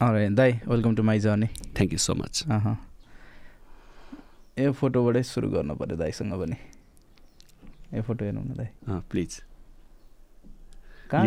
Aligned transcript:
अरे 0.00 0.28
दाई 0.30 0.52
welcome 0.62 0.94
to 0.94 1.02
my 1.02 1.18
journey 1.18 1.46
thank 1.74 1.92
you 1.92 1.98
so 1.98 2.14
much 2.14 2.42
अँ 2.46 2.74
यो 4.62 4.72
फोटोबाटै 4.78 5.22
सुरु 5.26 5.48
गर्नु 5.50 5.74
पऱ्यो 5.74 5.96
दाईसँग 5.98 6.34
पनि 6.38 6.56
यो 7.94 8.02
फोटो 8.06 8.22
हेर्नु 8.24 8.42
न 8.46 8.54
दाई 8.58 8.70
प्लिज 9.10 9.32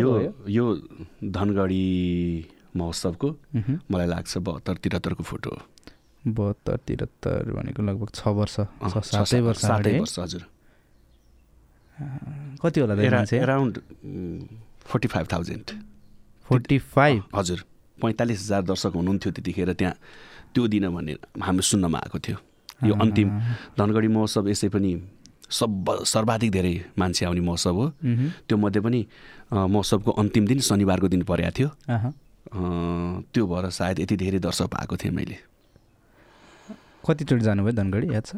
यो 0.00 0.12
यो 0.56 0.64
धनगढी 1.36 1.84
महोत्सवको। 2.76 3.28
मलाई 3.92 4.06
लाग्छ 4.08 4.32
बहत्तर 4.48 4.74
त्रिहत्तरको 4.80 5.22
फोटो 5.30 5.50
हो 5.52 5.60
बहत्तर 6.24 6.76
त्रिहत्तर 6.86 7.52
भनेको 7.52 7.80
लगभग 7.88 8.08
छ 8.16 8.20
वर्ष 8.40 8.56
सातै 9.12 9.40
वर्ष 9.48 9.60
सातै? 9.68 9.98
वर्ष 10.00 10.18
हजुर। 10.18 10.42
कति 12.62 12.80
होला 12.80 12.94
around 13.36 13.74
forty 14.88 15.08
five 15.12 15.26
thousand 15.32 15.66
forty 16.48 16.78
five 16.96 17.22
हजुर। 17.34 17.60
पैँतालिस 18.02 18.38
हजार 18.42 18.62
दर्शक 18.66 18.92
हुनुहुन्थ्यो 18.98 19.30
त्यतिखेर 19.32 19.72
त्यहाँ। 19.78 19.94
त्यो 20.54 20.62
दिन 20.68 20.84
भन्ने 20.90 21.12
हामी 21.38 21.62
सुन्नमा 21.62 21.98
आएको 21.98 22.18
थियो। 22.18 22.38
यो 22.84 22.94
अन्तिम 22.94 23.28
धनगढी 23.78 24.08
महोत्सव 24.10 24.48
यसै 24.48 24.68
पनि 24.68 24.90
सब 25.48 26.02
सर्वाधिक 26.04 26.50
धेरै 26.50 26.74
मान्छे 26.98 27.22
आउने 27.26 27.40
महोत्सव 27.40 27.76
हो। 27.76 27.86
त्यो 28.48 28.56
मध्ये 28.58 28.80
पनि 28.82 29.00
महोत्सवको 29.52 30.10
अन्तिम 30.20 30.44
दिन 30.46 30.58
शनिबारको 30.60 31.08
दिन 31.08 31.22
परेको 31.22 31.52
थियो। 31.56 31.68
त्यो 33.32 33.42
भएर 33.46 33.64
सायद 33.70 33.96
यति 34.00 34.16
धेरै 34.16 34.38
दर्शक 34.42 34.66
पाएको 34.74 34.96
थिएँ 34.96 35.14
मैले। 35.14 35.36
कतिचोटि 37.06 37.42
जानुभयो 37.44 37.72
धनगढी? 37.72 38.06
याद 38.14 38.24
छ? 38.26 38.32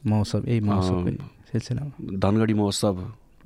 महोत्सव 0.00 0.40
यही 0.48 0.60
महोत्सवकै 0.60 1.12
अँ, 1.12 1.28
सिलसिलामा। 1.52 1.92
धनगढी 2.18 2.54
महोत्सव 2.54 2.96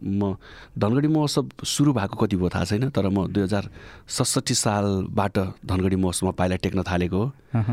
म 0.04 0.36
धनगढी 0.78 1.08
महोत्सव 1.08 1.64
सुरु 1.64 1.92
भएको 1.92 2.16
कति 2.16 2.36
भयो 2.36 2.48
थाहा 2.54 2.64
छैन 2.64 2.90
तर 2.90 3.08
म 3.08 3.26
दुई 3.32 3.42
हजार 3.42 3.68
सडसठी 4.08 4.54
सालबाट 4.54 5.38
धनगढी 5.64 5.96
महोत्सवमा 5.96 6.32
पाइला 6.38 6.56
टेक्न 6.60 6.82
थालेको 6.84 7.16
हो। 7.16 7.32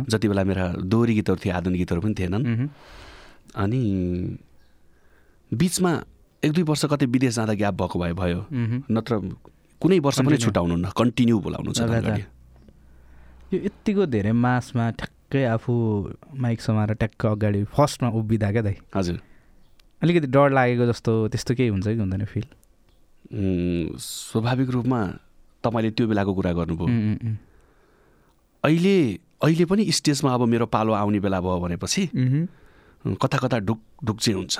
जति 0.09 0.27
बेला 0.27 0.43
मेरा 0.43 0.65
दोहोरी 0.81 1.13
गीतहरू 1.15 1.39
थिए 1.45 1.51
आधुनिक 1.51 1.79
गीतहरू 1.79 2.01
पनि 2.01 2.15
थिएनन्। 2.19 2.43
अनि 3.55 3.81
बिचमा 5.51 5.91
एक 6.43 6.51
दुई 6.51 6.63
वर्ष 6.63 6.85
कतै 6.91 7.05
विदेश 7.05 7.35
जाँदा 7.35 7.53
ग्याप 7.53 7.75
भएको 7.81 7.99
भए 7.99 8.13
भयो। 8.13 8.39
नत्र 8.89 9.13
कुनै 9.81 9.99
वर्ष 9.99 10.19
पनि. 10.21 10.37
छुटाउनुहुन्न 10.37 10.89
कन्टिन्यू 10.97 11.39
बोलाउनु 11.39 11.71
छ 11.73 11.81
यो 13.51 13.59
यत्तिको 13.59 14.05
धेरै 14.07 14.31
मासमा 14.31 14.89
ठ्याक्कै 14.95 15.43
आफू 15.45 15.73
माइक 16.39 16.61
समाएर 16.61 16.93
ट्याक्क 16.95 17.25
अगाडि 17.25 17.63
फर्स्टमा 17.67 18.09
उभिँदा 18.15 18.51
क्या 18.51 18.61
दाइ 18.63 18.75
हजुर 18.95 19.17
अलिकति 20.01 20.27
डर 20.27 20.49
लागेको 20.49 20.85
जस्तो 20.91 21.11
त्यस्तो 21.29 21.51
केही 21.55 21.69
हुन्छ 21.69 21.87
कि 21.87 22.01
हुँदैन 22.01 22.25
फिल? 22.25 22.45
स्वाभाविक 23.97 24.69
रूपमा 24.69 24.99
तपाईँले 25.63 25.91
त्यो 25.91 26.07
बेलाको 26.07 26.31
कुरा 26.33 26.51
गर्नुभयो। 26.57 26.87
अहिले 28.63 28.95
अहिले 29.41 29.65
पनि 29.65 29.91
स्टेजमा 29.91 30.33
अब 30.33 30.41
मेरो 30.49 30.65
पालो 30.69 30.93
आउने 30.93 31.19
बेला 31.19 31.39
भयो 31.41 31.59
भनेपछि। 31.59 32.03
कता 33.21 33.37
कता 33.37 33.57
ढुक 33.65 33.79
ढुक 34.05 34.17
चाहिँ 34.19 34.37
हुन्छ। 34.37 34.55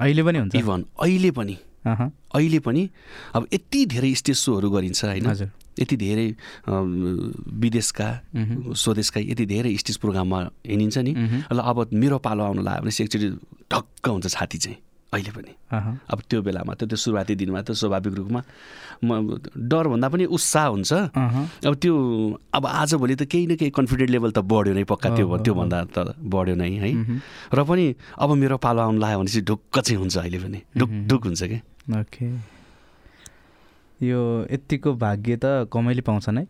अहिले 0.00 0.22
पनि 0.22 0.38
हुन्छ? 0.38 0.54
इभन 0.56 0.84
अहिले 1.00 1.30
पनि। 1.30 1.56
अहँ, 1.84 2.08
अहिले 2.34 2.58
पनि 2.64 2.82
अब 3.36 3.46
यति 3.52 3.80
धेरै 3.86 4.14
स्टेज 4.14 4.36
सोहरू 4.36 4.70
गरिन्छ 4.70 5.04
होइन? 5.04 5.26
हजुर। 5.26 5.48
यति 5.80 5.96
धेरै 5.96 6.28
विदेशका। 6.68 8.08
स्वदेशका 8.74 9.20
यति 9.20 9.44
धेरै 9.46 9.72
स्टेज 9.82 9.96
प्रोग्राममा 10.02 10.38
हिँडिन्छ 10.66 10.96
नि। 10.98 11.12
ल 11.52 11.58
अब 11.58 11.78
मेरो 11.92 12.18
पालो 12.18 12.42
आउनु 12.44 12.62
लाग्यो 12.62 12.82
भने 12.82 12.92
चाहिँ 12.92 13.06
एकचोटि 13.06 13.28
ढक्क 13.72 14.04
हुन्छ 14.08 14.26
छाती 14.26 14.58
चाहिँ 14.58 14.78
अहिले 15.14 15.30
पनि 15.30 15.52
अब 16.10 16.18
त्यो 16.26 16.42
बेलामा 16.42 16.74
त 16.74 16.90
त्यो 16.90 16.98
सुरुवाती 16.98 17.34
दिनमा 17.38 17.62
त 17.62 17.78
स्वाभाविक 17.78 18.14
रूपमा 18.18 18.40
म 19.06 19.38
डरभन्दा 19.54 20.08
पनि 20.10 20.24
उत्साह 20.26 20.66
हुन्छ। 20.74 20.92
अब 21.62 21.74
त्यो 21.78 21.94
अब 22.50 22.64
आजभोलि 22.66 23.14
त 23.14 23.22
केही 23.30 23.46
न 23.46 23.54
केही 23.54 23.70
कन्फिडेन्ट 23.78 24.10
लेभल 24.10 24.30
त 24.34 24.42
बढ्यो 24.42 24.74
नै 24.74 24.84
पक्का 24.90 25.08
त्यो 25.14 25.26
त्योभन्दा 25.38 25.78
त 25.94 26.18
बढ्यो 26.18 26.54
नै 26.58 26.70
है। 26.82 26.90
र 27.54 27.58
पनि 27.62 27.94
अब 28.18 28.30
मेरो 28.42 28.56
पालो 28.58 28.80
आउनु 28.90 28.98
लाग्यो 28.98 29.18
भने 29.22 29.30
चाहिँ 29.30 29.46
ढुक्क 29.46 29.74
चाहिँ 29.78 29.98
हुन्छ 30.02 30.14
अहिले 30.18 30.38
पनि 30.42 30.58
ढुक 30.78 30.90
मह्म। 30.90 31.06
ढुक 31.06 31.22
हुन्छ 31.30 31.42
कि 31.46 31.58
ओके 31.94 32.26
यो 34.00 34.20
यत्तिको 34.50 34.92
भाग्य 34.94 35.36
त 35.36 35.68
कमैले 35.72 36.02
पाउँछन् 36.02 36.38
है 36.38 36.46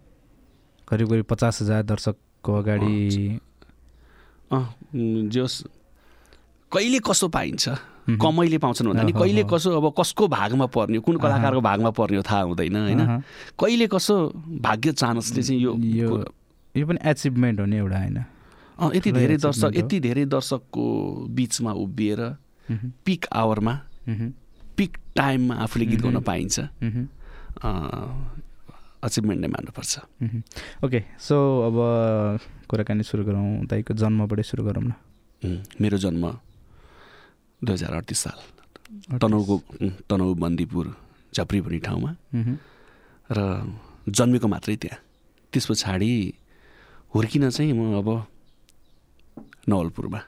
करिब 0.88 1.08
करिब 1.08 1.24
पचास 1.28 1.62
हजार 1.62 1.82
दर्शकको 1.84 2.52
अगाडि 2.54 3.38
जोस् 5.30 5.56
कहिले 6.72 6.98
कसो 6.98 7.28
पाइन्छ। 7.28 7.68
कमैले 8.20 8.58
पाउँछन् 8.58 8.88
भन्दा 8.88 9.02
नि 9.02 9.12
कहिले। 9.12 9.42
कसो 9.46 9.70
अब 9.70 9.94
कसको 9.94 10.28
भागमा 10.28 10.66
पर्ने 10.66 10.98
कुन 10.98 11.16
कलाकारको 11.16 11.60
भागमा 11.60 11.90
पर्ने 11.94 12.16
हो 12.16 12.22
थाहा 12.22 12.40
हुँदैन 12.42 12.76
होइन। 12.76 13.00
कहिले 13.56 13.86
कसो 13.86 14.14
भाग्य 14.60 14.92
चान्सले 14.92 15.42
चाहिँ 15.42 15.60
यो 15.62 15.72
यो 16.74 16.86
पनि 16.86 16.98
एचिभमेन्ट 17.00 17.60
हो 17.60 17.66
नि 17.66 17.76
एउटा 17.76 17.98
होइन? 17.98 18.18
अँ, 18.74 18.90
यति 18.94 19.12
धेरै 19.12 19.36
दर्शक। 19.38 19.70
यति 19.76 20.00
धेरै 20.00 20.24
दर्शकको 20.26 20.84
बिचमा 21.30 21.72
उभिएर 21.72 22.20
पिक 23.06 23.26
आवरमा 23.32 23.74
पिक 24.76 24.96
टाइममा 25.16 25.54
आफूले 25.54 25.86
गीत 25.86 26.00
गाउन। 26.02 26.20
पाइन्छ। 26.20 26.58
अचिभमेन्ट 27.64 29.40
नै 29.40 29.48
मान्नुपर्छ। 29.48 29.92
ओके 30.84 31.00
सो 31.20 31.36
अब 31.68 31.76
कुराकानी 32.68 33.02
सुरु 33.04 33.24
गरौँ 33.24 33.64
दाइको 33.68 33.92
जन्मबाटै 33.96 34.44
सुरु 34.44 34.62
गरौँ 34.64 34.84
न? 34.84 34.92
मेरो 35.80 35.96
जन्म 36.00 36.24
दुई 37.64 37.72
हजार 37.72 37.92
अडतिस 38.00 38.20
साल। 38.24 38.38
तनहुको 39.20 39.54
तनहु 40.08 40.34
बन्दीपुर 40.40 40.86
झप्री 41.34 41.60
भन्ने 41.64 41.78
ठाउँमा। 41.84 42.10
र 43.30 43.38
जन्मेको 44.08 44.46
मात्रै 44.48 44.76
त्यहाँ। 44.76 45.00
त्यस 45.52 45.64
पछाडि 45.70 46.12
हुर्किन 47.14 47.44
चाहिँ 47.50 47.72
म 47.72 47.96
अब 48.00 48.08
नवलपुरमा। 49.68 50.20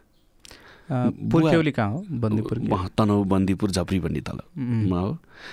पुर्ख्यौली 0.87 1.73
कहाँ 1.73 1.91
हो? 1.91 1.99
बन्दीपुर 2.11 2.57
तनहु 2.95 3.25
बन्दीपुर 3.27 3.71
झप्री 3.71 3.99
भन्ने 4.01 4.21
तलमा 4.23 4.99
हो। 5.01 5.13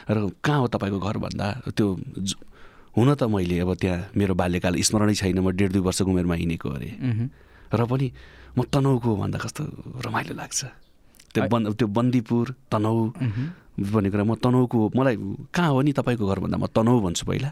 र 0.09 0.17
कहाँ 0.45 0.59
हो 0.61 0.67
तपाईँको 0.69 0.99
घर 0.99 1.17
भन्दा? 1.17 1.47
त्यो 1.73 1.87
हुन 2.93 3.09
त 3.17 3.23
मैले 3.25 3.57
अब 3.65 3.73
त्यहाँ 3.81 4.13
मेरो 4.13 4.33
बाल्यकाल 4.37 4.77
स्मरणै 4.77 5.13
छैन। 5.17 5.39
म 5.41 5.49
डेढ 5.49 5.71
दुई 5.73 5.81
वर्षको 5.81 6.09
उमेरमा 6.13 6.35
हिँडेको 6.37 6.69
अरे। 6.69 6.89
र 7.73 7.81
पनि 7.89 8.07
म 8.53 8.59
तनहुको 8.69 9.09
भन्दा 9.17 9.37
कस्तो 9.41 9.63
रमाइलो 10.05 10.33
लाग्छ। 10.37 10.61
त्यो 11.33 11.41
बन्द 11.49 11.65
त्यो 11.73 11.87
बन्दीपुर 11.89 12.45
तनहु 12.69 13.01
भन्ने 13.73 14.09
कुरा 14.13 14.23
म 14.23 14.35
तनहुको 14.37 14.77
मलाई 14.93 15.15
कहाँ 15.49 15.71
हो 15.73 15.81
नि 15.81 15.91
तपाईँको 15.97 16.25
घर 16.29 16.39
भन्दा 16.45 16.57
म 16.57 16.65
तनहु 16.69 16.99
भन्छु 17.01 17.25
पहिला। 17.25 17.49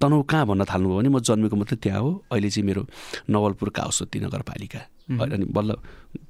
तनहु 0.00 0.22
कहाँ 0.24 0.44
भन्न 0.48 0.64
थाल्नुभयो 0.64 0.96
भने 0.98 1.08
म 1.12 1.20
जन्मेको 1.20 1.56
मात्रै 1.56 1.76
त्यहाँ 1.84 2.00
हो। 2.00 2.10
अहिले 2.32 2.48
चाहिँ 2.48 2.64
मेरो 2.64 2.82
नवलपुर 3.28 3.68
काउसोती 3.68 4.18
नगरपालिका। 4.24 4.80
अनि 5.20 5.44
बल्ल 5.52 5.70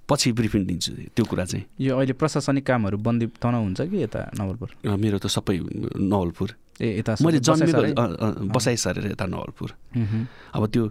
पछि 0.08 0.32
ब्रिफिङ 0.34 0.66
दिन्छु 0.66 0.90
त्यो 1.14 1.24
कुरा 1.30 1.44
चाहिँ। 1.46 1.64
यो 1.78 1.94
अहिले 1.94 2.14
प्रशासनिक 2.18 2.64
कामहरू 2.66 2.96
बन्दी 2.98 3.26
तनाउ 3.38 3.62
हुन्छ 3.62 3.80
कि 3.86 3.96
यता 4.02 4.34
नवलपुर? 4.34 4.68
मेरो 4.88 5.18
त 5.22 5.26
सबै 5.30 5.58
नवलपुर। 6.00 6.48
ए 6.80 6.98
यता 6.98 7.12
मैले 7.22 7.38
जन्मेको 7.38 8.50
बसाइ 8.50 8.76
सरेर 8.82 9.14
यता 9.14 9.26
नवलपुर। 9.30 9.70
अब 10.56 10.62
त्यो 10.72 10.84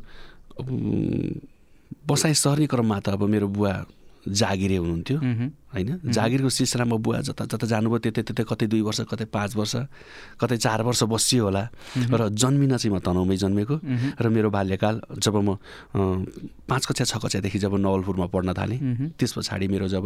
बसाइ 2.07 2.33
सर्ने 2.33 2.66
क्रममा 2.72 2.99
त 3.03 3.09
अब 3.17 3.23
मेरो 3.25 3.47
बुवा 3.49 3.73
जागिरे 4.29 4.75
हुनुहुन्थ्यो। 4.78 5.17
होइन? 5.73 5.90
जागिरको 6.13 6.50
सिलसिलामा 6.50 6.95
बुवा 6.97 7.19
जता 7.28 7.44
जता 7.45 7.66
जानुभयो 7.67 8.00
त्यतै 8.00 8.22
त्यतै 8.28 8.44
कतै 8.45 8.66
दुई 8.67 8.81
वर्ष 8.81 9.00
कतै 9.12 9.25
पाँच 9.29 9.51
वर्ष 9.56 9.75
कतै 10.40 10.57
चार 10.57 10.81
वर्ष 10.81 11.01
बसियो 11.03 11.44
होला। 11.45 11.63
र 11.97 12.29
जन्मिन 12.34 12.78
चाहिँ 12.78 12.91
म 12.95 13.00
तनहुमै 13.00 13.38
जन्मेको। 13.38 13.75
र 14.22 14.25
मेरो 14.29 14.50
बाल्यकाल 14.50 14.95
जब 15.17 15.35
म 15.41 15.57
पाँच 16.69 16.84
कक्षा 16.85 17.03
छ 17.06 17.13
कक्षादेखि 17.23 17.59
जब 17.59 17.73
नवलपुरमा 17.75 18.25
पढ्न 18.34 18.53
थालेँ 18.53 18.79
त्यस 19.17 19.31
पछाडि 19.38 19.67
मेरो 19.67 19.88
जब 19.88 20.06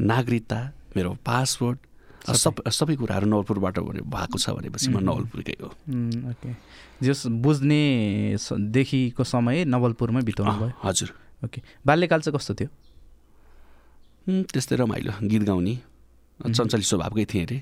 नागरिकता 0.00 0.58
मेरो 0.96 1.10
पासपोर्ट 1.24 1.78
सब। 2.28 2.54
सबै 2.68 2.94
कुराहरू 2.96 3.26
नवलपुरबाट 3.26 3.78
भएको 4.04 4.36
छ 4.38 4.50
भनेपछि 4.50 4.88
म 4.90 4.98
नवलपुरकै 5.00 5.56
हो। 5.62 5.68
ओके। 6.30 6.50
जस 7.02 7.26
बुझ्ने 7.40 7.80
स- 8.36 8.58
देखिको 8.58 9.24
समय 9.24 9.64
नवलपुरमै 9.64 10.22
बिताउनु 10.22 10.52
भयो 10.60 10.72
हजुर। 10.84 11.08
ओके। 11.44 11.62
बाल्यकाल 11.86 12.20
चाहिँ 12.20 12.36
कस्तो 12.36 12.54
थियो? 12.54 12.68
त्यस्तै 14.28 14.76
रमाइलो 14.76 15.12
गीत 15.24 15.42
गाउने। 15.42 15.74
चञ्चली 16.40 16.84
स्वभावकै 16.84 17.24
थिएँ 17.24 17.44
अरे। 17.44 17.58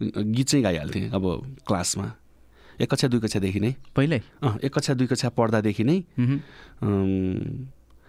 गीत 0.00 0.46
चाहिँ 0.48 0.62
गाइहाल्थेँ 0.64 1.10
अब 1.12 1.24
क्लासमा। 1.68 2.06
एक 2.80 2.88
कक्षा 2.88 3.08
दुई 3.12 3.20
कक्षादेखि 3.20 3.60
नै। 3.60 3.72
पहिल्यै? 3.92 4.20
अँ 4.40 4.56
एक 4.64 4.72
कक्षा 4.72 4.94
दुई 4.96 5.06
कक्षा 5.06 5.28
पढ्दादेखि 5.36 5.84
नै। 5.84 5.96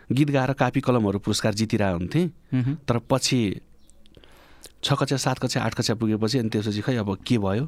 गीत 0.09 0.29
गाएर 0.31 0.51
कापी 0.55 0.79
कलमहरू 0.79 1.19
पुरस्कार 1.19 1.53
जितिरहेको 1.53 1.97
हुन्थेँ। 1.99 2.25
तर 2.87 2.97
पछि 3.03 3.39
छ 4.83 4.93
कक्षा 4.97 5.17
सात 5.17 5.37
कक्षा 5.39 5.61
आठ 5.61 5.73
कक्षा 5.75 5.93
पुगेपछि 5.99 6.37
अनि 6.39 6.49
त्यसपछि 6.49 6.81
खै 6.81 6.95
अब 7.03 7.09
के 7.27 7.37
भयो? 7.37 7.65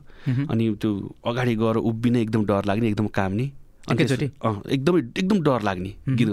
अनि 0.48 0.66
त्यो 0.82 0.90
अगाडि 1.28 1.56
गएर 1.56 1.78
उभिने 1.84 2.22
एकदम 2.22 2.42
डर 2.48 2.66
लाग्ने 2.66 2.88
एकदम 2.88 3.08
काम्ने। 3.12 3.46
एकैचोटि? 3.92 4.28
अँ 4.46 4.62
एकदमै 4.70 5.00
एकदम 5.20 5.38
डर 5.44 5.62
लाग्ने 5.62 5.92
गीत 6.10 6.30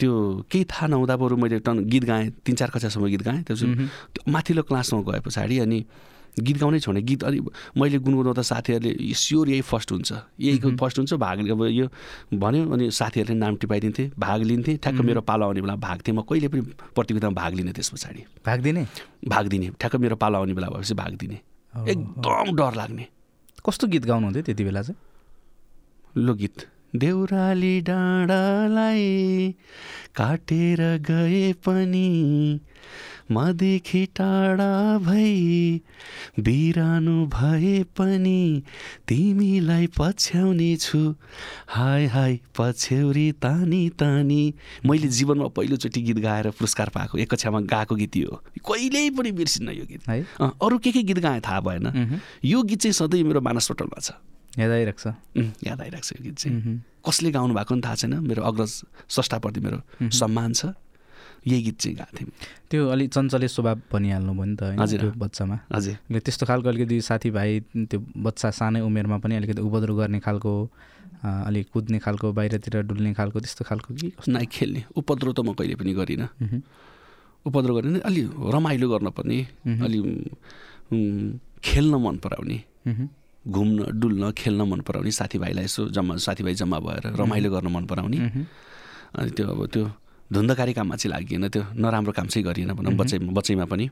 त्यो 0.00 0.12
केही 0.50 0.64
थाहा 0.64 0.86
नहुँदा 0.86 1.16
बरु 1.16 1.36
मैले 1.36 1.58
टन 1.60 1.84
गीत 1.86 2.04
गाएँ 2.04 2.30
तिन 2.44 2.54
चार 2.56 2.70
कक्षासम्म 2.70 3.06
गीत 3.14 3.22
गाएँ 3.22 3.42
त्यसपछि 3.44 4.30
माथिल्लो 4.32 4.62
क्लासमा 4.64 5.00
गए 5.06 5.20
पछाडि 5.20 5.58
अनि 5.60 5.84
गीत 6.34 6.56
गाउनै 6.58 6.78
छोड्ने 6.80 7.02
गीत 7.06 7.24
अलि 7.24 7.40
मैले 7.78 7.98
गुनगुनाउँदा 8.02 8.42
साथीहरूले 8.42 9.14
स्योर 9.14 9.48
यही 9.48 9.60
फर्स्ट 9.70 9.92
हुन्छ। 9.92 10.12
यहीको 10.40 10.70
फर्स्ट 10.74 10.98
हुन्छ 10.98 11.14
भाग 11.14 11.46
अब 11.46 11.62
यो 11.70 11.86
भन्यो 12.34 12.62
अनि 12.74 12.90
साथीहरूले 12.90 13.38
नाम 13.38 13.56
टिपाइदिन्थे 13.62 14.10
भाग 14.18 14.42
लिन्थे। 14.42 14.76
ठ्याक्क 14.82 15.00
मेरो 15.06 15.20
पालो 15.22 15.44
आउने 15.46 15.60
बेला 15.62 15.76
भाग 15.78 16.02
थिएँ। 16.02 16.16
म 16.16 16.26
कहिले 16.26 16.48
पनि 16.50 16.60
प्रतियोगितामा 16.90 17.34
भाग 17.38 17.54
लिने 17.54 17.72
त्यस 17.72 17.88
पछाडि। 17.94 18.24
भाग 18.42 18.60
दिने? 18.66 18.86
भाग 19.28 19.46
दिने। 19.46 19.70
ठ्याक्क 19.78 19.96
मेरो 20.02 20.16
पालो 20.18 20.38
आउने 20.38 20.54
बेला 20.58 20.68
भएपछि 20.74 20.94
भाग 20.94 21.12
दिने। 21.22 21.38
एकदम 21.86 22.50
डर 22.58 22.74
लाग्ने। 22.74 23.06
कस्तो 23.62 23.86
गीत 23.94 24.04
गाउनुहुन्थ्यो 24.10 24.42
त्यति 24.42 24.64
बेला 24.64 24.82
चाहिँ? 24.82 24.98
लोकगीत। 26.16 26.66
देउराली 26.96 27.80
डाँडालाई 27.80 29.54
काटेर 30.16 30.80
गए 31.02 31.52
पनि 31.66 32.60
मदेखि 33.32 34.04
टाढा 34.16 34.98
भई 34.98 35.80
बिरानो 36.38 37.26
भए 37.26 37.82
पनि 37.96 38.62
तिमीलाई 39.08 39.86
पछ्याउने 39.98 40.76
छु 40.76 41.14
हाय 41.68 42.06
हाय 42.06 42.38
पछ्यौरी 42.58 43.30
तानी 43.42 43.88
तानी। 43.98 44.42
मैले 44.86 45.08
जीवनमा 45.08 45.48
पहिलोचोटि 45.48 46.02
गीत 46.02 46.18
गाएर 46.18 46.50
पुरस्कार 46.50 46.88
पाएको 46.94 47.18
एक 47.18 47.30
कक्षामा 47.30 47.60
गाएको 47.74 47.94
गीत 47.94 48.16
यो 48.16 48.42
कहिल्यै 48.62 49.10
पनि 49.10 49.32
बिर्सिन्न 49.32 49.68
यो 49.72 49.84
गीत। 49.86 50.08
है। 50.08 50.20
अरू 50.42 50.78
के 50.78 50.92
के 50.92 51.02
गीत 51.02 51.18
गाएँ 51.18 51.40
थाहा 51.40 51.60
भएन। 51.60 52.20
यो 52.44 52.62
गीत 52.62 52.80
चाहिँ 52.80 52.92
सधैँ 52.92 53.22
मेरो 53.24 53.40
मानस 53.40 53.68
पटलमा 53.72 54.00
छ। 54.00 54.12
याद 54.58 54.70
आइरहेको 54.70 55.00
छ। 55.02 55.06
याद 55.66 55.80
आइरहेको 55.80 56.06
छ 56.06 56.12
यो 56.16 56.22
गीत 56.24 56.36
चाहिँ। 56.38 56.80
कसले 57.06 57.30
गाउनु 57.34 57.54
भएको 57.54 57.74
पनि 57.74 57.82
थाहा 57.84 57.94
छैन। 58.00 58.14
मेरो 58.22 58.42
अग्रज 58.42 58.72
स्रष्टाप्रति 59.08 59.60
मेरो 59.60 59.78
सम्मान 60.10 60.52
छ। 60.52 60.72
यही 61.44 61.62
गीत 61.62 61.76
चाहिँ 61.76 61.96
गाएको 61.96 62.16
थिएँ 62.16 62.30
त्यो 62.70 62.88
अलिक 62.88 63.08
चञ्चले 63.12 63.48
स्वभाव 63.48 63.80
भनिहाल्नु 63.92 64.32
भयो 64.32 64.44
नि 64.44 64.56
त 64.56 64.62
हजुर। 64.80 65.12
बच्चामा। 65.12 65.56
हजुर। 65.74 66.20
त्यस्तो 66.24 66.44
खालको 66.46 66.68
अलिकति 66.72 67.00
साथीभाइ 67.04 67.50
त्यो 67.92 67.98
बच्चा 68.00 68.48
सानै 68.50 68.80
उमेरमा 68.80 69.18
पनि 69.20 69.36
अलिकति 69.36 69.60
उपद्रो 69.60 69.94
गर्ने 69.94 70.18
खालको 70.24 70.52
अलिक 71.24 71.68
कुद्ने 71.72 71.98
खालको 72.00 72.32
बाहिरतिर 72.32 72.74
डुल्ने 72.88 73.12
खालको 73.12 73.40
त्यस्तो 73.40 73.64
खालको 73.64 73.94
कि 73.94 74.12
नाइ 74.28 74.46
खेल्ने। 74.48 74.84
उपद्रो 74.96 75.32
त 75.36 75.40
म 75.44 75.52
कहिले 75.52 75.76
पनि 75.76 75.92
गरिनँ। 75.92 76.28
उपद्रो 77.44 77.72
गरेँ 77.76 78.00
अलि 78.00 78.22
रमाइलो 78.54 78.86
गर्न 78.88 79.08
पनि 79.12 79.38
अलि 79.84 79.98
खेल्न 81.60 81.94
मन 82.00 82.16
पराउने। 82.24 82.58
घुम्न 83.46 83.78
डुल्न 84.00 84.30
खेल्न 84.32 84.62
मन 84.62 84.80
पराउने 84.80 85.10
साथीभाइलाई 85.10 85.64
यसो 85.64 85.88
जम्मा 85.90 86.16
साथीभाइ 86.16 86.54
जम्मा 86.54 86.78
भएर 86.80 87.04
रमाइलो 87.20 87.50
गर्न 87.50 87.68
मन 87.68 87.84
पराउने। 87.84 88.18
अनि 89.14 89.30
त्यो 89.36 89.46
अब 89.46 89.60
त्यो 89.68 89.84
धुन्धकारी 90.32 90.72
काममा 90.72 90.96
चाहिँ 90.96 91.10
लागिएन 91.12 91.48
त्यो 91.48 91.62
नराम्रो 91.76 92.12
काम 92.12 92.26
चाहिँ 92.32 92.44
गरिएन 92.46 92.72
भनौँ 92.72 92.94
बच्चै 92.96 93.18
बच्चैमा 93.20 93.64
पनि। 93.68 93.86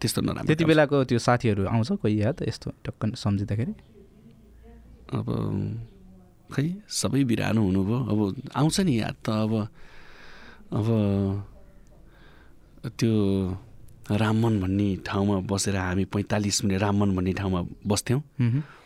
त्यस्तो 0.00 0.20
नराम्रो 0.20 0.46
त्यति 0.46 0.64
बेलाको 0.64 0.96
त्यो 1.08 1.18
साथीहरू 1.18 1.62
आउँछ 1.66 1.90
कोही 2.02 2.14
याद 2.20 2.36
यस्तो 2.48 2.68
टक्क 2.84 3.16
सम्झिँदाखेरि? 3.16 3.72
अब 5.12 5.26
खै 6.52 6.66
सबै 6.90 7.22
बिरानो 7.24 7.60
हुनुभयो। 7.64 7.98
अब 8.12 8.20
आउँछ 8.52 8.76
नि 8.84 8.92
याद 9.00 9.16
त। 9.24 9.28
अब 9.30 9.52
अब 10.72 10.86
त्यो 12.98 13.12
राममन 14.16 14.60
भन्ने 14.60 14.88
ठाउँमा 15.06 15.36
बसेर 15.50 15.76
हामी 15.76 16.04
पैँतालिस 16.12 16.64
मिनट 16.64 16.80
राममन 16.82 17.10
भन्ने 17.16 17.32
ठाउँमा 17.40 17.60
बस्थ्यौँ। 17.86 18.22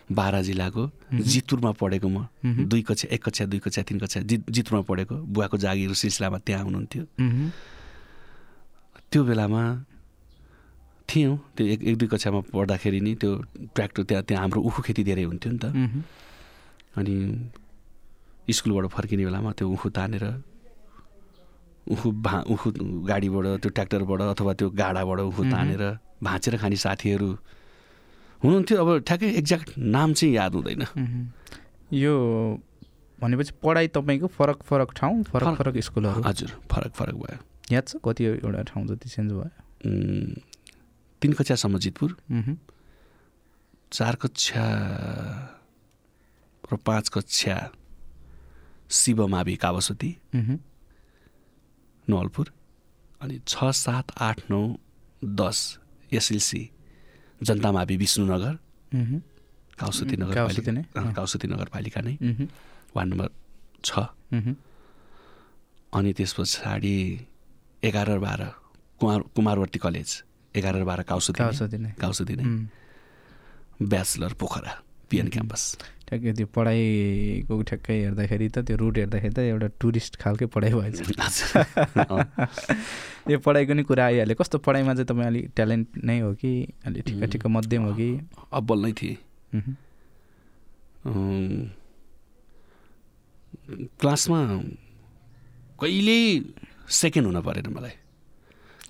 बाह्र 0.06 0.42
जिल्लाको 0.42 0.82
जितुरमा 1.12 1.70
पढेको 1.80 2.08
म 2.08 2.26
दुई 2.70 2.82
कक्षा 2.86 3.08
एक 3.10 3.22
कक्षा 3.24 3.44
दुई 3.50 3.58
कक्षा 3.58 3.82
तिन 3.82 3.98
कक्षा 3.98 4.20
जित 4.22 4.50
जितुरमा 4.50 4.82
पढेको 4.86 5.14
बुवाको 5.34 5.56
जागिर 5.58 5.92
सिलसिलामा 5.92 6.38
त्यहाँ 6.46 6.62
हुनुहुन्थ्यो। 6.64 7.04
त्यो 9.10 9.20
बेलामा 9.24 9.62
थियौँ 11.08 11.36
त्यो 11.56 11.66
एक 11.66 11.80
एक 11.82 11.96
दुई 11.98 12.08
कक्षामा 12.08 12.40
पढ्दाखेरि 12.54 13.00
नि 13.00 13.14
त्यो 13.18 13.30
ट्र्याक्टर 13.74 14.02
त्यहाँ 14.02 14.22
त्यहाँ 14.26 14.42
हाम्रो 14.42 14.60
उखु 14.62 14.82
खेती 14.86 15.02
धेरै 15.04 15.22
हुन्थ्यो 15.26 15.52
नि 15.52 15.58
त। 15.58 15.66
अनि 16.98 17.14
स्कुलबाट 18.46 18.86
फर्किने 18.94 19.24
बेलामा 19.26 19.50
त्यो 19.58 19.66
उखु 19.74 19.88
तानेर 19.90 20.24
उखु 21.88 22.10
भा 22.10 22.40
उखु 22.50 22.72
गाडीबाट 23.06 23.44
त्यो 23.60 23.70
ट्र्याक्टरबाट 23.70 24.20
अथवा 24.20 24.52
त्यो 24.52 24.70
गाडाबाट 24.70 25.18
उखु 25.20 25.42
तानेर 25.44 25.98
भाँचेर 26.22 26.56
खाने 26.58 26.76
साथीहरू 26.76 27.38
हुनुहुन्थ्यो। 28.44 28.76
अब 28.84 29.00
ठ्याक्कै 29.00 29.30
एक्ज्याक्ट 29.30 29.78
नाम 29.78 30.12
चाहिँ 30.12 30.34
याद 30.34 30.54
हुँदैन। 30.54 30.82
यो 31.92 32.14
भनेपछि 33.20 33.52
पढाइ 33.62 33.88
तपाईँको 33.88 34.26
फरक 34.26 34.62
फरक 34.62 34.92
ठाउँ 34.92 35.22
फरक 35.22 35.58
फरक- 35.58 35.80
स्कुलहरू। 35.80 36.22
हजुर 36.22 36.50
फरक 36.72 36.92
फरक 36.92 37.14
भयो। 37.14 37.38
याद 37.72 37.88
छ? 37.88 37.96
कति 38.04 38.24
एउटा 38.24 38.62
ठाउँ 38.62 38.86
जति 38.86 39.08
चेन्ज 39.08 39.32
भयो? 39.32 39.50
तिन 41.22 41.32
कक्षासम्म 41.32 41.78
जितपुर। 41.78 42.16
चार 43.92 44.14
कक्षा 44.14 44.64
र 46.72 46.76
पाँच 46.76 47.08
कक्षा 47.08 47.70
शिवमावि 48.90 49.56
कावासती 49.56 50.16
मह्म। 50.34 50.58
नवलपुर 52.08 52.46
अनि 53.20 53.36
छ 53.46 53.70
सात 53.74 54.06
आठ 54.20 54.38
नौ 54.50 54.62
दस 55.22 55.58
एसएलसी 56.12 56.62
जनतामावि 57.40 57.96
विष्णुनगर। 57.96 58.54
काउसुती 59.78 60.16
नगरपालिका 60.16 60.72
नै, 60.72 60.82
काउसुती 61.16 61.46
नगरपालिका 61.48 62.00
नै। 62.00 62.14
वार्ड 62.96 63.08
नम्बर 63.12 63.28
छ। 63.84 63.90
अनि 65.92 66.10
त्यस 66.16 66.32
पछाडि 66.36 66.96
एघार 67.82 68.08
र 68.08 68.18
बाह्र 68.18 68.42
कुमार 69.00 69.20
कुमारवर्ती 69.36 69.78
कलेज 69.78 70.08
एघार 70.54 70.74
बाह्र 70.84 71.02
काउसुती 71.02 71.38
काउसुती 71.38 71.78
नै। 71.78 71.90
काउसुती 72.00 72.34
नै 72.36 72.44
मह्म। 72.44 73.88
ब्याचलर 73.88 74.32
पोखरा 74.40 74.72
पिएन 75.10 75.28
क्याम्पस 75.28 75.62
ठ्याक्कै 76.06 76.32
त्यो 76.32 76.46
पढाइको 76.54 77.62
ठ्याक्कै 77.62 78.04
हेर्दाखेरि 78.04 78.48
त 78.48 78.58
त्यो 78.66 78.76
रुट 78.78 78.98
हेर्दाखेरि 78.98 79.34
त 79.34 79.38
एउटा 79.38 79.66
टुरिस्ट 79.80 80.16
खालकै 80.16 80.46
पढाइ 80.46 80.72
भएछ। 80.72 81.02
यो 83.30 83.38
पढाइको 83.38 83.74
नि 83.74 83.82
कुरा 83.82 84.06
आइहाल्यो। 84.06 84.36
कस्तो 84.38 84.58
पढाइमा 84.62 84.94
चाहिँ 84.94 85.06
तपाईँ 85.06 85.26
अलिक 85.26 85.50
ट्यालेन्ट 85.56 85.88
नै 86.04 86.20
हो 86.20 86.34
कि 86.34 86.68
अलिक 86.86 87.04
ठिक्क 87.04 87.24
ठिक्क 87.24 87.46
मध्यम 87.46 87.82
हो 87.82 87.94
कि? 87.94 88.20
अब्बल 88.52 88.86
नै 88.86 88.92
थिएँ। 88.92 89.16
क्लासमा 94.00 94.62
कहिल्यै 95.80 96.40
सेकेन्ड 96.88 97.26
हुन 97.26 97.40
परेन 97.42 97.74
मलाई। 97.74 97.90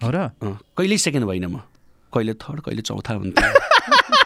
हो 0.05 0.11
र? 0.11 0.29
कहिल्यै 0.77 0.99
सेकेन्ड 0.99 1.27
भइनँ 1.27 1.49
म? 1.49 1.61
कहिले 2.13 2.35
थर्ड 2.35 2.61
कहिले 2.61 2.83
चौथा 2.83 3.15
हुन्थ्यो। 3.15 4.17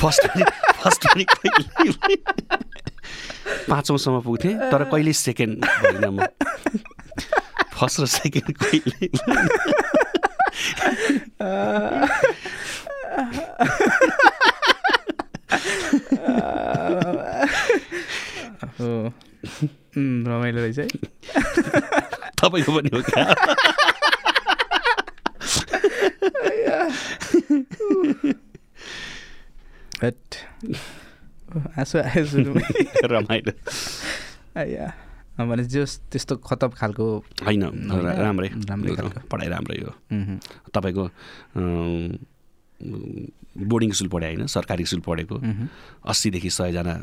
फर्स्ट 0.00 0.22
फर्स्ट 0.82 1.06
पनि 1.06 1.24
कहिले 1.24 2.16
पाँचौँसम्म 3.70 4.20
पुग्थेँ 4.20 4.54
तर 4.70 4.84
कहिले 4.90 5.12
सेकेन्ड 5.12 5.64
भइनँ 5.64 6.10
म? 6.10 6.26
फर्स्ट 7.76 8.00
र 8.00 8.06
सेकेन्ड 8.06 8.52
कहिले 8.56 9.08
रमाइलो 20.28 20.60
रहेछ 20.60 20.78
है। 20.78 20.86
तपाईँको 22.40 22.70
पनि 22.76 22.88
हो 22.94 23.00
क्या? 23.06 23.24
हट 30.02 30.20
आँसु 31.78 31.96
आयो 31.98 32.24
रमाइलो 33.12 33.52
आया 34.56 34.86
भने 35.38 35.64
जस 35.64 35.92
त्यस्तो 36.12 36.36
खतब 36.48 36.72
खालको 36.80 37.04
होइन 37.44 37.62
राम्रै 38.24 38.48
राम्रै 38.68 38.94
खालको। 38.96 39.20
पढाइ 39.28 39.48
राम्रै 39.48 39.78
हो। 39.84 39.92
तपाईँको 40.72 41.04
बोर्डिङ 43.68 43.90
स्कुल 43.92 44.08
पढाइ 44.08 44.34
होइन 44.34 44.46
सरकारी 44.48 44.84
स्कुल 44.84 45.00
पढेको। 45.04 45.36
अस्सीदेखि 46.04 46.50
सयजना 46.50 46.94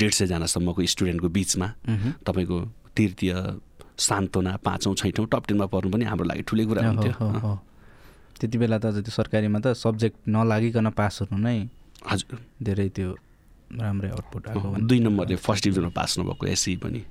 डेढ 0.00 0.12
सयजनासम्मको 0.16 0.80
स्टुडेन्टको 0.84 1.28
बिचमा। 1.28 1.68
तपाईँको 2.24 2.58
तृतीय 2.96 3.32
सान्तोना 3.98 4.52
पाँचौँ 4.64 4.94
छैठौँ 4.96 5.26
टप 5.32 5.44
टेनमा 5.48 5.66
पर्नु 5.68 5.88
पनि 5.92 6.04
हाम्रो 6.04 6.24
लागि 6.24 6.42
ठुलै 6.48 6.64
कुरा 6.64 6.80
हुन्थ्यो। 6.88 7.12
त्यति 8.40 8.56
बेला 8.58 8.76
त 8.80 8.84
त्यो 8.96 9.12
सरकारीमा 9.12 9.58
त 9.60 9.66
सब्जेक्ट 9.76 10.16
नलागिकन 10.28 10.88
पास 10.96 11.14
हुनु 11.22 11.36
नै 11.36 11.58
हजुर। 12.04 12.38
धेरै 12.62 12.88
त्यो 12.88 13.10
राम्रै 13.80 14.10
आउटपुट 14.10 14.48
आएको 14.48 14.66
दुई 14.88 15.00
नम्बरले 15.00 15.36
फर्स्ट 15.36 15.64
डिभिजनमा 15.64 15.92
पास 15.96 16.18
हुनुभएको 16.18 16.44
एससी 16.46 16.76
पनि। 16.76 17.02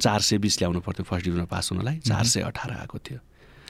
चार 0.00 0.20
सय 0.20 0.38
बिस 0.38 0.54
ल्याउनु 0.60 0.80
पर्थ्यो 0.80 1.04
फर्स्ट 1.04 1.24
डिभिजनमा 1.24 1.48
पास 1.48 1.72
हुनलाई। 1.72 1.96
चार 2.04 2.24
सय 2.24 2.40
अठार 2.48 2.70
आएको 2.72 2.98
थियो। 2.98 3.20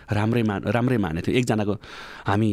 राम्रै 0.06 0.42
मान 0.42 0.62
राम्रै 0.70 0.98
माने 1.02 1.20
थियो। 1.22 1.34
एकजनाको 1.34 1.74
हामी 2.26 2.50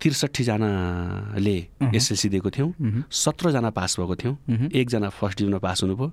त्रिसठीजनाले 0.00 1.56
एसएलसी 1.96 2.28
दिएको 2.28 2.50
थियौँ। 2.50 2.70
सत्रजना 3.08 3.70
पास 3.72 3.96
भएको 4.00 4.14
थियौँ। 4.20 4.36
एकजना 4.70 5.08
फर्स्ट 5.08 5.38
डिभिजनमा 5.38 5.60
पास 5.64 5.82
हुनुभयो। 5.82 6.08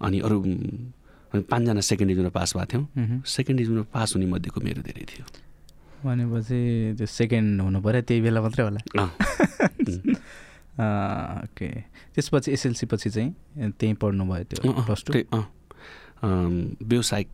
अनि 0.00 0.18
अरू 0.20 0.36
पाँचजना 1.46 1.80
सेकेन्ड 1.80 2.08
डिभिजनमा 2.10 2.32
पास 2.32 2.56
भएको 2.56 2.68
थियौँ। 2.72 3.22
सेकेन्ड 3.28 3.56
डिभिजनमा 3.60 3.86
पास 3.92 4.08
हुने 4.16 4.26
मध्येको 4.26 4.60
मेरो 4.60 4.82
धेरै 4.82 5.04
थियो। 5.04 5.24
भनेपछि 6.04 6.60
त्यो 6.98 7.06
सेकेन्ड 7.06 7.60
हुनु 7.60 7.78
पऱ्यो 7.84 8.02
त्यही 8.08 8.20
बेला 8.24 8.40
मात्रै 8.40 8.64
होला। 8.64 8.80
ओके। 10.80 11.68
त्यसपछि 12.14 12.48
एसएलसी 12.52 12.86
पछि 12.92 13.10
चाहिँ 13.10 13.30
त्यहीँ 13.78 13.94
पढ्नुभयो 14.00 14.44
त्यो 14.48 14.72
प्लस 14.86 15.00
टू। 15.06 15.12
व्यावसायिक 16.22 17.28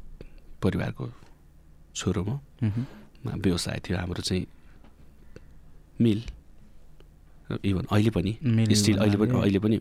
परिवारको 0.62 1.04
छोरो 1.94 2.22
म। 2.22 2.28
व्यवसाय 3.26 3.78
थियो 3.84 3.96
हाम्रो 3.98 4.22
चाहिँ 4.22 4.46
मिल 6.00 6.20
इभन 7.64 7.84
अहिले 7.90 8.10
पनि 8.10 8.32
स्टिल 8.74 8.96
अहिले 8.98 9.16
पनि 9.16 9.32
अहिले 9.40 9.58
पनि 9.58 9.76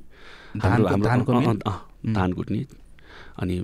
धान 2.14 2.30
कुट्ने 2.34 2.62
अनि 3.42 3.56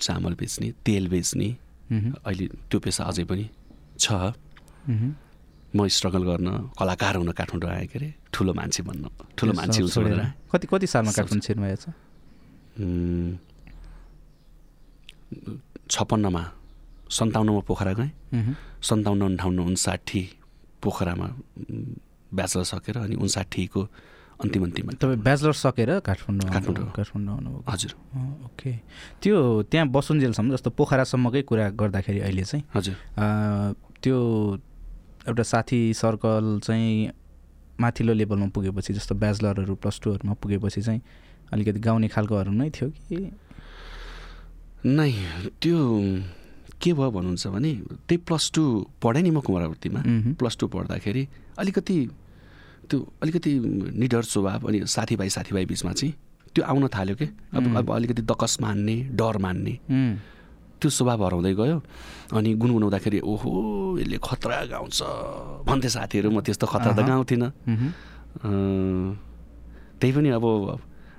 चामल 0.00 0.34
बेच्ने 0.40 0.68
तेल 0.86 1.04
बेच्ने 1.08 1.48
अहिले 1.90 2.46
त्यो 2.70 2.78
पेसा 2.80 3.02
अझै 3.10 3.24
पनि 3.30 3.44
छ। 3.98 4.06
म 4.88 5.86
स्ट्रगल 5.86 6.22
गर्न 6.24 6.48
कलाकार 6.78 7.14
हुन 7.20 7.30
काठमाडौँ 7.36 7.70
आएँ 7.70 7.86
के 7.92 7.98
अरे 7.98 8.08
ठुलो 8.32 8.52
मान्छे 8.56 8.82
बन्न 8.88 9.04
ठुलो 9.36 9.52
मान्छे 9.52 9.80
हुन्छु 9.84 10.00
भनेर। 10.00 10.48
कति 10.48 10.66
कति 10.66 10.86
सालमा 10.88 11.12
काठमाडौँ 11.12 11.44
छिर्नुभएको 11.44 11.76
छ? 11.76 11.92
उम्, 12.80 13.36
छप्पन्नमा 15.92 16.42
सन्ताउन्नमा 17.12 17.60
पोखरा 17.68 17.92
गएँ। 18.00 18.10
मह्म। 18.32 18.52
सन्ताउन्न 18.80 19.22
अन्ठाउन्न 19.28 19.60
उन्साठी 19.68 20.22
पोखरामा 20.80 21.26
ब्याचलर 22.32 22.64
सकेर 22.72 22.96
अनि 23.04 23.14
उन्साठीको 23.20 23.80
अन्तिम 24.40 24.62
अन्तिममा। 24.64 24.92
तपाईँ 25.00 25.20
ब्याचलर 25.20 25.52
सकेर 25.52 25.90
काठमाडौँ 26.00 26.48
काठमाडौँ। 26.48 26.92
काठमाडौँ 26.96 27.34
आउनुभयो 27.34 27.60
हजुर। 27.68 27.92
ओके। 28.46 28.72
त्यो 29.20 29.36
त्यहाँ 29.68 29.86
बसुन्जेलसम्म 29.88 30.48
जस्तो 30.54 30.70
पोखरासम्मकै 30.78 31.42
कुरा 31.48 31.66
गर्दाखेरि 31.76 32.20
अहिले 32.24 32.44
चाहिँ 32.44 32.64
हजुर। 32.72 32.96
त्यो 34.02 34.16
एउटा 35.28 35.42
साथी 35.42 35.80
सर्कल 35.94 36.58
चाहिँ 36.64 37.10
माथिल्लो 37.80 38.12
लेभलमा 38.14 38.46
पुगेपछि 38.56 38.92
जस्तो 38.94 39.14
ब्याचलरहरू 39.14 39.74
प्लस 39.76 40.00
टूहरूमा 40.02 40.34
पुगेपछि 40.40 40.80
चाहिँ 40.82 41.00
अलिकति 41.52 41.80
गाउने 41.80 42.08
खालकोहरू 42.08 42.52
नै 42.52 42.70
थियो 42.70 42.88
कि? 42.88 43.18
नै 44.88 45.12
त्यो 45.60 45.78
के 46.80 46.92
भयो 46.92 47.10
भन्नुहुन्छ 47.10 47.46
भने 47.46 47.72
त्यही 48.08 48.16
प्लस 48.24 48.50
टू 48.54 48.62
पढेँ 49.02 49.22
नि 49.22 49.30
म 49.30 49.40
कुमारावर्तीमा 49.44 50.00
मह्म। 50.00 50.32
प्लस 50.40 50.56
टू 50.60 50.66
पढ्दाखेरि 50.72 51.22
अलिकति 51.58 51.96
त्यो 52.88 52.98
अलिकति 53.22 53.52
निडर 54.00 54.22
स्वभाव 54.32 54.68
अनि 54.68 54.78
साथीभाइ 54.88 55.28
साथीभाइ 55.28 55.64
बिचमा 55.68 55.92
चाहिँ 55.92 56.14
त्यो 56.54 56.64
आउन 56.64 56.88
थाल्यो 56.88 57.16
कि? 57.20 57.26
अब. 57.52 57.76
अब 57.76 57.90
अलिकति 57.92 58.22
दकस 58.22 58.56
मान्ने 58.60 58.96
डर 59.12 59.38
मान्ने। 59.44 59.74
त्यो 60.78 60.90
स्वभाव 60.90 61.20
हराउँदै 61.26 61.52
गयो। 61.58 61.78
अनि 62.38 62.50
गुनगुनाउँदाखेरि 62.60 63.18
ओहो 63.24 63.50
यसले 63.98 64.18
खतरा 64.22 64.56
गाउँछ। 64.72 64.98
भन्थे 65.66 65.88
साथीहरू 65.88 66.28
म 66.30 66.40
त्यस्तो 66.46 66.66
खतरा 66.66 66.92
त। 66.94 67.00
गाउँथिनँ। 67.02 67.50
त्यही 69.98 70.12
पनि 70.14 70.28
अब 70.38 70.44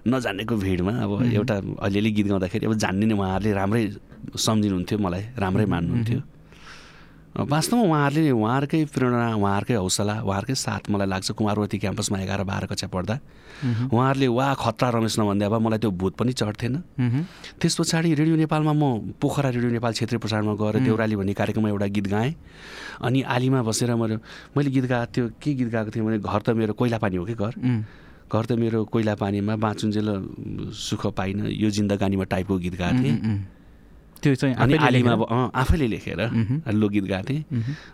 नजानेको 0.08 0.56
भिडमा 0.56 0.94
अब। 1.04 1.12
एउटा 1.36 1.56
अलिअलि 1.86 2.10
गीत 2.16 2.28
गाउँदाखेरि 2.32 2.66
अब 2.66 2.74
जान्ने 2.80 3.06
नै 3.06 3.16
उहाँहरूले 3.20 3.52
राम्रै 3.60 3.84
सम्झिनुहुन्थ्यो 4.38 4.98
मलाई 5.00 5.24
राम्रै 5.36 5.66
मान्नुहुन्थ्यो। 5.68 6.20
वास्तवमा 7.40 7.84
उहाँहरूले 7.88 8.32
उहाँहरूकै 8.32 8.84
प्रेरणा 8.92 9.36
उहाँहरूकै 9.40 9.76
हौसला 9.80 10.16
उहाँहरूकै 10.28 10.56
साथ 10.56 10.90
मलाई 10.92 11.08
लाग्छ 11.08 11.32
कुमारवती 11.40 11.78
क्याम्पसमा 11.80 12.18
एघार 12.20 12.44
बाह्र 12.44 12.66
कक्षा 12.68 12.88
पढ्दा। 12.92 13.16
उहाँहरूले 13.94 14.28
वा 14.28 14.48
खतरा 14.60 14.90
रमेश 14.90 15.20
नभन्दा 15.20 15.46
अब 15.46 15.56
मलाई 15.62 15.80
त्यो 15.80 15.92
भूत 15.92 16.14
पनि 16.20 16.34
चढ्थेन। 16.34 16.76
त्यस 17.60 17.76
पछाडि 17.80 18.14
रेडियो 18.20 18.36
नेपालमा 18.44 18.74
म 18.74 19.14
पोखरा 19.22 19.50
रेडियो 19.56 19.72
नेपाल 19.72 19.92
क्षेत्रीय 19.94 20.20
प्रसारणमा 20.20 20.54
गएर 20.60 20.76
देउराली 20.84 21.16
भन्ने 21.16 21.34
कार्यक्रममा 21.40 21.70
एउटा 21.70 21.88
गीत 21.96 22.08
गाएँ। 22.08 22.34
अनि 23.04 23.20
आलीमा 23.24 23.62
बसेर 23.64 23.96
मैले 23.96 24.16
मैले 24.58 24.70
गीत 24.72 24.86
गाएको 24.92 25.12
थियो 25.14 25.26
के 25.40 25.54
गीत 25.54 25.70
गाएको 25.70 25.92
थिएँ 25.96 26.06
भने 26.06 26.20
घर 26.20 26.42
त 26.42 26.50
मेरो 26.60 26.74
कोइला 26.74 26.98
पानी 26.98 27.16
हो 27.16 27.26
कि 27.26 27.36
घर? 27.36 27.54
घर 28.32 28.44
त 28.46 28.52
मेरो 28.60 28.84
कोइला 28.92 29.16
पानीमा 29.16 29.56
बाँचुन्जेल 29.56 30.08
सुख 30.76 31.08
पाइन 31.16 31.48
यो 31.56 31.70
जिन्दगानीमा 31.70 32.24
टाइपको 32.32 32.58
गीत 32.58 32.76
गाएको 32.76 33.04
थिएँ। 33.04 33.59
त्यो 34.20 34.36
चाहिँ 34.36 34.56
अनि 34.56 34.76
आलीमा? 34.76 35.12
अब 35.12 35.24
अँ, 35.24 35.52
आफैले 35.56 35.88
लेखेर। 35.88 36.22
लोकगीत 36.72 37.06
गाएको 37.08 37.28
थिएँ। 37.30 37.44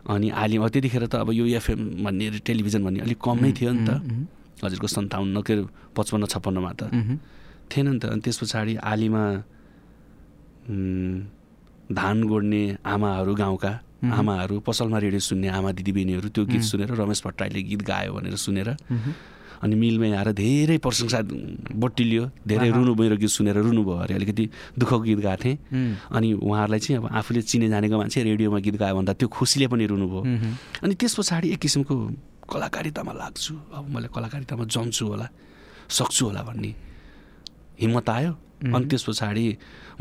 अनि 0.09 0.27
आलीमा 0.29 0.67
त्यतिखेर 0.73 1.05
त 1.05 1.15
अब 1.21 1.29
यो 1.33 1.45
एफएम 1.61 1.79
भन्ने 2.03 2.25
टेलिभिजन 2.41 2.81
भन्ने 2.83 2.99
अलिक 3.05 3.19
कम 3.21 3.37
नै 3.45 3.51
थियो 3.53 3.71
नि 3.71 3.83
त। 3.85 3.91
हजुरको 4.63 4.87
सन्ताउन्न 4.87 5.37
के 5.45 5.53
अरे 5.53 5.63
पचपन्न 5.93 6.25
छप्पन्नमा 6.25 6.71
त। 6.79 6.81
थिएन 7.69 7.87
नि 7.87 7.99
त 7.99 8.05
अनि 8.09 8.21
त्यस 8.25 8.37
पछाडि 8.41 8.73
आलीमा 8.81 9.23
धान 11.93 12.17
गोड्ने 12.25 12.63
आमाहरू 12.81 13.33
गाउँका। 13.35 13.71
आमाहरू 14.05 14.55
पसलमा 14.65 14.97
रेडियो 14.97 15.21
सुन्ने 15.21 15.47
आमा 15.49 15.69
दिदीबहिनीहरू 15.77 16.29
त्यो 16.29 16.43
गीत. 16.45 16.61
सुनेर 16.61 16.89
रमेश 16.93 17.21
भट्टराईले 17.25 17.61
गीत 17.69 17.81
गायो 17.85 18.13
भनेर 18.13 18.35
सुनेर। 18.37 18.69
अनि 19.63 19.75
मिलमै 19.75 20.09
आएर 20.11 20.31
धेरै 20.35 20.77
प्रशंसा 20.83 21.19
बट्टिलियो 21.75 22.23
धेरै। 22.47 22.69
रुनु 22.75 22.91
मेरो 22.95 23.15
गीत 23.21 23.29
सुनेर 23.29 23.57
रुनुभयो 23.61 23.95
अरे। 24.03 24.13
अलिकति 24.15 24.45
दुःखको 24.79 24.99
गीत 24.99 25.19
गाएको 25.19 25.43
थिएँ। 25.43 25.57
अनि 26.11 26.27
उहाँहरूलाई 26.33 26.79
चाहिँ 26.79 26.97
अब 26.99 27.05
आफूले 27.11 27.41
चिने 27.41 27.67
जानेको 27.69 27.95
मान्छे 27.97 28.23
रेडियोमा 28.23 28.59
गीत 28.59 28.75
गायो 28.75 28.95
भन्दा 28.95 29.13
त्यो 29.19 29.27
खुसीले 29.27 29.67
पनि 29.71 29.85
रुनुभयो 29.85 30.21
मह्म। 30.23 30.51
अनि 30.83 30.93
त्यस 30.95 31.13
पछाडि 31.19 31.47
एक 31.53 31.59
किसिमको 31.59 31.95
कलाकारितामा 32.49 33.13
लाग्छु। 33.13 33.53
अब 33.73 33.83
मैले 33.89 34.07
कलाकारितामा 34.15 34.63
जन्छु 34.65 35.03
होला 35.07 35.27
सक्छु 35.89 36.23
होला 36.25 36.41
भन्ने 36.43 36.71
हिम्मत 37.81 38.09
आयो। 38.09 38.31
अनि। 38.75 38.85
त्यस 38.89 39.03
पछाडि 39.07 39.45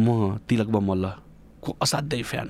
म 0.01 0.39
तिलक 0.49 0.69
बमल्लको 0.75 1.71
असाध्यै 1.83 2.23
फ्यान। 2.23 2.49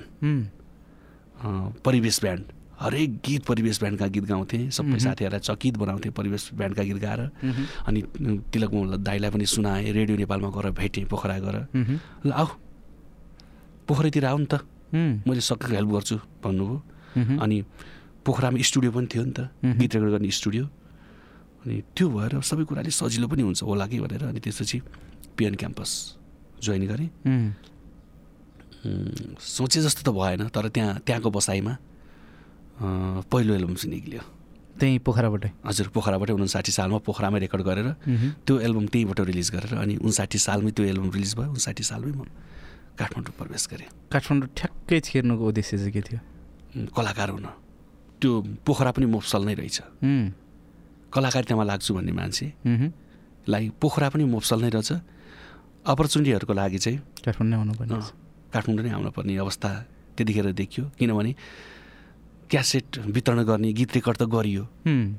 परिवेश 1.85 2.17
ब्यान्ड। 2.23 2.45
हरेक 2.75 3.09
गीत 3.25 3.41
परिवेश 3.45 3.79
ब्यान्डका 3.79 4.07
गीत 4.07 4.25
गाउँथेँ 4.25 4.69
सबै। 4.69 4.99
साथीहरूलाई 4.99 5.39
चकित 5.39 5.75
बनाउँथेँ 5.77 6.11
परिवेश 6.11 6.49
ब्यान्डका 6.53 6.83
गीत 6.83 6.99
गाएर। 6.99 7.21
अनि 7.87 7.99
तिलक 8.51 8.71
दाईलाई 8.99 9.29
पनि 9.31 9.45
सुनाएँ 9.45 9.91
रेडियो 9.91 10.17
नेपालमा 10.17 10.49
गएर 10.51 10.71
भेटेँ 10.75 11.05
पोखरा 11.07 11.37
गएर। 11.39 11.57
ल 12.25 12.31
आऊ 12.31 12.47
पोखरीतिर 13.87 14.25
आऊ 14.25 14.37
नि 14.37 14.47
त 14.51 14.53
मैले 15.27 15.41
सकेको 15.41 15.73
हेल्प 15.75 15.89
गर्छु 15.95 16.15
भन्नुभयो। 16.43 16.77
अनि 17.39 17.57
पोखरामा 18.25 18.57
स्टुडियो 18.59 18.91
पनि 18.91 19.07
थियो 19.07 19.23
नि 19.23 19.33
त। 19.37 19.39
गीत 19.61 19.91
रेकर्ड 19.95 20.11
गर्ने 20.11 20.31
स्टुडियो 20.31 20.65
अनि 21.65 21.75
त्यो 21.95 22.05
भएर 22.09 22.33
सबै 22.41 22.63
कुराले 22.65 22.91
सजिलो 22.91 23.27
पनि 23.31 23.41
हुन्छ 23.41 23.63
होला 23.63 23.85
कि 23.87 23.97
भनेर 24.03 24.23
अनि 24.29 24.39
त्यसपछि 24.43 24.77
पिएन 25.37 25.55
क्याम्पस 25.55 25.91
जोइन 26.61 26.83
गरेँ 26.91 27.09
सोचे 29.37 29.79
जस्तो 29.81 30.01
त 30.05 30.09
भएन 30.13 30.49
तर 30.53 30.69
त्यहाँ 30.69 31.01
त्यहाँको 31.05 31.29
बसाइमा 31.31 31.73
पहिलो 32.75 33.51
एल्बम 33.55 33.75
चाहिँ 33.75 33.91
निक्ल्यो। 33.95 34.21
त्यहीँ 34.75 34.99
पोखराबाटै? 35.07 35.49
हजुर 35.63 35.87
पोखराबाटै 35.95 36.33
उन्साठी 36.35 36.71
सालमा 36.75 36.99
पोखरामै 37.07 37.39
रेकर्ड 37.47 37.63
गरेर। 37.63 37.87
त्यो 38.43 38.53
एल्बम 38.59 38.85
त्यहीँबाट 38.91 39.19
रिलिज 39.31 39.49
गरेर 39.55 39.73
अनि 39.79 39.95
उन्साठी 40.03 40.37
सालमै 40.37 40.71
त्यो 40.75 40.83
एल्बम 40.91 41.09
रिलिज 41.15 41.33
भयो। 41.39 41.49
उन्साठी 41.55 41.83
सालमै 41.83 42.11
म 42.11 42.27
काठमाडौँ 42.99 43.33
प्रवेश 43.39 43.63
गरेँ। 43.71 43.87
काठमाडौँ 44.11 44.49
ठ्याक्कै 44.51 44.99
छिर्नुको 44.99 45.43
उद्देश्य 45.47 45.77
चाहिँ 45.79 45.91
के 45.95 46.01
थियो? 46.03 46.19
कलाकार 46.91 47.29
हुन। 47.35 47.47
त्यो 48.19 48.31
पोखरा 48.67 48.91
पनि 48.95 49.05
मोफसल 49.07 49.41
नै 49.47 49.53
रहेछ। 49.55 49.77
कलाकारितामा 51.11 51.63
लाग्छु 51.63 51.91
भन्ने 51.95 52.11
मान्छे। 52.11 52.45
लाई 53.47 53.63
पोखरा 53.79 54.07
पनि 54.11 54.23
मोफसल 54.27 54.59
नै 54.59 54.69
रहेछ। 54.75 54.91
अपर्च्युनिटीहरूको 55.87 56.53
लागि 56.55 56.79
चाहिँ 56.83 56.99
काठमाडौँ 57.23 57.51
नै 57.51 57.55
आउनुपर्ने 57.55 57.95
काठमाडौँ 58.51 58.83
नै 58.83 58.91
आउनुपर्ने 58.91 59.33
अवस्था 59.39 59.69
त्यतिखेर 60.15 60.51
देखियो। 60.51 60.83
किनभने 60.99 61.31
क्यासेट 62.45 62.97
वितरण 63.09 63.41
गर्ने 63.43 63.71
गीत 63.73 63.93
रेकर्ड 63.95 64.17
त 64.17 64.23
गरियो। 64.29 64.63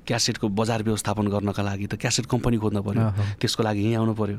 क्यासेटको 0.07 0.49
बजार 0.49 0.83
व्यवस्थापन 0.83 1.27
गर्नका 1.27 1.63
लागि 1.63 1.87
त 1.87 1.95
क्यासेट 1.99 2.27
कम्पनी 2.31 2.57
खोज्न 2.63 2.79
पर्यो। 2.87 3.03
अहो। 3.03 3.23
त्यसको 3.43 3.63
लागि 3.67 3.81
यहीँ 3.83 3.97
आउनु 3.99 4.15
पर्यो। 4.15 4.39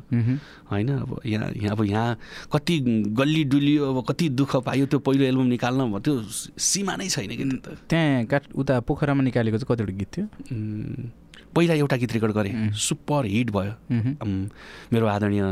होइन 0.72 0.90
अब 1.04 1.20
यहाँ 1.26 1.52
यहाँ 1.52 1.76
अब 1.76 1.84
यहाँ 1.84 2.18
कति 2.48 2.76
गल्ली 3.12 3.44
डुलियो 3.52 3.84
अब 3.92 3.98
कति 4.08 4.30
दुःख 4.32 4.56
पायो 4.64 4.86
त्यो 4.88 5.00
पहिलो 5.04 5.24
एल्बम 5.26 5.48
निकाल्न 5.52 6.00
त्यो 6.00 6.14
सीमा 6.56 6.96
नै 6.96 7.08
छैन 7.12 7.32
कि 7.36 7.46
त। 7.60 7.76
त्यहाँ 7.92 8.24
काठ 8.32 8.56
उता 8.56 8.80
पोखरामा 8.88 9.22
निकालेको 9.28 9.58
चाहिँ 9.58 9.68
कतिवटा 9.68 9.94
गीत 10.00 10.10
थियो? 10.16 10.26
पहिला 11.56 11.74
एउटा 11.74 11.96
गीत 11.98 12.12
रेकर्ड 12.14 12.32
गरेँ. 12.32 12.72
सुपर 12.72 13.26
हिट 13.28 13.52
भयो। 13.52 13.74
मेरो 14.94 15.06
आदरणीय 15.08 15.44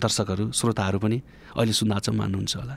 दर्शकहरू 0.00 0.50
श्रोताहरू 0.56 0.98
पनि 0.98 1.18
अहिले 1.60 1.72
सुन्न 1.76 1.92
अचम्म 1.92 2.18
मान्नुहुन्छ 2.18 2.56
होला। 2.56 2.76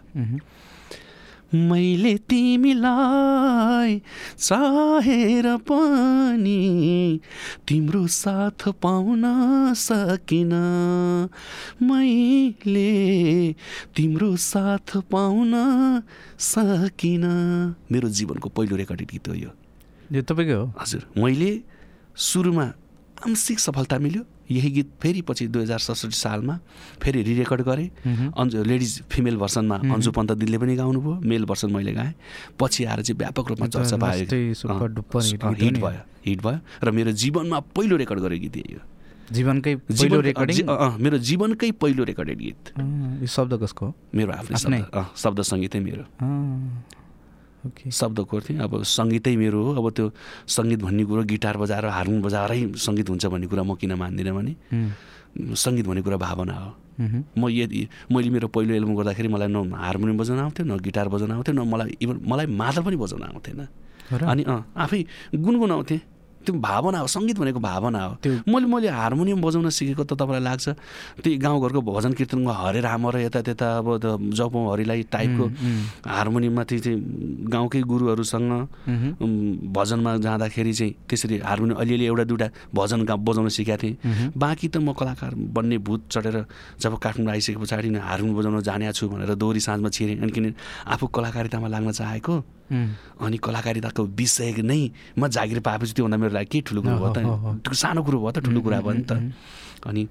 मैले 1.55 2.17
तिमीलाई 2.17 4.01
चाहेर 4.39 5.57
पनि 5.57 7.19
तिम्रो 7.67 8.07
साथ 8.07 8.69
पाउन 8.81 9.23
सकिन। 9.73 10.53
मैले 11.83 13.53
तिम्रो 13.95 14.35
साथ 14.35 14.97
पाउन 14.97 15.53
सकिन। 16.39 17.25
मेरो 17.91 18.09
जीवनको 18.09 18.49
पहिलो 18.49 18.75
रेकर्डेड 18.75 19.07
गीत 19.11 19.27
हो 19.27 19.33
यो। 19.33 19.49
यो 20.11 20.21
तपाईँकै 20.21 20.53
हो? 20.53 20.73
हजुर 20.81 21.21
मैले 21.21 21.61
सुरुमा 22.17 22.65
आंशिक 23.27 23.59
सफलता 23.59 23.99
मिल्यो। 23.99 24.23
यही 24.51 24.69
गीत 24.69 24.89
फेरि 25.01 25.21
पछि 25.27 25.47
दुई 25.47 25.61
हजार 25.63 25.79
सडसठी 25.79 26.17
सालमा 26.17 26.55
फेरि 27.01 27.21
रिरेकर्ड 27.23 27.61
गरेँ। 27.61 27.89
अन्जु 28.35 28.63
लेडिज 28.63 29.01
फिमेल 29.11 29.37
भर्सनमा 29.37 29.75
अन्जु 29.93 30.11
पन्त 30.11 30.31
दिदीले 30.39 30.57
पनि 30.57 30.75
गाउनुभयो 30.75 31.13
मेल 31.23 31.45
भर्सन 31.45 31.71
मैले 31.71 31.93
गाएँ। 31.93 32.13
पछि 32.59 32.83
आएर 32.83 33.01
चाहिँ 33.01 33.17
व्यापक 33.17 33.45
रूपमा 33.49 33.67
चर्चा 33.67 33.97
पायो। 33.97 34.23
हिट। 34.23 35.77
भयो 35.79 36.01
हिट 36.25 36.41
भयो। 36.41 36.59
र 36.83 36.91
मेरो 36.91 37.11
जीवनमा 37.11 37.59
पहिलो 37.75 37.95
रेकर्ड 37.97 38.19
गरेको 38.19 38.41
गीत 38.43 38.57
यही 38.57 38.73
हो। 38.73 38.81
जीवनकै 39.31 39.75
पहिलो 39.87 40.19
रेकर्डिङ? 40.19 40.67
मेरो 40.99 41.17
जीवनकै 41.17 41.71
पहिलो 41.79 42.03
रेकर्डेड 42.03 42.39
गीत। 42.39 42.61
यो 43.23 43.27
शब्द 43.27 43.53
कसको 43.63 43.85
मेरो 44.13 44.31
आफ्नै 44.33 44.83
शब्द 45.15 45.39
सङ्गीतै 45.41 45.79
मेरो। 45.79 46.03
ओके 47.67 47.91
शब्द 47.91 48.19
कोर्थेँ 48.27 48.57
अब 48.59 48.83
सङ्गीतै 48.83 49.35
मेरो 49.39 49.59
हो। 49.63 49.71
अब 49.79 49.85
त्यो 49.95 50.05
सङ्गीत 50.47 50.79
भन्ने 50.83 51.03
कुरो 51.07 51.23
गिटार 51.23 51.55
बजाएर 51.57 51.85
हार्मोन 51.97 52.21
बजाएरै 52.21 52.59
सङ्गीत 52.75 53.07
हुन्छ 53.09 53.25
भन्ने 53.31 53.47
कुरा 53.47 53.63
म 53.63 53.75
किन 53.79 53.93
मान्दिनँ 53.95 54.35
भने 54.35 54.53
सङ्गीत 55.55 55.85
भन्ने 55.87 56.01
कुरा 56.03 56.17
भावना 56.17 56.53
हो। 56.53 56.71
म 57.39 57.49
यदि 57.49 57.87
मैले 58.11 58.29
मेरो 58.29 58.47
पहिलो 58.53 58.73
एल्बम 58.77 58.93
गर्दाखेरि 58.99 59.27
मलाई 59.33 59.49
न 59.49 59.73
हार्मोनियम 59.73 60.17
बजाउन 60.21 60.39
आउँथ्यो 60.39 60.63
न 60.65 60.77
गिटार 60.77 61.07
बजाउन 61.09 61.31
आउँथ्यो 61.31 61.53
न 61.55 61.61
मलाई 61.65 61.97
इभन 62.03 62.15
मलाई 62.21 62.47
मादल 62.51 62.81
पनि 62.83 62.97
बजाउन 62.99 63.23
आउँथेन? 63.31 63.61
अनि 64.11 64.43
अँ 64.43 64.59
आफै 64.75 65.01
गुनगुनाउँथेँ। 65.33 66.12
त्यो 66.45 66.53
भावना 66.59 66.99
हो 66.99 67.07
सङ्गीत 67.07 67.37
भनेको 67.39 67.59
भावना 67.59 67.99
हो। 68.03 68.13
त्यो- 68.23 68.43
मैले 68.47 68.67
मैले 68.67 68.87
हार्मोनियम 68.91 69.39
बजाउन 69.41 69.69
सिकेको 69.69 70.03
त 70.03 70.13
तपाईँलाई 70.19 70.43
लाग्छ। 70.43 70.65
त्यही 71.23 71.37
गाउँघरको 71.39 71.81
भजन 71.81 72.11
कीर्तनमा 72.19 72.53
हरे 72.53 72.79
राम 72.83 73.03
र 73.09 73.17
यता 73.27 73.39
त्यता 73.47 73.67
अब 73.79 73.87
त 74.03 74.05
जपौँ 74.37 74.63
हरिलाई 74.71 75.01
टाइपको 75.13 75.45
हार्मोनियममा 76.07 76.63
त्यो 76.69 76.79
चाहिँ 76.83 76.99
गाउँकै 77.53 77.81
गुरुहरूसँग 77.87 78.51
भजनमा 79.73 80.11
जाँदाखेरि 80.25 80.73
चाहिँ 80.73 80.93
त्यसरी 81.09 81.35
हार्मोनियम 81.43 81.77
अलिअलि 81.79 82.05
एउटा 82.11 82.23
दुइटा 82.29 82.47
भजन 82.75 82.99
गा 83.07 83.15
बजाउन 83.15 83.47
सिकेको 83.49 83.77
थिएँ। 83.81 83.95
बाँकी 84.37 84.67
त 84.67 84.77
म 84.83 84.93
कलाकार 84.93 85.31
बन्ने 85.35 85.77
भूत 85.79 86.01
चढेर 86.11 86.37
जब 86.81 86.93
काठमाडौँ 86.99 87.31
आइसके 87.33 87.57
पछाडि 87.61 87.87
हार्मोनियम 87.93 88.37
बजाउन 88.37 88.61
जाने 88.61 88.91
छु 88.93 89.07
भनेर 89.09 89.33
दोहोरी 89.35 89.59
साँझमा 89.59 89.89
छिरेँ। 89.89 90.17
अनि 90.21 90.31
किन 90.31 90.45
आफू 90.93 91.05
कलाकारितामा 91.07 91.67
लाग्न 91.67 91.91
चाहेको 91.91 92.33
अनि 92.71 93.37
कलाकारिताको 93.37 94.01
विषय 94.03 94.61
नै 94.63 94.81
म 95.17 95.27
जागिर 95.27 95.59
पाएपछि 95.59 95.93
त्योभन्दा 95.93 96.17
मेरो 96.17 96.33
लागि 96.33 96.49
के 96.49 96.61
ठुलो 96.67 96.81
कुरो 96.81 96.97
भयो 96.99 97.11
त। 97.59 97.73
सानो 97.73 98.01
कुरो 98.03 98.17
भयो 98.19 98.31
त 98.31 98.39
ठुलो 98.45 98.59
कुरा 98.61 98.81
भयो 98.81 98.93
नि 98.93 99.03
त। 99.03 99.11
अनि 99.87 100.07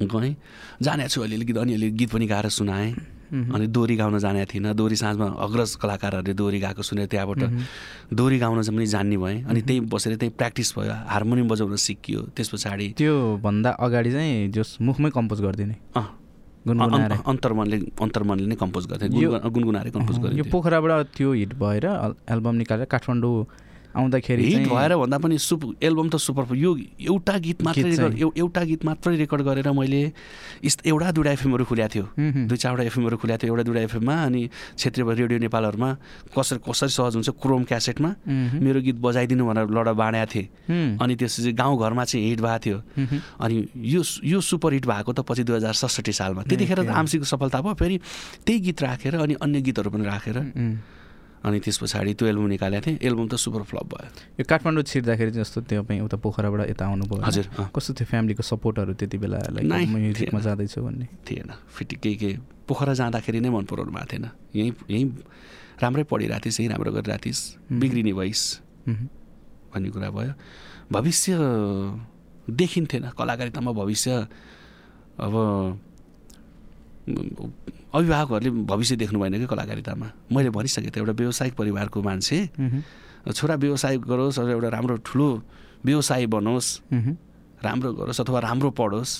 गएँ। 0.00 0.34
जाने 0.82 1.08
छु 1.08 1.20
अलिअलि 1.20 1.44
गीत 1.44 1.56
अनि 1.58 1.72
अलिअलि 1.74 1.96
गीत 1.96 2.10
पनि 2.10 2.26
गाएर 2.26 2.48
सुनाएँ। 2.48 2.90
अनि 3.30 3.66
दोहोरी 3.70 3.94
गाउन 3.96 4.18
जानेको 4.18 4.48
थिइनँ। 4.50 4.74
दोहोरी 4.74 4.96
साँझमा 4.96 5.26
अग्रज 5.38 5.70
कलाकारहरूले 5.78 6.34
दोहोरी 6.34 6.58
गाएको 6.60 6.82
सुनेर 6.82 7.06
त्यहाँबाट 7.06 7.42
दोहोरी 8.10 8.38
गाउन 8.42 8.62
चाहिँ 8.62 8.76
पनि 8.76 8.86
जान्ने 8.86 9.16
भएँ। 9.16 9.44
अनि 9.46 9.60
त्यहीँ 9.62 9.86
बसेर 9.86 10.16
त्यहीँ 10.16 10.34
प्र्याक्टिस 10.34 10.74
भयो 10.78 10.94
हार्मोनियम 11.06 11.48
बजाउन 11.48 11.76
सिकियो। 11.76 12.20
त्यस 12.34 12.48
पछाडि 12.48 12.88
त्यो 12.98 13.38
भन्दा 13.38 13.70
अगाडि 13.70 14.10
चाहिँ 14.10 14.50
जस 14.50 14.82
मुखमै 14.82 15.10
कम्पोज 15.14 15.40
गरिदिने। 15.46 15.76
अँ, 15.94 16.06
अन्तर्मनले 16.60 17.76
अन्तर्मनले 17.98 18.46
नै 18.46 18.56
कम्पोज 18.56 18.84
गर्थे। 18.86 19.06
यो- 19.06 19.32
गुनगुना- 19.32 19.52
गुनगुनाएर 19.52 19.88
कम्पोज 19.90 20.16
यो 20.16 20.22
गरिन्थ्यो 20.22 20.44
पोखराबाट 20.52 21.06
त्यो 21.16 21.32
हिट 21.32 21.52
भएर 21.56 21.84
एल्बम 22.28 22.54
निकालेर 22.56 22.86
काठमाडौँ 22.86 23.36
आउँदाखेरि 23.90 24.44
हिट 24.44 24.68
भएर 24.68 24.96
भन्दा 24.96 25.18
पनि 25.18 25.38
सुप 25.38 25.62
एल्बम 25.82 26.08
त 26.08 26.16
सुपर 26.16 26.54
यो 26.56 26.70
एउटा 27.10 27.36
गीत 27.42 27.62
मात्रै 27.62 27.90
रेकर्ड 27.90 28.14
एउटा 28.38 28.62
गीत 28.64 28.84
मात्रै 28.84 29.16
रेकर्ड 29.16 29.42
गरेर 29.42 29.68
मैले 29.72 30.02
एउटा 30.62 31.10
दुइटा 31.10 31.30
एफएमहरू 31.30 31.64
खुल्याएको 31.64 31.94
थियो। 31.94 32.04
दुई 32.46 32.56
चारवटा 32.56 32.84
एफएमहरू 32.86 33.16
खुल्याएको 33.18 33.42
थियो 33.42 33.52
एउटा 33.52 33.64
दुइटा 33.66 33.82
एफएममा 33.90 34.14
अनि 34.24 34.42
क्षेत्रीय 34.78 35.04
रेडियो 35.20 35.38
नेपालहरूमा 35.42 35.90
कसरी 36.38 36.58
कसरी 36.62 36.92
सहज 36.94 37.14
हुन्छ 37.18 37.30
क्रोम 37.42 37.62
क्यासेटमा। 37.66 38.10
मेरो 38.62 38.80
गीत 38.80 38.96
बजाइदिनु 39.02 39.42
भनेर 39.46 39.66
लडा 39.74 39.92
बाँडेको 39.92 40.30
थिएँ। 40.30 40.46
अनि 41.02 41.14
त्यसपछि 41.18 41.52
गाउँघरमा 41.58 42.04
चाहिँ 42.04 42.26
हिट 42.28 42.40
भएको 42.40 42.58
थियो। 42.64 42.78
अनि 43.42 43.56
यो 43.90 44.02
यो 44.24 44.38
सुपर 44.40 44.72
हिट 44.78 44.86
भएको 44.86 45.12
त 45.12 45.20
पछि 45.26 45.42
दुई 45.42 45.56
हजार 45.56 45.74
सडसठी 45.74 46.12
सालमा 46.14 46.42
त्यतिखेर 46.46 46.86
त 46.86 46.94
आंशिक 46.94 47.24
सफलता 47.26 47.60
भयो 47.60 47.74
फेरि 47.74 47.96
त्यही 48.46 48.58
गीत 48.60 48.82
राखेर 48.82 49.14
अनि 49.18 49.34
अन्य 49.42 49.60
गीतहरू 49.66 49.90
पनि 49.90 50.04
राखेर। 50.04 50.38
अनि 51.40 51.58
त्यस 51.64 51.76
पछाडि 51.80 52.12
त्यो 52.20 52.26
एल्बम 52.28 52.46
निकालेको 52.52 52.84
थिएँ। 52.86 52.98
एल्बम 53.00 53.26
त 53.28 53.34
सुपर 53.40 53.62
फ्लप 53.64 53.86
भयो। 53.88 54.08
यो 54.38 54.44
काठमाडौँ 54.44 54.84
छिर्दाखेरि 54.84 55.30
जस्तो 55.40 55.58
त्यो 55.64 55.82
तपाईँ 55.82 56.00
उता 56.04 56.16
पोखराबाट 56.20 56.60
यता 56.76 56.84
आउनुभयो? 56.84 57.24
हजुर 57.24 57.46
कस्तो 57.72 57.90
थियो 57.96 58.06
फ्यामिलीको 58.12 58.42
सपोर्टहरू 58.44 58.92
त्यति 59.00 59.16
बेला? 59.18 59.38
म्युजिकमा। 59.56 60.40
जाँदैछु 60.40 60.80
भन्ने। 60.84 61.06
थिएन। 61.24 61.50
फिटी 61.72 61.96
केही 61.96 62.16
केही 62.20 62.34
पोखरा 62.68 62.92
जाँदाखेरि 63.00 63.40
नै 63.40 63.48
मन 63.48 63.64
पराउनु 63.64 63.92
भएको 63.92 64.06
थिएन। 64.12 64.26
यहीँ 64.52 64.72
यहीँ 64.92 65.06
राम्रै 65.80 66.04
पढिरहेको 66.04 66.44
थिइस् 66.44 66.60
यहीँ 66.60 66.70
राम्रो 66.76 66.92
गरिरहेको 66.92 67.24
थिइस् 67.24 67.42
बिग्रिने 67.72 68.12
भइस्। 68.12 68.44
भन्ने 69.72 69.88
कुरा 69.90 70.10
भयो। 70.12 70.32
भविष्य 70.92 71.32
देखिन्थेन। 72.52 73.16
कलाकारितामा 73.16 73.72
भविष्य 73.72 74.10
अब 75.24 75.34
अभिभावकहरूले 77.90 78.50
भविष्य 78.70 78.96
देख्नु 78.96 79.18
भएन 79.20 79.34
कि 79.42 79.46
कलाकारितामा। 79.50 80.06
मैले 80.30 80.50
भनिसकेँ 80.54 80.90
त 80.90 80.98
एउटा 80.98 81.12
व्यावसायिक 81.12 81.54
परिवारको 81.58 81.98
मान्छे। 82.02 82.38
छोरा 83.34 83.54
व्यवसाय 83.58 83.98
गरोस् 84.06 84.38
अथवा 84.38 84.52
एउटा 84.54 84.68
राम्रो 84.70 84.96
ठुलो 85.04 85.28
व्यवसाय 85.84 86.26
बनोस्। 86.30 86.68
राम्रो 87.66 87.90
गरोस् 87.92 88.20
अथवा 88.20 88.38
राम्रो 88.40 88.70
पढोस् 88.78 89.12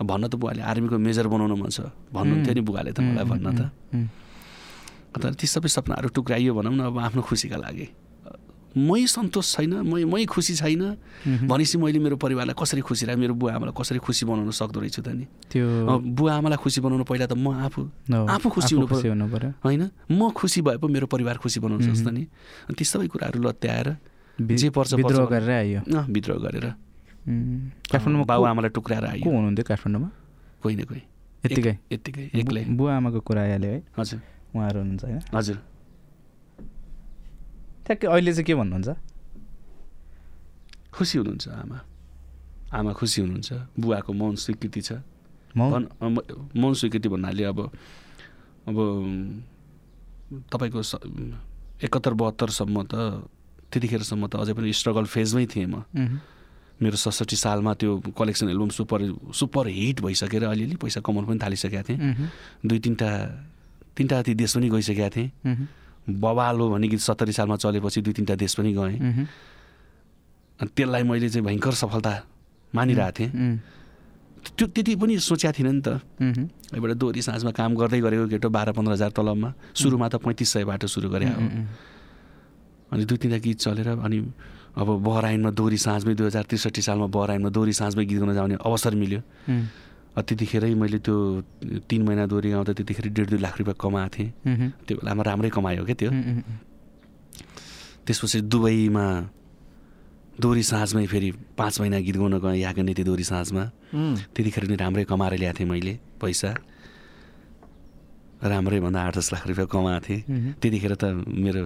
भन्न 0.00 0.24
त 0.32 0.34
बुवाले 0.40 0.62
आर्मीको 0.64 0.96
मेजर 0.96 1.26
बनाउनु 1.28 1.56
मन 1.60 1.68
छ। 1.68 1.92
भन्नुहुन्थ्यो 2.14 2.54
नि 2.54 2.62
बुवाले 2.64 2.90
त 2.94 3.00
मलाई 3.04 3.26
भन्न 3.26 3.46
त। 3.58 3.60
अन्त 5.10 5.34
ती 5.36 5.46
सबै 5.50 5.68
सपनाहरू 5.68 6.08
टुक्राइयो 6.14 6.54
भनौँ 6.54 6.72
न 6.72 6.80
अब 6.88 6.98
आफ्नो 7.10 7.20
खुसीका 7.26 7.58
लागि। 7.58 7.86
मै 8.76 9.06
सन्तोष 9.06 9.56
छैन 9.56 9.74
मै 9.74 10.04
मै 10.04 10.24
खुसी 10.24 10.54
छैन। 10.54 10.96
भनेपछि 11.46 11.78
मैले 11.78 11.98
मेरो 11.98 12.16
परिवारलाई 12.16 12.54
कसरी 12.62 12.80
खुसी 12.80 13.06
राखेँ 13.06 13.20
मेरो 13.20 13.34
बुवा 13.34 13.54
आमालाई 13.54 13.74
कसरी 13.80 13.98
खुसी 13.98 14.26
बनाउन 14.26 14.50
सक्दो 14.50 14.80
रहेछु 14.80 15.02
त 15.02 15.08
नि? 15.08 15.24
त्यो 15.24 15.98
बुवा 15.98 16.34
आमालाई 16.34 16.56
खुसी 16.56 16.80
बनाउनु 16.80 17.04
पहिला 17.04 17.26
त 17.26 17.32
म 17.32 17.48
आफू 17.48 17.90
आफू 18.14 18.50
खुसी 18.50 18.74
हुनु 18.74 18.86
पर्यो 18.86 19.52
होइन? 19.64 19.90
म 20.10 20.30
खुसी 20.30 20.62
भए 20.62 20.76
पो 20.76 20.88
मेरो 20.88 21.06
परिवार 21.06 21.36
खुसी 21.36 21.60
बनाउन 21.60 21.80
सक्छ 21.82 22.12
नि। 22.12 22.22
अनि 22.22 22.74
ती 22.74 22.84
सबै 22.84 23.06
कुराहरू 23.06 23.42
लत्याएर 23.42 23.96
जे 24.40 24.70
पर्छ 24.70 24.94
विद्रोह। 24.94 25.26
गरेर 25.26 25.50
आइयो। 25.50 25.80
अँ, 25.80 26.06
विद्रोह 26.10 26.38
गरेर। 26.38 26.74
काठमाडौँमा 27.92 28.24
बाबु 28.24 28.42
को- 28.42 28.50
आमालाई 28.50 28.68
टुक्राएर 28.68 29.00
को 29.00 29.06
आयो 29.06 29.30
हुनुहुन्थ्यो 29.30 29.64
काठमाडौँमा? 29.64 30.10
कोही 30.62 30.76
न 30.76 30.84
कोही। 30.84 31.00
यत्तिकै? 31.46 31.78
यत्तिकै 31.92 32.30
एक्लै। 32.34 32.64
बुवा 32.64 32.96
आमाको 32.96 33.20
कुरा 33.20 33.42
आइहाल्यो 33.42 33.70
है। 33.70 33.82
हजुर। 33.98 34.20
उहाँहरू 34.56 34.78
हुनुहुन्छ 34.78 35.04
होइन? 35.04 35.20
हजुर। 35.34 35.62
ठ्याक्कै 37.90 38.06
अहिले 38.06 38.30
चाहिँ 38.30 38.46
के 38.46 38.54
भन्नुहुन्छ? 38.54 38.88
खुसी 40.94 41.18
हुनुहुन्छ 41.18 41.46
आमा। 41.50 41.78
आमा 42.70 42.92
खुसी 42.94 43.18
हुनुहुन्छ। 43.26 43.50
बुवाको 43.82 44.12
मौन 44.14 44.38
स्वीकृति 44.38 44.80
छ। 44.86 45.02
मौन? 45.58 45.90
स्वीकृति 46.54 47.08
भन्नाले 47.10 47.42
अब 47.50 47.58
अब 48.70 48.76
तपाईँको 50.54 50.80
एकहत्तर 51.82 52.14
बहत्तरसम्म 52.14 52.76
त 52.86 52.94
त्यतिखेरसम्म 53.74 54.22
त 54.30 54.38
अझै 54.38 54.54
पनि 54.54 54.70
स्ट्रगल 54.70 55.10
फेजमै 55.10 55.50
थिएँ 55.50 55.66
म। 55.66 55.82
मेरो 56.78 56.94
सडसठी 56.94 57.36
सालमा 57.42 57.74
त्यो 57.74 58.14
collection 58.14 58.54
album 58.54 58.70
super 58.70 59.00
super 59.34 59.66
hit 59.66 59.98
भइसकेर 60.06 60.46
अलिअलि 60.46 60.78
पैसा 60.78 61.02
कमाउनु 61.02 61.26
पनि 61.26 61.42
थालिसकेका 61.42 61.82
थिएँ। 61.90 61.98
दुई 62.62 62.78
तिनवटा 62.86 63.10
तिनवटा 63.98 64.22
ती 64.22 64.32
देश 64.38 64.54
पनि 64.54 64.70
गइसकेका 64.70 65.08
थिएँ। 65.10 65.28
बबालो 66.08 66.64
भन्ने 66.70 66.88
गीत 66.88 67.00
सत्तरी 67.00 67.32
सालमा 67.32 67.56
चलेपछि 67.60 68.00
दुई 68.00 68.12
तिनवटा 68.16 68.34
देश 68.40 68.54
पनि 68.54 68.72
गएँ। 68.72 68.96
अनि 70.60 70.70
त्यसलाई 70.76 71.02
मैले 71.02 71.28
चाहिँ 71.28 71.44
भयङ्कर 71.46 71.74
सफलता 71.76 72.12
मानिरहेको 72.74 73.12
थिएँ। 73.18 73.30
त्यो 74.56 74.66
त्यति 74.72 74.96
पनि 74.96 75.18
सोचेको 75.20 75.52
थिइनँ 75.52 75.72
नि 75.72 75.82
त। 75.84 76.00
एउटा 76.72 76.94
दोहोरी 76.96 77.20
साँझमा 77.20 77.50
काम 77.52 77.76
गर्दै 77.76 78.00
गरेको 78.00 78.26
केटो 78.32 78.48
बाह्र 78.48 78.72
पन्ध्र 78.72 78.92
हजार 78.92 79.10
तलबमा 79.12 79.50
सुरुमा 79.76 80.08
त 80.08 80.14
पैँतिस 80.24 80.48
सयबाट 80.48 80.84
सुरु 80.88 81.08
गरेँ 81.12 81.28
हो। 81.28 81.40
अनि 82.92 83.04
दुई 83.04 83.18
तिनवटा 83.20 83.38
गीत 83.44 83.58
चलेर 83.60 83.88
अनि 84.00 84.18
अब 84.80 84.88
बहराइनमा 85.04 85.50
दोहोरी 85.52 85.76
साँझमै 85.76 86.14
दुई 86.14 86.26
हजार 86.26 86.44
त्रिसठी 86.48 86.82
सालमा 86.82 87.06
बहराइनमा 87.12 87.48
दोहोरी 87.52 87.72
साँझमै 87.76 88.04
गीत 88.08 88.18
गाउन 88.18 88.34
जाने 88.34 88.54
अवसर 88.64 88.94
मिल्यो। 88.96 89.20
त्यतिखेरै 90.16 90.74
मैले 90.74 90.98
त्यो 91.06 91.16
तिन 91.88 92.00
महिना 92.06 92.24
दोहोरी 92.26 92.50
गाउँदा 92.50 92.72
त्यतिखेर 92.76 93.06
डेढ 93.14 93.26
दुई 93.30 93.40
लाख 93.40 93.54
रुपियाँ 93.58 93.78
कमाएको 93.78 94.10
थिएँ। 94.10 94.30
त्यो 94.86 94.94
बेलामा 94.98 95.22
राम्रै 95.22 95.50
कमायो 95.54 95.84
क्या 95.86 95.96
त्यो। 96.00 96.10
त्यसपछि 98.04 98.38
दुबईमा 98.50 99.06
दोहोरी 100.40 100.62
साँझमै 100.62 101.06
फेरि 101.06 101.30
पाँच 101.56 101.74
महिना 101.80 101.98
गीत 102.00 102.16
गाउन 102.16 102.34
गएँ 102.42 102.58
यहाँको 102.60 102.82
नीति 102.82 103.02
दोहोरी 103.04 103.24
साँझमा। 103.24 103.64
त्यतिखेर 104.34 104.64
नि 104.66 104.76
राम्रै 104.76 105.04
कमाएर 105.04 105.34
ल्याएको 105.40 105.58
थिएँ 105.58 105.68
मैले 105.70 105.94
पैसा। 106.20 106.50
राम्रै 108.40 108.80
भन्दा 108.80 109.00
आठ 109.00 109.16
दस 109.18 109.32
लाख 109.32 109.46
रुपियाँ 109.48 109.68
कमाएको 109.68 110.00
थिएँ। 110.00 110.20
त्यतिखेर 110.60 110.94
त 110.96 111.04
मेरो 111.28 111.62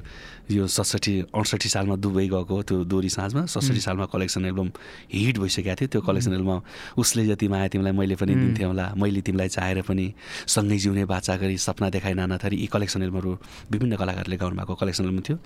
यो 0.50 0.66
सडसठी 0.66 1.30
अडसठी 1.30 1.68
सालमा 1.70 1.96
दुबई 2.02 2.26
गएको 2.28 2.56
त्यो 2.66 2.76
दोरी 2.84 3.08
साँझमा। 3.08 3.46
सडसठी 3.46 3.80
सालमा 3.80 4.06
कलेक्सन 4.10 4.44
एल्बम 4.50 4.68
हिट 5.14 5.38
भइसकेको 5.38 5.74
थियो। 5.78 5.88
त्यो 5.88 6.00
कलेक्सन 6.02 6.32
एल्बम 6.34 6.58
उसले 6.98 7.22
जति 7.30 7.46
माया 7.48 7.68
तिमीलाई 7.70 7.92
मैले 7.94 8.16
पनि 8.18 8.34
दिन्थेँ 8.34 8.66
होला 8.66 8.86
मैले 8.98 9.20
तिमीलाई 9.22 9.48
चाहेर 9.54 9.82
पनि 9.86 10.06
सँगै 10.50 10.78
जिउने 10.82 11.04
बाचा 11.06 11.36
गरी 11.38 11.56
सपना 11.62 11.90
देखाइ 11.94 12.14
नाना 12.18 12.36
थरी 12.42 12.56
यी 12.58 12.66
कलेक्सन 12.66 13.02
एल्बमहरू 13.06 13.32
विभिन्न 13.70 13.94
कलाकारले 13.96 14.36
गाउनु 14.36 14.56
भएको 14.58 14.74
कलेक्सन 14.74 15.04
एल्बम 15.04 15.22
थियो। 15.22 15.36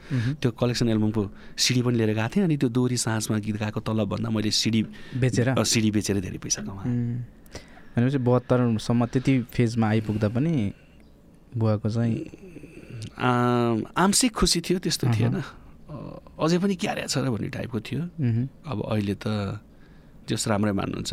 त्यो 0.40 0.50
कलेक्सन 0.56 0.88
एल्बमको 0.88 1.22
सिडी 1.60 1.82
पनि 1.82 1.96
लिएर 1.98 2.12
गएको 2.16 2.28
थिएँ 2.32 2.44
अनि 2.44 2.56
त्यो 2.56 2.68
दोरी 2.72 2.96
साँझमा 2.96 3.38
गीत 3.44 3.56
गाएको 3.60 3.80
तलबभन्दा 3.84 4.28
मैले 4.32 4.50
सिडी 4.50 4.82
बेचेर? 5.20 5.54
सिडी 5.60 5.90
बेचेर 5.92 6.20
धेरै 6.24 6.38
पैसा 6.40 6.62
कमाएँ। 6.64 6.88
भनेपछि 7.94 8.18
बहत्तरसम्म 8.18 9.06
त्यति 9.12 9.32
फेजमा 9.52 9.86
आइपुग्दा 9.88 10.28
पनि 10.30 10.54
बुवाको 11.58 11.88
चाहिँ 11.90 12.14
आंशिक 13.98 14.32
खुसी 14.34 14.60
थियो 14.66 14.78
त्यस्तो। 14.78 15.06
थिएन 15.14 15.34
अझै 16.38 16.58
पनि 16.62 16.74
क्यारे 16.78 17.02
छ 17.10 17.18
र 17.18 17.30
भन्ने 17.30 17.48
टाइपको 17.50 17.78
थियो। 17.82 18.02
अब 18.70 18.78
अहिले 18.86 19.14
त 19.18 19.26
जस 20.28 20.48
राम्रै 20.48 20.72
मान्नुहुन्छ 20.72 21.12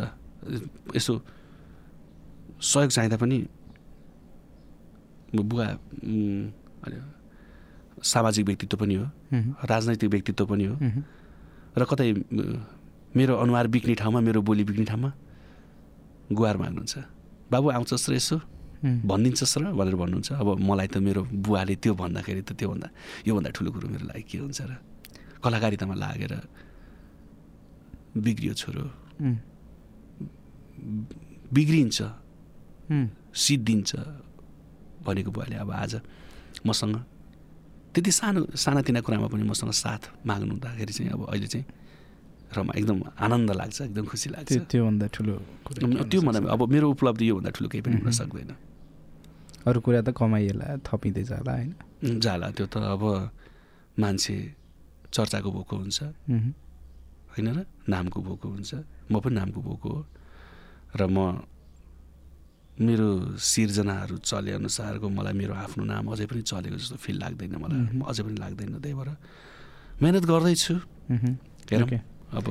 यसो 0.95 1.13
सहयोग 2.61 2.91
चाहिँदा 2.91 3.17
पनि 3.17 3.37
बुवा 5.35 5.67
सामाजिक 8.03 8.45
व्यक्तित्व 8.45 8.77
पनि 8.77 8.95
हो। 8.95 9.05
राजनैतिक 9.65 10.09
व्यक्तित्व 10.09 10.45
पनि 10.45 10.65
हो। 10.65 10.75
र 11.75 11.81
कतै 11.89 12.07
मेरो 13.15 13.33
अनुहार 13.35 13.67
बिग्ने 13.67 13.95
ठाउँमा 13.95 14.19
मेरो 14.19 14.41
बोली 14.43 14.63
बिग्ने 14.63 14.85
ठाउँमा 14.85 15.09
गुहार 16.31 16.57
माग्नुहुन्छ 16.57 16.95
बाबु 17.51 17.67
आउँछस् 17.71 18.09
र 18.09 18.13
यसो 18.15 18.37
भनिदिन्छस् 18.85 19.57
र 19.57 19.63
भनेर 19.73 19.95
भन्नुहुन्छ। 19.97 20.29
अब 20.41 20.47
मलाई 20.61 20.87
त 20.93 20.95
मेरो 21.01 21.21
बुवाले 21.31 21.75
त्यो 21.81 21.93
भन्दाखेरि 21.97 22.41
त 22.45 22.51
त्योभन्दा 22.53 22.87
योभन्दा 23.27 23.49
ठुलो 23.55 23.69
कुरो 23.73 23.87
मेरो 23.89 24.05
लागि 24.11 24.23
के 24.29 24.37
हुन्छ 24.45 24.61
र? 24.61 24.71
कलाकारितामा 25.41 25.95
लागेर 25.95 26.33
बिग्रियो 28.15 28.53
छोरो। 28.53 28.85
बिग्रिन्छ। 31.55 31.99
सिद्धिन्छ 33.35 33.91
भनेको 35.05 35.29
बुवाले 35.33 35.55
अब 35.65 35.71
आज 35.71 35.93
मसँग 36.65 36.95
त्यति 37.93 38.11
सानो 38.11 38.41
सानातिना 38.53 38.99
कुरामा 39.01 39.27
पनि 39.33 39.43
मसँग 39.49 39.71
साथ 39.71 40.01
माग्नु 40.27 40.51
हुँदाखेरि 40.55 40.93
चाहिँ 40.93 41.11
अब 41.15 41.21
अहिले 41.31 41.47
चाहिँ 41.47 41.65
रमा 42.55 42.71
एकदम 42.77 42.97
आनन्द 43.19 43.49
लाग्छ 43.51 43.77
एकदम 43.89 44.05
खुसी 44.05 44.27
लाग्छ। 44.29 44.49
त्यो 44.51 44.63
त्योभन्दा 44.71 45.05
ठुलो 45.11 45.33
कुरा 45.65 45.79
के 45.79 45.85
हुन 45.85 45.95
त्यो 46.07 46.19
सक्छ? 46.21 46.27
भन्दा 46.27 46.39
अब 46.53 46.61
मेरो 46.71 46.87
उपलब्धि 46.95 47.25
योभन्दा 47.29 47.51
ठुलो 47.55 47.67
केही 47.69 47.83
पनि 47.83 47.95
हुन। 47.99 48.11
सक्दैन। 48.11 48.51
अरू 49.65 49.79
कुरा 49.81 50.01
त 50.01 50.09
कमाइएला 50.13 50.67
थपिँदै 50.85 51.23
जाला 51.25 51.51
होइन? 51.51 51.71
जाला 52.21 52.47
त्यो 52.53 52.65
त 52.69 52.75
अब 52.77 53.03
मान्छे 53.97 54.35
चर्चाको 55.09 55.49
भोको 55.51 55.75
हुन्छ। 55.81 55.99
होइन 57.33 57.47
र? 57.55 57.59
नामको 57.89 58.19
भोको 58.21 58.47
हुन्छ। 58.49 58.71
म 59.11 59.19
पनि 59.19 59.35
नामको 59.35 59.59
भोको 59.61 59.89
हो। 59.89 60.01
र 60.95 61.01
म 61.09 61.17
मेरो 62.75 63.39
सिर्जनाहरू 63.39 64.15
चले 64.19 64.51
अनुसारको 64.59 65.07
मलाई 65.07 65.33
मेरो 65.33 65.53
आफ्नो 65.55 65.83
नाम 65.87 66.11
अझै 66.11 66.25
पनि 66.27 66.41
चलेको 66.43 66.75
जस्तो 66.75 66.95
फिल 66.99 67.17
लाग्दैन 67.23 67.55
मलाई। 67.55 68.03
अझै 68.03 68.23
पनि 68.27 68.37
लाग्दैन 68.43 68.83
त्यही 68.83 68.95
भएर 68.99 69.09
मिहिनेत 70.03 70.25
गर्दैछु। 70.27 70.75
हेरौँ। 71.71 71.89
अब 72.35 72.45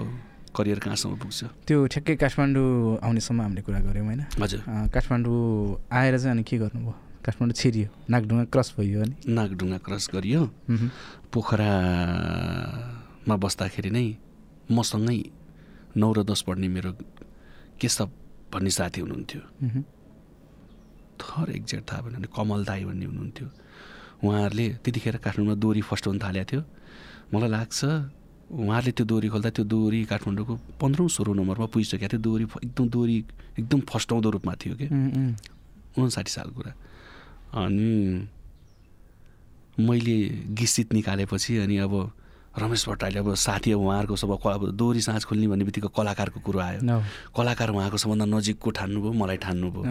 करियर 0.57 0.79
कहाँसम्म 0.81 1.15
पुग्छ? 1.21 1.41
त्यो 1.69 1.79
ठ्याक्कै 1.93 2.15
काठमाडौँ 2.17 3.05
आउनेसम्म 3.05 3.41
हामीले 3.43 3.63
कुरा 3.69 3.81
गऱ्यौँ 3.85 4.07
होइन? 4.09 4.23
हजुर। 4.41 4.61
काठमाडौँ 4.95 5.39
आएर 5.93 6.15
चाहिँ 6.19 6.33
अनि 6.33 6.43
के 6.49 6.57
गर्नुभयो? 6.63 7.04
काठमाडौँ 7.25 7.55
छिरियो 7.55 7.89
नागढुङ्गा 8.11 8.45
क्रस 8.45 8.75
भयो 8.79 9.03
अनि? 9.03 9.15
नागढुङ्गा 9.29 9.79
क्रस 9.79 10.09
गरियो। 10.15 10.51
पोखरामा 11.33 13.37
बस्दाखेरि 13.37 13.91
नै 13.91 14.17
मसँगै 14.71 15.23
नौ 15.97 16.13
र 16.13 16.23
दस 16.25 16.43
पढ्ने 16.47 16.69
मेरो 16.69 16.93
केशव 17.81 18.11
भन्ने 18.53 18.71
साथी 18.71 19.01
हुनुहुन्थ्यो। 19.01 19.41
थर 21.21 21.51
एक्ज्याक्ट 21.51 21.93
थाहा 21.93 22.01
भएन 22.03 22.15
भने 22.15 22.29
कमल 22.37 22.65
दाई 22.65 22.85
भन्ने 22.85 23.05
हुनुहुन्थ्यो। 23.07 23.49
उहाँहरूले 24.25 24.69
त्यतिखेर 24.85 25.17
काठमाडौँमा 25.25 25.55
दोरी 25.61 25.81
फर्स्ट 25.81 26.07
हुन 26.07 26.19
थालेको 26.19 26.45
थियो। 26.53 26.63
मलाई 27.35 27.49
लाग्छ 27.51 27.85
उहाँहरूले 28.53 28.93
त्यो 28.93 29.07
दोरी 29.07 29.29
खोल्दा 29.29 29.51
त्यो 29.51 29.65
दोरी 29.65 30.05
काठमाडौँको 30.05 30.55
पन्ध्रौँ 30.81 31.09
सोह्रौँ 31.09 31.35
नम्बरमा 31.37 31.67
पुगिसकेको 31.73 32.09
थियो। 32.13 32.21
दोरी 32.21 32.45
फ- 32.45 32.65
एकदम 32.65 32.89
दोरी 32.89 33.25
एकदम 33.59 33.81
फस्टाउँदो 33.81 34.31
रूपमा 34.31 34.55
थियो 34.55 34.75
कि। 34.77 34.87
उन्साठी 35.99 36.31
सालको 36.31 36.55
कुरा। 36.61 36.73
अनि 37.55 38.29
मैले 39.79 40.19
गीत 40.59 40.93
निकालेपछि 40.93 41.57
अनि 41.65 41.77
अब 41.87 41.95
रमेश 42.59 42.89
भट्टराईले 42.89 43.19
अब 43.19 43.35
साथी 43.35 43.73
अब 43.73 43.81
उहाँहरूको 43.81 44.17
सब 44.17 44.31
अब 44.47 44.71
दोरी 44.79 45.01
साँझ 45.03 45.25
खोल्ने 45.25 45.47
भन्ने 45.49 45.65
बित्तिकै 45.65 45.91
कलाकारको 45.91 46.41
कुरो 46.41 46.59
आयो। 46.59 46.81
कलाकार 47.35 47.71
उहाँको 47.71 47.97
सबभन्दा 47.99 48.27
नजिकको 48.31 48.71
ठान्नुभयो 48.71 49.13
मलाई 49.13 49.39
ठान्नुभयो। 49.43 49.83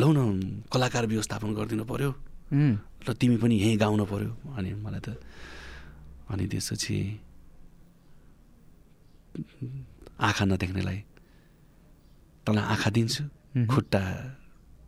लौ 0.00 0.08
न 0.12 0.64
कलाकार 0.72 1.06
व्यवस्थापन 1.06 1.54
गरिदिनु 1.54 1.84
पऱ्यो 1.84 2.10
र 3.04 3.12
तिमी 3.20 3.36
पनि 3.36 3.54
यहीँ 3.60 3.76
गाउनु 3.76 4.04
पऱ्यो 4.08 4.56
अनि 4.56 4.70
मलाई 4.80 5.00
त 5.04 5.20
अनि 6.32 6.44
त्यसपछि 6.48 6.96
आँखा 10.20 10.44
नदेख्नेलाई 10.44 10.98
तँलाई 12.46 12.64
आँखा 12.64 12.90
दिन्छु। 12.96 13.22
खुट्टा 13.68 14.02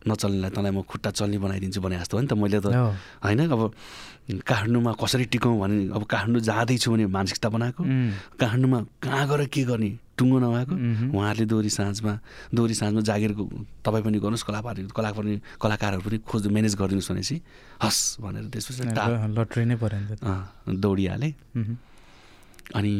नचल्नेलाई 0.07 0.51
तँलाई 0.55 0.71
म 0.71 0.81
खुट्टा 0.87 1.09
चल्ने 1.11 1.37
बनाइदिन्छु 1.37 1.79
भने 1.83 1.95
जस्तो 1.99 2.17
हो 2.17 2.21
नि 2.23 2.27
त 2.27 2.33
मैले 2.33 2.59
त। 2.63 2.67
होइन 3.23 3.39
अब 3.51 3.61
काठमाडौँमा 4.43 4.91
कसरी 4.99 5.25
टिकाउँ 5.31 5.55
भने 5.59 5.75
अब 5.95 6.03
काठमाडौँ 6.03 6.41
जाँदैछु 6.43 6.87
भने 6.91 7.05
मानसिकता 7.07 7.47
बनाएको 7.47 7.81
काठमाडौँमा 8.39 8.79
कहाँ 9.03 9.25
गएर 9.27 9.41
के 9.47 9.63
गर्ने 9.63 9.91
टुङ्गो 10.17 10.37
नभएको। 10.39 10.75
उहाँहरूले 11.13 11.45
दोरी 11.45 11.69
साँझमा 11.69 12.13
दोरी 12.51 12.73
साँझमा 12.73 13.01
जागिरको 13.07 13.43
तपाईँ 13.85 14.03
पनि 14.03 14.17
गर्नुहोस् 14.19 14.45
कलाकार 14.49 14.75
कलाकार 14.91 15.13
पनि 15.13 15.33
कलाकारहरू 15.61 16.01
पनि 16.01 16.17
खोज 16.27 16.47
म्यानेज 16.49 16.73
गरिदिनुहोस् 16.75 17.11
भनेपछि 17.11 17.37
हस् 17.83 18.01
भनेर 18.19 18.45
त्यसपछि 18.51 18.83
लट्री 19.37 19.63
नै 19.63 19.75
पऱ्यो 19.77 20.75
दौडिहालेँ। 20.75 21.33
अनि 22.75 22.93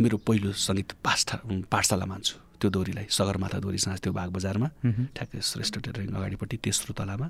मेरो 0.00 0.16
पहिलो 0.26 0.50
सङ्गीत 0.52 0.90
पाठा 1.00 1.36
पाठशाला 1.70 2.06
मान्छु 2.10 2.43
त्यो 2.64 2.72
दोरीलाई 2.72 3.06
सगरमाथा 3.12 3.58
दोरी 3.60 3.78
साँझ 3.84 4.00
त्यो 4.00 4.12
बाग 4.16 4.28
बजारमा। 4.32 4.68
ठ्याक्कै 5.12 5.40
श्रेष्ठ 5.44 5.74
टेलरिङ 5.84 6.08
अगाडिपट्टि 6.16 6.56
तेस्रो 6.64 6.92
तलामा। 6.96 7.28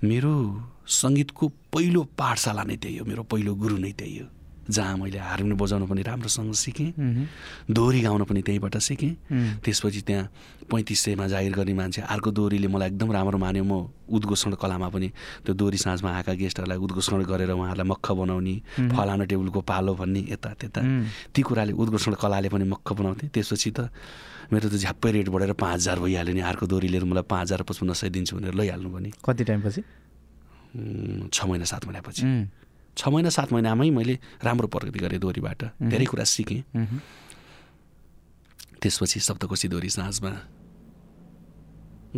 मेरो 0.00 0.32
सङ्गीतको 0.88 1.44
पहिलो 1.68 2.00
पाठशाला 2.16 2.62
नै 2.64 2.76
त्यही 2.80 2.96
हो 2.98 3.04
मेरो 3.04 3.22
पहिलो 3.28 3.52
गुरु 3.60 3.76
नै 3.76 3.92
त्यही 3.92 4.16
हो 4.24 4.26
जहाँ 4.70 4.96
मैले 4.96 5.18
हार्मोनियम 5.18 5.58
बजाउन 5.58 5.86
पनि 5.86 6.02
राम्रोसँग 6.02 6.52
सिकेँ। 6.54 6.90
दोहोरी 7.70 8.00
गाउन 8.00 8.22
पनि 8.24 8.40
त्यहीँबाट 8.42 8.76
सिकेँ। 8.78 9.12
त्यसपछि 9.64 10.00
त्यहाँ 10.06 10.24
पैँतिस 10.70 11.00
सयमा 11.04 11.26
जागिर 11.26 11.54
गर्ने 11.58 11.74
मान्छे 11.74 12.00
अर्को 12.06 12.30
दोहोरीले 12.30 12.68
मलाई 12.70 12.88
एकदम 12.94 13.12
राम्रो 13.12 13.38
मान्यो। 13.38 13.64
म 13.64 13.90
उद्घोषण 14.10 14.54
कलामा 14.58 14.88
पनि 14.90 15.08
त्यो 15.44 15.54
दोहोरी 15.54 15.78
साँझमा 15.78 16.10
आएका 16.10 16.32
गेस्टहरूलाई 16.34 16.78
उद्घोषण 16.78 17.22
गरेर 17.26 17.50
उहाँहरूलाई 17.50 17.88
मक्ख 17.90 18.06
बनाउने। 18.10 18.54
फलानो 18.90 19.24
टेबलको 19.26 19.60
पालो 19.66 19.94
भन्ने 19.94 20.20
यता 20.34 20.50
त्यता 20.60 20.80
ती 21.34 21.40
कुराले 21.42 21.72
उद्घोषण 21.74 22.14
कलाले 22.18 22.48
पनि 22.50 22.64
मक्ख 22.70 22.88
बनाउँथेँ। 22.92 23.28
त्यसपछि 23.34 23.70
त 23.70 23.90
मेरो 24.50 24.66
त 24.66 24.74
झ्याप्पै 24.82 25.10
रेट 25.14 25.28
बढेर 25.30 25.52
पाँच 25.54 25.74
हजार 25.74 25.98
भइहाल्यो 26.02 26.34
नि। 26.34 26.42
अर्को 26.42 26.66
दोहोरीले 26.66 26.98
मलाई 27.06 27.22
पाँच 27.22 27.42
हजार 27.50 27.62
पचपन्न 27.62 27.92
सय 27.94 28.10
दिन्छु 28.10 28.34
भनेर 28.38 28.54
लैहाल्नु 28.54 28.90
भने। 28.90 29.10
कति 29.22 29.44
टाइमपछि? 29.46 29.82
छ 31.30 31.38
महिना 31.46 31.66
सात 31.66 31.86
महिनापछि। 31.86 32.22
छ 33.00 33.08
महिना 33.08 33.30
सात 33.32 33.52
महिनामै 33.52 33.88
मैले 33.90 34.14
राम्रो 34.44 34.68
प्रगति 34.68 34.98
गरेँ 35.00 35.20
दोहोरीबाट 35.20 35.62
धेरै 35.88 36.04
कुरा 36.04 36.24
सिकेँ। 36.28 36.60
त्यसपछि 38.76 39.20
सप्तकोशी 39.20 39.68
दोहोरी 39.72 39.88
साँझमा 39.88 40.32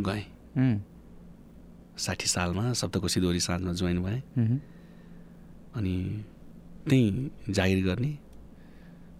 गएँ। 0.02 0.24
साठी 1.94 2.26
सालमा 2.26 2.72
सप्तकोशी 2.74 3.20
दोहोरी 3.22 3.40
साँझमा 3.40 3.72
जोइन 3.78 4.02
भएँ। 4.02 4.20
अनि 5.78 5.94
त्यहीँ 6.90 7.30
जागिर 7.54 7.80
गर्ने 7.86 8.12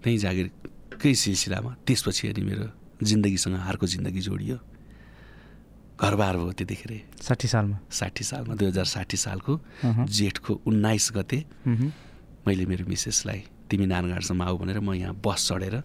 त्यहीँ 0.03 0.19
जागिरकै 0.19 1.15
सिलसिलामा 1.15 1.71
त्यसपछि 1.87 2.29
अनि 2.29 2.43
मेरो 2.43 2.67
जिन्दगीसँग 3.07 3.55
हारको 3.55 3.87
जिन्दगी 3.87 4.21
जोडियो। 4.21 4.57
घरबार 6.01 6.35
भयो 6.37 6.53
त्यतिखेर 6.59 6.93
साठी 7.23 7.49
सालमा। 7.49 7.77
साठी 7.91 8.25
सालमा 8.25 8.55
दुई 8.59 8.69
हजार 8.69 8.85
साठी 8.95 9.17
सालको। 9.17 9.53
जेठको 10.09 10.53
उन्नाइस 10.67 11.07
गते। 11.17 11.39
मैले 12.47 12.65
मेरो 12.67 12.85
मिसेसलाई 12.89 13.41
तिमी 13.71 13.87
नानगाडसम्म 13.87 14.43
आऊ 14.43 14.57
भनेर 14.59 14.79
म 14.83 14.93
यहाँ 14.95 15.15
बस 15.25 15.41
चढेर 15.49 15.77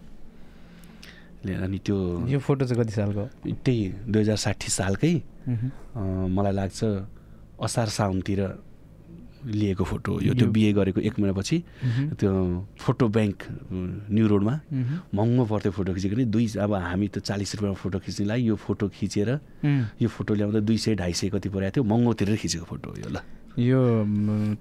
अनि 1.38 1.78
त्यो 1.86 1.96
यो 2.28 2.38
फोटो 2.42 2.64
चाहिँ 2.66 2.82
कति 2.82 2.92
सालको? 2.98 3.24
त्यही 3.46 4.10
दुई 4.10 4.20
हजार 4.22 4.36
साठी 4.36 4.68
सालकै। 4.68 5.14
मलाई 5.94 6.52
लाग्छ 6.58 6.80
असार 7.62 7.88
साउनतिर 7.88 8.40
लिएको 9.44 9.84
फोटो 9.84 10.20
यो 10.20 10.34
त्यो 10.34 10.46
बिए 10.50 10.72
गरेको 10.72 11.00
एक 11.00 11.18
महिनापछि 11.18 11.56
त्यो 12.18 12.30
फोटो 12.78 13.08
ब्याङ्क 13.14 13.38
न्यु 14.10 14.26
रोडमा 14.26 14.54
महँगो 15.14 15.44
पर्थ्यो 15.46 15.72
फोटो 15.72 15.94
खिचेको 15.94 16.16
नि 16.16 16.24
दुई 16.26 16.46
अब 16.58 16.74
हामी 16.74 17.06
त 17.08 17.18
चालिस 17.22 17.54
रुपियाँमा 17.54 17.78
फोटो 17.78 17.98
खिच्नेलाई 18.02 18.40
यो 18.50 18.54
फोटो 18.56 18.88
खिचेर 18.88 19.30
यो 20.02 20.08
फोटो 20.08 20.34
ल्याउँदा 20.34 20.60
दुई 20.66 20.78
सय 20.78 20.94
ढाई 20.98 21.12
सय 21.12 21.28
कति 21.30 21.48
परेको 21.48 21.70
थियो। 21.76 21.84
महँगो 21.84 22.12
तिरेर 22.18 22.36
खिचेको 22.42 22.66
फोटो 22.66 22.88
यो 22.98 23.08
ल। 23.14 23.18
यो 23.58 23.80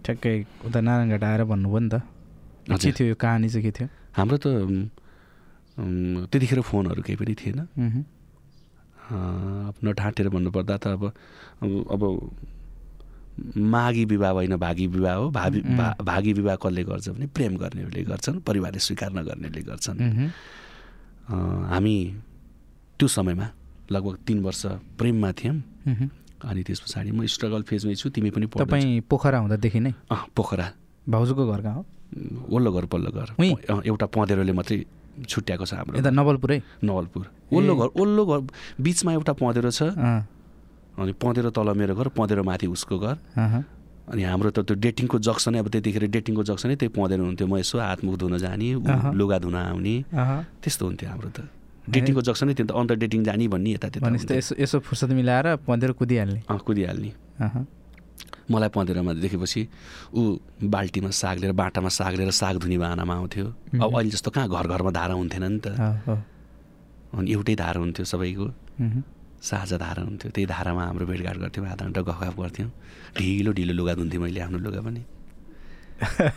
ठ्याक्कै 0.05 0.35
उता 0.65 0.79
नारायणघाट 0.81 1.23
आएर 1.23 1.43
भन्नुभयो 1.49 1.79
नि 1.79 1.89
त। 1.89 2.01
के। 2.69 2.91
थियो 2.91 3.07
यो 3.07 3.15
कहानी 3.15 3.49
चाहिँ 3.49 3.63
के 3.65 3.71
थियो? 3.71 3.87
हाम्रो 4.17 4.37
त 4.37 4.45
त्यतिखेर 6.31 6.61
फोनहरू 6.61 7.01
केही 7.05 7.17
पनि 7.17 7.33
थिएन। 7.37 7.59
अब 9.07 9.75
नढाँटेर 9.83 10.27
भन्नुपर्दा 10.29 10.75
त 10.77 10.85
अब 10.97 11.03
अब 11.63 12.01
माघी 13.57 14.05
विवाह 14.05 14.31
होइन 14.31 14.55
भागी 14.55 14.87
विवाह 14.87 15.13
हो। 15.13 15.29
भावी. 15.29 15.61
भा- 15.61 16.01
भागी 16.01 16.33
विवाह 16.33 16.55
कसले 16.55 16.83
गर्छ 16.83 17.09
भने 17.09 17.27
प्रेम 17.27 17.57
गर्नेहरूले 17.57 18.03
गर्छन् 18.03 18.39
परिवारले 18.39 18.79
स्वीकार 18.79 19.11
नगर्नेहरूले 19.13 19.61
गर्छन्। 19.61 20.01
हामी 21.65 22.15
त्यो 22.99 23.07
समयमा 23.07 23.49
लगभग 23.91 24.17
तिन 24.27 24.39
वर्ष 24.43 24.65
प्रेममा 24.65 25.31
थियौँ। 25.31 25.63
अनि 26.45 26.63
त्यस 26.63 26.79
पछाडि 26.79 27.11
म 27.11 27.25
स्ट्रगल 27.25 27.61
फेजमै 27.61 27.95
छु 27.95 28.09
तिमी 28.09 28.29
पनि 28.29 28.45
तपाईँ 28.45 29.01
पोखरा 29.01 29.39
हुँदादेखि 29.39 29.79
नै। 29.79 29.93
अँ, 30.11 30.25
पोखरा। 30.35 30.71
भाउजूको 31.09 31.51
घर 31.51 31.61
कहाँ 31.61 31.75
हो? 31.75 31.85
वल्लो 32.49 32.73
घर 32.73 32.85
पल्लो 32.85 33.11
घर। 33.11 33.43
एउटा 33.85 34.05
पँधेरोले 34.05 34.51
मात्रै 34.51 34.85
छुट्याएको 35.29 35.65
छ 35.65 35.73
हाम्रो 35.73 35.99
यता 35.99 36.09
नवलपुरै? 36.09 36.61
नवलपुर। 36.83 37.31
वल्लो 37.53 37.75
ए। 37.75 37.77
घर 37.77 38.01
वल्लो 38.01 38.25
घर 38.25 38.47
बिचमा 38.81 39.13
एउटा 39.13 39.33
पँधेरो 39.33 39.71
छ। 39.71 39.83
अनि 40.97 41.11
पँधेरो 41.21 41.49
तल 41.53 41.69
मेरो 41.77 41.93
घर 41.95 42.07
पँधेरो 42.17 42.43
माथि 42.43 42.67
उसको 42.67 42.95
घर 42.97 43.15
अनि 44.07 44.23
हाम्रो 44.23 44.49
त 44.55 44.59
त्यो 44.63 44.75
डेटिङको 44.79 45.17
जक्सनै 45.19 45.59
अब 45.59 45.67
त्यतिखेर 45.67 46.03
डेटिङको 46.07 46.43
जक्सनै 46.49 46.75
त्यही 46.79 46.91
पँधेरो 46.95 47.23
हुन्थ्यो 47.27 47.47
म 47.47 47.59
यसो 47.59 47.75
हातमुख 47.77 48.15
धुन 48.17 48.37
जाने। 48.39 48.69
लुगा 49.19 49.37
धुन 49.43 49.55
आउने। 49.55 49.95
त्यस्तो 50.63 50.83
हुन्थ्यो 50.87 51.07
हाम्रो 51.11 51.29
त 51.35 51.39
डेटिङको 51.91 52.21
जक्सनै 52.23 52.53
थियो 52.55 52.65
नि 52.65 52.71
त 52.71 52.75
अन्त 52.79 52.91
डेटिङ 53.03 53.19
जाने 53.27 53.47
भन्ने 53.51 53.71
यता 53.75 53.87
त्यता। 53.91 54.07
यसो 54.31 54.55
यसो 54.63 54.79
फुर्सद 54.79 55.11
मिलाएर 55.11 55.59
पँधेर 55.67 55.91
कुदिहाल्ने 55.99 56.39
अँ 56.47 56.59
कुदिहाल्ने 56.63 57.11
मलाई 58.47 58.69
पँधेरोमा 58.71 59.11
देखेपछि 59.19 59.61
ऊ 60.15 60.21
बाल्टीमा 60.71 61.11
साग 61.11 61.35
लिएर 61.43 61.51
बाटामा 61.51 61.89
साग 61.91 62.15
लिएर 62.15 62.31
साग 62.31 62.63
धुने 62.63 62.77
बाहनामा 62.79 63.13
आउँथ्यो 63.13 63.45
अब। 63.75 63.91
अहिले 63.91 64.11
जस्तो 64.15 64.31
कहाँ 64.31 64.47
घर 64.47 64.67
घरमा 64.71 64.91
धारा 64.95 65.13
हुन्थेन 65.19 65.43
नि 65.43 65.59
त। 65.59 65.75
अनि 67.11 67.27
एउटै 67.27 67.55
धारा 67.59 67.79
हुन्थ्यो 67.83 68.05
सबैको। 68.07 68.47
साझा 69.41 69.77
धारा 69.77 70.01
हुन्थ्यो 70.03 70.31
त्यही 70.31 70.45
धारामा 70.47 70.83
हाम्रो 70.85 71.05
भेटघाट 71.05 71.37
गर्थ्यौँ 71.37 71.67
आधा 71.67 71.85
घन्टा 71.85 72.01
गफगाफ 72.01 72.35
गर्थ्यौँ। 72.39 72.69
ढिलो 73.17 73.51
ढिलो 73.53 73.73
लुगा 73.73 73.93
धुन्थेँ 73.95 74.19
मैले 74.19 74.39
आफ्नो 74.41 74.57
लुगा 74.59 74.81
पनि। 74.81 75.01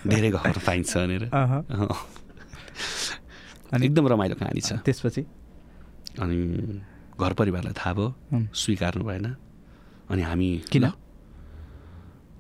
धेरै 0.09 0.31
गफ 0.31 0.59
पाइन्छ 0.67 0.97
भनेर। 0.97 1.25
अनि 3.73 3.87
एकदम 3.87 4.05
रमाइलो 4.09 4.35
कहानी 4.41 4.61
छ। 4.61 4.73
त्यसपछि? 4.85 5.23
अनि 6.21 6.37
घर 7.21 7.33
परिवारलाई 7.39 7.75
थाहा 7.77 7.93
भयो 7.95 8.09
स्वीकार्नु 8.53 9.05
भएन। 9.05 9.27
अनि 10.11 10.23
हामी 10.23 10.49
किन? 10.73 10.87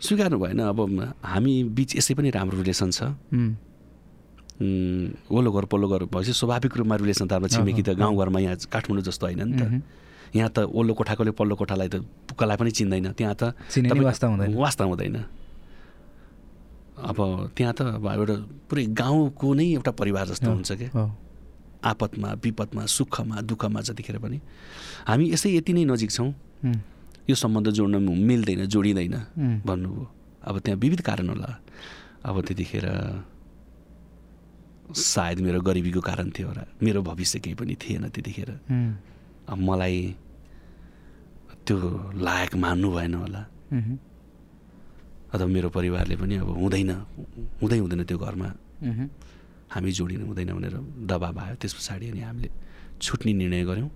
स्वीकार्नु 0.00 0.38
भएन 0.38 0.60
अब 0.70 0.78
हामी 1.24 1.54
बिच 1.76 1.96
यसै 1.96 2.14
पनि 2.14 2.30
राम्रो 2.30 2.56
रिलेसन 2.60 2.90
छ। 2.90 3.00
वल्लो 4.60 5.50
घर 5.52 5.64
पल्लो 5.72 5.86
घर 5.88 6.02
भएपछि 6.04 6.32
स्वाभाविक 6.36 6.76
रूपमा 6.76 6.96
रिलेसन 7.00 7.26
त 7.28 7.32
अब 7.32 7.48
छिमेकी 7.48 7.82
त 7.82 7.96
गाउँघरमा 7.96 8.38
यहाँ 8.40 8.56
काठमाडौँ 8.68 9.04
जस्तो 9.08 9.24
होइन 9.26 9.42
नि 9.44 9.56
त। 9.56 9.62
यहाँ 10.34 10.50
त 10.54 10.58
वल्लो 10.70 10.92
कोठाकोले 10.94 11.30
पल्लो 11.34 11.54
कोठालाई 11.58 11.88
त 11.88 11.96
पुक्कालाई 12.28 12.56
पनि 12.56 12.70
चिन्दैन। 12.70 13.06
त्यहाँ 13.18 13.34
त 13.34 13.42
वास्ता 13.74 14.26
हुँदैन। 14.26 14.54
वास्ता 14.54 14.84
हुँदैन। 14.84 15.16
अब 17.00 17.18
त्यहाँ 17.56 17.74
त 17.74 17.80
अब 17.98 18.06
एउटा 18.06 18.36
पुरै 18.68 18.84
गाउँको 18.92 19.48
नै 19.54 19.66
एउटा 19.80 19.90
परिवार 19.96 20.26
जस्तो 20.36 20.50
हुन्छ 20.50 20.70
क्या। 20.78 20.90
आपतमा 21.80 22.28
विपदमा 22.44 22.82
सुखमा 22.86 23.36
दुःखमा 23.40 23.80
जतिखेर 23.80 24.18
पनि। 24.20 24.38
हामी 25.08 25.24
यसै 25.32 25.48
यति 25.56 25.72
नै 25.72 25.84
नजिक 25.88 26.10
छौँ। 26.12 26.30
यो 27.24 27.34
सम्बन्ध 27.34 27.68
जोड्न 27.72 27.96
मिल्दैन 28.04 28.68
जोडिँदैन 28.68 29.16
भन्नुभयो। 29.64 30.04
अब 30.44 30.54
त्यहाँ 30.60 30.78
विविध 30.78 31.00
कारण 31.00 31.28
होला। 31.32 31.50
अब 32.28 32.36
त्यतिखेर 32.44 32.86
सायद 34.92 35.38
मेरो 35.40 35.60
गरिबीको 35.64 36.00
कारण 36.04 36.30
थियो 36.36 36.48
होला। 36.48 36.64
मेरो 36.82 37.00
भविष्य 37.00 37.38
केही 37.40 37.54
पनि 37.56 37.74
थिएन 37.80 38.08
त्यतिखेर। 38.12 38.50
अब 39.50 39.58
मलाई 39.58 39.98
त्यो 41.66 41.76
लायक 42.16 42.54
मान्नु 42.56 42.88
भएन 42.90 43.14
होला। 43.14 43.42
अथवा 45.34 45.46
मेरो 45.46 45.68
परिवारले 45.70 46.14
पनि 46.16 46.34
अब 46.42 46.48
हुँदैन 46.58 46.90
हुँदै 47.62 47.78
हुँदैन 47.78 48.02
त्यो 48.06 48.18
घरमा। 48.18 48.48
हामी 49.70 49.90
जोडिनु 49.92 50.24
हुँदैन 50.26 50.50
भनेर 50.54 50.74
दबाब 51.06 51.38
आयो 51.38 51.54
त्यस 51.62 51.74
पछाडि 51.78 52.06
अनि 52.10 52.20
हामीले 52.20 52.50
छुट्ने 53.02 53.32
निर्णय 53.32 53.62
गऱ्यौँ 53.70 53.90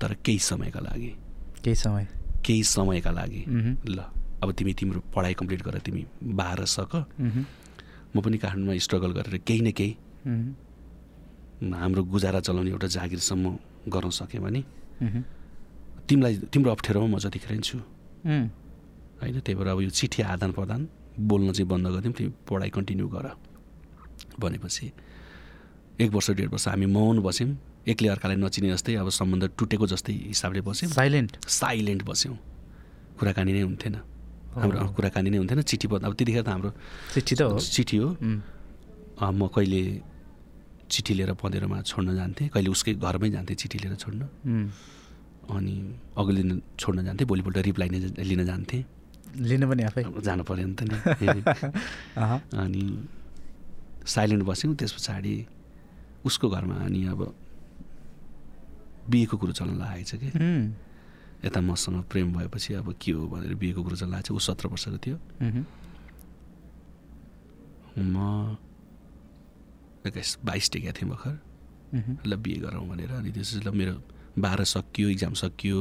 तर 0.00 0.10
केही 0.24 0.38
समयका 0.38 0.80
लागि 0.80 1.12
केही 1.64 1.76
समय 1.76 2.06
केही 2.46 2.62
समयका 2.62 3.10
लागि। 3.10 3.42
ल 3.86 3.98
अब 4.42 4.48
तिमी 4.58 4.72
तिम्रो 4.74 5.00
पढाइ 5.14 5.34
कम्प्लिट 5.38 5.62
गरेर 5.62 5.82
तिमी 5.86 6.02
बाह्र 6.38 6.64
सक। 6.66 6.92
म 8.14 8.20
पनि 8.22 8.38
काठमाडौँमा 8.38 8.78
स्ट्रगल 8.78 9.12
गरेर 9.18 9.36
केही 9.46 9.60
न 9.62 9.70
केही। 9.70 9.92
हाम्रो 11.62 12.02
गुजारा 12.04 12.40
चलाउने 12.46 12.70
एउटा 12.70 12.86
जागिरसम्म 12.86 13.46
गर्न 13.88 14.10
सकेँ 14.10 14.40
भने। 14.40 14.60
तिमीलाई 16.08 16.34
तिम्रो 16.52 16.70
अप्ठ्यारोमा 16.70 17.08
म 17.08 17.18
जतिखेर 17.18 17.60
छु। 17.60 17.78
होइन 19.22 19.38
त्यही 19.40 19.54
भएर 19.54 19.68
अब 19.68 19.80
यो 19.82 19.90
चिठी 19.90 20.22
आदान 20.22 20.50
प्रदान 20.52 20.80
बोल्न 21.18 21.52
चाहिँ 21.52 21.68
बन्द 21.68 21.86
गरिदिउँ 21.94 22.14
तिमी 22.14 22.30
पढाइ 22.46 22.70
कन्टिन्यू 22.76 23.06
गर। 23.08 23.26
भनेपछि 24.40 24.86
एक 26.00 26.10
वर्ष 26.10 26.30
डेढ 26.38 26.48
वर्ष 26.52 26.66
हामी 26.68 26.86
मौन 26.86 27.22
बस्यौँ। 27.22 27.50
एकले 27.82 28.08
अर्कालाई 28.14 28.36
नचिने 28.38 28.68
जस्तै 28.72 28.94
अब 29.02 29.08
सम्बन्ध 29.10 29.44
टुटेको 29.58 29.86
जस्तै 29.86 30.12
हिसाबले 30.34 30.60
बस्यौँ। 30.62 30.90
साइलेन्ट। 30.90 31.32
साइलेन्ट 31.42 32.02
बस्यौँ। 32.02 32.36
कुराकानी 33.18 33.52
नै 33.52 33.62
हुन्थेन। 33.62 33.94
हाम्रो। 34.54 34.78
कुराकानी 34.96 35.28
नै 35.30 35.38
हुन्थेन। 35.38 35.62
चिठी 35.62 35.86
अब 35.88 36.12
त्यतिखेर 36.14 36.42
त 36.42 36.48
हाम्रो 36.48 36.70
चिठी 37.14 37.34
त 37.34 37.42
हो। 37.42 37.58
चिठी 37.58 37.96
हो। 37.98 38.08
म 39.22 39.40
कहिले 39.54 39.82
चिठी 40.92 41.12
लिएर 41.14 41.32
पँधेरोमा 41.40 41.78
छोड्न 41.88 42.14
जान्थेँ। 42.14 42.48
कहिले 42.52 42.70
उसकै 42.70 42.92
घरमै 43.00 43.28
जान्थेँ 43.32 43.56
चिठी 43.56 43.78
लिएर 43.82 43.94
छोड्न। 43.96 44.20
अनि 45.50 45.74
अघिल्लो 46.20 46.42
दिन 46.42 46.62
छोड्न 46.78 46.98
जान्थेँ 47.04 47.26
भोलिपल्ट 47.26 47.56
रिप्लाई 47.68 47.88
नै 47.88 47.98
लिन 48.28 48.44
जान्थेँ। 48.44 48.84
लिनु 49.32 49.64
पनि 49.68 49.82
आफै? 49.88 50.02
जानु 50.20 50.42
पऱ्यो 50.44 50.66
नि 50.68 50.74
त 50.76 50.80
नि। 50.84 50.96
अनि 52.62 52.82
साइलेन्ट 54.04 54.44
बस्यौँ 54.44 54.74
त्यस 54.76 54.92
पछाडि 54.92 55.34
उसको 56.28 56.46
घरमा 56.52 56.76
अनि 56.86 57.00
अब 57.08 57.20
बिहेको 59.08 59.36
कुरो 59.40 59.52
चल्न 59.56 59.74
लागेको 59.80 60.06
छ 60.06 60.12
कि? 60.20 60.28
यता 61.42 61.60
मसँग 61.60 62.04
प्रेम 62.10 62.28
भएपछि 62.36 62.74
अब 62.78 62.94
के 63.00 63.12
हो 63.16 63.26
भनेर 63.32 63.54
बिहेको 63.56 63.80
कुरो 63.82 63.96
चल्न 63.96 64.10
लागेको 64.12 64.28
छ 64.28 64.36
ऊ 64.36 64.38
सत्र 64.38 64.68
वर्षको 64.68 64.98
थियो। 65.00 65.16
म 67.98 68.56
बाइस 70.04 70.70
टेकेको 70.72 70.92
थिएँ 70.98 71.10
भर्खर। 71.10 71.34
ल 72.26 72.36
बिहे 72.36 72.58
गरौँ 72.64 72.86
भनेर 72.88 73.10
अनि 73.12 73.30
त्यसपछि 73.30 73.68
ल 73.68 73.70
मेरो 73.70 73.94
बाह्र 74.38 74.64
सकियो 74.64 75.08
इक्जाम 75.08 75.34
सकियो 75.36 75.78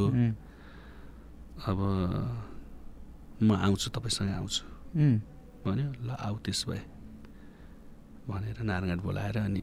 अब 1.65 1.79
म 3.41 3.49
आउँछु 3.55 3.89
तपाईँसँग 3.89 4.29
आउँछु। 4.29 4.63
उम्, 4.99 5.17
भन्यो 5.65 5.88
ल 6.05 6.10
आऊ 6.19 6.36
त्यस 6.45 6.65
भए 6.69 6.81
भनेर 8.29 8.62
नारायणघाट 8.62 9.01
बोलाएर 9.01 9.38
अनि 9.38 9.62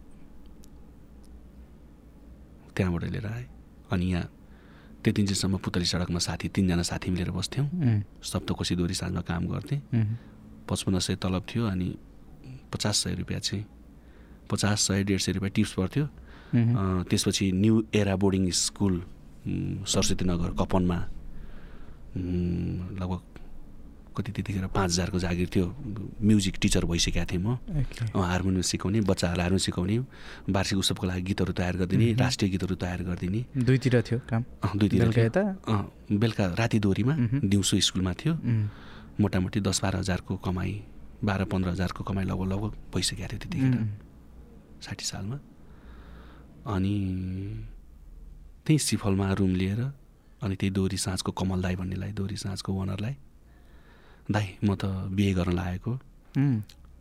त्यहाँबाट 2.74 3.04
लिएर 3.04 3.26
आएँ। 3.26 3.46
अनि 3.92 4.06
यहाँ 4.12 4.26
त्यति 5.04 5.22
दिनसम्म 5.22 5.56
पुतली 5.62 5.84
सडकमा 5.84 6.18
साथी 6.18 6.48
तिनजना 6.48 6.82
साथी 6.82 7.10
मिलेर 7.10 7.30
बस्थ्यौँ। 7.30 7.66
उम्, 7.66 8.02
सप्तकोशी 8.22 8.74
दोहोरी 8.76 8.94
साँझमा 8.94 9.20
काम 9.22 9.46
गर्थेँ। 9.46 9.80
उम्, 9.94 10.16
पचपन्न 10.68 10.98
सय 10.98 11.16
तलब 11.22 11.42
थियो 11.46 11.64
अनि 11.66 11.88
पचास 12.72 12.96
सय 13.04 13.14
रुपियाँ 13.14 13.40
चाहिँ 13.40 13.64
पचास 14.50 14.78
सय 14.88 15.02
डेढ 15.04 15.20
सय 15.20 15.32
रुपियाँ 15.32 15.52
टिप्स 15.54 15.72
पर्थ्यो। 15.78 16.06
त्यसपछि 17.08 17.46
new 17.52 17.74
era 17.94 18.14
boarding 18.16 18.50
school 18.50 18.94
Saraswati 19.84 20.24
Nagar 20.24 20.50
कपनमा 20.60 20.98
लगभग 22.98 23.20
कति 24.16 24.32
त्यतिखेर 24.32 24.66
पाँच 24.74 24.90
हजारको 24.90 25.18
जागिर 25.18 25.48
थियो। 25.54 25.66
म्युजिक 26.18 26.56
टिचर 26.58 26.84
भइसकेको 26.90 27.26
थिएँ 27.30 27.38
म। 27.38 27.54
हार्मोनियम 28.18 28.66
सिकाउने 28.66 29.00
बच्चाहरूलाई 29.06 29.44
हार्मोनियम 29.46 29.62
सिकाउने 29.62 29.98
वार्षिक 30.50 30.78
उत्सवको 30.78 31.06
लागि 31.06 31.22
गीतहरू 31.22 31.52
तयार 31.54 31.74
गरिदिने। 31.78 32.12
राष्ट्रिय 32.18 32.50
गीतहरू 32.50 32.74
तयार 32.74 33.02
गरिदिने। 33.06 33.40
दुईतिर 33.54 33.94
थियो 34.02 34.18
काम? 34.26 34.42
दुईतिर 34.74 35.06
बेलुका 36.10 36.44
राति 36.58 36.78
दोहोरीमा। 36.82 37.14
दिउँसो 37.46 37.78
स्कुलमा 37.78 38.12
थियो। 38.18 38.34
मोटामोटी 39.20 39.60
दस 39.60 39.78
बाह्र 39.82 39.96
हजारको 40.02 40.36
कमाइ 40.42 40.72
बाह्र 41.22 41.44
पन्ध्र 41.46 41.68
हजारको 41.70 42.02
कमाइ 42.04 42.24
लगभग 42.24 42.46
लगभग 42.52 42.72
भइसकेको 42.94 43.26
थियो 43.28 43.38
त्यतिखेर। 43.38 43.74
साठी 44.84 45.04
सालमा। 45.04 45.38
अनि 46.74 46.94
त्यही 48.64 48.78
सिफलमा 48.78 49.26
रुम 49.40 49.52
लिएर 49.54 49.80
अनि 50.42 50.54
त्यही 50.56 50.70
दोहोरी 50.76 50.96
साँझको 50.96 51.30
कमल 51.32 51.62
दाई 51.62 51.74
भन्नेलाई 51.76 52.12
दोहोरी 52.12 52.36
साँझको 52.36 52.70
ओनरलाई 52.72 53.14
दाइ 54.30 54.46
म 54.64 54.74
त 54.76 54.84
बिहे 55.16 55.32
गर्न 55.34 55.52
लागेको। 55.52 55.92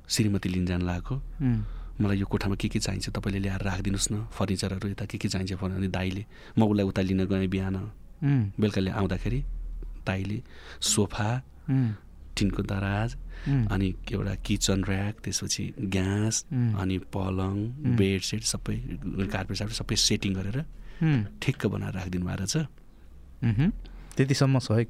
श्रीमती 0.07 0.49
लिन 0.49 0.65
जान 0.65 0.81
लागेको 0.81 1.15
मलाई 1.99 2.17
यो 2.17 2.25
कोठामा 2.25 2.55
के 2.55 2.67
के 2.69 2.79
चाहिन्छ 2.79 3.09
तपाईँले 3.09 3.39
ल्याएर 3.43 3.61
राखिदिनुहोस् 3.67 4.11
न 4.11 4.15
फर्निचरहरू 4.31 4.87
यता 4.89 5.05
के 5.11 5.17
के 5.17 5.27
चाहिन्छ 5.27 5.53
फर्नि 5.59 5.75
अनि 5.75 5.87
दाइले 5.91 6.23
म 6.57 6.63
उसलाई 6.63 6.85
उता 6.87 7.01
लिन 7.01 7.25
गएँ 7.25 7.47
बिहान। 7.51 7.75
बेलुकाले 8.57 8.91
आउँदाखेरि 8.91 9.39
दाइले 10.07 10.37
सोफा 10.79 11.29
टिनको 12.37 12.61
दराज 12.63 13.09
अनि 13.45 13.87
एउटा 14.11 14.33
किचन 14.45 14.79
ऱ्याक 14.83 15.15
त्यसपछि 15.23 15.63
ग्यास 15.93 16.35
अनि 16.51 16.97
पलङ 17.13 17.55
बेडसेट 17.97 18.43
सबै 18.43 18.77
कार्पेट 19.33 19.55
सार्पेट 19.57 19.77
सबै 19.81 19.95
सेटिङ 19.95 20.31
गरेर 20.39 20.57
ठिक्क 21.41 21.61
बनाएर 21.73 21.93
राखिदिनु 21.93 22.25
भएको 22.25 22.37
रहेछ। 22.43 22.55
त्यतिसम्म 24.17 24.59
सहयोग। 24.59 24.89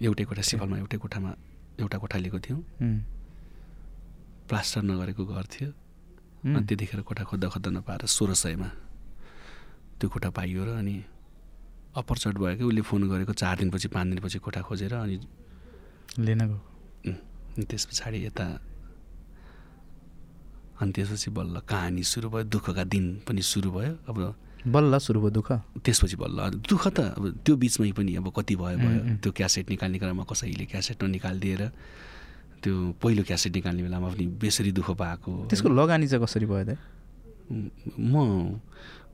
एउटै 0.00 0.24
कोठा 0.24 0.42
सिफलमा 0.42 0.76
एउटै 0.78 0.98
कोठामा 0.98 1.30
एउटा 1.80 1.96
कोठा 1.98 2.18
लिएको 2.18 2.38
थियौँ। 2.40 2.60
प्लास्टर 4.48 4.82
नगरेको 4.82 5.22
घर 5.24 5.44
थियो। 5.52 5.70
अनि 6.40 6.64
त्यतिखेर 6.68 7.00
कोठा 7.04 7.24
खोज्दा 7.28 7.48
खोज्दा 7.52 7.70
नपाएर 7.70 8.02
सोह्र 8.08 8.32
सयमा 8.34 8.68
त्यो 10.00 10.08
कोठा 10.08 10.30
पाइयो 10.32 10.64
र 10.64 10.68
अनि 10.80 10.96
अपरचट 12.00 12.34
भयो 12.40 12.56
कि 12.56 12.64
उसले 12.64 12.80
फोन 12.80 13.02
गरेको 13.12 13.32
चार 13.36 13.56
दिनपछि 13.60 13.88
पाँच 13.92 14.06
दिनपछि 14.08 14.38
कोठा 14.40 14.60
खोजेर 14.64 14.94
अनि 14.94 15.16
लिन 16.18 16.40
गएको 16.40 16.56
उम्, 16.56 16.69
अनि 17.56 17.64
त्यस 17.70 17.84
पछाडि 17.90 18.18
यता 18.26 18.46
अनि 20.80 20.92
त्यसपछि 20.96 21.30
बल्ल 21.30 21.60
कहानी 21.68 22.02
सुरु 22.02 22.28
भयो 22.30 22.44
दुःखका 22.48 22.84
दिन 22.88 23.06
पनि 23.28 23.42
सुरु 23.42 23.70
भयो। 23.70 23.92
अब 24.08 24.16
बल्ल 24.66 24.98
सुरु 24.98 25.20
भयो 25.20 25.30
दुःख? 25.30 25.50
त्यसपछि 25.84 26.16
बल्ल। 26.16 26.38
दुःख 26.68 26.84
त 26.96 26.98
अब 27.16 27.24
त्यो 27.44 27.54
बिचमै 27.56 27.92
पनि 27.92 28.12
अब 28.16 28.26
कति 28.32 28.54
भयो 28.56 28.76
भयो। 28.80 29.00
त्यो 29.20 29.30
क्यासेट 29.32 29.70
निकाल्ने 29.70 29.98
क्रममा 29.98 30.24
कसैले 30.24 30.64
क्यासेट 30.72 31.02
ननिकालिदिएर 31.04 31.62
त्यो 32.64 32.74
पहिलो 33.00 33.22
क्यासेट 33.28 33.52
निकाल्ने 33.56 33.82
बेलामा 33.82 34.08
पनि 34.08 34.24
बेसरी 34.40 34.72
दुःख 34.72 34.88
पाएको। 34.96 35.30
त्यसको 35.48 35.68
लगानी 35.68 36.06
चाहिँ 36.08 36.24
कसरी 36.24 36.46
भयो 36.48 36.64
त? 36.64 36.76
म 38.00 38.60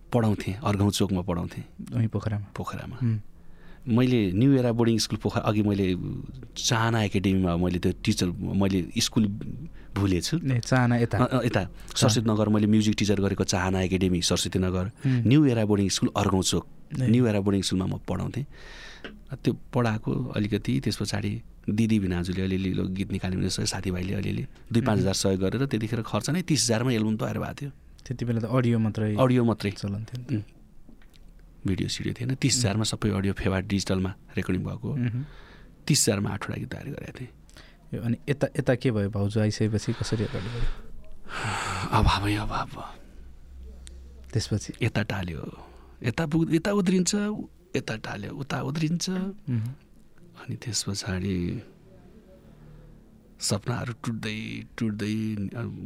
पढाउँथेँ 0.07 0.55
अर्घाउँ 0.62 0.90
चोकमा 0.90 1.22
पढाउँथेँ। 1.27 1.64
पोखरामा। 2.14 2.46
पोखरामा। 2.55 2.96
मैले 3.87 4.20
new 4.35 4.51
era 4.59 4.70
boarding 4.75 4.99
school 4.99 5.18
Pokhara 5.22 5.42
अघि 5.46 5.62
मैले 5.62 5.87
चाहना 6.59 7.03
एकाडेमीमा 7.07 7.57
मैले 7.57 7.79
त्यो 7.79 7.92
टिचर 8.03 8.29
मैले 8.61 8.79
स्कुल 8.99 9.25
भुलेछु। 9.94 10.37
चाहना 10.42 10.96
यता। 10.99 11.16
यता। 11.46 11.62
सरस्वती 11.94 12.27
नगर 12.31 12.49
मैले 12.51 12.66
म्युजिक 12.66 12.94
टिचर 12.99 13.20
गरेको 13.22 13.44
Chahana 13.46 13.81
academy 13.87 14.20
Saraswati 14.20 14.59
Nagar. 14.59 14.90
New 15.07 15.40
era 15.55 15.64
boarding 15.70 15.88
school 15.88 16.11
Argaun 16.18 16.42
चोक। 16.42 16.64
ए। 16.99 17.07
न्यु 17.07 17.27
एरा 17.27 17.40
बोर्डिङ 17.46 17.62
स्कुलमा 17.62 17.87
म 17.87 17.94
पढाउँथेँ। 18.03 18.44
त्यो 19.42 19.53
पढाएको 19.75 20.12
अलिकति 20.35 20.72
त्यस 20.85 20.96
पछाडि 20.96 21.33
दिदी 21.66 21.99
भिनाजुले 21.99 22.42
अलिअलि 22.42 22.70
गीत 22.90 23.11
निकाल्यो 23.12 23.38
भने 23.38 23.51
सहयोग 23.51 23.70
साथीभाइले 23.70 24.14
अलिअलि। 24.14 24.44
दुई 24.70 24.83
पाँच 24.83 24.99
हजार 24.99 25.14
सहयोग 25.14 25.40
गरेर 25.40 25.62
त्यतिखेर 25.66 26.03
खर्च 26.03 26.31
नै 26.31 26.42
तिस 26.42 26.61
हजारमा 26.64 26.90
एल्बम 26.92 27.16
तयार 27.22 27.38
भएको 27.38 27.55
थियो। 27.59 27.70
त्यति 28.07 28.22
बेला 28.22 28.40
त 28.42 28.46
अडियो 28.46 28.79
मात्रै 28.79 29.14
अडियो 29.14 29.42
मात्रै। 29.44 29.70
चलन 29.79 30.03
थियो। 30.07 30.55
भिडियो 31.66 31.88
सिडियो 31.88 32.14
थिएन। 32.14 32.35
तिस 32.35 32.55
हजारमा 32.59 32.85
सबै 32.85 33.11
अडियो 33.11 33.33
फेवा 33.35 33.59
डिजिटलमा 33.70 34.11
रेकर्डिङ 34.37 34.62
भएको। 34.64 34.88
तिस 35.87 35.98
हजारमा 36.02 36.29
आठवटा 36.31 36.57
गीत 36.61 36.70
तयार 36.72 36.87
गरेको 36.94 37.12
थिएँ। 37.18 37.31
यो 37.94 38.00
अनि 38.02 38.16
यता 38.29 38.46
यता 38.59 38.74
के 38.74 38.90
भयो 38.90 39.11
भाउजू? 39.11 39.40
आइसकेपछि 39.40 39.92
कसरी 39.98 40.24
अगाडि 40.24 40.48
बढ्यो? 40.55 40.70
अभावै 41.98 42.35
अभाव 42.44 42.72
त्यसपछि? 44.33 44.72
यता 44.83 45.02
टाल्यो। 45.11 45.42
यता 46.02 46.22
पुग 46.26 46.55
यता 46.55 46.70
उध्रिन्छ 46.72 47.14
यता 47.76 47.94
टाल्यो 48.07 48.31
उता 48.42 48.57
उध्रिन्छ। 48.68 49.09
उहुँ। 49.09 49.74
अनि 50.40 50.55
त्यस 50.62 50.83
पछाडि 50.87 51.37
सपनाहरू 53.40 53.92
टुट्दै 54.05 54.38
टुट्दै 54.79 55.14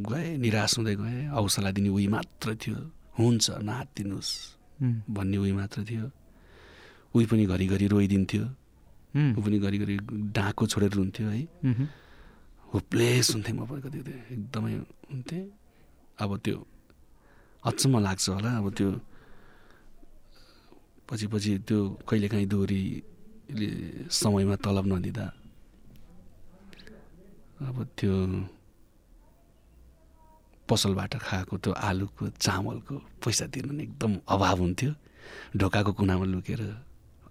गए 0.09 0.29
निराश 0.39 0.73
हुँदै 0.79 0.95
गए। 0.97 1.19
हौसला 1.35 1.71
दिने 1.77 1.89
उही 1.89 2.07
मात्र 2.15 2.55
थियो। 2.63 2.79
हुन्छ 3.19 3.47
नहातिनुहोस् 3.69 4.33
भन्ने 4.81 5.37
उही 5.37 5.53
मात्र 5.53 5.85
थियो। 5.85 6.07
उही 7.15 7.27
पनि 7.27 7.45
घरिघरि 7.47 7.87
रोइदिन्थ्यो। 7.87 8.45
ऊ 9.37 9.41
पनि 9.45 9.59
घरिघरि 9.59 9.97
डाँको 10.33 10.67
छोडेर 10.67 10.93
रुन्थ्यो 10.99 11.29
है। 11.29 11.41
होपलेस 12.73 13.27
हुन्थेँ 13.35 13.55
म 13.55 13.67
पनि 13.67 13.81
कति 13.83 13.99
कति 13.99 14.13
एकदमै 14.35 14.73
हुन्थेँ। 15.11 15.45
अब 16.23 16.31
त्यो 16.45 16.59
अचम्म 17.63 17.95
लाग्छ 17.99 18.29
होला। 18.29 18.51
अब 18.59 18.67
त्यो 18.79 18.91
पछि 21.11 21.27
पछि 21.27 21.53
त्यो 21.67 21.79
कहिलेकाहीँ 22.09 22.47
दोहोरीले 22.47 23.69
समयमा 24.09 24.57
तलब 24.65 24.87
नदिँदा। 24.87 25.27
अब 27.69 27.77
त्यो 27.99 28.15
पसलबाट 30.71 31.13
खाएको 31.27 31.55
त्यो 31.59 31.73
आलुको 31.75 32.25
चामलको 32.39 32.95
पैसा 33.23 33.47
तिर्नु 33.53 33.73
नि 33.75 33.83
एकदम 33.83 34.13
अभाव 34.35 34.59
हुन्थ्यो। 34.63 34.93
ढोकाको 35.59 35.93
कुनामा 35.99 36.25
लुकेर 36.31 36.63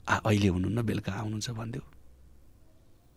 आ 0.09 0.15
अहिले 0.27 0.47
हुनुहुन्न 0.53 0.79
बेलुका 0.83 1.11
आउनुहुन्छ 1.21 1.49
भनिदेऊ 1.55 1.85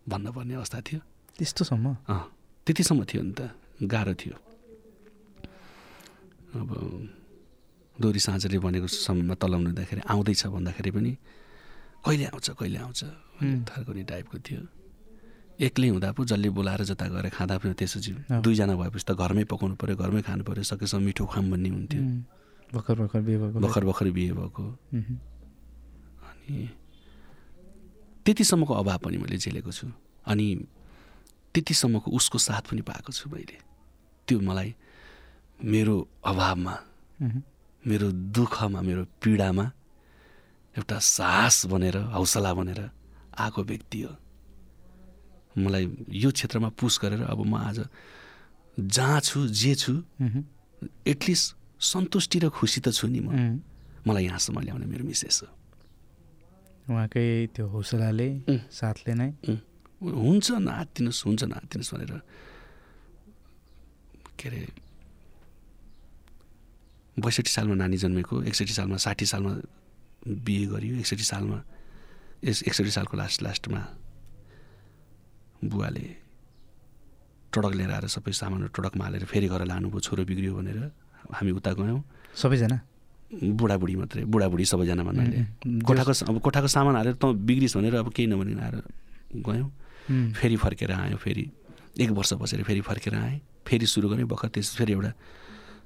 भन्नुपर्ने 0.07 0.53
अवस्था 0.59 0.79
थियो। 0.87 0.99
त्यस्तोसम्म? 1.37 1.87
अँ 2.07 2.23
त्यतिसम्म 2.65 3.01
थियो 3.09 3.21
नि 3.23 3.33
त। 3.33 3.41
गाह्रो 3.83 4.13
थियो। 4.21 4.35
अब 6.53 6.69
दोहोरी 7.97 8.19
साँझले 8.19 8.57
भनेको 8.59 8.87
समयमा 8.87 9.35
तलाउनु 9.41 9.69
हुँदाखेरि 9.69 10.01
आउँदैछ 10.05 10.41
भन्दाखेरि 10.53 10.91
पनि 10.95 11.11
कहिले 12.05 12.25
आउँछ 12.29 12.47
कहिले 12.59 12.79
आउँछ? 12.85 13.01
भन्ने 13.03 13.53
उम्. 13.53 13.65
थर्को 13.65 13.91
नि 13.93 14.03
टाइपको 14.03 14.37
थियो। 14.45 14.61
एक्लै 15.63 15.87
हुँदा 15.89 16.11
पो 16.11 16.25
जसले 16.25 16.49
बोलाएर 16.49 16.83
जता 16.91 17.05
गएर 17.07 17.29
खाँदा 17.29 17.57
पनि 17.57 17.73
त्यसपछि। 17.79 18.11
दुईजना 18.43 18.73
भएपछि 18.75 19.05
त 19.07 19.11
घरमै 19.15 19.43
पकाउनु 19.51 19.75
पऱ्यो 19.79 19.95
घरमै 19.95 20.21
खानु 20.27 20.43
पऱ्यो 20.43 20.63
सकेसम्म 20.63 21.03
मिठो 21.03 21.25
खाम 21.25 21.45
भन्ने 21.51 21.69
हुन्थ्यो 21.69 22.01
भर्खर 22.73 22.95
भर्खर 22.99 23.21
बिहे 23.21 23.37
भएको 23.37 23.59
भर्खर 23.59 23.83
भर्खर 23.85 24.07
बिहे 24.11 24.33
भएको। 24.33 24.63
अनि 26.29 26.55
त्यतिसम्मको 28.25 28.73
अभाव 28.73 28.97
पनि 29.03 29.17
मैले 29.17 29.37
झेलेको 29.37 29.71
छु 29.71 29.87
अनि 30.27 30.47
त्यतिसम्मको 31.53 32.11
उसको 32.11 32.37
साथ 32.37 32.63
पनि 32.71 32.81
पाएको 32.81 33.11
छु 33.13 33.29
मैले 33.29 33.57
त्यो 34.27 34.39
मलाई 34.39 34.73
मेरो 35.63 35.95
अभावमा। 36.25 36.75
मेरो 37.83 38.07
दुःखमा 38.35 38.79
मेरो 38.81 39.03
पीडामा 39.21 39.65
एउटा 40.75 40.97
साहस 40.99 41.65
बनेर 41.71 41.97
हौसला 42.15 42.53
बनेर 42.53 42.79
आएको 43.37 43.63
व्यक्ति 43.63 44.01
हो 44.01 44.11
मलाई 45.57 45.83
यो 46.09 46.29
क्षेत्रमा 46.31 46.69
पुस 46.79 46.99
गरेर 47.01 47.21
अब 47.29 47.39
म 47.45 47.53
आज 47.55 47.77
जहाँ 48.73 49.19
छु 49.21 49.47
जे 49.47 49.73
छु। 49.75 49.93
एटलिस्ट 51.05 51.45
सन्तुष्टि 51.79 52.37
र 52.39 52.49
खुसी 52.49 52.79
त 52.81 52.89
छु 52.89 53.07
नि 53.07 53.19
म। 53.21 53.61
मलाई 54.07 54.23
यहाँसम्म 54.25 54.59
ल्याउने 54.65 54.85
मेरो 54.85 55.03
मिसेस 55.05 55.37
हो। 55.43 55.49
उहाँकै 56.89 57.53
त्यो 57.55 57.65
हौसलाले. 57.69 58.29
साथले 58.49 59.13
नै। 59.13 59.29
हुन्छ 60.03 60.47
नहातिनुहोस् 60.67 61.21
हुन्छ 61.25 61.41
नहातिनुहोस् 61.47 61.93
भनेर 61.95 62.13
के 64.35 64.47
अरे 64.49 64.61
बैसठी 67.23 67.51
सालमा 67.55 67.75
नानी 67.79 67.97
जन्मेको 68.03 68.43
एकसठी 68.49 68.73
सालमा 68.73 68.97
साठी 68.99 69.25
सालमा 69.31 69.51
बिहे 70.43 70.65
गरियो 70.73 70.95
एकसठी 70.99 71.23
सालमा 71.23 71.57
यस 72.43 72.67
एकसठी 72.67 72.91
सालको 72.91 73.15
लास्ट 73.15 73.39
लास्टमा 73.47 73.81
बुवाले 75.63 76.05
टडक 77.53 77.73
लिएर 77.77 77.91
आएर 77.91 78.05
सबै 78.09 78.31
सामानहरू 78.31 78.71
टडकमा 78.73 79.03
हालेर 79.05 79.23
फेरि 79.29 79.47
घर 79.47 79.61
लानुभयो 79.65 79.99
छोरो 79.99 80.23
बिग्रियो 80.25 80.53
भनेर 80.57 80.77
हामी 81.31 81.51
उता 81.53 81.71
गयौँ। 81.79 82.01
सबैजना? 82.35 82.77
बुढाबुढी 83.33 83.95
मात्रै 83.95 84.23
बुढाबुढी 84.25 84.65
सबैजना 84.65 85.03
भन्नाले। 85.03 85.37
कोठाको 85.85 86.11
अब 86.29 86.35
कोठाको 86.41 86.67
सामान 86.67 86.95
हालेर 86.95 87.15
त 87.15 87.25
बिग्रिस् 87.33 87.77
भनेर 87.77 87.95
अब 88.01 88.09
केही 88.09 88.27
नभनी 88.27 88.53
आएर 88.57 88.75
गयौँ। 89.41 89.69
फेरि 90.35 90.55
फर्केर 90.57 90.91
आयो 90.91 91.17
फेरि 91.17 91.45
एक 91.97 92.09
वर्ष 92.11 92.33
बसेर 92.41 92.63
फेरि 92.63 92.81
फर्केर 92.81 93.15
आएँ। 93.15 93.39
फेरि 93.65 93.85
सुरु 93.85 94.09
गरेँ 94.09 94.25
भर्खर 94.27 94.49
त्यस 94.53 94.75
फेरि 94.75 94.91
एउटा 94.93 95.11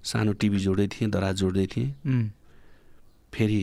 सानो 0.03 0.31
टिभी 0.39 0.59
जोड्दै 0.59 0.87
थिएँ 0.87 1.09
दराज 1.11 1.35
जोड्दै 1.35 1.65
थिएँ। 1.67 1.89
फेरि 3.33 3.61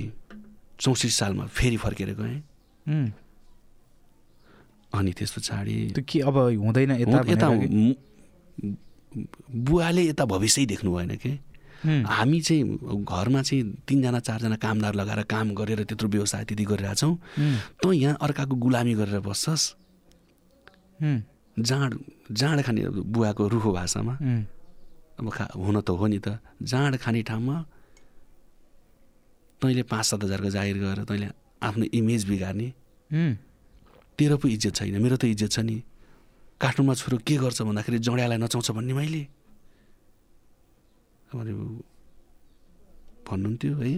चौसठी 0.81 1.09
सालमा 1.11 1.45
फेरि 1.49 1.77
फर्केर 1.77 2.15
गएँ। 2.15 2.41
अनि 4.95 5.13
त्यस 5.19 5.31
पछाडि 5.37 5.77
त्यो 5.95 6.05
के 6.09 6.19
अब 6.29 6.37
हुँदैन 6.63 6.91
यता 7.03 7.19
यता 7.31 7.49
बुवाले 9.67 10.03
यता 10.03 10.25
भविष्य 10.25 10.67
देख्नु 10.67 10.91
भएन 10.95 11.17
कि? 11.23 11.33
हामी 11.85 12.41
चाहिँ 12.41 12.63
घरमा 13.05 13.43
चाहिँ 13.43 13.63
तिनजना 13.87 14.19
चारजना 14.19 14.57
कामदार 14.57 14.95
लगाएर 14.95 15.23
काम 15.29 15.55
गरेर 15.55 15.85
त्यत्रो 15.85 16.09
व्यवसाय 16.09 16.45
त्यति 16.49 16.65
गरिरहेछौँ। 16.65 17.15
तँ 17.83 17.93
यहाँ 17.93 18.17
अर्काको 18.21 18.55
गुलामी 18.57 18.95
गरेर 18.95 19.21
बस्छस्। 19.21 19.65
जाँड 21.57 21.93
जाँड 22.33 22.63
खाने 22.65 22.83
बुवाको 22.89 23.49
रुखो 23.49 23.71
भाषामा। 23.73 24.15
अब 25.21 25.27
खा 25.31 25.45
हुन 25.55 25.81
त 25.81 25.91
हो 25.91 26.07
नि 26.09 26.19
त। 26.19 26.41
जाँड 26.63 26.97
खाने 26.99 27.23
ठाउँमा 27.23 27.57
तैँले 29.63 29.83
पाँच 29.87 30.05
सात 30.07 30.25
हजारको 30.25 30.51
जागिर 30.51 30.77
गरेर 30.83 31.05
तैँले 31.05 31.29
आफ्नो 31.63 31.85
इमेज 31.95 32.25
बिगार्ने। 32.29 32.69
तेरो 34.19 34.37
पो 34.39 34.47
इज्जत 34.49 34.75
छैन 34.79 34.97
मेरो 35.03 35.17
त 35.17 35.25
इज्जत 35.35 35.51
छ 35.51 35.59
नि। 35.67 35.77
कार्टुनमा 36.61 36.95
छोरो 36.95 37.17
के 37.27 37.35
गर्छ 37.43 37.63
भन्दाखेरि 37.67 37.99
जड्यालाई 37.99 38.39
नचाउँछ 38.39 38.69
भन्ने 38.79 38.95
मैले? 38.95 39.23
अनि 41.35 41.53
भन्नुहुन्थ्यो 43.27 43.75
है। 43.75 43.93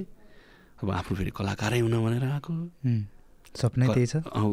अब 0.81 0.89
आफ्नो 0.91 1.12
फेरि 1.17 1.33
कलाकारै 1.37 1.81
हुन 1.85 1.95
भनेर 2.01 2.25
आएको। 2.25 2.53
सपनै 3.61 3.87
त्यही 3.93 4.07
छ। 4.07 4.14
अब 4.25 4.51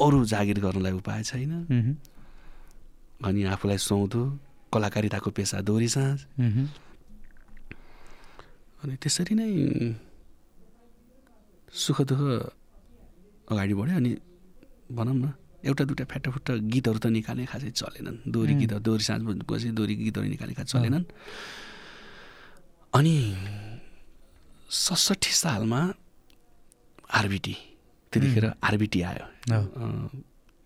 अरू 0.00 0.18
जागिर 0.26 0.58
गर्नलाई 0.58 0.94
उपाय 0.98 1.22
छैन। 1.22 1.52
अनि 3.20 3.40
आफूलाई 3.54 3.78
सुहाउँदो 3.78 4.20
कलाकारिताको 4.72 5.30
पेसा 5.30 5.60
दोहोरी 5.62 5.88
साँझ। 5.88 6.18
अनि 8.80 8.94
त्यसरी 8.96 9.34
नै 9.38 9.50
सुख 11.68 11.98
दुःख 12.10 12.20
अगाडि 13.50 13.74
बढ्यो। 13.74 13.96
अनि 13.96 14.10
भनौँ 14.90 15.14
न 15.14 15.32
एउटा 15.60 15.82
दुइटा 15.84 16.04
फ्याटाफुट्टा 16.12 16.52
गीतहरू 16.72 16.98
त 16.98 17.06
निकाल्ने 17.12 17.44
खासै 17.46 17.70
चलेनन्। 17.70 18.16
दोहोरी. 18.32 18.54
गीतहरू 18.60 18.80
दोहोरी 18.80 19.04
साँझ 19.04 19.20
पछि 19.48 19.68
दोहोरी 19.76 19.94
गीतहरू 20.04 20.26
निकाल्ने 20.34 20.54
खास 20.56 20.66
चलेनन्। 20.72 21.04
अनि 22.92 23.16
सडसठी 24.70 25.32
सालमा 25.42 25.80
आरबिटी 27.18 27.54
त्यतिखेर 28.12 28.44
आरबिटी 28.62 29.00
आयो। 29.10 29.26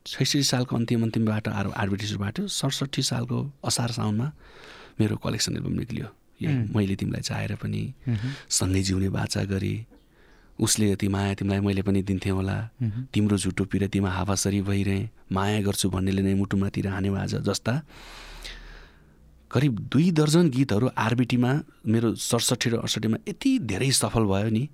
छैसठी 0.06 0.42
सालको 0.44 0.72
अन्तिम 0.76 1.02
अन्तिमबाट 1.04 1.48
आर 1.48 1.66
आरबिटी 1.74 2.06
सुरुबाट 2.06 2.36
सडसठी 2.48 3.02
सालको 3.02 3.38
असार 3.64 3.90
साउनमा 3.98 4.26
मेरो 5.00 5.16
कलेक्सन 5.24 5.56
एल्बम 5.58 5.74
निक्लियो. 5.80 6.08
मैले 6.74 6.94
तिमीलाई 7.00 7.22
चाहेर 7.24 7.52
पनि 7.62 7.82
सँगै 8.50 8.82
जिउने 8.86 9.08
बाचा 9.08 9.42
गरी 9.48 9.74
उसले 10.54 10.90
यति 10.90 11.08
माया 11.08 11.34
तिमीलाई 11.34 11.60
मैले 11.60 11.82
पनि 11.82 12.02
दिन्थेँ 12.02 12.32
होला। 12.32 12.56
तिम्रो 13.12 13.36
झुटो 13.36 13.64
पिरतीमा 13.64 14.10
हावासरी 14.10 14.60
भइरहेँ 14.62 15.08
माया 15.32 15.60
गर्छु 15.66 15.90
भन्नेले 15.90 16.22
नै 16.22 16.34
मुटुमातिर 16.34 16.86
हान्यो 16.88 17.14
आज 17.14 17.34
जस्ता। 17.42 17.74
करिब 19.50 19.74
दुई 19.92 20.10
दर्जन 20.10 20.50
गीतहरू 20.50 20.86
आरबिटीमा 20.98 21.50
मेरो 21.86 22.14
सडसठी 22.14 22.70
र 22.70 22.74
अडसठीमा 22.82 23.16
यति 23.28 23.50
धेरै 23.70 23.90
सफल 23.90 24.24
भयो 24.26 24.50
नि। 24.50 24.64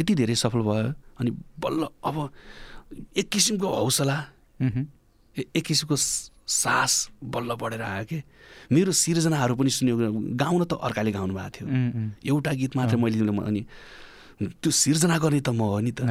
यति 0.00 0.14
धेरै 0.14 0.34
सफल 0.34 0.60
भयो 0.64 0.92
अनि 1.20 1.30
बल्ल 1.60 1.88
अब 2.04 2.16
एक 3.16 3.28
किसिमको 3.28 3.68
हौसला 3.68 4.16
एक 5.56 5.64
किसिमको 5.66 5.96
सास 5.96 6.92
बल्ल 7.24 7.50
बढेर 7.60 7.82
आयो 7.82 8.04
कि। 8.08 8.22
मेरो 8.72 8.92
सिर्जनाहरू 8.92 9.54
पनि 9.56 9.70
सुन्यो 9.70 9.96
गाउन 10.40 10.64
त 10.64 10.72
अर्काले 10.80 11.12
गाउनु 11.12 11.34
भएको 11.34 11.50
थियो 11.52 11.66
एउटा 12.32 12.52
गीत 12.60 12.76
मात्र 12.76 12.96
मैले 12.96 13.20
अनि 13.20 13.62
त्यो 14.38 14.70
सिर्जना 14.70 15.18
गर्ने 15.18 15.40
त 15.40 15.50
म 15.50 15.60
हो 15.60 15.80
नि 15.82 15.92
त। 15.92 16.06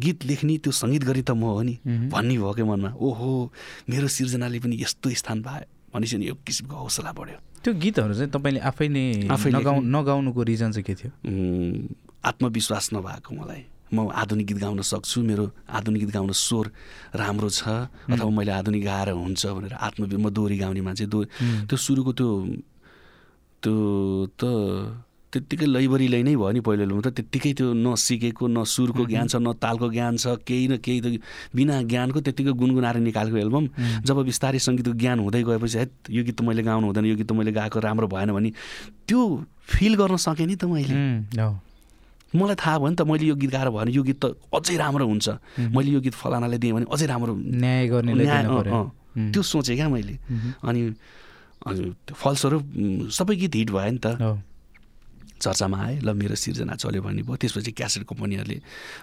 गीत 0.00 0.18
लेख्ने 0.24 0.56
त्यो 0.64 0.72
सङ्गीत 0.72 1.04
गर्ने 1.04 1.22
त 1.22 1.32
म 1.36 1.44
हो 1.44 1.62
नि। 1.62 1.74
भन्ने 2.08 2.34
भयो 2.40 2.52
क्या 2.56 2.64
मनमा 2.64 2.90
ओहो 2.96 3.28
मेरो 3.88 4.08
सिर्जनाले 4.08 4.58
पनि 4.64 4.76
यस्तो 4.80 5.12
स्थान 5.12 5.38
पायो 5.44 5.68
भनेपछि 5.92 6.16
नि 6.16 6.24
एक 6.32 6.40
किसिमको 6.46 6.76
हौसला 6.76 7.12
बढ्यो। 7.12 7.38
त्यो 7.60 7.72
गीतहरू 7.76 8.12
चाहिँ 8.16 8.30
तपाईँले 8.32 8.60
आफै 8.64 8.88
नै 8.88 9.04
आफै 9.28 9.50
नगाउ। 9.52 9.76
नगाउनुको 9.84 10.40
रिजन 10.40 10.70
चाहिँ 10.72 10.84
के 10.88 10.94
थियो? 10.96 11.10
आत्मविश्वास 12.24 12.84
नभएको 12.96 13.30
मलाई। 13.36 13.62
म 13.92 14.06
आधुनिक 14.08 14.46
गीत 14.46 14.58
गाउन 14.62 14.80
सक्छु 14.86 15.18
मेरो 15.26 15.44
आधुनिक 15.66 16.00
गीत 16.06 16.12
गाउन 16.14 16.30
स्वर 16.30 16.66
राम्रो 17.10 17.48
छ 17.50 17.90
अथवा 18.06 18.30
मैले 18.30 18.52
आधुनिक 18.54 18.82
गाएर 18.86 19.08
हुन्छ 19.18 19.42
भनेर 19.50 19.74
आत्म 19.74 20.06
म 20.06 20.30
दोहोरी 20.30 20.56
गाउने 20.62 20.80
मान्छे 20.80 21.06
दो 21.10 21.18
त्यो 21.66 21.76
सुरुको 21.76 22.12
त्यो 22.14 22.30
त्यो 23.62 23.74
त 24.38 24.42
त्यत्तिकै 25.30 25.66
लैबरी 25.66 26.06
लै 26.10 26.22
नै 26.26 26.34
भयो 26.34 26.50
नि 26.50 26.60
पहिलो 26.66 27.00
त 27.06 27.14
त्यत्तिकै 27.14 27.52
त्यो 27.58 27.66
न 27.70 27.94
सिकेको 27.94 28.44
न 28.50 28.66
सुरको 28.66 29.02
ज्ञान 29.06 29.26
छ 29.30 29.38
न 29.38 29.54
तालको 29.62 29.86
ज्ञान 29.94 30.18
छ 30.18 30.34
केही 30.42 30.66
न 30.66 30.74
केही 30.82 30.98
त 31.00 31.06
बिना 31.54 31.74
ज्ञानको 31.86 32.18
त्यत्तिकै 32.26 32.52
गुनगुनाएर 32.58 32.96
निकालेको 32.98 33.38
एल्बम। 33.46 33.64
जब 34.02 34.16
बिस्तारै 34.26 34.58
सङ्गीतको 34.58 34.92
ज्ञान 34.98 35.18
हुँदै 35.22 35.42
गएपछि 35.46 35.78
है 35.78 35.86
यो 36.10 36.22
गीत 36.26 36.34
त 36.34 36.42
मैले 36.42 36.62
गाउनु 36.66 36.86
हुँदैन 36.90 37.04
यो 37.06 37.16
गीत 37.22 37.28
त 37.30 37.32
मैले 37.38 37.52
गाएको 37.54 37.78
राम्रो 37.78 38.06
भएन 38.10 38.30
भने 38.34 38.50
त्यो 39.06 39.20
फिल 39.70 39.94
गर्न 40.02 40.16
सकेँ 40.18 40.46
नि 40.50 40.56
त 40.58 40.66
मैले। 40.66 40.94
मलाई 42.34 42.56
थाहा 42.58 42.76
भयो 42.82 42.90
नि 42.90 42.96
त 42.98 43.02
मैले 43.06 43.24
यो 43.30 43.34
गीत 43.38 43.50
गाएर 43.54 43.68
भयो 43.70 43.78
भने 43.86 43.92
यो 43.94 44.02
गीत 44.02 44.18
त 44.18 44.34
अझै 44.50 44.76
राम्रो 44.82 45.06
हुन्छ। 45.06 45.28
मैले 45.70 45.90
यो 45.94 46.00
गीत 46.02 46.14
फलानाले 46.18 46.58
दिएँ 46.58 46.74
भने 46.74 46.86
अझै 46.90 47.06
राम्रो 47.06 47.32
न्याय। 47.38 47.86
उम्, 48.50 49.30
त्यो 49.30 49.42
सोचेँ 49.42 49.78
क्या 49.78 49.88
मैले। 49.94 50.14
अनि 50.66 50.80
फलस्वरूप 52.18 52.64
सबै 53.14 53.34
गीत 53.46 53.54
हिट 53.54 53.70
भयो 53.70 53.90
नि 53.94 54.02
त। 54.02 54.18
चर्चामा 55.40 55.78
आए 55.80 55.94
ल 56.04 56.12
मेरो 56.12 56.34
सिर्जना 56.36 56.74
चल्यो 56.76 57.00
भन्ने 57.02 57.22
भयो। 57.24 57.36
त्यसपछि 57.40 57.72
क्यासेट 57.72 58.02
कम्पनीहरूले 58.04 58.56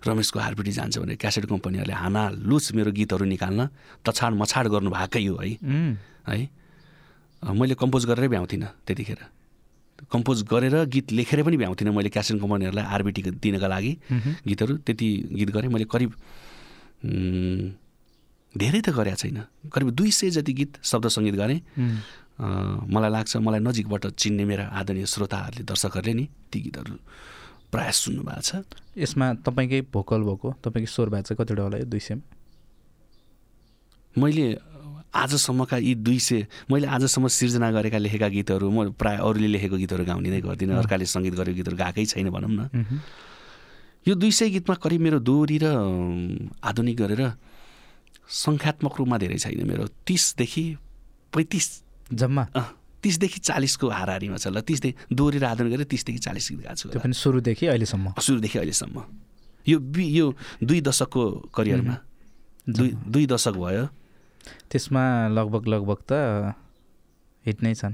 रमेशको 0.07 0.37
हारपिटी 0.39 0.71
जान्छ 0.71 0.97
भने 1.01 1.15
क्यासेट 1.17 1.45
कम्पनीहरूले 1.49 1.93
हाना 1.93 2.23
लुच 2.45 2.65
मेरो 2.77 2.91
गीतहरू 2.93 3.25
निकाल्न 3.25 3.59
तछाड 4.05 4.31
मछाड 4.37 4.65
गर्नु 4.69 4.89
भएकै 4.93 5.25
हो 5.25 5.35
है। 5.37 5.49
है? 6.29 6.49
मैले 7.41 7.73
कम्पोज 7.75 8.05
गरेरै 8.05 8.27
भ्याउँथिनँ 8.27 8.69
त्यतिखेर। 8.85 9.19
कम्पोज 10.13 10.37
गरेर 10.45 10.75
गीत 10.93 11.11
लेखेर 11.11 11.41
पनि 11.43 11.57
भ्याउँथिनँ 11.57 11.93
मैले 11.93 12.09
क्यासेट 12.13 12.37
कम्पनीहरूलाई 12.37 12.85
आरबिटी 12.85 13.21
दिनका 13.41 13.67
लागि 13.67 13.91
गीतहरू। 14.47 14.73
त्यति 14.85 15.07
गीत 15.33 15.49
गरेँ। 15.49 15.69
मैले 15.73 15.85
करिब 15.89 16.11
धेरै 18.57 18.81
त 18.81 18.89
गरेका 18.91 19.17
छैन। 19.21 19.39
करिब 19.69 19.89
दुई 19.93 20.11
सय 20.11 20.29
जति 20.37 20.53
गीत 20.53 20.71
शब्द 20.83 21.05
सङ्गीत 21.15 21.35
गरेँ 21.41 21.59
मलाई 22.37 23.11
लाग्छ 23.15 23.33
मलाई 23.37 23.61
नजिकबाट 23.65 24.03
चिन्ने 24.17 24.43
मेरा 24.45 24.65
आदरणीय 24.79 25.05
श्रोताहरूले 25.05 25.63
दर्शकहरूले 25.65 26.13
नि 26.13 26.25
ती 26.51 26.57
गीतहरू 26.65 26.95
प्रायः 27.71 27.91
सुन्नुभएको 27.91 28.41
छ। 28.41 28.63
यसमा 28.95 29.25
तपाईँकै 29.45 29.81
भोकल 29.91 30.21
भएको 30.27 30.47
तपाईँकै 30.63 30.89
स्वर 30.89 31.07
भएको 31.13 31.25
चाहिँ 31.27 31.37
कतिवटा 31.39 31.63
होला 31.65 31.77
यो 31.81 31.87
दुई 31.91 32.01
सयमा 32.07 32.23
मैले 34.15 34.45
आजसम्मका 35.07 35.77
यी 35.77 35.93
दुई 36.03 36.19
सय 36.19 36.45
मैले 36.71 36.87
आजसम्म 36.87 37.27
सिर्जना 37.27 37.67
गरेका 37.73 37.97
लेखेका 37.97 38.27
गीतहरू 38.37 38.67
म 38.69 38.93
प्रायः 38.93 39.19
अरूले 39.25 39.47
लेखेको 39.55 39.77
गीतहरू 39.83 40.03
गाउने 40.05 40.29
नै 40.29 40.41
गर्दिनँ 40.45 40.77
अर्काले 40.77 41.05
सङ्गीत 41.05 41.33
गरेको 41.41 41.57
गीतहरू 41.57 41.77
गाएकै 41.77 42.05
छैन 42.05 42.29
भनौँ 42.29 42.51
न। 42.51 42.69
यो 44.07 44.13
दुई 44.15 44.31
सय 44.31 44.49
गीतमा 44.55 44.75
करिब 44.77 45.01
मेरो 45.01 45.19
दोहोरी 45.19 45.57
र 45.63 45.65
आधुनिक 46.63 46.95
गरेर 46.97 47.21
सङ्ख्यात्मक 48.29 48.93
रूपमा 48.99 49.17
धेरै 49.17 49.37
छैन 49.37 49.67
मेरो। 49.67 49.87
तिसदेखि 49.87 50.77
पैँतिस। 51.33 51.83
जम्मा? 52.13 52.47
तिसदेखि 53.03 53.39
चालिसको 53.39 53.89
हाराहारीमा 53.89 54.37
छ 54.37 54.47
ल। 54.47 54.61
तिसदेखि 54.61 55.15
दोहोरी 55.15 55.37
र 55.37 55.45
आधुनिक 55.45 55.73
गरेर 55.73 55.85
तिसदेखि 55.85 56.19
चालिस 56.19 56.51
गीत 56.51 56.59
गाएको 56.59 56.75
छु 56.75 56.89
त्यो। 56.89 57.01
पनि 57.01 57.13
सुरुदेखि 57.13 57.65
अहिलेसम्म? 57.65 58.13
सुरुदेखि 58.21 58.59
अहिलेसम्म। 58.59 59.03
यो 59.67 59.79
बि- 59.79 60.11
यो 60.11 60.35
दुई 60.63 60.81
दशकको 60.81 61.31
करियरमा। 61.31 61.97
दुई 62.69 62.89
दुई 63.07 63.25
दशक 63.25 63.51
भयो। 63.51 63.87
त्यसमा 64.71 65.27
लगभग 65.27 65.67
लगभग 65.67 65.97
त 66.11 66.13
हिट 67.45 67.63
नै 67.63 67.75
छन्। 67.75 67.93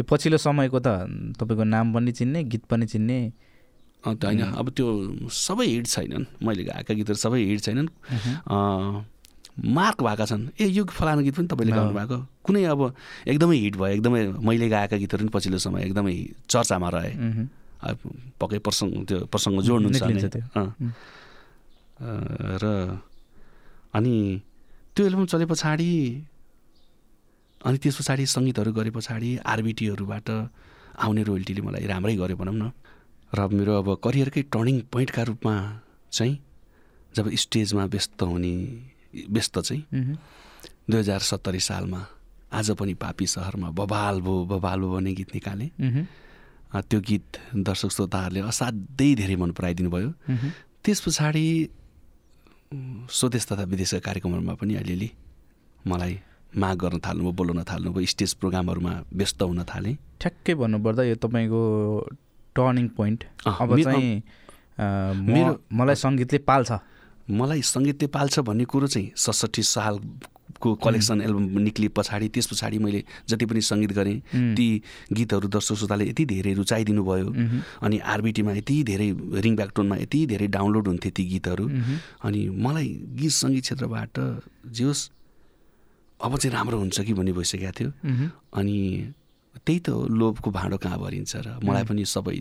यो 0.00 0.04
पछिल्लो 0.04 0.38
समयको 0.38 0.80
त 0.80 0.86
तपाईँको 1.40 1.64
नाम 1.64 1.94
पनि 1.94 2.12
चिन्ने 2.12 2.44
गीत 2.44 2.64
पनि 2.64 2.86
चिन्ने। 2.86 3.32
अँ, 4.06 4.16
त 4.16 4.24
होइन। 4.24 4.42
अब 4.42 4.70
त्यो 4.70 5.18
सबै 5.28 5.66
हिट 5.66 5.86
छैनन्। 5.86 6.46
मैले 6.46 6.64
गाएका 6.64 6.94
गीतहरू 6.94 7.14
सबै 7.14 7.42
हिट 7.42 7.60
छैनन्। 7.60 7.88
मार्क 9.58 9.98
भएका 10.02 10.24
छन्। 10.30 10.42
ए 10.60 10.66
यो 10.70 10.84
फलाना 10.86 11.22
गीत 11.26 11.34
पनि 11.34 11.48
तपाईँले। 11.50 11.72
गाउनु 11.74 11.94
भएको 11.98 12.16
कुनै 12.46 12.62
अब 12.70 12.80
एकदमै 13.26 13.56
हिट 13.58 13.74
भयो 13.76 13.92
एकदमै 13.98 14.20
मैले 14.38 14.68
गाएका 14.68 14.96
गीतहरू 15.02 15.22
पनि 15.26 15.32
पछिल्लो 15.34 15.58
समय 15.58 15.80
एकदमै 15.90 16.14
चर्चामा 16.46 16.88
रहे। 16.94 17.12
पक्कै 18.38 18.58
प्रसङ्ग 18.66 18.92
त्यो 19.08 19.18
प्रसङ्ग 19.32 19.56
जोड्नुहुन्छ 19.66 20.02
र 22.62 22.64
अनि 23.94 24.14
त्यो 24.94 25.02
एल्बम 25.06 25.24
चले 25.26 25.46
पछाडि 25.50 25.90
अनि 27.66 27.76
त्यस 27.82 27.96
पछाडि 27.98 28.24
सङ्गीतहरू 28.26 28.70
गरे 28.72 28.90
पछाडि 28.94 29.30
आरबिटीहरूबाट 29.42 30.28
आउने 31.02 31.22
रोयल्टीले 31.26 31.62
मलाई 31.66 31.86
राम्रै 31.90 32.14
गर्यो 32.16 32.36
भनौँ 32.38 32.54
न। 32.54 32.70
र 33.34 33.38
मेरो 33.50 33.72
अब 33.82 33.88
करियरकै 34.04 34.42
टर्निङ 34.54 34.76
पोइन्टका 34.92 35.22
रूपमा 35.30 35.54
चाहिँ 36.12 36.34
जब 37.14 37.24
स्टेजमा 37.34 37.84
व्यस्त 37.92 38.22
हुने 38.22 38.54
व्यस्त 39.30 39.58
चाहिँ। 39.58 39.84
दुई 40.90 41.00
हजार 41.00 41.18
सत्तरी 41.18 41.60
सालमा 41.60 42.06
आज 42.52 42.70
पनि 42.70 42.94
पापी 42.94 43.26
सहरमा 43.26 43.70
बबाल 43.70 44.20
भो 44.20 44.44
बबाल 44.44 44.80
भो 44.80 44.96
भन्ने 44.96 45.12
गीत 45.14 45.34
निकालेँ। 45.34 45.70
त्यो 46.76 47.00
गीत 47.00 47.26
दर्शक 47.56 47.90
श्रोताहरूले 47.90 48.40
असाध्यै 48.40 49.14
धेरै 49.14 49.36
मन 49.36 49.50
पराइदिनु 49.50 49.90
भयो। 49.90 50.12
त्यस 50.84 51.00
पछाडि 51.00 51.68
स्वदेश 53.10 53.46
तथा 53.46 53.62
विदेशका 53.62 53.98
कार्यक्रमहरूमा 53.98 54.54
पनि 54.54 54.74
अलिअलि 54.74 55.10
मलाई 55.86 56.20
माग 56.56 56.76
गर्न 56.78 56.98
थाल्नुभयो 56.98 57.32
बोलाउन 57.32 57.64
थाल्नुभयो 57.64 58.06
स्टेज 58.06 58.34
प्रोग्रामहरूमा 58.34 59.04
व्यस्त 59.12 59.42
हुन 59.42 59.64
थालेँ। 59.64 59.96
ठ्याक्कै 60.20 60.54
भन्नुपर्दा 60.54 61.02
यो 61.02 61.14
तपाईँको 61.14 61.60
टर्निङ 62.56 62.88
पोइन्ट। 62.88 63.24
अब 63.46 63.82
चाहिँ 63.82 64.22
मेरो- 65.14 65.56
मलाई 65.72 65.94
सङ्गीतले 65.94 66.38
पाल्छ। 66.38 66.72
मलाई 67.30 67.62
सङ्गीतले 67.62 68.06
पाल्छ 68.08 68.40
भन्ने 68.40 68.64
कुरो 68.64 68.86
चाहिँ 68.88 69.12
सडसठी 69.16 69.62
सालको 69.62 70.74
कलेक्सन 70.80 71.20
एल्बम 71.20 71.58
निक्लिए 71.60 71.88
पछाडि 71.92 72.28
त्यस 72.32 72.46
पछाडि 72.50 72.78
मैले 72.80 73.04
जति 73.28 73.44
पनि 73.46 73.60
सङ्गीत 73.60 73.92
गरेँ 73.92 74.18
ती 74.56 74.66
गीतहरू 75.12 75.48
दर्शक 75.48 75.74
श्रोताले 75.76 76.04
यति 76.08 76.24
धेरै 76.24 76.52
रुचाइदिनु 76.56 77.04
भयो। 77.04 77.28
अनि 77.84 77.96
आरबिटीमा 78.00 78.52
यति 78.52 78.76
धेरै 78.90 79.08
रिङ 79.44 79.56
ब्याकटोनमा 79.56 79.96
यति 80.08 80.26
धेरै 80.32 80.46
डाउनलोड 80.56 80.88
हुन्थे 80.88 81.10
ती 81.12 81.24
गीतहरू। 81.36 81.64
अनि 82.24 82.40
मलाई 82.64 82.88
गीत 83.20 83.32
सङ्गीत 83.42 83.62
क्षेत्रबाट 83.62 84.14
जे 84.72 84.84
होस् 84.84 85.02
अब 86.20 86.36
चाहिँ 86.36 86.54
राम्रो 86.56 86.78
हुन्छ 86.78 87.00
कि 87.00 87.12
भन्ने 87.12 87.32
भइसकेको 87.32 87.72
थियो। 87.78 87.90
अनि 88.56 88.78
त्यही 89.66 89.78
त 89.84 89.88
लोभको 89.90 90.50
भाँडो 90.50 90.76
कहाँ 90.80 90.98
भरिन्छ 90.98 91.36
र 91.36 91.58
मलाई 91.62 91.84
पनि 91.84 92.04
सबै 92.04 92.36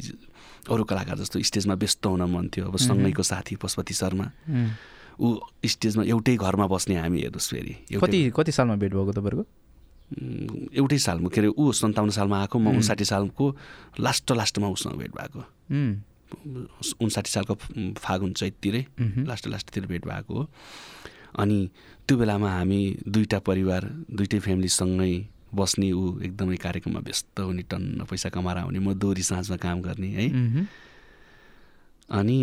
अरू 0.69 0.83
कलाकार 0.83 1.17
जस्तो 1.17 1.41
स्टेजमा 1.41 1.73
व्यस्त 1.73 2.05
हुन 2.05 2.23
मन 2.27 2.47
थियो। 2.49 2.65
अब 2.67 2.77
सँगैको 2.77 3.23
साथी 3.23 3.55
पशुपति 3.55 3.93
शर्मा। 3.93 4.27
ऊ 5.19 5.27
स्टेजमा 5.65 6.03
एउटै 6.03 6.35
घरमा 6.37 6.67
बस्ने 6.67 6.95
हामी 6.97 7.21
हेर्नुहोस् 7.21 7.49
फेरि। 7.49 7.73
कति 7.97 8.19
कति 8.35 8.51
सालमा 8.51 8.75
भेट 8.75 8.93
भएको 8.93 9.11
तपाईँहरूको? 9.11 9.45
एउटै 10.77 10.97
सालमा 10.97 11.29
के 11.29 11.41
अरे 11.41 11.49
ऊ 11.51 11.71
सन्ताउन्न 11.73 12.11
सालमा 12.11 12.37
आएको 12.41 12.59
म 12.59 12.67
उन्साठी 12.77 13.05
सालको 13.05 13.45
लास्ट 13.99 14.31
लास्टमा 14.31 14.67
उसँग 14.67 14.95
भेट 14.97 15.11
भएको। 15.11 15.41
उन्साठी 17.01 17.29
सालको 17.31 17.53
फागुन 17.97 18.31
चैततिरै। 18.33 18.85
लास्ट 19.27 19.47
लास्टतिर 19.47 19.85
भेट 19.87 20.05
भएको 20.05 20.33
हो। 20.33 20.47
अनि 21.37 21.59
त्यो 22.07 22.17
बेलामा 22.17 22.49
हामी 22.49 22.79
दुईवटा 23.07 23.39
परिवार 23.39 23.83
दुइटै 24.11 24.39
फ्यामिलीसँगै 24.39 25.13
बस्ने 25.53 25.91
ऊ 25.91 26.19
एकदमै 26.27 26.55
कार्यक्रममा 26.59 26.99
व्यस्त 27.07 27.39
हुने 27.39 27.63
टन्न 27.71 28.03
पैसा 28.09 28.29
कमाएर 28.35 28.57
आउने 28.57 28.79
म 28.79 28.93
दोहोरी 28.93 29.23
साँझमा 29.23 29.57
काम 29.63 29.77
गर्ने 29.81 30.09
है। 30.17 30.25
अनि 32.09 32.37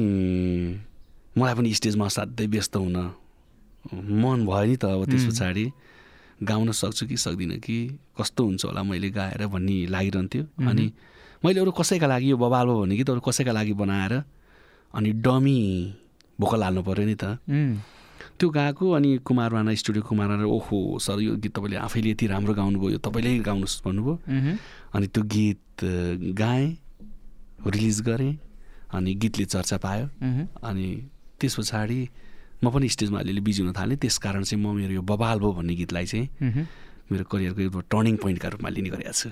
मलाई 1.36 1.54
पनि 1.54 1.68
स्टेजमा 1.74 2.06
असाध्यै 2.06 2.46
व्यस्त 2.48 2.76
हुन 2.76 2.96
मन 4.22 4.38
भयो 4.48 4.64
नि 4.64 4.76
त 4.76 4.84
अब 4.84 5.04
त्यस. 5.10 5.24
पछाडि 5.28 5.64
गाउन 6.42 6.72
सक्छु 6.72 7.06
कि 7.06 7.16
सक्दिनँ 7.16 7.58
कि 7.60 7.76
कस्तो 8.18 8.40
हुन्छ 8.44 8.64
होला 8.64 8.82
मैले 8.82 9.10
गाएर 9.10 9.46
भन्ने 9.46 9.76
लागिरहन्थ्यो. 9.92 10.42
अनि 10.68 10.86
मैले 11.44 11.60
अरू 11.60 11.70
कसैका 11.76 12.06
लागि 12.08 12.30
यो 12.30 12.36
बबाल 12.36 12.66
भयो 12.66 12.80
भने 12.82 12.96
कि 12.96 13.04
त 13.04 13.10
अरू 13.10 13.20
कसैका 13.20 13.52
लागि 13.52 13.72
बनाएर 13.76 14.12
अनि 14.94 15.10
डमी 15.24 15.60
भोकल 16.40 16.62
हाल्नु 16.62 16.82
पऱ्यो 16.82 17.04
नि 17.04 17.16
त 17.20 17.24
त्यो 18.38 18.48
गाएको 18.50 18.84
अनि 18.90 19.10
कुमार 19.24 19.50
राणा 19.52 19.74
स्टुडियो 19.74 20.02
कुमार 20.02 20.28
राणा 20.28 20.44
ओहो 20.44 20.98
सर 20.98 21.20
यो 21.20 21.36
गीत 21.36 21.52
तपाईँले 21.56 21.76
आफैले 21.76 22.10
यति 22.10 22.26
राम्रो 22.26 22.54
गाउनुभयो 22.54 22.90
यो 22.90 22.98
तपाईँले 22.98 23.38
गाउनुहोस् 23.42 23.82
भन्नुभयो। 23.84 24.14
अनि 24.94 25.06
त्यो 25.06 25.22
गीत 25.22 25.84
गाएँ 26.34 26.68
रिलिज 27.66 28.00
गरेँ 28.02 28.34
अनि 28.94 29.14
गीतले 29.14 29.44
चर्चा 29.44 29.76
पायो। 29.84 30.06
अनि 30.62 30.86
त्यस 31.40 31.54
पछाडि 31.58 32.00
म 32.64 32.70
पनि 32.70 32.88
स्टेजमा 32.88 33.18
अलिअलि 33.20 33.40
बिजी 33.44 33.62
हुन 33.62 33.72
थालेँ 33.76 33.96
त्यस 33.98 34.18
कारण 34.18 34.42
चाहिँ 34.42 34.62
म 34.62 34.72
मेरो 34.76 34.94
यो 34.94 35.02
बबाल 35.02 35.38
भयो 35.38 35.52
भन्ने 35.52 35.74
गीतलाई 35.74 36.06
चाहिँ। 36.06 36.28
मेरो 37.12 37.24
करियरको 37.28 37.60
एउटा 37.60 37.80
टर्निङ 37.92 38.16
पोइन्टका 38.16 38.48
रूपमा 38.48 38.68
लिने 38.72 38.88
गरेको 38.88 39.12
छु। 39.12 39.28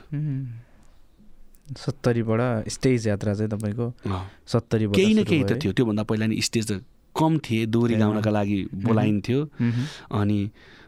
सत्तरीबाट 1.72 2.68
स्टेज 2.68 3.06
यात्रा 3.08 3.32
चाहिँ 3.34 3.50
तपाईँको 3.50 3.86
अँ। 4.04 4.20
सत्तरीबाट 4.44 4.96
केही 4.96 5.14
न 5.14 5.24
केही 5.24 5.44
त? 5.44 5.56
थियो 5.56 5.72
त्योभन्दा 5.72 6.02
पहिला 6.04 6.26
नि 6.26 6.36
स्टेज 6.42 6.64
त 6.68 6.84
कम 7.16 7.38
थिए 7.38 7.66
दोहोरी 7.66 7.94
गाउनका 7.96 8.30
लागि 8.30 8.58
बोलाइन्थ्यो। 8.86 9.40
अनि 10.12 10.38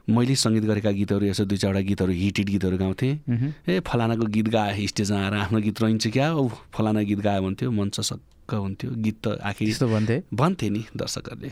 मैले 0.04 0.34
सङ्गीत 0.36 0.64
गरेका 0.64 0.90
गीतहरू 0.90 1.24
यसो 1.26 1.44
दुई 1.44 1.58
चारवटा 1.58 1.80
गीतहरू 1.80 2.12
हिटेड 2.12 2.48
गीतहरू 2.48 2.76
गाउँथेँ। 2.78 3.12
ए 3.68 3.80
फलानाको 3.80 4.26
गीत 4.28 4.48
गाए 4.48 4.86
स्टेजमा 4.86 5.18
आएर 5.18 5.34
आफ्नो 5.48 5.58
गीत 5.60 5.80
रहन्छ 5.82 6.06
क्या? 6.08 6.26
औ 6.32 6.48
फलाना 6.72 7.02
गीत 7.08 7.20
गायो 7.24 7.42
भन्थ्यो 7.42 7.70
मञ्च 7.70 8.00
सक्क 8.00 8.52
हुन्थ्यो। 8.54 8.90
गीत 9.04 9.16
त 9.24 9.40
आखिर 9.40 9.66
त्यस्तो 9.68 9.88
भन्थे? 9.88 10.16
भन्थे 10.32 10.68
नि 10.70 10.82
दर्शकहरूले। 10.92 11.50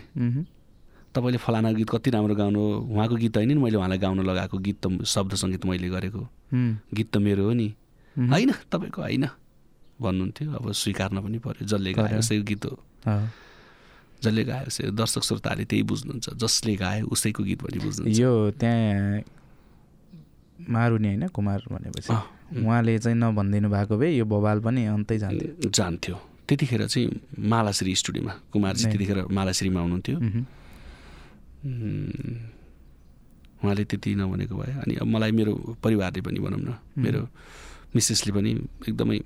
तपाईँले 1.14 1.38
फलाना 1.38 1.72
गीत 1.72 1.88
कति 1.92 2.10
राम्रो 2.10 2.34
गाउनु 2.34 2.60
उहाँको 2.92 3.16
गीत 3.16 3.36
होइन 3.36 3.48
नि 3.48 3.60
मैले 3.60 3.76
उहाँलाई 3.76 3.98
गाउन 4.00 4.20
लगाएको 4.20 4.56
गीत 4.58 4.78
त 4.84 5.04
शब्द 5.04 5.32
सङ्गीत 5.36 5.64
मैले 5.68 5.88
गरेको। 5.88 6.22
गीत 6.92 7.08
त 7.12 7.16
मेरो 7.20 7.44
हो 7.44 7.52
नि। 7.52 7.68
होइन 8.16 8.50
तपाईँको 8.68 9.00
होइन 9.00 9.24
भन्नुहुन्थ्यो। 10.00 10.52
अब 10.52 10.72
स्वीकार्न 10.72 11.16
पनि 11.24 11.38
पर्यो 11.40 11.64
जसले 11.64 11.92
गायो 11.92 12.04
पर्यो। 12.04 12.18
उसैको 12.20 12.44
गीत 12.44 12.64
हो। 12.64 12.76
जसले 14.22 14.42
गायो 14.44 14.90
दर्शक 14.94 15.22
श्रोताले 15.28 15.64
त्यही 15.66 15.82
बुझ्नुहुन्छ 15.82 16.26
जसले 16.38 16.74
गायो 16.78 17.04
उसैको 17.10 17.42
गीत 17.42 17.60
पनि 17.62 17.78
बुझ्नुहुन्छ। 17.82 18.18
यो 18.18 18.32
त्यहाँ 18.54 19.22
मारुनी 20.70 21.08
होइन 21.08 21.24
कुमार 21.34 21.60
भनेपछि। 21.72 22.12
उहाँले 22.62 22.98
चाहिँ 22.98 23.16
नभनिदिनु 23.18 23.68
भएको 23.68 23.94
भए 23.98 24.10
यो 24.14 24.24
बवाल 24.24 24.58
पनि 24.62 24.80
अन्तै 24.86 25.18
जान्थ्यो। 25.18 25.70
जान्थ्यो। 25.70 26.16
त्यतिखेर 26.46 26.86
चाहिँ 26.86 27.08
मालाश्री 27.50 27.94
स्टुडियोमा 27.94 28.32
कुमारजी 28.52 28.84
नै। 28.86 28.90
त्यतिखेर 28.92 29.18
मालाश्रीमा 29.26 29.80
हुनुहुन्थ्यो। 29.80 30.16
उहाँले 33.62 33.84
त्यति 33.90 34.10
नभनेको 34.14 34.54
भए 34.54 34.72
अनि 34.82 34.94
अब 35.02 35.06
मलाई 35.06 35.32
मेरो 35.32 35.52
परिवारले 35.82 36.20
पनि 36.22 36.38
भनौँ 36.44 36.60
न 36.60 36.70
मेरो 36.98 37.22
मिसेसले 37.94 38.30
पनि 38.32 38.50
एकदमै 38.88 39.18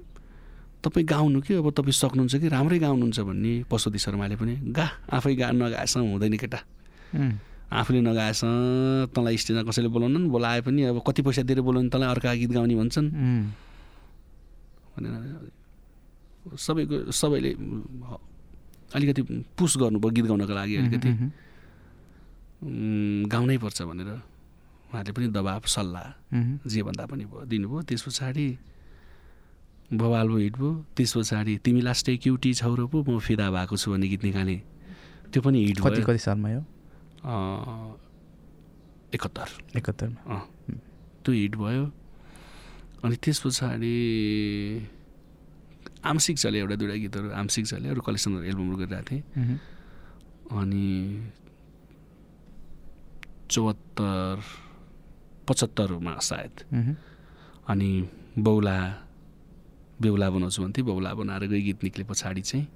तपाईँ 0.86 1.06
गाउनु 1.06 1.38
कि 1.42 1.54
अब 1.58 1.66
तपाईँ 1.74 1.98
सक्नुहुन्छ 1.98 2.34
कि 2.38 2.48
राम्रै 2.48 2.78
गाउनुहुन्छ 2.78 3.18
भन्ने 3.26 3.52
पशुपति 3.66 3.98
शर्माले 3.98 4.36
पनि 4.38 4.54
गा 4.70 4.86
आफै 5.10 5.34
गा 5.34 5.50
नगाएसँग 5.50 6.06
हुँदैन 6.14 6.36
केटा। 6.38 6.60
आफूले 7.66 8.00
नगाएसँग 8.06 9.10
तँलाई 9.10 9.36
स्टेजमा 9.42 9.62
कसैले 9.66 9.90
बोलाउनु 9.90 10.30
बोलाए 10.30 10.60
पनि 10.62 10.80
अब 10.94 11.02
कति 11.02 11.20
पैसा 11.26 11.42
दिएर 11.42 11.60
बोलाउनु 11.66 11.90
तँलाई 11.90 12.08
अर्का 12.14 12.34
गीत 12.38 12.50
गाउने 12.54 12.74
भन्छन्। 12.78 13.08
भनेर 14.94 15.50
सबैको 16.54 17.10
सबैले 17.10 17.50
अलिकति 18.94 19.22
पुस 19.58 19.72
गर्नुभयो 19.82 20.10
गीत 20.14 20.26
गाउनको 20.30 20.54
लागि 20.54 20.74
अलिकति। 20.78 21.10
गाउनै 23.26 23.56
पर्छ 23.58 23.82
भनेर 23.82 24.08
उहाँहरूले 24.14 25.12
पनि 25.12 25.26
दबाब 25.34 25.62
सल्लाह। 25.66 26.06
जे 26.70 26.80
भन्दा 26.86 27.04
पनि 27.10 27.24
भयो 27.26 27.44
दिनुभयो। 27.50 27.82
त्यस 27.82 28.02
पछाडि 28.06 28.46
भयो 29.92 30.36
हिट 30.36 30.56
भयो 30.56 30.72
त्यस 30.96 31.12
पछाडि 31.16 31.56
तिमी 31.64 31.80
लास्टै 31.80 32.16
क्युटी 32.22 32.50
छौरो 32.54 32.86
पो 32.90 32.98
म 33.06 33.18
फिदा 33.22 33.46
भएको 33.50 33.76
छु 33.76 33.90
भन्ने 33.92 34.08
गीत 34.08 34.22
निकालेँ। 34.24 34.60
त्यो 35.30 35.40
पनि 35.42 35.58
हिट 35.66 35.78
कति 35.80 36.02
कति 36.02 36.18
सालमा 36.18 36.48
यो? 36.50 36.60
अँ, 37.22 37.94
एकहत्तर 39.14 39.48
एकहत्तरमा 39.78 40.38
त्यो 41.22 41.32
हिट 41.34 41.54
भयो। 41.56 41.84
अनि 43.04 43.16
त्यस 43.22 43.38
पछाडि 43.46 43.94
आंशिक 46.02 46.36
चल्यो 46.38 46.60
एउटा 46.66 46.76
दुइटा 46.82 46.96
गीतहरू 47.06 47.30
आंशिक 47.30 47.64
चल्यो 47.66 47.90
अरू 47.94 48.00
कलेक्सनहरू 48.02 48.44
एल्बमहरू 48.50 48.76
गरिरहेको 48.82 49.06
थिएँ। 49.06 49.22
अनि 50.50 50.86
चौहत्तर 53.50 54.42
पचहत्तरमा 55.46 56.14
सायद। 56.18 56.54
अनि 57.70 57.90
बौला 58.38 58.78
बेहुला 60.00 60.30
बनाउँछु 60.30 60.62
भन्थेँ 60.62 60.84
बौला 60.84 61.10
बनाएर 61.14 61.44
गई 61.48 61.62
गीत 61.62 61.84
निक्ले 61.84 62.04
पछाडि 62.04 62.42
चाहिँ। 62.42 62.66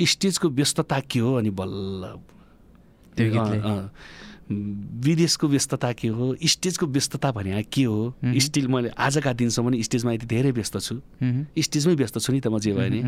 स्टेजको 0.00 0.48
व्यस्तता 0.48 1.00
के 1.10 1.18
हो 1.18 1.34
अनि 1.40 1.50
बल्ल 1.50 2.02
विदेशको 4.50 5.48
व्यस्तता 5.48 5.92
के 5.92 6.08
हो 6.08 6.34
स्टेजको 6.42 6.86
व्यस्तता 6.86 7.30
भने 7.32 7.62
के 7.62 7.84
हो। 7.84 8.14
स्टिल 8.24 8.66
मैले 8.68 8.88
आजका 8.98 9.32
दिनसम्म 9.32 9.80
स्टेजमा 9.80 10.12
यति 10.12 10.26
धेरै 10.26 10.50
व्यस्त 10.50 10.78
छु। 10.78 11.00
स्टेजमै 11.54 11.94
व्यस्त 11.94 12.18
छु 12.18 12.32
नि 12.32 12.40
त 12.40 12.46
म 12.50 12.58
जे 12.58 12.72
भयो 12.74 12.90
नि। 12.90 13.00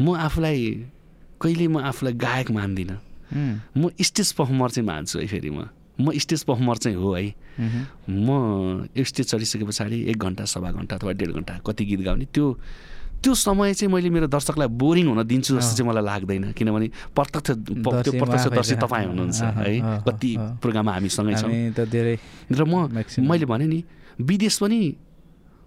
म 0.00 0.14
आफूलाई 0.14 0.60
कहिले 1.40 1.66
म 1.68 1.78
आफूलाई 1.80 2.14
गायक 2.14 2.50
मान्दिनँ। 2.50 2.98
म 3.76 3.88
स्टेज 4.00 4.32
पर्फर्मर 4.36 4.68
चाहिँ 4.70 4.86
मान्छु 4.86 5.18
है 5.18 5.26
फेरि 5.26 5.50
म। 5.50 5.64
म 6.00 6.12
स्टेज 6.14 6.42
पर्फर्मर 6.46 6.76
चाहिँ 6.78 6.96
हो 6.96 7.12
है। 7.14 7.34
म 8.08 8.86
स्टेज 8.96 9.26
चढिसके 9.30 9.64
पछाडि 9.66 9.98
एक 10.10 10.18
घन्टा 10.18 10.44
सवा 10.46 10.70
घन्टा 10.72 10.96
अथवा 10.96 11.12
डेढ 11.18 11.30
घन्टा 11.42 11.58
कति 11.66 11.84
गीत 11.84 12.00
गाउने 12.06 12.24
त्यो 12.34 12.46
त्यो 13.22 13.34
समय 13.34 13.74
चाहिँ 13.74 13.90
मैले 13.92 14.10
मेरो 14.14 14.26
दर्शकलाई 14.30 14.68
बोरिङ 14.78 15.06
हुन 15.10 15.22
दिन्छु 15.26 15.58
जस्तो 15.58 15.74
चाहिँ 15.82 15.88
मलाई 15.90 16.04
लाग्दैन 16.06 16.44
किनभने 16.54 16.86
प्रत्यक्ष 17.18 17.50
त्यो 17.50 17.74
दर्शकमा 17.82 18.24
प्रत्यक्षदर्शी 18.30 18.74
आफैले- 18.74 18.82
तपाईँ 18.82 19.06
हुनुहुन्छ 19.10 19.40
है 19.42 19.74
कति। 20.06 20.30
प्रोग्राममा 20.62 20.92
हामी 20.94 21.08
सँगै 21.10 21.34
छौँ 21.42 21.50
र 22.54 22.62
म. 22.62 22.74
मैले 23.26 23.44
भने 23.50 23.66
नि 23.66 23.78
विदेश 24.22 24.54
पनि 24.62 24.80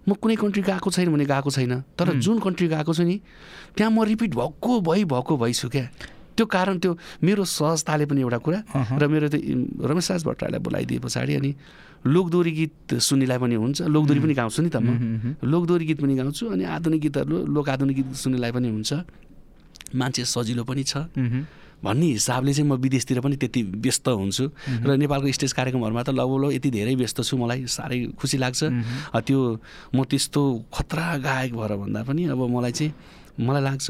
म 0.08 0.12
कुनै 0.16 0.34
कन्ट्री 0.40 0.62
गएको 0.64 0.88
छैन 0.90 1.08
भने 1.12 1.24
गएको 1.28 1.50
छैन 1.52 1.72
तर. 1.98 2.06
जुन 2.24 2.38
कन्ट्री 2.40 2.66
गएको 2.72 2.92
छु 2.96 3.02
नि 3.04 3.20
त्यहाँ 3.76 3.90
म 3.92 4.00
रिपिट 4.08 4.32
भएको 4.34 4.80
भइ 4.80 5.04
भएको 5.04 5.36
भइछु 5.36 5.68
क्या 5.68 5.86
त्यो 6.36 6.44
कारण 6.46 6.78
त्यो 6.82 6.92
मेरो 7.22 7.44
सहजताले 7.44 8.04
पनि 8.10 8.20
एउटा 8.20 8.38
कुरा। 8.38 8.58
र 9.00 9.02
मेरो 9.08 9.26
त्यो 9.32 9.40
इम- 9.40 9.68
रमेश 9.90 10.10
राज 10.10 10.22
भट्टराईलाई 10.26 10.60
बोलाइदिए 10.66 10.98
पछाडि 11.04 11.32
अनि 11.40 11.50
लोकदोरी 12.06 12.52
गीत 12.58 12.94
सुन्नेलाई 12.98 13.38
पनि 13.38 13.54
हुन्छ। 13.62 13.78
लोकदोरी 13.94 14.20
पनि 14.20 14.34
गाउँछु 14.34 14.60
नि 14.62 14.70
त 14.74 14.76
म। 14.82 15.36
लोकदोरी 15.44 15.84
गीत 15.86 15.98
पनि 16.02 16.14
गाउँछु 16.18 16.44
अनि 16.54 16.64
आधुनिक 16.64 17.00
गीतहरू 17.04 17.36
लोक 17.54 17.66
आधुनिक 17.68 17.96
गीत 17.96 18.08
सुन्नेलाई 18.22 18.50
पनि 18.56 18.68
हुन्छ। 18.74 18.90
मान्छे 19.94 20.22
सजिलो 20.24 20.64
पनि 20.64 20.82
छ। 20.82 20.94
भन्ने 21.82 22.06
हिसाबले 22.14 22.52
चाहिँ 22.54 22.68
म 22.70 22.74
विदेशतिर 22.78 23.18
पनि 23.26 23.36
त्यति 23.42 23.62
व्यस्त 23.82 24.06
हुन्छु। 24.08 24.44
र 24.86 24.96
नेपालको 25.02 25.26
स्टेज 25.34 25.52
कार्यक्रमहरूमा 25.58 26.02
त 26.06 26.10
लगभग 26.14 26.52
यति 26.58 26.70
धेरै 26.70 26.94
व्यस्त 26.94 27.18
छु 27.26 27.34
मलाई 27.36 27.66
साह्रै 27.66 27.98
खुसी 28.18 28.36
लाग्छ। 28.38 28.60
त्यो 29.26 29.38
म 29.94 29.98
त्यस्तो 30.06 30.42
खतरा 30.74 31.06
गायक 31.26 31.50
भएर 31.58 31.72
भन्दा 31.82 32.00
पनि 32.06 32.22
अब 32.30 32.40
मलाई 32.54 32.72
चाहिँ 32.72 32.90
मलाई 33.42 33.62
लाग्छ 33.62 33.86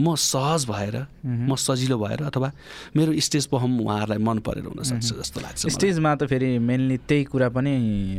म 0.00 0.14
सहज 0.16 0.64
भएर। 0.70 0.96
म 1.24 1.54
सजिलो 1.56 1.98
भएर 1.98 2.22
अथवा 2.32 2.48
मेरो 2.96 3.10
स्टेज 3.20 3.46
पर्फर्म 3.52 3.72
उहाँहरूलाई 3.80 4.18
मन 4.18 4.38
परेर 4.46 4.64
हुनसक्छ 4.64 5.08
जस्तो 5.20 5.40
लाग्छ। 5.40 5.68
स्टेजमा 5.68 6.14
त 6.14 6.26
फेरि 6.32 6.58
मेनली 6.58 6.96
त्यही 7.04 7.24
कुरा 7.28 7.48
पनि 7.52 7.72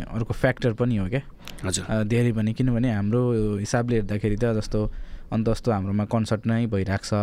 अर्को 0.06 0.34
फ्याक्टर 0.34 0.74
पनि 0.78 0.98
हो 0.98 1.08
क्या 1.10 1.22
हजुर 1.66 2.04
धेरै 2.06 2.32
पनि 2.38 2.54
किनभने 2.54 2.90
हाम्रो 2.94 3.22
हिसाबले 3.58 3.96
हेर्दाखेरि 3.96 4.38
त 4.38 4.54
जस्तो 4.62 4.80
अन्त 5.34 5.50
जस्तो 5.50 5.70
हाम्रोमा 5.72 6.06
कन्सर्ट 6.14 6.42
नै 6.46 6.66
भइरहेको 6.70 7.06
छ 7.10 7.14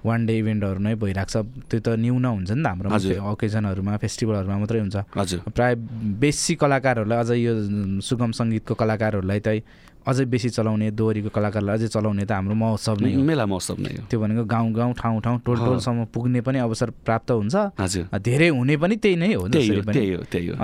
वान 0.00 0.26
डे 0.26 0.34
इभेन्टहरू 0.38 0.80
नै 0.80 0.94
भइरहेको 0.96 1.28
छ 1.28 1.36
त्यो 1.68 1.80
त 1.84 1.88
न्यून 2.00 2.24
हुन्छ 2.24 2.50
नि 2.56 2.62
त 2.62 2.88
हजुर। 2.88 3.20
ओकेजनहरूमा 3.20 3.96
फेस्टिभलहरूमा 4.00 4.56
मात्रै 4.62 4.80
हुन्छ 4.80 4.96
हजुर 5.12 5.38
प्राय 5.52 5.74
बेसी 6.22 6.54
कलाकारहरूलाई 6.62 7.18
अझ 7.20 7.30
यो 7.36 7.52
सुगम 8.00 8.30
सङ्गीतको 8.38 8.74
कलाकारहरूलाई 8.80 9.40
चाहिँ 9.44 9.60
अझै 10.06 10.24
बेसी 10.32 10.48
चलाउने 10.56 10.90
दोहोरीको 10.96 11.28
कलाकारलाई 11.28 11.76
अझै 11.76 11.88
चलाउने 11.92 12.24
त 12.24 12.32
हाम्रो 12.32 12.54
महोत्सव 12.54 12.96
नै 13.04 13.10
हो। 13.14 13.20
मेला 13.20 13.44
महोत्सव 13.46 13.76
नै 13.84 13.90
हो। 13.96 14.02
त्यो 14.10 14.18
भनेको 14.20 14.44
गाउँ 14.44 14.72
गाउँ 14.72 14.92
ठाउँ 14.96 15.20
ठाउँ 15.20 15.38
टोल 15.44 15.58
टोलसम्म 15.60 16.04
पुग्ने 16.14 16.40
पनि 16.40 16.58
अवसर 16.64 16.90
प्राप्त 17.04 17.30
हुन्छ। 17.30 17.56
हजुर। 17.76 18.04
धेरै 18.18 18.48
हुने 18.48 18.76
पनि 18.80 18.96
त्यही 18.96 19.16
नै 19.20 19.34
हो 19.34 19.44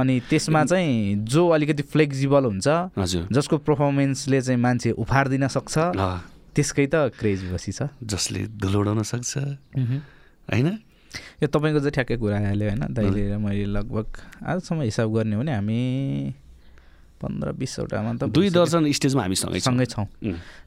अनि 0.00 0.14
त्यसमा 0.30 0.60
चाहिँ 0.64 1.24
जो 1.24 1.42
अलिकति 1.52 1.82
फ्लेक्जिबल 1.92 2.44
हुन्छ 2.44 2.66
जसको 3.28 3.56
पर्फर्मेन्सले 3.68 4.40
चाहिँ 4.40 4.60
मान्छे 4.60 4.90
उफारिदिन 4.96 5.46
सक्छ 5.52 5.74
त्यसकै 6.56 6.86
त 6.88 7.12
क्रेज 7.20 7.52
बसी 7.52 7.72
छ। 7.72 7.92
जसले 8.00 8.40
धुलोडाउन 8.56 9.02
सक्छ। 9.04 9.32
होइन? 10.48 10.68
यो 11.42 11.46
तपाईँको 11.52 11.80
चाहिँ 11.84 11.92
ठ्याक्कै 11.92 12.16
कुरा 12.16 12.36
आइहाल्यो 12.36 12.66
होइन? 12.68 12.82
दाइले 12.96 13.36
मैले 13.36 13.64
लगभग 13.76 14.06
आजसम्म 14.40 14.80
हिसाब 14.88 15.08
गर्ने 15.12 15.36
हो 15.36 15.40
भने 15.44 15.52
हामी 15.52 15.80
पन्ध्र 17.16 17.48
बिसवटामा 17.56 18.10
त 18.20 18.22
दुई। 18.28 18.48
दर्जन 18.52 18.82
स्टेजमा 18.92 19.22
हामी 19.22 19.36
सँगै 19.36 19.60
छौँ। 19.60 19.72
सँगै 19.72 19.86
छौँ. 19.86 20.06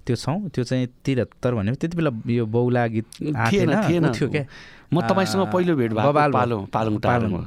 त्यो 0.06 0.16
छौँ 0.16 0.38
त्यो 0.50 0.64
चाहिँ 0.64 0.88
त्रिहत्तर 1.06 1.52
भनेको 1.54 1.78
त्यति 1.78 1.95
बेला 1.97 2.12
यो 2.26 2.45
बौला 2.45 2.84
गीत 2.89 3.06
थिएन 3.22 3.70
थिएन, 3.86 4.06
थियो 4.18 4.28
क्या। 4.30 4.43
म 4.89 4.95
तपाईँसँग 5.06 5.54
पहिलो 5.54 5.74
भेट 5.78 5.91
भयो। 5.93 6.12
पालुङ 6.12 6.97
पालुङ 7.06 7.38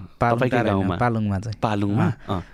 पालुङमा 1.03 1.39
चाहिँ। 1.43 1.59
पालुङमा? 1.59 2.07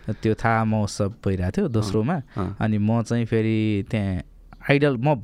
त्यो 0.08 0.32
थाहा 0.34 0.64
महोत्सव 0.64 1.08
भइरहेको 1.24 1.52
थियो 1.56 1.68
दोस्रोमा। 1.68 2.16
अनि 2.56 2.76
म 2.78 3.02
चाहिँ 3.04 3.24
फेरि 3.28 3.84
त्यहाँ 3.90 4.22
आइडल 4.68 4.96
म 5.00 5.14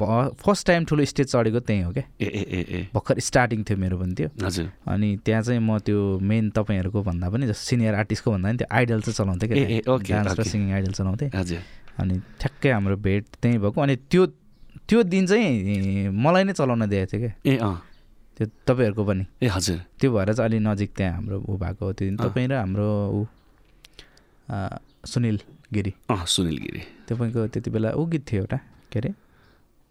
फर्स्ट 0.41 0.67
टाइम 0.67 0.85
ठुलो 0.89 1.05
स्टेज 1.05 1.27
चढेको 1.33 1.61
त्यहीँ 1.61 1.83
हो 1.85 1.93
क्या? 1.93 2.05
ए 2.21 2.27
ए 2.27 2.43
ए 2.49 2.61
ए। 2.65 2.81
भर्खर 2.95 3.21
स्टार्टिङ 3.21 3.65
थियो 3.69 3.77
मेरो 3.79 3.97
पनि 4.01 4.15
त्यो। 4.17 4.29
हजुर। 4.41 4.67
अनि 4.89 5.09
त्यहाँ 5.25 5.43
चाहिँ 5.43 5.61
म 5.61 5.79
त्यो 5.85 6.19
मेन 6.25 6.51
तपाईँहरूको 6.57 7.03
भन्दा 7.05 7.29
पनि 7.29 7.47
जस्तो 7.53 7.65
सिनियर 7.69 7.95
आर्टिस्टको 7.95 8.31
भन्दा 8.31 8.49
पनि 8.49 8.59
त्यो 8.59 8.69
आइडल 8.73 9.01
चाहिँ 9.05 9.17
चलाउँथेँ 9.21 9.49
क्या 10.01 10.23
डान्स 10.25 10.39
र। 10.39 10.43
सिङ्गिङ 10.49 10.73
आइडल 10.73 10.93
चलाउँथेँ। 10.93 11.31
हजुर। 11.35 11.61
अनि 12.01 12.15
ठ्याक्कै 12.41 12.71
हाम्रो 12.73 12.97
भेट 12.97 13.25
त्यहीँ 13.43 13.59
भएको। 13.61 13.81
अनि 13.81 13.97
त्यो 14.09 14.23
त्यो 14.89 15.03
दिन 15.13 15.27
चाहिँ 15.27 16.09
मलाई 16.09 16.45
नै 16.45 16.53
चलाउन 16.53 16.89
दिएको 16.89 17.07
थियो 17.13 17.21
क्या। 17.21 17.33
ए 17.45 17.57
अँ। 17.61 17.77
त्यो 18.37 18.47
तपाईँहरूको 18.65 19.05
पनि। 19.05 19.25
ए 19.45 19.49
हजुर। 19.53 19.79
त्यो 20.01 20.09
भएर 20.09 20.33
चाहिँ 20.33 20.49
अलि 20.49 20.59
नजिक 20.65 20.91
त्यहाँ 20.97 21.13
हाम्रो 21.21 21.37
ऊ 21.45 21.53
भएको 21.61 21.93
त्यो 21.93 22.05
दिन। 22.09 22.17
तपाईँ 22.17 22.49
र 22.49 22.55
हाम्रो 22.65 22.89
ऊ 23.13 23.21
सुनिल 25.05 25.37
गिरी। 25.73 25.93
अँ 26.11 26.25
सुनिल 26.25 26.57
गिरी। 26.65 26.81
तपाईँको 27.09 27.41
त्यति 27.53 27.71
बेला 27.71 27.93
ऊ 27.93 28.05
गीत 28.09 28.25
थियो 28.25 28.41
एउटा 28.41 28.59
के 28.93 28.99
अरे? 28.99 29.11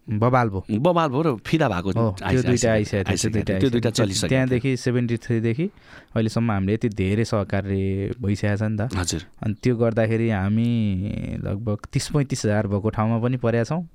बबाल 0.04 0.48
भो 0.48 0.64
बबाल 0.68 1.10
र 1.12 1.36
फिदा 1.40 1.68
भएको 1.68 1.92
त्यो 1.92 2.42
दुइटा 2.44 2.72
आइसकेको। 2.72 3.40
त्यो 3.40 3.70
दुइटा। 3.70 3.90
चलिसक्यो। 3.90 4.28
त्यहाँदेखि 4.28 4.76
सेभेन्टी 4.76 5.16
थ्रीदेखि 5.16 5.70
अहिलेसम्म 6.14 6.50
हामीले 6.50 6.74
यति 6.74 6.88
धेरै 6.88 7.24
सहकार्य 7.24 8.20
भइसकेको 8.20 8.56
छ 8.56 8.62
नि 8.68 8.76
त। 8.76 8.92
हजुर। 8.92 9.22
अनि 9.42 9.54
त्यो 9.64 9.76
गर्दाखेरि 9.76 10.30
हामी 10.30 11.38
लगभग 11.40 11.78
तिस 11.92 12.08
पैँतिस 12.12 12.44
हजार 12.44 12.66
भएको 12.68 12.90
ठाउँमा 12.90 13.18
पनि 13.24 13.36
परेका 13.40 13.64
छौँ। 13.64 13.88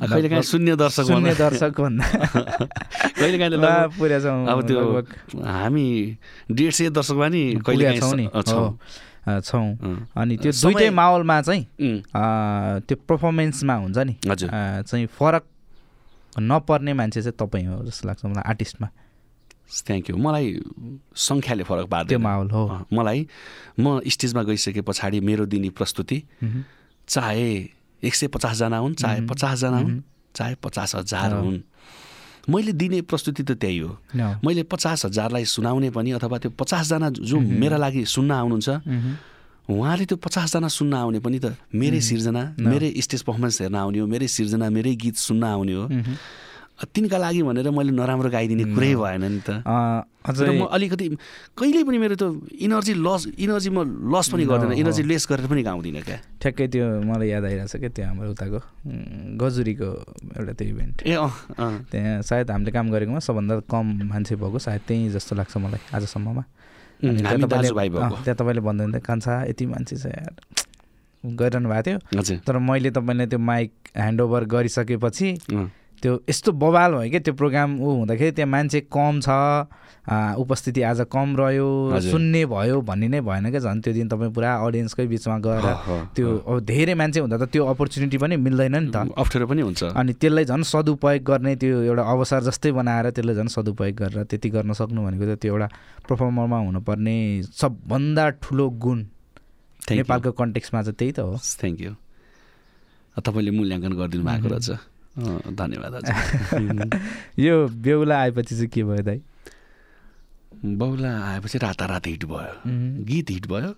शून्य 0.00 0.76
दर्शक 0.76 1.02
शून्य 1.02 1.34
दर्शक 1.34 1.80
भन्दा। 1.80 2.04
अब 4.52 4.66
त्यो 4.68 4.80
हामी 5.44 6.16
डेढ 6.52 6.72
सय 6.72 6.90
दर्शकमा 6.90 7.28
नि 7.28 7.60
कहिले 7.64 8.00
छौँ 8.00 8.16
नि। 8.16 8.28
छौँ। 8.28 8.78
छौँ। 9.44 9.66
अनि 10.16 10.36
त्यो 10.42 10.52
दुइटै 10.52 10.90
माहौलमा 10.90 11.36
चाहिँ 11.42 11.64
त्यो 12.86 12.96
पर्फर्मेन्समा 13.08 13.74
हुन्छ 13.74 13.98
नि 13.98 14.14
चाहिँ 14.26 15.06
फरक 15.06 15.44
नपर्ने 16.38 16.92
मान्छे 16.94 17.20
चाहिँ 17.22 17.36
तपाईँ 17.38 17.66
हो 17.66 17.84
जस्तो 17.86 18.08
लाग्छ 18.08 18.24
मलाई 18.24 18.44
आर्टिस्टमा 18.50 18.88
थ्याङ्क 19.86 20.10
यू 20.10 20.16
मलाई 20.16 20.46
सङ्ख्याले 21.14 21.62
फरक 21.62 21.86
त्यो 21.86 21.90
पार्दैन 21.94 22.20
माहौल 22.22 22.50
हो 22.50 22.62
मलाई 22.92 23.26
म 23.80 24.00
स्टेजमा 24.02 24.42
गइसके 24.42 24.80
पछाडि 24.82 25.20
मेरो 25.20 25.46
दिने 25.46 25.70
प्रस्तुति। 25.78 26.18
चाहे 27.08 27.48
एक 28.02 28.14
सय 28.14 28.26
पचासजना 28.34 28.78
हुन् 28.78 28.94
चाहे। 28.94 29.20
पचासजना 29.26 29.78
हुन्। 29.78 30.00
चाहे 30.34 30.54
पचास 30.64 30.94
हजार। 30.94 31.32
हुन् 31.34 31.60
मैले 32.48 32.72
दिने 32.72 33.00
प्रस्तुति 33.04 33.42
त 33.42 33.50
त्यही 33.60 33.78
हो। 33.78 33.92
मैले 34.44 34.62
पचास 34.64 35.04
हजारलाई 35.06 35.44
सुनाउने 35.44 35.90
पनि 35.90 36.10
अथवा 36.16 36.38
त्यो 36.38 36.50
पचासजना 36.56 37.08
जो 37.20 37.36
मह्म। 37.36 37.60
मेरा 37.60 37.76
लागि 37.76 38.04
सुन्न 38.04 38.30
आउनुहुन्छ 38.30 38.68
मह्म। 38.68 39.14
उहाँले 39.70 40.04
त्यो 40.10 40.16
पचासजना 40.18 40.68
सुन्न 40.68 40.92
आउने 40.94 41.18
पनि 41.20 41.38
त 41.38 41.54
मेरै 41.70 42.00
मह्म। 42.00 42.08
सिर्जना। 42.10 42.42
मेरै 42.58 42.88
स्टेज 42.96 43.22
पर्फर्मेन्स 43.22 43.60
हेर्न 43.60 43.76
आउने 43.76 43.98
हो 43.98 44.06
मेरै 44.06 44.26
सिर्जना 44.26 44.66
मेरै 44.70 44.94
गीत 44.96 45.16
सुन्न 45.16 45.42
आउने 45.44 45.74
हो। 45.74 45.84
तिनका 46.80 47.18
लागि 47.20 47.42
भनेर 47.44 47.70
मैले 47.70 47.92
नराम्रो 47.92 48.28
गाइदिने 48.30 48.64
कुरै 48.74 48.94
भएन 48.96 49.24
नि 49.24 49.40
त 49.44 49.62
र 50.20 50.52
म 50.52 50.68
अलिकति 50.68 51.06
कहिले 51.56 51.80
पनि 51.88 51.98
मेरो 51.98 52.16
त 52.20 52.24
इनर्जी 52.60 52.94
लस 53.00 53.22
इनर्जी 53.40 53.70
म 53.72 53.78
लस 54.12 54.26
पनि 54.28 54.44
गर्दैन। 54.44 54.72
इनर्जी 54.76 55.02
लेस 55.08 55.24
गरेर 55.24 55.46
पनि 55.48 55.62
गाउँदिनँ 55.64 56.02
क्या। 56.04 56.18
ठ्याक्कै 56.40 56.66
त्यो 56.68 56.84
मलाई 57.08 57.28
याद 57.32 57.44
आइरहेको 57.48 57.68
छ 57.72 57.76
क्या 57.80 57.90
त्यो 57.96 58.04
हाम्रो 58.04 58.30
उताको 58.36 58.58
गजुरीको 59.40 59.88
एउटा 60.36 60.52
त्यो 60.60 60.66
इभेन्ट 60.68 60.96
ए 61.08 61.14
अँ 61.16 61.88
त्यहाँ 61.88 62.20
सायद 62.20 62.50
हामीले 62.52 62.70
काम 62.76 62.86
गरेकोमा 62.92 63.20
सबभन्दा 63.24 63.54
कम 63.64 63.86
मान्छे 64.12 64.34
भएको 64.36 64.58
सायद 64.60 64.80
त्यहीँ 64.86 65.08
जस्तो 65.16 65.32
लाग्छ 65.40 65.56
मलाई 65.56 65.80
आजसम्ममा। 65.96 66.42
त्यहाँ 67.00 68.36
तपाईँले- 68.36 68.64
भन्दै 68.64 69.00
कान्छा 69.00 69.32
यति 69.48 69.64
मान्छे 69.72 69.96
चाहिँ 69.96 70.14
यार 70.20 70.32
गरिरहनु 71.24 71.68
भएको 71.68 71.82
थियो। 71.88 71.98
हजुर। 72.20 72.36
तर 72.44 72.58
मैले 72.60 72.90
तपाईँलाई 72.92 73.26
त्यो 73.32 73.38
माइक 73.40 73.70
ह्यान्डओभर 73.96 74.42
गरिसकेपछि 74.52 75.28
त्यो 76.02 76.12
यस्तो 76.28 76.52
बवाल 76.56 76.90
भयो 76.96 77.10
क्या 77.10 77.20
त्यो 77.24 77.34
प्रोग्राम 77.40 77.70
ऊ 77.80 77.88
हुँदाखेरि 78.04 78.32
त्यहाँ 78.36 78.50
मान्छे 78.52 78.80
कम 78.88 79.20
छ 79.20 79.28
उपस्थिति 80.10 80.82
आज 80.82 81.00
कम 81.06 81.36
रह्यो। 81.38 82.00
सुन्ने 82.02 82.44
भयो 82.46 82.80
भन्ने 82.82 83.08
नै 83.08 83.20
भएन 83.22 83.50
क्या 83.50 83.60
झन्? 83.62 83.80
त्यो 83.80 83.92
दिन 83.94 84.08
तपाईँ 84.10 84.32
पुरा 84.34 84.50
अडियन्सकै 84.66 85.06
बिचमा 85.06 85.38
गएर 85.38 85.66
त्यो 86.18 86.28
अब 86.50 86.60
धेरै 86.66 86.94
मान्छे 86.98 87.20
हुँदा 87.20 87.36
त 87.38 87.44
त्यो 87.54 87.62
अपर्च्युनिटी 87.70 88.18
पनि 88.18 88.36
मिल्दैन 88.36 88.76
नि 88.76 88.90
त। 88.90 89.06
अप्ठ्यारो 89.14 89.46
पनि 89.46 89.62
हुन्छ। 89.62 89.94
अनि 89.94 90.12
त्यसलाई 90.18 90.44
झन् 90.50 90.62
सदुपयोग 90.66 91.22
गर्ने 91.22 91.54
त्यो 91.62 91.76
एउटा 91.86 92.02
अवसर 92.02 92.42
जस्तै 92.50 92.70
बनाएर 92.74 93.10
त्यसलाई 93.14 93.34
झन् 93.38 93.54
सदुपयोग 93.54 93.94
गरेर 94.02 94.22
त्यति 94.26 94.48
गर्न 94.50 94.72
सक्नु 94.74 94.98
भनेको 95.06 95.24
त 95.30 95.38
त्यो 95.38 95.54
एउटा 95.54 95.68
पर्फर्मरमा 96.10 96.58
हुनुपर्ने 96.58 97.16
सबभन्दा 97.54 98.24
ठुलो 98.42 98.66
गुण। 98.82 98.98
नेपालको 99.90 100.30
कन्टेक्समा 100.34 100.82
चाहिँ 100.82 100.96
त्यही 100.98 101.12
त 101.12 101.20
हो। 101.22 101.38
थ्याङ्क 101.38 101.80
यू 101.86 101.92
तपाईँले 103.14 103.50
मूल्याङ्कन 103.50 103.92
गरिदिनु 103.94 104.24
भएको 104.26 104.48
रहेछ। 104.50 104.70
धन्यवाद 105.54 105.94
हजुर। 105.94 106.98
यो 107.46 107.54
बेहुला 107.68 108.16
आएपछि 108.20 108.54
चाहिँ 108.54 108.68
के 108.74 108.82
भयो 108.84 109.02
दाइ? 109.02 109.20
बौला 110.64 111.10
आएपछि 111.24 111.58
रातारात 111.58 112.06
हिट 112.06 112.24
भयो। 112.24 112.54
गीत 113.08 113.30
हिट 113.30 113.46
भयो। 113.46 113.72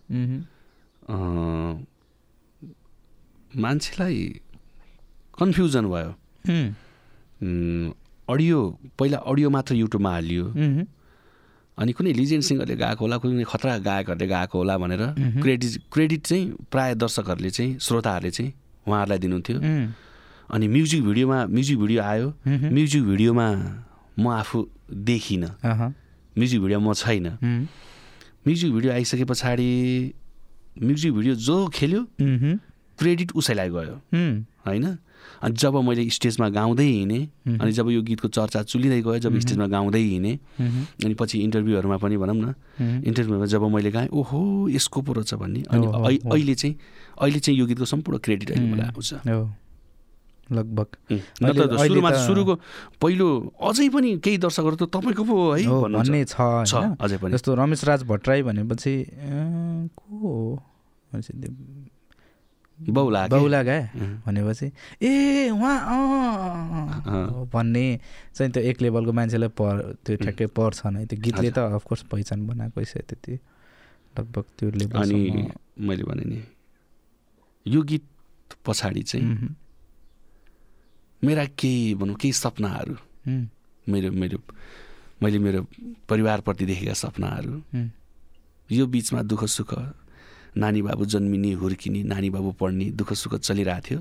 मान्छेलाई 3.63 4.19
कन्फ्युजन 5.39 5.85
भयो। 5.93 6.11
अडियो 8.29 8.59
पहिला 8.99 9.19
अडियो 9.19 9.51
मात्र 9.51 9.75
युट्युबमा 9.75 10.11
हालियो। 10.11 10.45
अनि 11.79 11.93
कुनै 11.93 12.13
लिजेन्ड 12.13 12.45
सिङ्गरले 12.45 12.77
गाएको 12.77 13.01
होला 13.05 13.17
कुनै 13.23 13.45
खतरा 13.47 13.79
गायकहरूले 13.79 14.27
गाएको 14.29 14.59
होला 14.59 14.75
भनेर। 14.79 15.03
क्रेडिट 15.43 15.73
क्रेडिट 15.93 16.21
चाहिँ 16.27 16.45
प्रायः 16.71 16.95
दर्शकहरूले 16.95 17.51
चाहिँ 17.51 17.79
श्रोताहरूले 17.79 18.31
चाहिँ 18.31 18.53
उहाँहरूलाई 18.87 19.19
दिनुहुन्थ्यो। 19.19 19.59
अनि 20.53 20.67
म्युजिक 20.69 21.03
भिडियोमा 21.05 21.39
म्युजिक 21.47 21.79
भिडियो 21.79 22.03
आयो। 22.03 22.29
म्युजिक 22.47 23.03
भिडियोमा 23.03 23.47
म 24.19 24.29
आफू 24.29 24.59
देखिनँ। 24.91 25.51
म्युजिक 26.39 26.61
भिडियो 26.61 26.81
म 26.81 26.93
छैन। 26.93 27.27
म्युजिक 28.47 28.73
भिडियो 28.73 28.93
आइसके 28.93 29.25
पछाडि 29.25 29.71
म्युजिक 30.83 31.13
भिडियो 31.13 31.35
जो 31.37 31.57
खेल्यो 31.69 32.03
क्रेडिट 32.99 33.33
उसैलाई 33.33 33.69
गयो। 33.71 33.97
होइन? 34.67 34.85
अनि 35.43 35.55
जब 35.55 35.75
मैले 35.87 36.03
स्टेजमा 36.11 36.49
गाउँदै 36.49 36.85
हिँडेँ। 36.85 37.59
अनि 37.59 37.73
जब 37.73 37.91
यो 37.91 38.03
गीतको 38.03 38.29
चर्चा 38.29 38.63
चुलिँदै 38.63 39.01
गयो 39.03 39.19
जब 39.19 39.39
स्टेजमा 39.39 39.67
गाउँदै 39.67 40.01
हिँडेँ 40.01 40.37
अनि 41.05 41.15
पछि 41.15 41.39
इन्टरभ्यूहरूमा 41.47 41.97
पनि 41.99 42.17
भनौँ 42.17 42.37
न 42.37 42.55
इन्टरभ्यूमा 43.07 43.47
जब 43.47 43.63
मैले 43.71 43.91
गाएँ 43.91 44.09
ओहो 44.11 44.69
यसको 44.71 44.99
पो 45.03 45.13
रहेछ 45.13 45.35
भन्ने। 45.35 45.63
अनि। 45.71 46.19
अहिले 46.27 46.55
चाहिँ 46.55 46.75
अहिले 47.19 47.39
चाहिँ 47.39 47.59
यो 47.59 47.67
गीतको 47.67 47.85
सम्पूर्ण 47.85 48.19
क्रेडिट 48.19 48.51
अहिले 48.51 48.67
मलाई 48.67 48.87
आउँछ। 48.87 49.15
लगभग। 50.53 50.89
सुरुमा 51.83 52.11
सुरुको 52.27 52.55
पहिलो 53.01 53.29
अझै 53.61 53.89
पनि 53.89 54.11
केही 54.25 54.39
दर्शकहरू 54.39 54.77
त 54.77 54.85
तपाईँको 54.93 55.25
पो 55.25 55.35
हो 55.53 55.77
भन्ने 55.89 56.25
छ 56.25 56.37
अझै 57.01 57.17
पनि। 57.19 57.31
जस्तो 57.33 57.51
रमेश 57.55 57.85
राज 57.85 58.01
भट्टराई 58.05 58.43
भनेपछि 58.43 58.95
को 59.97 60.05
हो? 60.19 60.59
के? 61.13 62.91
बाहुला 62.93 63.63
गए 63.63 63.83
भनेपछि 64.27 64.67
ए 65.03 65.51
उहाँ 65.51 65.77
भन्ने 67.53 67.85
चाहिँ 68.35 68.51
त्यो 68.53 68.63
एक 68.63 68.83
लेभलको 68.83 69.13
मान्छेलाई 69.13 69.51
पर 69.55 69.75
त्यो 70.03 70.17
ठ्याक्कै 70.19 70.47
पर्छ 70.51 70.81
नै। 70.91 71.07
त्यो 71.07 71.19
गीतले 71.23 71.51
त 71.55 71.59
अफकोर्स 71.79 72.03
पहिचान 72.11 72.47
बनाएकै 72.47 72.85
छ 72.85 73.07
त्यति 73.07 73.39
लगभग 74.19 74.45
त्यो 74.59 74.71
लेभल 74.83 74.99
अनि 74.99 75.23
मैले 75.79 76.05
भने 76.05 76.25
नि 76.27 76.41
यो 77.67 77.81
गीत 77.87 78.05
पछाडि 78.67 79.03
चाहिँ 79.03 79.27
मेरा 81.25 81.45
केही 81.59 81.95
भनौँ 81.95 82.17
केही 82.17 82.33
सपनाहरू। 82.33 82.95
मेरो 83.87 84.11
मेरो 84.13 84.39
मैले 85.23 85.39
मेरो 85.39 85.61
परिवारप्रति 86.09 86.67
देखेका 86.67 86.95
सपनाहरू। 86.95 87.55
यो 88.71 88.87
बिचमा 88.87 89.23
दुःख 89.23 89.45
सुख 89.47 89.75
नानी 90.57 90.83
बाबु 90.83 91.05
जन्मिने 91.07 91.53
हुर्किने 91.53 92.03
नानी 92.03 92.31
बाबु 92.31 92.51
पढ्ने 92.61 92.91
दुःख 92.99 93.13
सुख 93.13 93.35
चलिरहेको 93.39 93.83
थियो। 93.87 94.01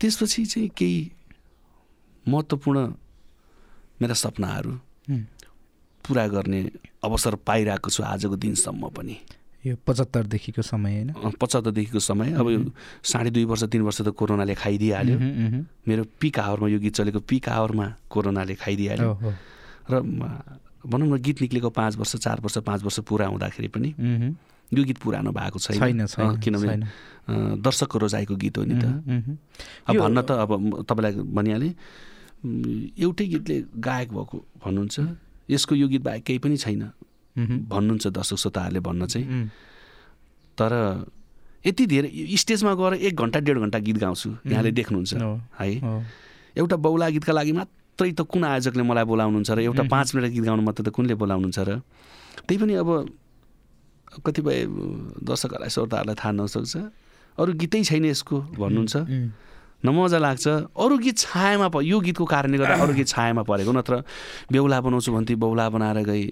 त्यसपछि 0.00 0.44
चाहिँ 0.44 0.68
केही 0.76 1.00
महत्त्वपूर्ण 2.28 2.78
मेरा 4.02 4.14
सपनाहरू। 4.14 4.72
पुरा 6.04 6.26
गर्ने 6.28 6.60
अवसर 7.04 7.34
पाइरहेको 7.46 7.90
छु 7.90 8.02
आजको 8.02 8.36
दिनसम्म 8.36 8.88
पनि। 8.90 9.16
यो 9.66 9.74
पचहत्तरदेखिको 9.82 10.62
समय 10.62 10.92
होइन? 10.94 11.10
पचहत्तरदेखिको 11.42 11.98
समय। 11.98 12.32
अब 12.38 12.46
यो 12.50 12.60
साढे 13.02 13.30
दुई 13.34 13.44
वर्ष 13.50 13.62
तिन 13.66 13.82
वर्ष 13.82 14.00
त 14.06 14.08
कोरोनाले 14.14 14.54
खाइदिइहाल्यो। 14.54 15.16
मेरो 15.82 16.02
पिक 16.22 16.38
आवरमा 16.38 16.68
यो 16.70 16.78
गीत 16.78 16.94
चलेको 16.94 17.20
पिक 17.26 17.48
आवरमा 17.50 17.86
कोरोनाले 18.06 18.54
खाइदिइहाल्यो। 18.54 19.10
र 19.90 19.94
भनौँ 20.86 21.08
न 21.08 21.18
गीत 21.18 21.42
निक्लेको 21.42 21.70
पाँच 21.74 21.96
वर्ष 21.98 22.16
चार 22.22 22.38
वर्ष 22.46 22.58
पाँच 22.62 22.80
वर्ष 22.86 22.98
पुरा 23.10 23.26
हुँदाखेरि 23.26 23.68
पनि 23.74 23.90
यो 24.70 24.82
गीत 24.86 24.98
पुरानो 25.02 25.30
भएको 25.34 25.58
छैन। 25.58 26.06
किनभने 26.38 26.76
दर्शकको 27.58 27.98
रोजाइको 27.98 28.34
गीत 28.38 28.58
हो 28.58 28.64
नि 28.70 28.74
त। 28.78 28.86
अब 29.90 29.94
भन्न 29.98 30.22
त 30.22 30.30
अब 30.46 30.86
तपाईँलाई 30.86 31.12
भनिहालेँ 31.26 31.72
एउटै 33.02 33.26
गीतले 33.26 33.56
गायक 33.82 34.08
भएको 34.14 34.36
भन्नुहुन्छ 34.62 34.96
यसको 35.50 35.74
यो 35.74 35.86
गीत 35.88 36.02
बाहेक 36.02 36.22
केही 36.22 36.38
पनि 36.38 36.56
छैन। 36.56 36.82
भन्नुहुन्छ 37.36 38.06
दर्शक 38.08 38.36
श्रोताहरूले 38.36 38.80
भन्न 38.80 39.06
चाहिँ। 39.06 39.26
तर 40.58 40.72
यति 41.66 41.84
धेरै 41.86 42.08
स्टेजमा 42.36 42.72
गएर 42.74 42.92
एक 43.06 43.14
घन्टा 43.16 43.38
डेढ 43.44 43.58
घन्टा 43.58 43.78
गीत 43.78 43.96
गाउँछु 43.98 44.28
यहाँले 44.46 44.70
देख्नुहुन्छ 44.72 45.12
हो, 45.14 45.32
एउटा 46.56 46.76
बौला 46.76 47.06
गीतका 47.12 47.32
लागि 47.32 47.52
मात्रै 47.52 48.12
त 48.16 48.20
कुन 48.24 48.44
आयोजकले 48.44 48.82
मलाई 48.82 49.04
बोलाउनुहुन्छ 49.04 49.50
र 49.50 49.58
एउटा। 49.68 49.82
पाँच 49.84 50.08
मिनट 50.14 50.30
गीत 50.32 50.44
गाउनु 50.48 50.62
मात्रै 50.62 50.84
त 50.86 50.88
कुनले 50.96 51.14
बोलाउनुहुन्छ 51.20 51.58
र? 51.58 51.70
त्यही 52.46 52.58
पनि 52.62 52.74
अब 52.80 52.90
कतिपय 54.24 54.56
दर्शकहरूलाई 55.26 55.70
श्रोताहरूलाई 55.74 56.16
थाहा 56.16 56.32
नसक्छ। 56.40 56.74
अरू 57.36 57.50
गीतै 57.52 57.82
छैन 57.84 58.04
यसको 58.08 58.36
भन्नुहुन्छ। 58.56 58.96
उम्, 59.84 59.86
नमजा 59.86 60.18
लाग्छ। 60.18 60.46
अरू 60.72 60.96
गीत 60.98 61.16
छायामा 61.18 61.68
प 61.68 61.82
यो 61.84 62.00
गीतको 62.00 62.24
कारणले 62.24 62.58
गर्दा 62.58 62.74
अरू 62.82 62.94
गीत 62.94 63.08
छायामा 63.08 63.42
परेको 63.44 63.72
नत्र 63.72 63.94
बेहुला 64.52 64.80
बनाउँछु 64.80 65.12
भन्थे 65.12 65.34
बेहुला 65.36 65.68
बनाएर 65.70 65.98
गए 66.02 66.22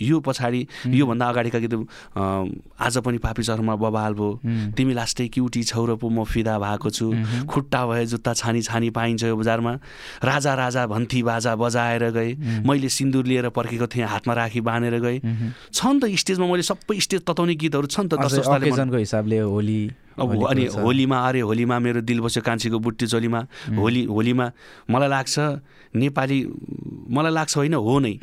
यो 0.00 0.20
पछाडि 0.20 0.60
योभन्दा 0.86 1.26
अगाडिका 1.28 1.58
गीत 1.58 1.74
आज 2.14 2.94
पनि 3.04 3.18
पापी 3.18 3.42
चरमा 3.42 3.74
बबाल 3.76 4.12
भयो। 4.14 4.40
तिमी 4.76 4.92
लास्टै 4.94 5.28
क्युटी 5.28 5.62
छौरो 5.62 5.96
पो 5.96 6.08
म 6.08 6.24
फिदा 6.24 6.58
भएको 6.58 6.90
छु। 6.90 7.06
खुट्टा 7.46 7.80
भए 7.86 8.04
जुत्ता 8.06 8.32
छानी 8.34 8.62
छानी 8.62 8.90
पाइन्छ 8.90 9.22
यो 9.24 9.36
बजारमा। 9.36 9.72
राजा 10.24 10.52
राजा 10.54 10.86
भन्थी 10.86 11.22
बाजा 11.22 11.52
बजाएर 11.56 12.10
गए 12.10 12.62
मैले 12.66 12.88
सिन्दुर 12.88 13.24
लिएर 13.26 13.48
पर्खेको 13.50 13.86
थिएँ 13.86 14.06
हातमा 14.06 14.34
राखी 14.34 14.60
बाँधेर 14.60 14.98
गए 15.00 15.18
उम्, 15.18 15.52
छन् 15.72 16.00
त 16.00 16.04
स्टेजमा 16.22 16.46
मैले 16.46 16.62
सबै 16.62 17.00
स्टेज 17.00 17.20
तताउने 17.26 17.54
गीतहरू 17.54 17.86
छन् 17.86 18.08
त 18.08 18.14
हिसाबले 18.94 19.38
होली 19.38 19.82
अब 20.18 20.46
अनि। 20.46 20.64
होलीमा 20.76 21.18
अरे 21.28 21.40
होलीमा 21.40 21.78
मेरो 21.78 22.00
दिल 22.00 22.20
बस्यो 22.20 22.42
कान्छीको 22.42 22.78
बुट्टी 22.78 23.06
चोलीमा। 23.06 23.40
होली 23.76 24.04
होलीमा 24.06 24.46
मलाई 24.90 25.08
लाग्छ 25.08 25.38
नेपाली 25.96 26.38
मलाई 27.10 27.32
लाग्छ 27.32 27.56
होइन 27.56 27.74
हो 27.74 27.98
नै। 27.98 28.14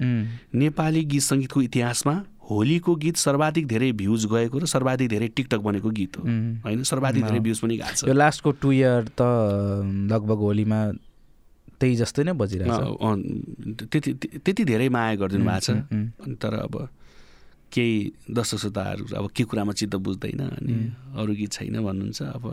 नेपाली 0.54 1.04
गीत 1.06 1.22
सङ्गीतको 1.22 1.62
इतिहासमा 1.62 2.16
होलीको 2.50 2.96
गीत 2.96 3.18
सर्वाधिक 3.18 3.66
धेरै 3.68 3.92
भ्युज 3.94 4.26
गएको 4.26 4.58
र 4.58 4.66
सर्वाधिक 4.66 5.08
धेरै 5.10 5.28
टिकटक 5.38 5.60
बनेको 5.62 5.90
गीत 5.90 6.18
हो। 6.18 6.24
होइन? 6.66 6.82
सर्वाधिक 6.84 7.24
धेरै। 7.24 7.40
भ्युज 7.40 7.60
पनि 7.62 7.78
गएको 7.78 7.94
छ। 7.94 8.10
यो 8.10 8.14
लास्टको 8.14 8.50
टु 8.58 8.72
इयर 8.74 9.14
त 9.14 9.22
लगभग 10.10 10.40
होलीमा 10.50 10.80
त्यही 11.80 11.96
जस्तै 11.96 12.24
नै 12.26 12.34
बजिरहेको 12.34 12.76
छ 12.76 13.86
त्यति 13.88 14.14
त्यति 14.42 14.64
धेरै 14.66 14.90
माया 14.90 15.16
गरिदिनु 15.16 15.46
भएको 15.46 15.62
छ। 15.62 16.36
तर 16.42 16.54
अब 16.66 16.74
केही 17.72 17.96
दर्शक 18.32 18.58
श्रोताहरू 18.58 19.06
अब 19.16 19.30
के 19.36 19.44
कुरामा 19.44 19.74
चित्त 19.74 19.96
बुझ्दैन 19.96 20.42
अनि 20.42 20.74
अरू 21.18 21.34
गीत 21.34 21.52
छैन 21.54 21.76
भन्नुहुन्छ 21.80 22.22
अब 22.36 22.46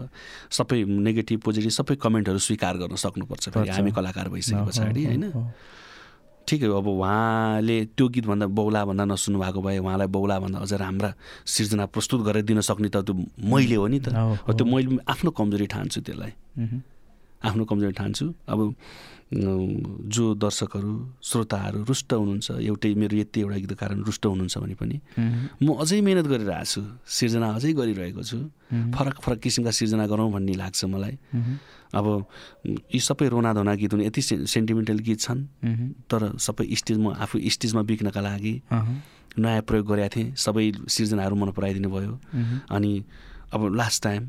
सबै 0.51 0.85
नेगेटिभ 0.85 1.41
पोजिटिभ 1.41 1.73
सबै 1.81 1.95
कमेन्टहरू 1.97 2.39
स्वीकार 2.39 2.77
गर्न 2.77 2.97
सक्नुपर्छ 2.97 3.49
फेरि। 3.49 3.69
हामी 3.71 3.91
कलाकार 3.93 4.29
भइसके 4.29 4.65
पछाडि 4.67 5.05
होइन? 5.05 5.25
ठिकै 6.47 6.67
हो 6.67 6.79
अब 6.79 6.87
उहाँले 6.87 7.77
त्यो 7.99 8.07
गीतभन्दा 8.07 8.47
बौला 8.55 8.85
भन्दा 8.87 9.05
नसुन्नु 9.11 9.39
भएको 9.43 9.61
भए 9.67 9.79
उहाँलाई 9.83 10.07
बौला 10.15 10.39
भन्दा 10.39 10.59
अझ 10.63 10.73
राम्रा 10.79 11.11
सिर्जना 11.43 11.87
प्रस्तुत 11.91 12.21
गरेर 12.23 12.47
दिन 12.47 12.61
सक्ने 12.63 12.89
त 12.95 13.03
त्यो 13.03 13.15
मैले 13.51 13.75
हो 13.75 13.87
नि 13.91 13.99
त। 13.99 14.15
त्यो 14.47 14.65
मैले 14.65 15.03
आफ्नो 15.11 15.31
कमजोरी 15.35 15.67
ठान्छु 15.67 16.01
त्यसलाई। 16.07 16.33
आफ्नो 17.43 17.65
कमजोरी 17.67 17.95
ठान्छु। 17.99 18.27
अब 18.47 18.59
जो 19.27 20.35
दर्शकहरू 20.39 20.93
श्रोताहरू 21.19 21.83
रुष्ट 21.85 22.13
हुनुहुन्छ 22.13 22.51
एउटै 22.63 22.95
मेरो 22.95 23.17
यति 23.17 23.41
एउटा 23.41 23.57
गीतको 23.59 23.75
कारण 23.75 24.03
रुष्ट 24.07 24.27
हुनुहुन्छ 24.27 24.59
भने 24.59 24.75
पनि 24.79 24.97
म 25.63 25.75
अझै 25.83 26.01
मिहिनेत 26.01 26.27
गरिरहेको 26.31 26.65
छु 26.65 26.83
सिर्जना 27.11 27.49
अझै 27.59 27.73
गरिरहेको 27.75 28.23
छु। 28.23 28.39
फरक 28.71 29.17
फरक 29.27 29.39
किसिमका 29.43 29.71
सिर्जना 29.75 30.07
गरौँ 30.07 30.31
भन्ने 30.31 30.55
लाग्छ 30.63 30.85
मलाई। 30.87 31.19
अब 31.91 32.07
यी 32.95 33.01
सबै 33.03 33.27
रोनाधोना 33.35 33.75
गीत 33.75 33.93
हुन् 33.93 34.07
यति 34.07 34.23
सेन्टिमेन्टल 34.23 34.99
गीत 35.03 35.21
छन् 35.21 35.43
तर 36.07 36.39
सबै 36.39 36.71
स्टेज 36.71 36.99
म 36.99 37.19
आफू 37.19 37.43
स्टेजमा 37.43 37.83
बिक्नका 37.83 38.21
लागि 38.21 38.55
नयाँ 39.43 39.63
प्रयोग 39.67 39.87
गरेका 39.91 40.09
थिएँ। 40.15 40.35
सबै 40.39 40.87
सिर्जनाहरू 40.87 41.35
मन 41.35 41.51
पराइदिनु 41.51 41.91
भयो। 41.91 42.13
अनि 42.71 42.93
अब 43.55 43.75
लास्ट 43.75 44.03
टाइम 44.03 44.23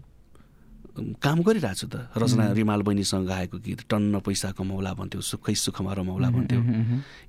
काम 1.23 1.37
गरिरहेको 1.41 1.77
छु 1.77 1.87
त। 1.87 1.95
रचना 2.17 2.51
रिमाल 2.53 2.81
बहिनीसँग 2.81 3.27
गाएको 3.27 3.57
गीत 3.61 3.81
टन्न 3.89 4.19
पैसा 4.25 4.51
कमाउला 4.57 4.91
भन्थ्यो 4.93 5.21
सुखै 5.21 5.55
सुखमा 5.55 5.93
रमाउला 5.93 6.29
भन्थ्यो। 6.29 6.61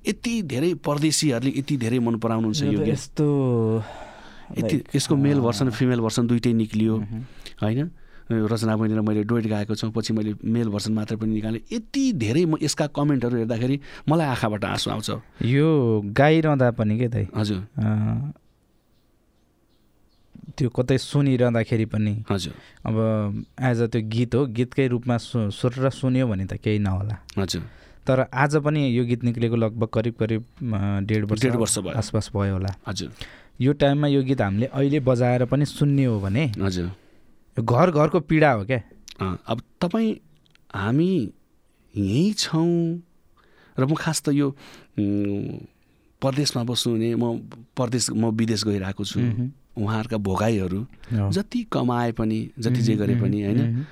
यति 0.09 0.33
धेरै 0.49 0.73
परदेशीहरूले 0.81 1.51
यति 1.59 1.75
धेरै 1.77 1.99
मन 1.99 2.15
पराउनुहुन्छ 2.19 2.61
यो 2.63 2.81
त 2.81 2.87
यस्तो 2.89 3.25
यति 4.57 4.75
यसको 4.95 5.15
मेल 5.15 5.39
भर्सन 5.39 5.69
फिमेल 5.69 5.99
भर्सन 6.01 6.27
दुइटै 6.27 6.53
निक्लियो 6.53 6.95
होइन? 7.61 7.89
रचना 8.29 8.75
बहिनीलाई 8.77 9.05
मैले 9.05 9.23
डोइट 9.25 9.45
गाएको 9.49 9.73
छु 9.73 9.89
पछि 9.89 10.13
मैले 10.13 10.33
मेल 10.37 10.69
भर्सन 10.69 10.93
मात्र 10.93 11.15
पनि 11.17 11.33
निकालेँ। 11.33 11.61
यति 11.73 12.03
धेरै 12.13 12.45
म 12.45 12.57
यसका 12.61 12.87
कमेन्टहरू 12.93 13.37
हेर्दाखेरि 13.37 13.79
मलाई 14.09 14.27
आँखाबाट 14.27 14.65
आँसु 14.65 14.89
आउँछ। 14.89 15.09
यो 15.49 15.69
गाइरहँदा 16.13 16.69
पनि 16.77 16.97
के 16.99 17.07
दाइ? 17.09 17.25
हजुर। 17.33 17.61
त्यो 20.57 20.69
कतै 20.69 20.97
सुनिरहँदाखेरि 20.97 21.85
पनि 21.93 22.13
हजुर। 22.29 22.53
अब 22.87 22.95
एज 23.69 23.81
अ 23.81 23.87
त्यो 23.93 24.01
गीत 24.13 24.35
हो 24.35 24.45
गीतकै 24.57 24.87
रूपमा 24.93 25.17
सु 25.17 25.49
सुनेर 25.51 25.89
सुन्यो 25.89 26.27
भने 26.27 26.45
त 26.45 26.53
केही 26.63 26.79
नहोला। 26.79 27.15
हजुर। 27.37 27.61
तर 28.07 28.25
आज 28.33 28.55
पनि 28.65 28.81
यो 28.97 29.03
गीत 29.05 29.23
निक्लेको 29.23 29.55
लगभग 29.55 29.87
करिब 29.93 30.13
करिब 30.19 30.43
डेढ 31.05 31.23
वर्ष 31.29 31.41
डेढ 31.41 31.55
वर्ष 31.55 31.77
भयो। 31.79 31.97
आसपास 31.97 32.29
भयो 32.33 32.53
होला। 32.53 32.71
हजुर। 32.87 33.09
यो 33.61 33.71
टाइममा 33.75 34.07
यो 34.07 34.21
गीत 34.23 34.41
हामीले 34.41 34.65
अहिले 34.73 34.99
बजाएर 35.05 35.45
पनि 35.51 35.65
सुन्ने 35.65 36.05
हो 36.05 36.19
भने 36.19 36.45
हजुर। 36.57 36.85
यो 37.57 37.63
घर 37.63 37.91
घरको 37.91 38.19
पीडा 38.25 38.51
हो 38.51 38.65
क्या। 38.65 38.81
अब 39.19 39.61
तपाईँ 39.81 40.09
हामी 40.73 41.11
यहीँ 41.93 42.33
छौँ 42.39 43.03
र 43.77 43.85
म 43.85 43.93
खास 43.95 44.21
त 44.25 44.29
यो 44.33 44.47
परदेशमा 46.21 46.63
बस्नुहुने 46.63 47.15
म 47.15 47.47
परदेश 47.77 48.09
म 48.11 48.31
विदेश 48.35 48.63
गइरहेको 48.65 49.03
छु। 49.03 49.19
उहाँहरूका 49.79 50.17
भोगाईहरू। 50.17 50.85
जति 51.31 51.63
कमाए 51.71 52.11
पनि 52.11 52.39
जति 52.59 52.81
जे 52.81 52.95
गरे 52.95 53.15
पनि 53.21 53.43
होइन। 53.43 53.85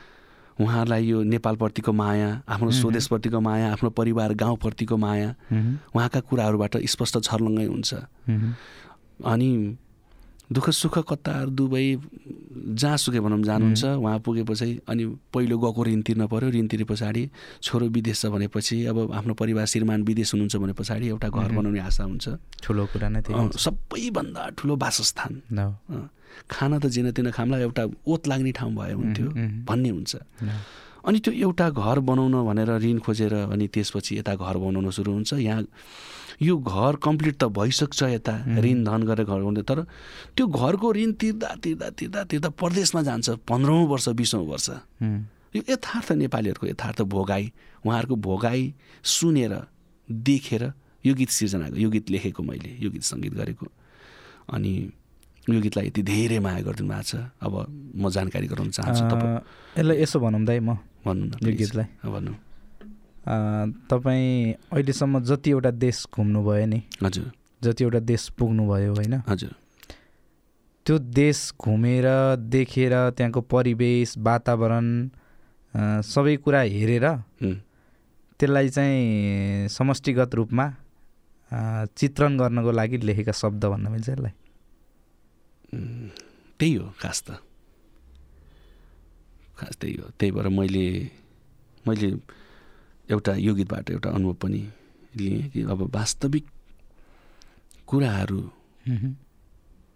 उहाँहरूलाई 0.60 1.04
यो 1.06 1.24
नेपालप्रतिको 1.24 1.94
माया 1.94 2.30
आफ्नो 2.50 2.72
स्वदेशप्रतिको 2.72 3.40
माया 3.40 3.72
आफ्नो 3.72 3.90
परिवार 3.90 4.34
गाउँप्रतिको 4.34 4.98
माया। 4.98 5.30
उहाँका 5.96 6.20
कुराहरूबाट 6.20 6.78
स्पष्ट 6.86 7.18
छर्लङ्गै 7.24 7.66
हुन्छ। 7.66 7.94
अनि 9.26 9.50
दुःख 10.48 10.70
सुख 10.72 10.98
कतार 11.12 11.50
दुबई 11.52 11.88
जहाँसुकै 12.80 13.20
भनौँ 13.20 13.42
जानुहुन्छ 13.44 13.84
उहाँ 13.84 14.20
पुगेपछि 14.24 14.80
अनि 14.88 15.06
पहिलो 15.34 15.58
गएको 15.60 15.82
ऋण 15.84 16.02
तिर्न 16.08 16.28
पऱ्यो 16.28 16.50
ऋण 16.56 16.68
तिरे 16.72 16.84
पछाडि 16.88 17.24
छोरो 17.62 17.86
विदेश 17.92 18.22
छ 18.22 18.26
भनेपछि 18.32 18.86
अब 18.88 19.12
आफ्नो 19.12 19.34
परिवार 19.34 19.66
श्रीमान 19.68 20.04
विदेश 20.04 20.34
हुनुहुन्छ 20.34 20.56
भने 20.56 20.74
पछाडि 20.74 21.08
एउटा 21.08 21.28
घर 21.30 21.52
बनाउने 21.52 21.80
आशा 21.80 22.04
हुन्छ। 22.04 22.26
ठुलो 22.64 22.86
कुरा 22.94 23.10
नै। 23.10 23.22
सबैभन्दा 23.60 24.42
ठुलो 24.58 24.76
वासस्थान। 24.76 25.32
खाना 26.48 26.80
त 26.80 26.86
जेन 26.96 27.12
तेन 27.12 27.32
खामलाई 27.32 27.62
एउटा 27.62 27.84
ओत 28.08 28.28
लाग्ने 28.28 28.52
ठाउँ 28.56 28.72
भयो 28.72 28.98
हुन्थ्यो। 28.98 29.28
भन्ने 29.68 29.90
हुन्छ। 29.90 30.12
अनि 31.08 31.20
त्यो 31.24 31.34
एउटा 31.34 31.70
घर 31.72 32.00
बनाउन 32.04 32.36
भनेर 32.46 32.70
ऋण 32.84 32.98
खोजेर 33.00 33.34
अनि 33.48 33.68
त्यसपछि 33.74 34.18
यता 34.20 34.36
घर 34.36 34.58
बनाउन 34.60 34.90
सुरु 34.92 35.12
हुन्छ। 35.12 35.34
यहाँ 35.34 35.64
यो 36.42 36.58
घर 36.58 36.96
कम्प्लिट 37.02 37.36
त 37.42 37.44
भइसक्छ 37.50 38.04
यता 38.04 38.34
ऋण 38.60 38.84
धन 38.84 39.02
गरेर 39.08 39.26
घर 39.26 39.40
बनाउँदै 39.40 39.64
तर 39.64 39.80
त्यो 40.36 40.46
घरको 40.48 40.88
ऋण 40.94 41.12
तिर्दा 41.16 41.50
तिर्दा 41.64 41.90
तिर्दा 41.96 42.24
तिर्दा 42.30 42.50
परदेशमा 42.60 43.02
जान्छ 43.08 43.30
पन्ध्रौँ 43.48 43.88
वर्ष 43.88 44.10
बिसौँ 44.20 44.46
वर्ष। 44.46 44.70
यो 45.56 45.62
यथार्थ 45.72 46.12
नेपालीहरूको 46.12 46.68
यथार्थ 46.68 47.02
भोगाई 47.08 47.46
उहाँहरूको 47.88 48.16
भोगाई 48.28 48.74
सुनेर 49.02 49.54
देखेर 50.10 50.64
यो 51.08 51.14
गीत 51.16 51.30
सिर्जना 51.32 51.68
यो 51.74 51.90
गीत 51.90 52.10
लेखेको 52.12 52.44
मैले 52.44 52.76
यो 52.84 52.90
गीत 52.92 53.04
सङ्गीत 53.08 53.34
गरेको। 53.34 53.66
अनि 54.54 54.72
यो 55.48 55.60
गीतलाई 55.64 55.88
यति 55.88 56.02
धेरै 56.04 56.40
माया 56.44 56.62
गरिदिनु 56.68 56.92
भएको 56.92 57.04
छ। 57.08 57.16
अब 57.40 57.54
म 57.96 58.10
जानकारी 58.12 58.48
गराउन 58.52 58.70
चाहन्छु 58.76 59.04
तपाईँ। 59.08 59.36
यसलाई 59.80 59.98
यसो 60.04 60.20
भनौँ 60.20 60.44
दाइ 60.44 60.60
म 60.60 60.78
भन्नु 61.08 61.26
न 61.26 61.48
यो। 61.48 61.56
गीतलाई। 61.58 61.88
भन्नु। 62.06 62.34
तपाईँ 63.92 64.54
अहिलेसम्म 64.72 65.24
जतिवटा 65.24 65.72
देश 65.84 65.98
घुम्नुभयो 66.14 66.66
नि 66.66 66.80
हजुर। 67.04 67.32
जतिवटा 67.64 68.00
देश 68.00 68.24
पुग्नुभयो 68.38 68.94
होइन 68.96 69.16
हजुर। 69.28 69.54
त्यो 70.86 70.96
देश 70.98 71.40
घुमेर 71.60 72.06
देखेर 72.48 72.94
त्यहाँको 73.18 73.42
परिवेश 73.52 74.14
वातावरण 74.18 74.86
सबै 76.08 76.36
कुरा 76.44 76.62
हेरेर 76.76 77.06
त्यसलाई 78.40 78.70
चाहिँ 78.70 79.68
समष्टिगत 79.68 80.36
रूपमा 80.36 80.66
चित्रण 81.98 82.38
गर्नको 82.38 82.72
लागि 82.72 82.98
लेखेका 82.98 83.32
शब्द 83.32 83.66
भन्न 83.66 83.88
मिल्छ 83.92 84.10
यसलाई। 84.10 84.34
त्यही 86.60 86.74
हो 86.76 86.86
खास 87.02 87.24
त। 87.28 87.44
खास 89.58 89.78
त्यही 89.82 89.96
हो 89.98 90.10
त्यही 90.20 90.32
भएर 90.32 90.48
मैले 90.60 90.86
मैले 91.86 92.10
एउटा 93.10 93.34
यो 93.38 93.54
गीतबाट 93.56 93.90
एउटा 93.92 94.10
अनुभव 94.10 94.34
पनि 94.42 94.62
लिएँ 95.18 95.50
कि 95.52 95.62
अब 95.64 95.80
वास्तविक 95.96 96.46
कुराहरू। 97.88 98.42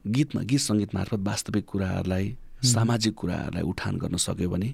गीतमा 0.06 0.42
गीत 0.50 0.60
सङ्गीत 0.60 0.96
मार्फत 0.96 1.20
वास्तविक 1.28 1.66
कुराहरूलाई 1.72 2.26
सामाजिक 2.64 3.14
कुराहरूलाई 3.16 3.64
उठान 3.64 3.98
गर्न 3.98 4.16
सक्यो 4.18 4.50
भने 4.50 4.70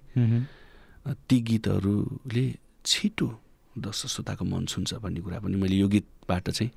ती 1.28 1.40
गीतहरूले 1.50 2.46
छिटो 2.86 3.28
दर्शक 3.76 4.10
श्रोताको 4.10 4.46
मन 4.46 4.66
छुन्छ 4.66 4.94
भन्ने 5.04 5.22
कुरा 5.22 5.40
पनि 5.40 5.56
मैले 5.56 5.76
यो 5.76 5.88
गीतबाट 5.88 6.50
चाहिँ। 6.50 6.72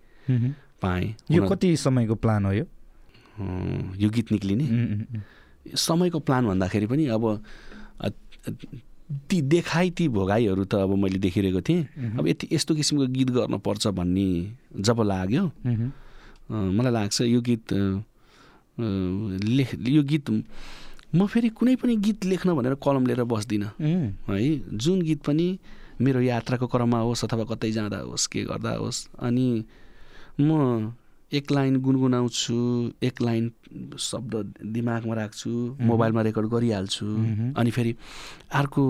पाएँ 0.82 1.14
यो 1.30 1.48
कति 1.48 1.76
समयको 1.76 2.14
प्लान 2.14 2.44
हो 2.46 2.52
यो 2.52 2.66
यो 3.96 4.08
गीत 4.10 4.32
निक्लिने। 4.32 4.66
समयको 5.76 6.18
प्लान 6.20 6.46
भन्दाखेरि 6.46 6.86
पनि 6.86 7.06
अब 7.14 7.24
ती 8.44 9.40
देखाइ 9.42 9.90
ती 9.90 10.08
भोगाइहरू 10.08 10.64
त 10.64 10.74
अब 10.86 10.94
मैले 10.94 11.18
देखिरहेको 11.18 11.60
थिएँ। 11.60 12.14
अब 12.18 12.26
यति 12.28 12.48
यस्तो 12.52 12.74
किसिमको 12.74 13.06
गीत 13.10 13.30
गर्नुपर्छ 13.30 13.86
भन्ने 13.98 14.28
जब 14.80 15.00
लाग्यो 15.02 15.44
मलाई 16.50 16.92
लाग्छ 16.92 17.20
यो 17.26 17.40
गीत 17.40 17.72
लेख 18.78 19.74
यो 19.74 20.02
गीत 20.02 20.30
म 21.10 21.26
फेरि 21.26 21.48
कुनै 21.50 21.74
पनि 21.76 21.96
गीत 21.96 22.24
लेख्न 22.24 22.54
भनेर 22.54 22.74
कलम 22.78 23.06
लिएर 23.06 23.22
बस्दिनँ। 23.26 23.70
है 24.30 24.78
जुन 24.78 25.02
गीत 25.02 25.20
पनि 25.26 25.46
मेरो 26.00 26.20
यात्राको 26.22 26.66
क्रममा 26.70 26.98
होस् 27.02 27.24
अथवा 27.24 27.44
कतै 27.50 27.70
जाँदा 27.72 27.98
होस् 28.06 28.26
के 28.30 28.44
गर्दा 28.46 28.72
होस् 28.78 29.08
अनि 29.18 29.48
म 30.40 30.94
एक 31.32 31.50
लाइन 31.52 31.76
गुनगुनाउँछु 31.80 32.54
एक 33.06 33.20
लाइन 33.22 33.50
शब्द 33.98 34.34
दिमागमा 34.74 35.14
राख्छु 35.14 35.50
मोबाइलमा 35.80 36.22
रेकर्ड 36.22 36.46
गरिहाल्छु। 36.50 37.06
अनि 37.54 37.70
फेरि 37.70 37.94
अर्को 38.60 38.82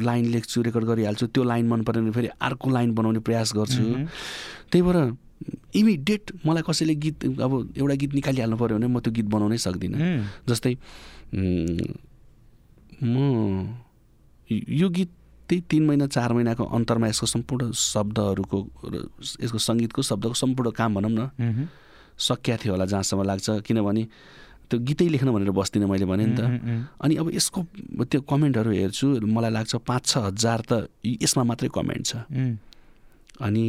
लाइन 0.00 0.24
लेख्छु 0.30 0.62
रेकर्ड 0.62 0.84
गरिहाल्छु 0.86 1.26
त्यो 1.26 1.42
लाइन 1.44 1.66
मन 1.68 1.82
परेन 1.82 2.02
भने 2.02 2.12
फेरि 2.14 2.28
अर्को 2.40 2.70
लाइन 2.70 2.94
बनाउने 2.94 3.20
प्रयास 3.26 3.52
गर्छु। 3.56 3.84
त्यही 4.70 4.82
भएर 4.82 4.98
इमिडिएट 5.74 6.24
मलाई 6.46 6.62
कसैले 6.68 6.94
गीत 6.94 7.24
अब 7.42 7.52
एउटा 7.76 7.94
गीत 7.94 8.12
निकालिहाल्नु 8.14 8.56
पऱ्यो 8.56 8.76
भने 8.78 8.86
म 8.86 9.00
त्यो 9.00 9.12
गीत 9.12 9.26
बनाउनै 9.34 9.58
सक्दिनँ। 9.58 9.98
जस्तै 10.48 10.74
म 13.02 13.14
यो 14.50 14.88
गीत 14.88 15.10
त्यही 15.50 15.62
तिन 15.66 15.82
महिना 15.86 16.06
चार 16.06 16.32
महिनाको 16.32 16.62
अन्तरमा 16.62 17.06
यसको 17.10 17.26
सम्पूर्ण 17.26 17.74
शब्दहरूको 17.74 18.58
यसको 19.42 19.58
सङ्गीतको 19.58 20.02
शब्दको 20.06 20.34
सम्पूर्ण 20.38 20.70
काम 20.78 20.90
भनौँ 20.94 21.10
न। 21.10 21.66
सकिया 22.14 22.56
थियो 22.62 22.72
होला 22.78 22.86
जहाँसम्म 22.86 23.22
लाग्छ 23.26 23.66
किनभने 23.66 24.02
त्यो 24.70 24.78
गीतै 24.78 25.08
लेख्न 25.10 25.28
भनेर 25.34 25.50
बस्दिनँ 25.50 25.88
मैले 25.90 26.06
भने 26.06 26.24
नि 26.30 26.34
त। 26.38 26.46
अनि 27.02 27.14
अब 27.18 27.26
यसको 27.34 27.58
त्यो 28.06 28.20
कमेन्टहरू 28.30 28.70
हेर्छु 28.70 29.06
मलाई 29.26 29.50
लाग्छ 29.50 29.82
पाँच 29.82 30.02
छ 30.06 30.14
हजार 30.30 30.60
त 30.62 30.72
यसमा 31.02 31.42
मात्रै 31.50 31.68
कमेन्ट 31.74 32.06
छ। 32.06 32.22
अनि 33.42 33.64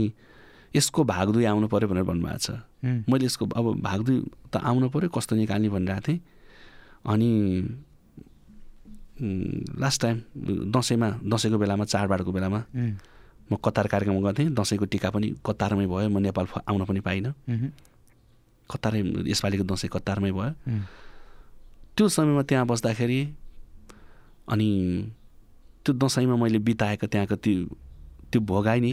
यसको 0.77 0.99
भाग 1.03 1.27
दुई 1.33 1.45
आउनु 1.49 1.67
पऱ्यो 1.67 1.87
भनेर 1.89 2.05
भन्नुभएको 2.05 2.37
छ। 2.37 2.61
मैले 3.09 3.25
यसको 3.25 3.43
अब 3.49 3.81
भाग 3.81 3.99
दुई 4.05 4.17
त 4.53 4.61
आउनु 4.61 4.87
पऱ्यो 4.93 5.09
कस्तो 5.09 5.33
निकाल्ने 5.35 5.69
भनिरहेको 5.73 6.05
थिएँ 6.05 6.19
अनि 7.09 7.31
लास्ट 9.21 10.01
टाइम 10.01 10.17
दसैँमा 10.73 11.09
दसैँको 11.23 11.57
बेलामा 11.57 11.85
चाडबाडको 11.85 12.31
बेलामा। 12.31 12.59
म 13.51 13.55
कतार 13.59 13.87
कार्यक्रम 13.87 14.19
गर्थेँ 14.21 14.49
दसैँको 14.55 14.85
टिका 14.89 15.09
पनि 15.11 15.27
कतारमै 15.45 15.85
भयो 15.85 16.09
म 16.09 16.17
नेपाल 16.25 16.45
आउन 16.65 16.81
पनि 16.89 16.99
पाइनँ। 16.99 17.33
कतारै 18.69 18.99
यसपालिको 19.27 19.63
दसैँ 19.67 19.89
कतारमै 19.91 20.31
भयो। 20.31 20.51
त्यो 21.95 22.07
समयमा 22.07 22.43
त्यहाँ 22.49 22.65
बस्दाखेरि 22.65 23.21
अनि 24.49 24.69
त्यो 25.85 25.91
दसैँमा 25.93 26.35
मैले 26.35 26.59
बिताएको 26.63 27.05
त्यहाँको 27.07 27.35
त्यो 27.35 27.65
त्यो 28.31 28.39
भोगाइ 28.41 28.79
नि। 28.79 28.91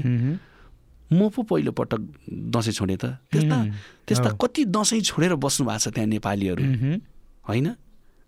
म 1.09 1.29
पो 1.33 1.41
पहिलोपटक 1.41 2.01
दसैँ 2.53 2.75
छोडेँ 2.77 2.99
त 3.01 3.17
त्यस्ता। 3.33 3.57
त्यस्ता। 4.05 4.29
कति 4.37 4.65
दसैँ 4.69 5.01
छोडेर 5.01 5.35
बस्नु 5.41 5.65
भएको 5.65 5.79
छ 5.79 5.95
त्यहाँ 5.95 6.09
नेपालीहरू। 6.11 6.63
होइन 7.49 7.67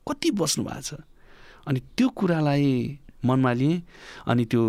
कति 0.07 0.31
बस्नु 0.33 0.65
भएको 0.65 0.81
छ 0.81 0.91
अनि 1.67 1.81
त्यो 1.97 2.09
कुरालाई 2.09 2.69
मनमा 3.25 3.53
लिएँ 3.53 3.83
अनि 4.27 4.45
त्यो 4.51 4.63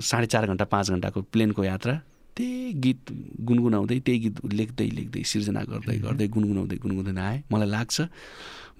साढे 0.00 0.26
चार 0.32 0.46
घन्टा 0.46 0.64
पाँच 0.64 0.90
घन्टाको 0.90 1.20
प्लेनको 1.32 1.64
यात्रा 1.64 1.94
त्यही 2.36 2.72
गीत 2.84 3.00
गुनगुनाउँदै 3.46 3.98
त्यही 4.06 4.18
गीत 4.18 4.36
लेख्दै 4.52 4.88
लेख्दै 4.98 5.22
सिर्जना 5.22 5.62
गर्दै 5.70 5.96
गर्दै 6.02 6.26
गुनगुनाउँदै 6.34 6.76
गुनगुनाउँदै 6.82 7.22
आएँ। 7.22 7.42
मलाई 7.52 7.68
लाग्छ 7.68 7.96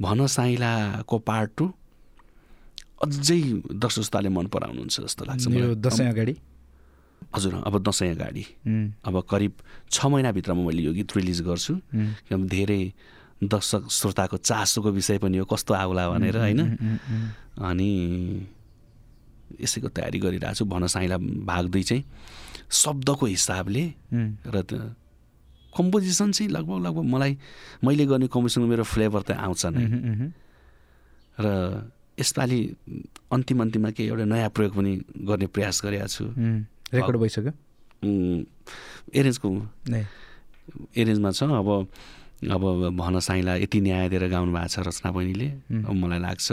भन 0.01 0.27
साइलाको 0.27 1.17
पार्ट 1.29 1.51
टू 1.57 1.65
अझै 3.05 3.41
दर्शक 3.79 4.03
श्रोताले 4.03 4.29
मन 4.35 4.47
पराउनुहुन्छ 4.51 4.97
जस्तो 5.07 5.23
लाग्छ 5.29 5.45
दसैँ 5.87 6.09
अगाडि? 6.11 6.35
हजुर 7.35 7.55
अब 7.67 7.75
दसैँ 7.87 8.11
अगाडि। 8.15 8.45
अब 9.07 9.15
करिब 9.31 9.53
छ 9.91 10.07
महिनाभित्रमा 10.07 10.63
मैले 10.65 10.83
यो 10.83 10.93
गीत 10.99 11.17
रिलिज 11.17 11.41
गर्छु। 11.47 11.75
किनभने 11.95 12.49
धेरै 12.49 12.83
दर्शक 13.43 13.91
श्रोताको 13.91 14.37
चासोको 14.37 14.91
विषय 14.91 15.19
पनि 15.19 15.39
हो 15.39 15.45
कस्तो 15.45 15.75
आउला 15.75 16.09
भनेर 16.11 16.37
होइन। 16.37 16.61
अनि 17.59 17.91
यसैको 19.61 19.89
तयारी 19.89 20.19
गरिरहेको 20.19 20.55
छु 20.55 20.65
भन 20.65 20.87
साइला 20.87 21.17
भाग 21.19 21.65
दुई 21.69 21.83
चाहिँ 21.83 22.05
शब्दको 22.71 23.27
हिसाबले। 23.27 23.85
र 24.47 24.57
कम्पोजिसन 25.75 26.31
चाहिँ 26.33 26.51
लगभग 26.51 26.79
लगभग 26.87 27.05
मलाई 27.05 27.33
मैले 27.85 28.07
गर्ने 28.07 28.27
कम्पोजिसनको 28.31 28.69
मेरो 28.71 28.85
फ्लेभर 28.87 29.23
त 29.27 29.31
आउँछ 29.35 29.63
नै। 29.75 29.85
र 31.35 31.47
यसपालि 32.15 32.61
अन्तिम 33.35 33.61
अन्तिममा 33.61 33.91
केही 33.91 34.09
एउटा 34.09 34.25
नयाँ 34.25 34.51
प्रयोग 34.55 34.73
पनि 34.79 34.93
गर्ने 35.27 35.47
प्रयास 35.51 35.83
गरेको 35.83 36.07
छु। 36.07 36.25
रेकर्ड 36.95 37.17
भइसक्यो 37.19 37.53
एरेन्जको 39.19 39.49
एरेन्जमा 40.95 41.31
छ 41.35 41.43
अब 41.43 41.69
अब 42.51 42.97
भन 42.97 43.19
साइला 43.21 43.55
यति 43.57 43.81
न्याय 43.81 44.09
दिएर 44.09 44.29
गाउनु 44.29 44.53
भएको 44.53 44.69
छ 44.69 44.87
रचना 44.89 45.11
बहिनीले 45.11 45.49
मलाई 45.93 46.21
लाग्छ 46.21 46.53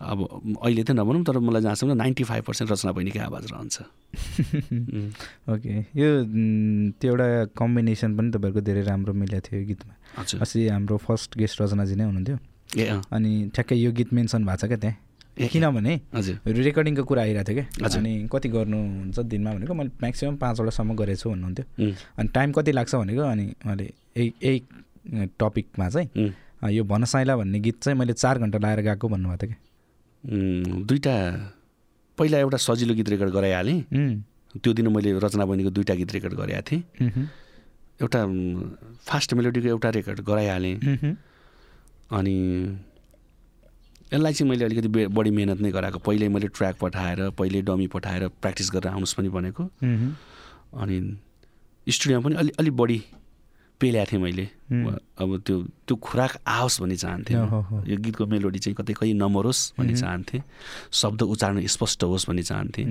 अब 0.00 0.18
अहिले 0.62 0.82
त 0.82 0.90
नभनौँ 0.90 1.24
तर 1.24 1.38
मलाई 1.38 1.62
जहाँसम्म 1.62 1.92
नाइन्टी 1.92 2.24
फाइभ 2.24 2.44
पर्सेन्ट 2.44 2.70
रचना 2.72 2.92
बहिनीकै 2.92 3.18
आवाज 3.20 3.44
रहन्छ. 3.52 3.76
ओके 5.52 5.74
यो 5.96 6.08
त्यो 7.00 7.10
एउटा 7.10 7.28
कम्बिनेसन 7.56 8.16
पनि 8.16 8.30
तपाईँहरूको 8.30 8.60
धेरै 8.60 8.82
राम्रो 8.82 9.12
मिलेको 9.14 9.48
थियो 9.48 9.60
यो 9.60 9.66
गीतमा। 9.66 9.94
अस्ति 10.42 10.68
हाम्रो 10.68 10.96
फर्स्ट 10.98 11.38
गेस्ट 11.38 11.62
रचनाजी 11.62 11.94
नै 11.94 12.04
हुनुहुन्थ्यो। 12.04 12.36
ए 12.76 13.00
अनि 13.12 13.32
ठ्याक्कै 13.54 13.76
यो 13.76 13.92
गीत 13.92 14.12
मेन्सन 14.12 14.44
भएको 14.44 14.66
छ 14.66 14.68
क्या 14.68 14.78
त्यहाँ। 14.78 14.96
किनभने 15.34 16.00
हजुर। 16.14 16.38
रेकर्डिङको 16.46 17.04
कुरा 17.04 17.22
आइरहेको 17.22 17.52
थियो 17.52 17.64
क्या। 17.74 17.88
अनि 17.90 18.12
कति 18.32 18.48
गर्नुहुन्छ 18.48 19.18
दिनमा 19.18 19.50
भनेको 19.52 19.74
मैले 19.74 19.90
म्याक्सिमम् 20.00 20.36
पाँचवटासम्म 20.38 20.94
गरेको 20.94 21.20
छु 21.20 21.30
भन्नुहुन्थ्यो। 21.30 21.92
अनि 22.18 22.28
टाइम 22.34 22.52
कति 22.52 22.72
लाग्छ 22.72 22.94
भनेको 22.94 23.22
अनि 23.22 23.46
मैले 23.66 23.84
यही 24.16 24.32
यही 24.42 25.26
टपिकमा 25.40 25.88
चाहिँ 25.90 26.32
यो 26.64 26.84
भनसाइला 26.84 27.36
भन्ने 27.36 27.58
गीत 27.60 27.82
चाहिँ 27.82 27.98
मैले 27.98 28.12
चार 28.14 28.38
घन्टा 28.38 28.58
लगाएर 28.58 28.80
गएको 28.80 29.08
भन्नुभएको 29.08 29.46
थियो 29.46 29.56
उम्, 30.24 30.84
दुईवटा 30.86 31.14
पहिला 32.18 32.38
एउटा 32.38 32.56
सजिलो 32.56 32.94
गीत 32.94 33.08
रेकर्ड 33.08 33.30
गराइहालेँ। 33.30 33.80
कि 33.92 34.58
त्यो 34.62 34.72
दिन 34.72 34.88
मैले 34.88 35.18
रचना 35.18 35.44
बहिनीको 35.44 35.70
दुईवटा 35.70 35.94
गीत 35.94 36.12
रेकर्ड 36.12 36.34
गरेको 36.34 36.62
थिएँ। 36.62 36.82
एउटा 38.00 38.20
फास्ट 39.02 39.34
मेलोडीको 39.34 39.68
एउटा 39.68 39.90
रेकर्ड 39.90 40.20
गराइहालेँ। 40.24 40.74
अनि 42.14 42.36
यसलाई 44.12 44.32
चाहिँ 44.32 44.48
मैले 44.50 44.64
अलिकति 44.64 44.88
बढी 45.08 45.30
मिहिनेत 45.30 45.60
नै 45.60 45.70
गराएको। 45.70 45.98
पहिल्यै 45.98 46.28
मैले 46.28 46.48
ट्र्याक 46.52 46.76
पठाएर 46.80 47.30
पहिल्यै 47.38 47.62
डमी 47.62 47.86
पठाएर 47.88 48.28
प्र्याक्टिस 48.42 48.70
गरेर 48.74 48.90
आउनुहोस् 48.92 49.14
पनि 49.16 49.28
भनेको। 49.28 49.64
अनि 50.76 50.96
स्टुडियोमा 51.86 52.22
पनि 52.24 52.34
अलि 52.36 52.50
अलिक 52.58 52.74
बढी 52.76 52.98
पेल्याएको 53.80 54.10
थिएँ 54.12 54.22
मैले. 54.22 54.46
अब 55.18 55.30
त्यो 55.46 55.56
त्यो 55.86 55.94
खुराक 55.96 56.32
आओस् 56.46 56.80
भन्ने 56.80 56.96
चाहन्थेँ। 56.96 57.36
यो 57.90 57.96
गीतको 57.98 58.26
मेलोडी 58.26 58.58
चाहिँ 58.58 58.76
कतै 58.78 58.92
कहीँ 58.94 59.14
नमरोस् 59.18 59.62
भन्ने. 59.78 59.94
चाहन्थेँ। 59.96 60.42
शब्द 60.92 61.22
उच्चारण 61.22 61.66
स्पष्ट 61.66 62.04
होस् 62.04 62.28
भन्ने 62.28 62.42
चाहन्थेँ. 62.42 62.86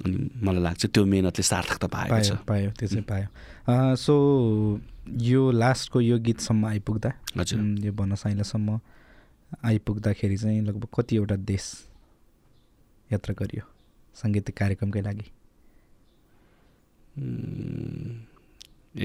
अनि 0.00 0.16
मलाई 0.40 0.62
लाग्छ 0.62 0.86
त्यो 0.86 1.04
मेहनतले 1.04 1.44
सार्थकता 1.44 1.86
पाएको 1.92 2.20
छ। 2.24 2.32
पायो 2.46 2.70
त्यो 2.78 2.88
चाहिँ 2.88 3.04
पायो। 3.04 3.28
सो 4.00 4.14
यो 5.20 5.50
लास्टको 5.50 6.00
यो 6.00 6.16
गीतसम्म 6.24 6.66
आइपुग्दा? 6.66 7.10
हजुर। 7.36 7.60
यो 7.84 7.92
भनसाइलासम्म 7.92 8.68
आइपुग्दाखेरि 9.50 10.36
चाहिँ 10.36 10.60
लगभग 10.62 10.88
कतिवटा 10.96 11.36
देश 11.44 11.64
यात्रा 13.10 13.34
गरियो 13.38 13.64
साङ्गीतिक 14.14 14.54
कार्यक्रमकै 14.56 15.00
लागि? 15.02 15.26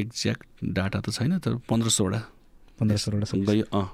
एक्ज्याक्ट 0.02 0.44
डाटा 0.74 1.00
त 1.02 1.10
छैन 1.12 1.38
तर 1.40 1.56
पन्ध्र 1.70 1.90
सोह्र 1.90 2.16
पन्ध्र 2.80 2.98
सोह्रवटा। 2.98 3.40
गयो 3.48 3.66
अँ 3.72 3.86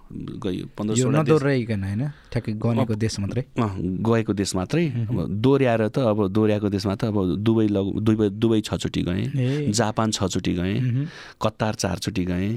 गयो 0.43 0.65
पन्ध्र 0.77 0.93
सोह्र 0.97 1.13
नदोहोऱ्याइकन 1.17 1.81
होइन? 1.83 2.03
ठ्याक्कै 2.31 2.51
गनेको 2.57 2.93
देश 2.97 3.13
मात्रै। 3.21 3.43
अँ, 3.61 3.69
गएको 4.01 4.33
देश 4.33 4.51
मात्रै। 4.55 4.83
अब 5.07 5.17
दोहोऱ्याएर 5.43 5.81
त 5.87 5.97
अब 6.11 6.17
दोहोऱ्याएको 6.35 6.67
देशमा 6.75 6.95
त 6.97 7.03
अब 7.13 7.17
दुबई 7.45 7.67
लग 7.69 7.85
दुबई 8.01 8.27
दुबई 8.41 8.59
छचोटि 8.67 9.01
गएँ 9.07 9.71
जापान 9.71 10.07
छचोटि 10.11 10.53
गएँ 10.59 10.77
कतार 11.41 11.73
चारचोटि 11.77 12.23
गएँ 12.25 12.51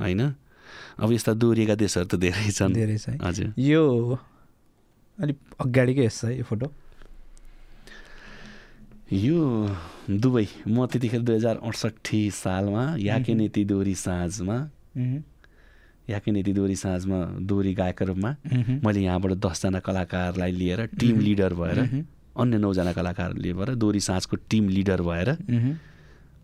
होइन? 0.00 0.20
अब 0.96 1.12
यस्ता 1.12 1.32
दोहोरिएका 1.36 1.74
देशहरू 1.76 2.06
त 2.08 2.14
धेरै 2.16 2.50
छन्। 2.56 2.72
धेरै 2.72 2.96
छ 2.96 3.20
हजुर। 3.20 3.52
यो 3.60 3.82
अलिक 5.18 5.38
अगाडिकै 5.60 6.04
यस्तो 6.04 6.26
है 6.26 6.32
यो 6.38 6.44
फोटो। 6.44 6.66
यो 9.12 9.38
दुबई 10.08 10.46
म 10.66 10.86
त्यतिखेर 10.90 11.20
दुई 11.22 11.36
हजार 11.36 11.56
अडसट्ठी 11.62 12.22
सालमा 12.32 12.84
याके 12.98 13.34
नेति 13.34 13.62
दोहोरी 13.64 13.94
साँझमा 13.94 14.56
याके 16.10 16.30
नेति 16.32 16.52
दोहोरी 16.52 16.76
साँझमा 16.76 17.18
दोहोरी 17.44 17.72
गायकका 17.74 18.04
रूपमा 18.06 18.30
मैले 18.82 19.00
यहाँबाट 19.00 19.32
दसजना 19.36 19.78
कलाकारलाई 19.82 20.52
लिएर 20.52 20.80
टिम 20.98 21.20
लिडर 21.20 21.54
भएर 21.54 21.78
अन्य 22.40 22.56
नौजना 22.58 22.92
कलाकार 22.92 23.36
लिएर 23.36 23.74
दोहोरी 23.74 24.00
साँझको 24.00 24.36
टिम 24.50 24.68
लिडर 24.68 25.00
भएर। 25.02 25.28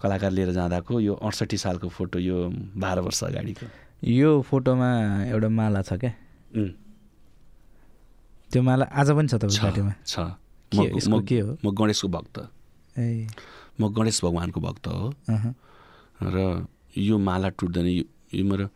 कलाकार 0.03 0.31
लिएर 0.31 0.51
जाँदाको 0.53 1.01
यो 1.01 1.15
अडसट्ठी 1.15 1.57
सालको 1.57 1.89
फोटो 1.89 2.19
यो 2.19 2.37
बाह्र 2.77 3.01
वर्ष 3.01 3.23
अगाडिको। 3.25 3.67
यो 4.03 4.41
फोटोमा 4.43 4.91
एउटा 5.31 5.49
माला 5.49 5.83
छ 5.83 5.93
क्या? 6.03 6.13
त्यो 8.51 8.63
माला 8.63 8.85
आज 8.91 9.09
पनि 9.15 9.29
छ 9.31 9.35
तपाईँको 9.39 9.93
छ 10.03 10.19
के 11.29 11.39
हो? 11.41 11.53
म 11.63 11.71
गणेशको 11.71 12.09
भक्त। 12.09 12.37
ए। 12.99 13.27
म 13.81 13.89
गणेश 13.95 14.21
भगवान्को 14.25 14.61
भक्त 14.61 14.87
हो। 14.89 15.15
र 16.19 16.67
यो 16.99 17.19
माला 17.19 17.49
टुट्दैन 17.55 17.87
यो 17.87 18.05
यो 18.35 18.45
मेरो 18.45 18.67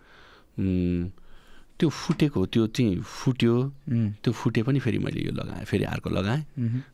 त्यो 1.76 1.88
फुटेको 1.90 2.40
त्यो 2.46 2.66
चाहिँ 2.72 3.00
फुट्यो। 3.02 3.54
त्यो 4.22 4.32
फुटे 4.32 4.62
पनि 4.62 4.78
फेरि 4.80 4.98
मैले 4.98 5.20
यो 5.26 5.32
लगाएँ 5.34 5.64
फेरि 5.66 5.84
अर्को 5.84 6.10
लगाएँ। 6.10 6.42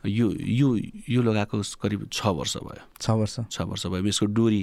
यो 0.09 0.27
यो 0.41 0.69
यो 1.07 1.21
लगाएको 1.23 1.63
करिब 1.83 2.09
छ 2.11 2.27
वर्ष 2.33 2.57
भयो। 2.65 2.83
छ 2.99 3.11
वर्ष। 3.11 3.37
छ 3.53 3.61
वर्ष 3.61 3.87
भयो। 3.87 4.03
यसको 4.09 4.27
डोरी 4.27 4.63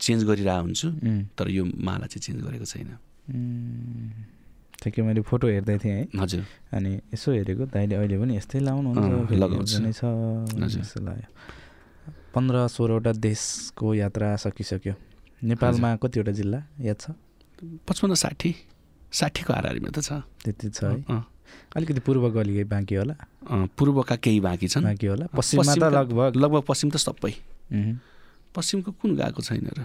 चेन्ज 0.00 0.20
गरिरहेको 0.24 0.62
हुन्छु 0.62 0.88
तर 1.36 1.46
यो 1.50 1.64
माला 1.64 2.06
चाहिँ 2.06 2.22
चेन्ज 2.22 2.38
गरेको 2.46 2.64
छैन। 2.64 2.90
ठिकै 4.82 5.02
मैले 5.02 5.20
फोटो 5.22 5.46
हेर्दै 5.46 5.78
थिएँ 5.78 5.94
है। 5.94 6.04
हजुर। 6.18 6.42
अनि 6.74 6.90
यसो 7.14 7.28
हेरेको 7.32 7.64
दाइले 7.70 7.94
अहिले 7.94 8.16
पनि 8.18 8.32
यस्तै 8.36 8.58
फेरि 8.58 9.38
लगाउँछु। 9.38 9.78
नै 9.78 9.92
छ। 9.92 10.02
जस्तो 10.58 11.00
लाग्यो। 11.06 11.28
पन्ध्र 12.34 12.56
सोह्रवटा 12.66 13.12
देशको 13.12 13.86
यात्रा 13.94 14.36
सकिसक्यो। 14.42 14.94
नेपालमा 15.44 15.88
कतिवटा 16.02 16.32
जिल्ला 16.32 16.60
याद 16.82 16.98
छ? 16.98 17.14
पचपन्न 17.86 18.14
साठी। 18.14 18.50
साठीको 19.12 19.52
हाराहारीमा 19.52 19.90
त 19.94 19.98
छ। 20.02 20.24
त्यति 20.42 20.68
छ 20.72 20.82
है। 20.84 21.22
अलिकति 21.76 22.00
पूर्व 22.00 22.24
गली 22.32 22.64
बाँकी 22.64 22.94
होला? 22.96 23.14
पूर्वका 23.76 24.16
केही 24.16 24.40
बाँकी 24.40 24.66
छन्। 24.72 24.82
बाँकी 24.82 25.06
होला। 25.06 25.26
पश्चिममा 25.36 25.74
त 25.78 25.84
लगभग 25.94 26.30
लगभग 26.42 26.62
पश्चिम 26.66 26.90
त 26.90 26.96
सबै। 26.96 27.32
पश्चिमको 28.54 28.90
कुन 29.00 29.16
गएको 29.16 29.40
छैन 29.42 29.66
र? 29.78 29.80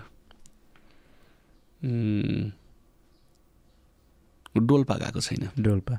डोल्पा 4.57 4.95
गएको 4.97 5.21
छैन। 5.21 5.49
डोल्पा। 5.59 5.95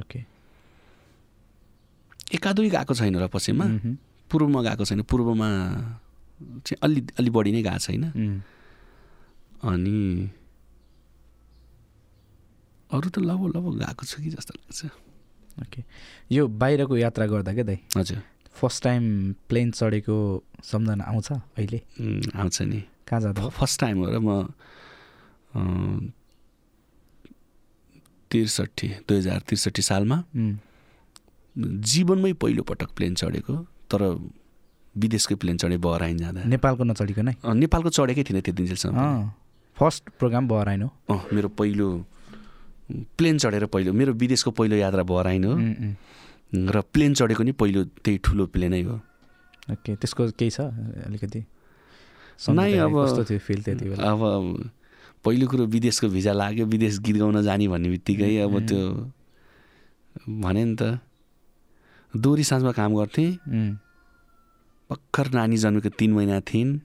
ओके। 0.00 0.20
एकादुई 2.34 2.68
गएको 2.70 2.94
छैन 2.94 3.16
र 3.18 3.26
पश्चिममा? 3.28 3.66
पूर्वमा 4.30 4.60
गएको 4.62 4.84
छैन। 4.84 5.02
पूर्वमा 5.04 5.48
चाहिँ 6.64 6.78
अलि 6.82 7.00
अलि 7.18 7.30
बढी 7.30 7.52
नै 7.52 7.62
गएको 7.62 7.78
छैन। 7.78 8.04
अनि 9.62 9.98
अरू 12.92 13.08
त 13.08 13.18
लगभग 13.18 13.56
लगभग 13.56 13.74
गएको 13.80 14.04
छु 14.04 14.22
कि 14.22 14.30
जस्तो 14.36 14.52
लाग्छ। 14.52 14.80
ओके। 15.62 15.80
यो 16.32 16.48
बाहिरको 16.48 16.96
यात्रा 16.96 17.26
गर्दा 17.26 17.52
क्या 17.52 17.64
दाइ? 17.64 17.78
हजुर। 17.96 18.20
फर्स्ट 18.54 18.82
टाइम 18.84 19.02
प्लेन 19.48 19.70
चढेको 19.70 20.16
सम्झना 20.64 21.04
आउँछ 21.04 21.32
अहिले? 21.32 21.80
आउँछ 22.36 22.62
नि। 22.62 22.82
कहाँ 23.08 23.20
जाँदा 23.20 23.42
हो? 23.42 23.48
फर्स्ट 23.50 23.80
टाइम 23.80 23.96
हो 23.98 24.06
र 24.12 24.18
म 24.18 24.28
त्रिसठी 28.30 28.88
दुई 29.08 29.16
हजार 29.18 29.38
त्रिसठी 29.48 29.82
सालमा। 29.82 30.16
जीवनमै 31.92 32.32
पहिलोपटक 32.32 32.90
प्लेन 32.96 33.14
चढेको 33.20 33.54
तर 33.92 34.00
विदेशकै 34.94 35.34
प्लेन 35.36 35.56
चढेँ 35.56 35.78
बहराइन 35.78 36.16
जाँदा। 36.18 36.40
नेपालको 36.48 36.84
नचढिकन 36.84 37.28
है 37.28 37.34
अँ, 37.44 37.54
नेपालको 37.54 37.88
चढेकै 37.90 38.22
थिइनँ 38.24 38.42
त्यति 38.42 38.62
दिनसम्म 38.62 38.96
अँ 38.96 39.34
फर्स्ट 39.76 40.10
प्रोग्राम 40.18 40.48
बहराइन 40.48 40.82
हो। 40.82 40.88
अँ, 41.10 41.20
मेरो 41.32 41.48
पहिलो 41.48 41.88
प्लेन 43.18 43.38
चढेर 43.38 43.66
पहिलो 43.68 43.92
मेरो 43.92 44.12
विदेशको 44.16 44.50
पहिलो 44.50 44.76
यात्रा 44.76 45.02
बहराइन 45.02 45.44
हो। 45.44 45.54
र 46.54 46.80
प्लेन 46.80 47.14
चढेको 47.14 47.42
नि 47.42 47.52
पहिलो 47.52 47.84
त्यही 47.84 48.18
ठुलो 48.18 48.46
प्लेनै 48.46 48.82
हो। 48.82 49.00
ओके 49.72 49.96
त्यसको 49.96 50.30
केही 50.30 50.50
छ 50.50 50.60
अलिकति? 50.60 51.44
नै 52.48 52.72
अब- 52.78 53.38
फिल 53.38 53.62
त्यति 53.62 53.88
बेला? 53.88 54.04
अब 54.04 54.20
पहिलो 55.24 55.46
कुरो 55.46 55.66
विदेशको 55.66 56.08
भिजा 56.08 56.32
लाग्यो 56.32 56.66
विदेश 56.66 56.98
गीत 56.98 57.16
गाउन 57.16 57.42
जाने 57.42 57.68
भन्ने 57.68 57.88
बित्तिकै 57.88 58.38
अब. 58.38 58.66
त्यो 58.66 59.12
भने 60.28 60.64
नि 60.64 60.76
त 60.80 61.00
दोहोरी 62.16 62.44
साँझमा 62.44 62.72
काम 62.72 62.94
गर्थेँ। 62.94 63.32
भर्खर 64.90 65.30
नानी 65.30 65.56
जन्मेको 65.56 65.88
तिन 65.88 66.12
महिना 66.12 66.40
थिइन्। 66.40 66.80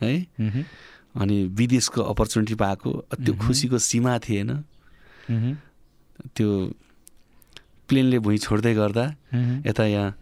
है? 0.00 0.26
अनि 1.16 1.44
विदेशको 1.44 2.02
अपर्च्युनिटी 2.02 2.54
पाएको। 2.54 2.92
त्यो। 2.92 3.34
खुसीको 3.34 3.78
सीमा 3.78 4.18
थिएन। 4.18 4.64
त्यो 6.36 6.74
प्लेनले 7.88 8.18
भुइँ 8.20 8.38
छोड्दै 8.38 8.74
गर्दा 8.74 9.04
यता 9.66 9.84
यहाँ 9.86 10.14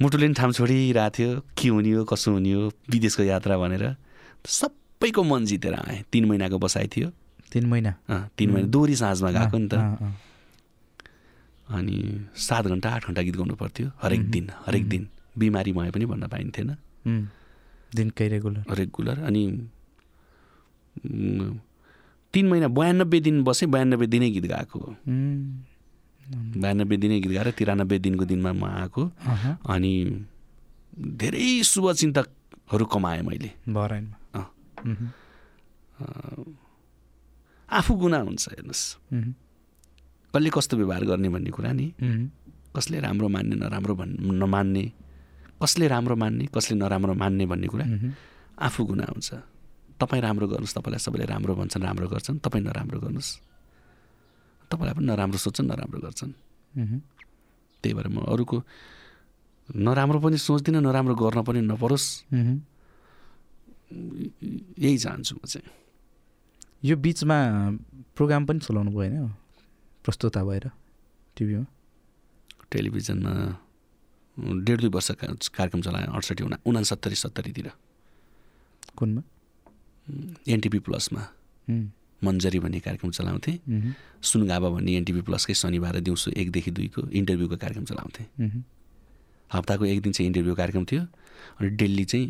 मुटुले 0.00 0.26
पनि 0.26 0.34
ठाम 0.34 0.52
छोडिरहेको 0.52 1.10
थियो 1.14 1.30
के 1.54 1.68
हुने 1.68 1.92
हो 1.92 2.04
कसो 2.10 2.32
हुने 2.32 2.52
हो 2.52 2.62
विदेशको 2.90 3.22
यात्रा 3.22 3.54
भनेर 3.58 3.84
सबैको 4.42 5.22
मन 5.22 5.44
जितेर 5.46 5.74
आएँ। 5.74 6.02
तिन 6.10 6.24
महिनाको 6.26 6.58
बसाइ 6.58 6.88
थियो। 6.90 7.08
तिन 7.52 7.66
महिना? 7.66 7.92
तिन 8.36 8.50
महिना। 8.50 8.68
दोहोरी 8.68 8.96
साँझमा 8.96 9.30
गएको 9.30 9.58
नि 9.58 9.68
त। 9.68 9.74
अनि 11.68 11.96
सात 12.34 12.66
घन्टा 12.66 12.88
आठ 12.90 13.06
घन्टा 13.06 13.22
गीत 13.22 13.36
गाउनु 13.36 13.54
पर्थ्यो। 13.54 13.88
हरेक। 14.02 14.22
दिन 14.30 14.50
हरेक। 14.66 14.88
दिन। 14.88 15.08
बिमारी 15.38 15.72
भए 15.72 15.90
पनि 15.90 16.06
भन्न 16.06 16.26
पाइन्थेन। 16.28 16.68
दिनकै 17.94 18.28
रेगुलर? 18.28 18.64
रेगुलर। 18.72 19.18
अनि 19.28 19.42
तिन 22.34 22.44
महिना 22.48 22.68
बयानब्बे 22.68 23.20
दिन 23.20 23.42
बसेँ 23.44 23.68
बयानब्बे 23.70 24.06
दिनै 24.06 24.30
गीत 24.30 24.46
गाएको। 24.50 24.78
हो 24.78 24.96
बयानब्बे 26.30 26.96
दिनै 26.96 27.18
गीत 27.20 27.32
गाएर 27.32 27.50
तिरानब्बे 27.58 27.96
दिनको 27.98 28.24
दिनमा 28.24 28.52
म 28.52 28.64
आएको। 28.64 29.02
अनि 29.66 29.92
धेरै 31.18 31.62
शुभचिन्तकहरू 31.64 32.84
कमाएँ 32.86 33.22
मैले। 33.26 33.50
आफू 37.68 37.92
गुना 37.94 38.18
हुन्छ 38.26 38.44
हेर्नुहोस्। 38.48 38.84
कसले 40.34 40.48
कस्तो 40.50 40.74
व्यवहार 40.76 41.04
गर्ने 41.04 41.28
भन्ने 41.28 41.50
कुरा 41.50 41.72
नि? 41.72 41.86
कसले 42.76 43.00
राम्रो 43.04 43.28
मान्ने 43.28 43.54
नराम्रो 43.56 43.94
भन् 43.94 44.12
नमान्ने 44.40 44.84
कसले 45.60 45.86
राम्रो 45.88 46.16
मान्ने 46.16 46.44
कसले 46.54 46.74
नराम्रो 46.80 47.14
मान्ने 47.14 47.44
भन्ने 47.46 47.68
कुरा 47.68 47.86
आफू 48.58 48.80
गुना 48.84 49.04
हुन्छ। 49.12 49.28
तपाईँ 50.00 50.22
राम्रो 50.22 50.46
गर्नुहोस् 50.48 50.74
तपाईँलाई 50.76 51.00
सबैले 51.04 51.24
राम्रो 51.28 51.52
भन्छन् 51.54 51.82
राम्रो 51.84 52.06
गर्छन् 52.08 52.38
तपाईँ 52.40 52.64
नराम्रो 52.64 52.98
गर्नुहोस्। 53.00 53.51
तपाईँलाई 54.72 54.94
पनि 54.96 55.06
नराम्रो 55.06 55.38
सोच्छन् 55.44 55.68
नराम्रो 55.68 55.98
गर्छन्। 56.00 56.32
त्यही 57.82 57.94
भएर 57.94 58.08
म 58.08 58.24
अरूको 58.24 58.56
नराम्रो 59.68 60.18
पनि 60.24 60.36
सोच्दिनँ 60.40 60.80
नराम्रो 60.80 61.14
गर्न 61.14 61.38
पनि 61.44 61.60
नपरोस्। 61.60 62.06
यही 64.80 64.96
चाहन्छु 64.98 65.34
म 65.36 65.44
चाहिँ। 65.44 65.68
यो 66.84 66.96
बिचमा 66.96 67.36
प्रोग्राम 68.16 68.42
पनि 68.48 68.58
चलाउनु 68.64 68.90
भयो 68.90 68.98
होइन 68.98 69.28
प्रस्तुता 70.04 70.40
भएर 70.42 70.64
टिभीमा? 71.36 71.64
टेलिभिजनमा 72.72 73.32
डेढ 74.64 74.78
दुई 74.80 74.90
वर्ष 74.90 75.10
कार्यक्रम 75.52 75.80
चलाएँ 75.84 76.08
अडसठी 76.08 76.42
उना 76.44 76.56
उनासत्तरी 76.64 77.16
सत्तरीतिर। 77.20 77.68
कुनमा? 78.96 79.22
एनटिपी 80.48 80.78
प्लसमा। 80.80 81.22
मन्जरी 82.24 82.58
भन्ने 82.58 82.80
कार्यक्रम 82.80 83.10
चलाउँथेँ। 83.10 83.56
सुनगाबा 84.22 84.68
भन्ने 84.70 84.92
एनटिपी 84.96 85.20
प्लसकै 85.26 85.54
शनिबार 85.54 86.00
दिउँसो 86.00 86.30
एकदेखि 86.30 86.70
दुईको 86.70 87.00
इन्टरभ्यूको 87.10 87.56
कार्यक्रम 87.56 87.84
चलाउँथेँ। 87.84 88.26
हप्ताको 89.50 89.84
एक 89.84 90.00
दिन 90.02 90.12
चाहिँ 90.12 90.26
इन्टरभ्यू 90.28 90.54
कार्यक्रम 90.54 90.84
थियो 90.84 91.02
अनि 91.60 91.68
डेली 91.76 92.04
चाहिँ। 92.04 92.26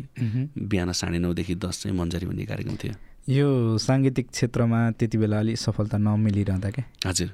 बिहान 0.57 0.91
साढे 0.91 1.19
नौदेखि 1.19 1.55
दस 1.55 1.83
चाहिँ 1.83 1.97
मन्जरी 1.97 2.25
भन्ने 2.25 2.45
कार्यक्रम 2.45 2.75
थियो। 2.75 2.93
यो 3.29 3.77
साङ्गीतिक 3.79 4.29
क्षेत्रमा 4.29 4.79
त्यति 4.99 5.17
बेला 5.17 5.39
अलिक 5.39 5.57
सफलता 5.57 5.97
नमिलिरहँदा 5.97 6.69
क्या? 6.69 6.85
हजुर। 7.07 7.29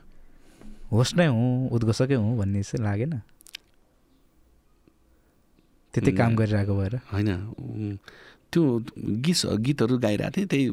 होस्ट 0.92 1.16
नै 1.18 1.28
हुँ 1.28 1.70
उद्घोषकै 1.74 2.16
हुँ 2.16 2.38
भन्ने 2.38 2.62
चाहिँ 2.64 2.84
लागेन? 2.86 3.14
त्यति 5.94 6.12
काम 6.14 6.36
गरिरहेको 6.36 6.74
भएर? 6.78 6.96
होइन। 7.10 7.30
त्यो 8.52 8.62
गीत 9.26 9.38
गीतहरू 9.66 9.98
गाइरहेको 9.98 10.38
थिएँ 10.38 10.48
त्यही 10.48 10.66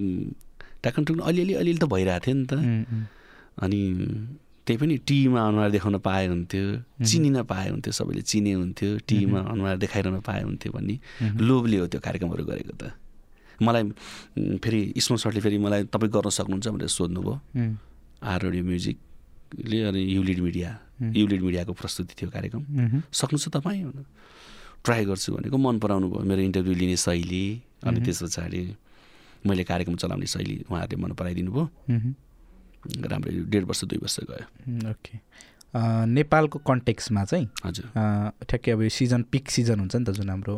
टाकन 0.87 1.03
टुक्न 1.05 1.21
अलिअलि 1.27 1.55
अलिअलि 1.61 1.79
त 1.83 1.85
भइरहेको 1.91 2.25
थियो 2.27 2.35
नि 2.39 2.47
त। 2.47 2.55
अनि 3.63 3.81
त्यही 4.67 4.79
पनि 4.83 4.95
टिभीमा 5.07 5.41
अनुहार 5.49 5.71
देखाउन 5.71 5.97
पाए 6.03 6.27
हुन्थ्यो 6.27 6.65
चिनिन 7.07 7.43
पाए 7.47 7.69
हुन्थ्यो 7.71 7.93
सबैले 7.99 8.23
चिने 8.31 8.53
हुन्थ्यो 8.53 8.91
टिभीमा 9.07 9.41
अनुहार 9.55 9.77
देखाइरहन 9.79 10.21
पाए 10.27 10.43
हुन्थ्यो 10.43 10.71
भन्ने 10.75 10.97
लोभले 11.39 11.77
हो 11.79 11.87
त्यो 11.87 12.01
कार्यक्रमहरू 12.03 12.45
गरेको 12.51 12.75
त। 12.75 12.91
मलाई 13.63 13.83
फेरि 14.63 14.81
स्मल 14.99 15.19
सर्टले 15.23 15.41
फेरि 15.41 15.59
मलाई 15.63 15.87
तपाईँ 15.95 16.11
गर्न 16.11 16.29
सक्नुहुन्छ 16.35 16.67
भनेर 16.75 16.91
सोध्नुभयो। 16.91 17.35
आर 18.27 18.39
रेडियो 18.43 18.65
म्युजिकले 18.65 19.79
अनि 19.89 20.01
युलिड 20.03 20.39
मिडिया 20.43 20.71
युलिड 21.15 21.41
मिडियाको 21.47 21.73
प्रस्तुति 21.73 22.13
थियो 22.19 22.29
कार्यक्रम। 22.35 22.63
उम्, 22.67 23.01
सक्नुहुन्छ 23.13 23.47
तपाईँ? 23.55 23.85
ट्राई 24.85 25.05
गर्छु 25.07 25.29
भनेको 25.37 25.57
मन 25.57 25.79
पराउनु 25.79 26.07
भयो 26.11 26.25
मेरो 26.27 26.43
इन्टरभ्यू 26.43 26.75
लिने 26.75 26.97
शैली 27.07 27.47
अनि 27.87 27.99
त्यस 28.03 28.23
पछाडि 28.23 28.61
मैले 29.47 29.65
कार्यक्रम 29.65 29.97
चलाउने 29.97 30.27
शैली 30.27 30.55
उहाँहरूले 30.71 31.03
मन 31.03 31.13
पराइदिनु 31.15 31.51
भयो। 31.53 31.65
राम्रै 33.11 33.33
डेढ 33.51 33.65
वर्ष 33.65 33.85
दुई 33.85 33.99
वर्ष 34.03 34.19
गयो। 34.31 34.91
ओके। 34.91 35.15
नेपालको 36.09 36.59
कन्टेक्समा 36.67 37.25
चाहिँ 37.25 37.47
हजुर। 37.65 37.87
ठ्याक्कै 38.49 38.71
अब 38.73 38.83
यो 38.83 38.89
सिजन 38.89 39.23
पिक 39.33 39.51
सिजन 39.51 39.79
हुन्छ 39.81 39.97
नि 39.97 40.05
त 40.05 40.11
जुन 40.17 40.31
हाम्रो 40.31 40.55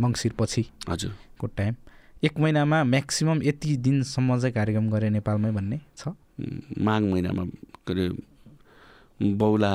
मङ्सिर 0.00 0.32
पछिको 0.38 0.92
हजुर। 0.92 1.12
टाइम। 1.44 1.74
एक 2.24 2.38
महिनामा 2.40 2.78
म्याक्सिमम् 2.84 3.42
यति 3.44 3.76
दिनसम्म 3.84 4.38
चाहिँ 4.40 4.54
कार्यक्रम 4.54 4.88
गरे 4.90 5.08
नेपालमै 5.12 5.50
भन्ने 5.52 5.80
छ? 5.96 6.08
माघ 6.80 7.02
महिनामा 7.02 7.42
के 7.84 7.92
अरे 7.92 8.04
बौला 9.20 9.72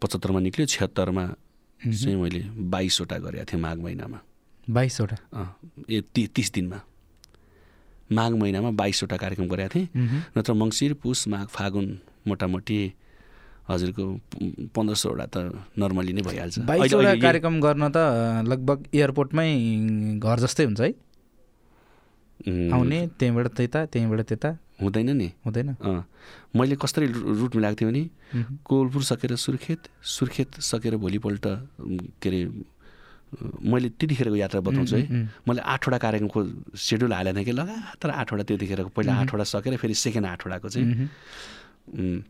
पचहत्तरमा 0.00 0.40
निक्ल्यो 0.40 0.66
छिहत्तरमा 0.66 1.24
चाहिँ 1.80 2.16
मैले 2.16 2.40
बाइसवटा 2.72 3.16
गरेको 3.20 3.44
थिएँ 3.52 3.60
माघ 3.60 3.78
महिनामा। 3.78 4.18
बाइसवटा? 4.70 5.16
अँ 5.32 5.48
ए 5.90 6.00
ति 6.14 6.26
तिस 6.34 6.52
दिनमा। 6.52 6.78
माघ 8.12 8.32
महिनामा 8.32 8.70
बाइसवटा 8.74 9.16
कार्यक्रम 9.16 9.46
गरेको 9.48 9.70
थिएँ। 9.74 9.86
नत्र 10.36 10.52
मङ्सिर 10.52 10.94
पुस 11.02 11.28
माघ 11.28 11.46
फागुन 11.46 11.86
मोटामोटी 12.28 12.80
हजुरको 13.70 14.04
पन्ध्र 14.74 14.94
सौवटा 14.98 15.26
त 15.30 15.36
नर्मली 15.78 16.12
नै 16.12 16.22
भइहाल्छ। 16.26 16.58
बाइसवटा 16.66 17.14
कार्यक्रम 17.22 17.54
गर्न 17.60 17.84
त 17.94 17.98
लगभग 18.50 18.78
एयरपोर्टमै 18.94 19.48
घर 20.18 20.36
जस्तै 20.42 20.64
हुन्छ 20.64 20.80
है? 20.80 20.90
आउने 22.74 22.98
त्यहीँबाट 23.18 23.46
त्यता 23.56 23.80
त्यहीँबाट 23.92 24.20
त्यता। 24.26 24.50
हुँदैन 24.82 25.10
नि। 25.16 25.28
हुँदैन। 25.46 25.68
मैले 26.56 26.74
कसरी 26.82 27.06
रुट 27.06 27.52
मिलाएको 27.56 27.78
थिएँ 27.78 27.90
भने 27.90 28.02
कोलपुर 28.64 29.02
सकेर 29.04 29.36
सुर्खेत 29.36 29.82
सुर्खेत 30.02 30.50
सकेर 30.58 30.96
भोलिपल्ट 30.98 31.44
के 32.18 32.28
अरे 32.28 32.40
मैले 33.62 33.88
त्यतिखेरको 33.94 34.36
यात्रा 34.36 34.60
बताउँछु 34.60 34.96
है। 34.96 35.06
मैले 35.48 35.60
आठवटा 35.62 35.98
कार्यक्रमको 35.98 36.40
सेड्युल 36.74 37.12
हालेको 37.12 37.36
थिएँ 37.36 37.44
कि 37.44 37.52
लगातार 37.52 38.10
आठवटा 38.10 38.42
त्यतिखेरको 38.42 38.90
पहिला 38.90 39.12
आठवटा 39.22 39.44
सकेर 39.44 39.76
फेरि 39.76 39.94
सेकेन्ड 39.94 40.26
आठवटाको 40.26 40.68
चाहिँ। 40.68 42.22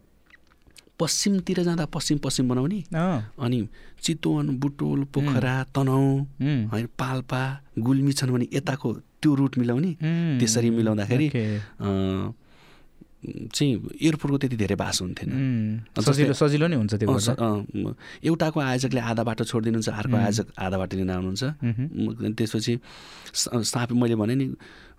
पश्चिमतिर 1.01 1.63
जाँदा 1.65 1.85
पश्चिम 1.89 2.19
पश्चिम 2.21 2.49
बनाउने। 2.49 2.81
अनि 2.93 3.59
चितवन 4.03 4.49
बुटोल 4.61 5.05
पोखरा 5.09 5.55
तनहु 5.73 6.09
होइन 6.69 6.87
पाल्पा 6.93 7.43
गुल्मी 7.81 8.13
छन् 8.13 8.31
भने 8.31 8.47
यताको 8.53 8.89
त्यो 9.21 9.35
रुट 9.35 9.59
मिलाउने। 9.59 9.93
त्यसरी 10.41 10.71
मिलाउँदाखेरि 10.71 11.29
चाहिँ 13.21 13.73
एयरपोर्टको 14.01 14.39
त्यति 14.39 14.57
धेरै 14.57 14.77
बास 14.81 15.01
हुन्थेन। 15.03 15.31
सजिलो 16.01 16.33
सजिलो 16.33 16.67
नै 16.73 16.77
हुन्छ 16.81 16.95
त्यो 17.05 17.09
एउटाको 18.25 18.59
आयोजकले 18.61 19.01
आधा 19.01 19.23
बाटो 19.29 19.45
छोडिदिनुहुन्छ 19.45 19.89
अर्को 19.89 20.17
आयोजक 20.17 20.47
आधा 20.57 20.77
बाटो 20.81 20.95
लिन 20.97 21.11
आउनुहुन्छ 21.11 21.45
त्यसपछि 22.39 22.75
सापे 23.73 23.95
मैले 23.95 24.17
भने 24.17 24.35
नि 24.41 24.47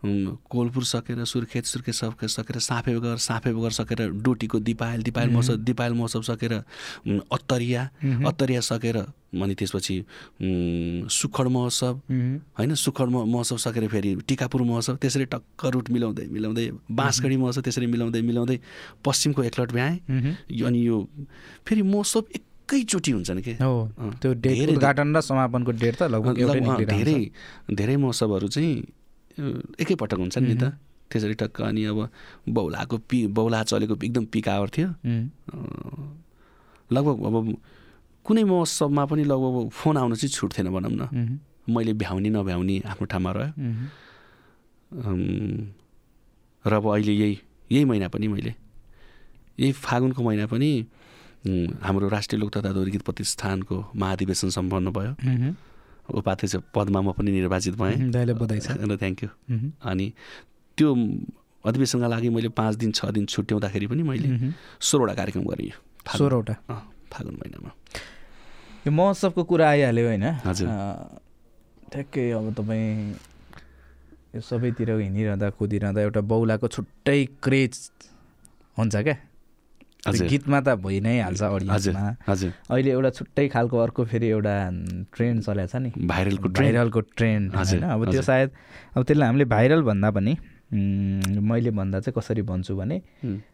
कोलपुर 0.04 0.84
सकेर 0.84 1.24
सुर्खेत 1.26 1.66
सुर्खेत 1.66 1.94
सकेर 1.94 2.30
सकेर 2.30 2.60
साफे 2.60 2.96
बगर 2.98 3.18
साफे 3.18 3.54
बगर 3.54 3.70
सकेर 3.70 4.10
डोटीको 4.10 4.60
दिपायल 4.60 5.04
दिपायल 5.04 5.30
महोत्सव 5.30 5.56
दिपायल 5.62 5.94
महोत्सव 5.94 6.22
सकेर 6.22 6.54
अत्तरिया 7.32 7.90
अत्तरिया 8.28 8.62
सकेर 8.62 8.98
अनि 8.98 9.56
त्यसपछि 9.56 10.04
सुखड 11.10 11.48
महोत्सव 11.48 12.02
होइन 12.58 12.74
सुखड 12.76 13.10
महोत्सव 13.10 13.58
सकेर 13.58 13.88
फेरि 13.88 14.16
टिकापुर 14.28 14.62
महोत्सव 14.62 14.96
त्यसरी 14.96 15.26
टक्क 15.26 15.66
रुट 15.66 15.90
मिलाउँदै 15.90 16.26
मिलाउँदै 16.32 16.70
बाँसगढी 16.92 17.38
महोत्सव 17.38 17.62
त्यसरी 17.62 17.86
मिलाउँदै 17.86 18.22
मिलाउँदै 18.22 18.60
पश्चिमको 19.06 19.44
एकलट 19.44 19.72
भ्याएँ। 19.72 19.98
अनि 20.66 20.88
यो 20.88 20.98
फेरि 21.68 21.82
महोत्सव 21.82 22.24
एकैचोटि 22.36 23.12
हुन्छन् 23.12 23.42
कि? 23.42 23.54
त्यो 24.22 24.34
धेरै- 24.34 24.76
उद्घाटन 24.76 25.16
र 25.16 25.22
समापनको 25.22 25.72
डेट 25.72 25.96
त 25.96 26.04
लगभग 26.04 26.36
धेरै। 26.86 27.32
धेरै 27.76 27.96
महोत्सवहरू 27.96 28.48
चाहिँ 28.48 28.84
एकैपटक 29.80 30.18
हुन्छन् 30.18 30.48
नि 30.48 30.56
त। 30.56 30.64
त्यसरी 31.12 31.34
टक्क 31.36 31.62
अनि 31.62 31.84
अब 31.92 32.00
बौलाको 32.50 32.98
पि 33.10 33.28
बौला 33.36 33.64
चलेको 33.64 33.96
एकदम 34.00 34.26
पिक 34.32 34.48
आवर 34.50 34.70
थियो 34.72 34.90
लगभग 36.90 37.18
अब 37.28 37.36
कुनै 38.26 38.44
महोत्सवमा 38.44 39.04
पनि 39.12 39.24
लगभग 39.24 39.70
फोन 39.70 39.98
आउन 39.98 40.16
चाहिँ 40.16 40.32
छुट्थेन 40.32 40.68
भनौँ 40.72 40.92
न। 40.92 41.40
मैले 41.70 41.94
भ्याउने 41.94 42.30
नभ्याउने 42.30 42.76
आफ्नो 42.88 43.06
ठाउँमा 43.12 43.32
रह्यो। 43.32 43.52
र 46.66 46.74
अब 46.74 46.86
अहिले 46.88 47.14
यही 47.14 47.36
यही 47.72 47.86
महिना 47.86 48.08
पनि 48.08 48.28
मैले 48.28 48.54
यही 49.60 49.72
फागुनको 49.72 50.22
महिना 50.24 50.46
पनि 50.48 50.70
हाम्रो 51.82 52.08
राष्ट्रिय 52.08 52.40
लोक 52.40 52.50
तथा 52.56 52.72
गीत 52.72 53.02
प्रतिष्ठानको 53.02 53.76
महाधिवेशन 53.96 54.50
सम्पन्न 54.50 54.92
भयो। 54.92 55.14
उपाध्यक्ष 56.10 56.56
पदमा 56.74 57.00
म 57.02 57.12
पनि 57.14 57.32
निर्वाचित 57.32 57.76
भएँ। 57.78 57.98
र 58.10 58.98
थ्याङ्क 58.98 59.24
यू 59.24 59.30
अनि 59.86 60.08
त्यो 60.78 60.90
अधिवेशनका 61.66 62.08
लागि 62.08 62.30
मैले 62.30 62.50
पाँच 62.58 62.76
दिन 62.82 62.92
छ 62.92 63.06
दिन 63.14 63.26
छुट्याउँदाखेरि 63.30 63.88
पनि 63.88 64.04
मैले 64.04 64.28
सोह्रवटा 64.82 65.14
कार्यक्रम 65.14 65.44
गरेँ 65.46 65.72
सोह्रवटा? 66.18 66.54
फागुन 67.12 67.36
महिनामा। 67.38 67.72
यो 68.88 68.92
महोत्सवको 68.92 69.44
कुरा 69.46 69.66
आइहाल्यो 69.70 70.06
होइन? 70.08 70.26
हजुर। 70.42 70.68
ठ्याक्कै 71.92 72.32
अब 72.34 72.46
तपाईँ 72.58 72.90
यो 74.36 74.42
सबैतिर 74.42 74.90
हिँडिरहँदा 75.06 75.50
कुदिरहँदा 75.60 76.02
एउटा 76.02 76.22
बौलाको 76.24 76.68
छुट्टै 76.68 77.20
क्रेज 77.44 77.74
हुन्छ 78.78 78.96
क्या। 78.96 79.16
गीतमा 80.08 80.60
त 80.66 80.70
भइ 80.82 81.00
नै 81.00 81.20
हाल्छ 81.22 81.42
अडियन्समा। 81.42 82.06
हजुर 82.28 82.52
अहिले 82.70 82.92
एउटा 82.92 83.10
छुट्टै 83.18 83.48
खालको 83.54 83.78
अर्को 83.78 84.02
फेरि 84.10 84.28
एउटा 84.28 84.56
ट्रेन्ड 85.14 85.44
चलेको 85.46 85.68
छ 85.68 85.76
नि। 85.78 85.90
भाइरलको 86.10 86.50
भाइरलको 86.50 87.02
ट्रेन्ड 87.14 87.56
होइन? 87.56 87.84
अब 87.86 88.10
त्यो। 88.12 88.22
सायद 88.22 88.50
अब 88.98 89.04
त्यसलाई 89.04 89.28
हामीले 89.28 89.46
भाइरल 89.46 89.82
भन्दा 89.86 90.10
पनि 90.12 90.34
मैले 90.72 91.72
भन्दा 91.76 92.00
चाहिँ 92.00 92.16
कसरी 92.16 92.42
भन्छु 92.48 92.76
भने 92.76 92.98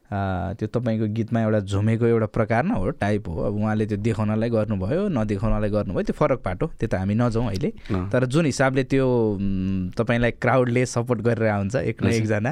त्यो 0.08 0.68
तपाईँको 0.70 1.06
गीतमा 1.18 1.40
एउटा 1.42 1.60
झुमेको 1.66 2.06
एउटा 2.06 2.26
प्रकार 2.30 2.64
न 2.64 2.72
हो 2.78 2.90
टाइप 3.02 3.28
हो। 3.28 3.42
अब 3.44 3.56
उहाँले 3.58 3.86
त्यो 3.90 3.98
देखाउनलाई 4.06 4.50
गर्नुभयो 4.50 5.08
नदेखाउनलाई 5.10 5.70
गर्नुभयो 5.70 6.04
त्यो 6.08 6.16
फरक 6.16 6.40
पाटो। 6.46 6.66
त्यो 6.78 6.88
त 6.88 6.94
हामी 6.96 7.16
नजाउँ 7.18 7.48
अहिले। 7.50 7.70
तर 8.14 8.26
जुन 8.30 8.46
हिसाबले 8.46 8.84
त्यो 8.94 9.06
तपाईँलाई 9.98 10.32
क्राउडले 10.38 10.86
सपोर्ट 10.86 11.20
गरेर 11.28 11.50
आउँछ 11.50 11.76
एक 11.76 11.98
न। 12.04 12.08
एकजना 12.14 12.52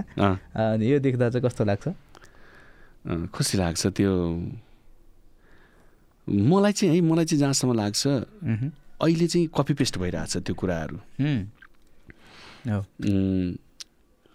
यो 0.81 0.99
देख्दा 0.99 1.29
चाहिँ 1.29 1.45
कस्तो 1.45 1.63
लाग्छ? 1.63 1.87
खुसी 3.05 3.57
लाग्छ 3.57 3.87
त्यो। 3.87 4.11
मलाई 6.27 6.73
चाहिँ 6.73 6.95
है 6.95 7.01
मलाई 7.01 7.25
चाहिँ 7.25 7.39
जहाँसम्म 7.39 7.73
लाग्छ। 7.73 8.07
अहिले 9.01 9.27
चाहिँ 9.27 9.47
कपी 9.53 9.73
पेस्ट 9.77 9.97
भइरहेछ 10.01 10.37
त्यो 10.41 10.55
कुराहरू। 10.55 10.97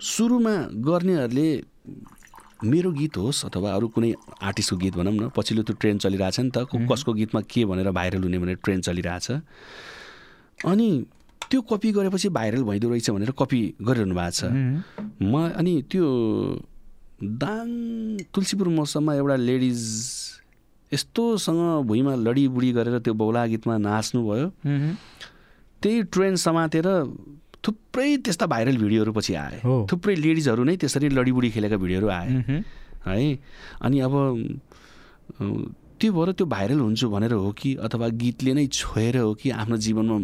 सुरुमा 0.01 0.55
गर्नेहरूले 0.87 1.49
मेरो 2.63 2.91
गीत 2.93 3.17
होस् 3.17 3.45
अथवा 3.47 3.69
अरू 3.75 3.89
कुनै 3.89 4.15
आर्टिस्टको 4.39 4.77
गीत 4.77 4.95
भनौँ 4.97 5.13
न 5.13 5.29
पछिल्लो 5.35 5.63
त्यो 5.65 5.75
ट्रेन्ड 5.81 6.01
चलिरहेछ 6.01 6.41
नि 6.41 6.51
त। 6.55 6.69
कसको 6.71 7.13
गीतमा 7.13 7.41
के 7.51 7.65
भनेर 7.65 7.91
भाइरल 7.91 8.23
हुने 8.23 8.39
भनेर 8.39 8.57
ट्रेन्ड 8.63 8.85
चलिरहेछ। 8.85 9.27
अनि 10.69 10.89
त्यो 11.51 11.61
कपी 11.67 11.93
गरेपछि 11.93 12.29
भाइरल 12.29 12.63
भइदो 12.63 12.89
रहेछ 12.91 13.11
भनेर 13.11 13.31
कपी 13.35 13.61
गरिरहनु 13.83 14.15
भएको 14.15 14.31
छ। 14.31 14.45
म 15.25 15.51
अनि 15.59 15.73
त्यो 15.91 16.05
दाङ 17.23 17.69
तुलसीपुर 18.35 18.69
मौसममा 18.69 19.15
एउटा 19.15 19.37
लेडिज 19.37 19.81
यस्तोसँग 20.93 21.61
भुइँमा 21.87 22.15
लडीबुडी 22.17 22.71
गरेर 22.73 22.99
त्यो 23.05 23.15
बौला 23.15 23.45
गीतमा 23.47 23.77
नाच्नुभयो। 23.79 24.49
त्यही 25.83 26.03
ट्रेन 26.13 26.35
समातेर 26.37 26.87
थुप्रै 27.67 28.17
त्यस्ता 28.25 28.47
भाइरल 28.47 28.77
भिडियोहरू 28.77 29.13
पछि 29.13 29.35
आए। 29.35 29.61
थुप्रै 29.91 30.15
लेडिजहरू 30.17 30.65
नै 30.65 30.77
त्यसरी 30.81 31.09
लडीबुडी 31.13 31.51
खेलेका 31.51 31.77
भिडियोहरू 31.77 32.09
आए। 32.09 32.29
है 33.07 33.39
अनि 33.85 34.01
अब 34.01 34.15
त्यो 36.01 36.13
भएर 36.13 36.33
त्यो 36.33 36.47
भाइरल 36.47 36.81
हुन्छु 36.81 37.09
भनेर 37.11 37.33
हो 37.33 37.53
कि 37.53 37.75
अथवा 37.85 38.09
गीतले 38.17 38.53
नै 38.55 38.67
छोएर 38.73 39.17
हो 39.19 39.35
कि 39.35 39.51
आफ्नो 39.53 39.77
जीवनमा 39.77 40.17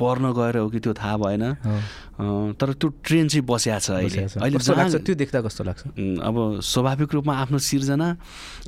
पर्न 0.00 0.24
गएर 0.32 0.56
हो 0.62 0.68
कि 0.70 0.78
त्यो 0.80 0.92
थाहा 0.94 1.16
भएन 1.16 1.44
तर 2.60 2.72
त्यो 2.80 2.88
ट्रेन 3.04 3.28
चाहिँ 3.28 3.44
बस्या 3.44 3.78
छ 3.78 3.90
अहिले। 4.00 4.20
अहिले 4.40 4.56
कस्तो 4.56 4.72
लाग्छ 4.72 4.92
जहाँ- 4.92 5.04
त्यो 5.06 5.14
देख्दा 5.20 5.38
कस्तो 5.46 5.62
लाग्छ 5.64 5.82
अब 6.28 6.36
स्वाभाविक 6.64 7.10
रूपमा 7.14 7.34
आफ्नो 7.42 7.58
सिर्जना 7.58 8.08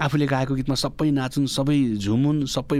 आफूले 0.04 0.26
गाएको 0.26 0.52
गीतमा 0.58 0.76
सबै 0.84 1.08
नाचुन् 1.16 1.46
सबै 1.48 1.78
झुमुन् 1.96 2.44
सबै 2.44 2.78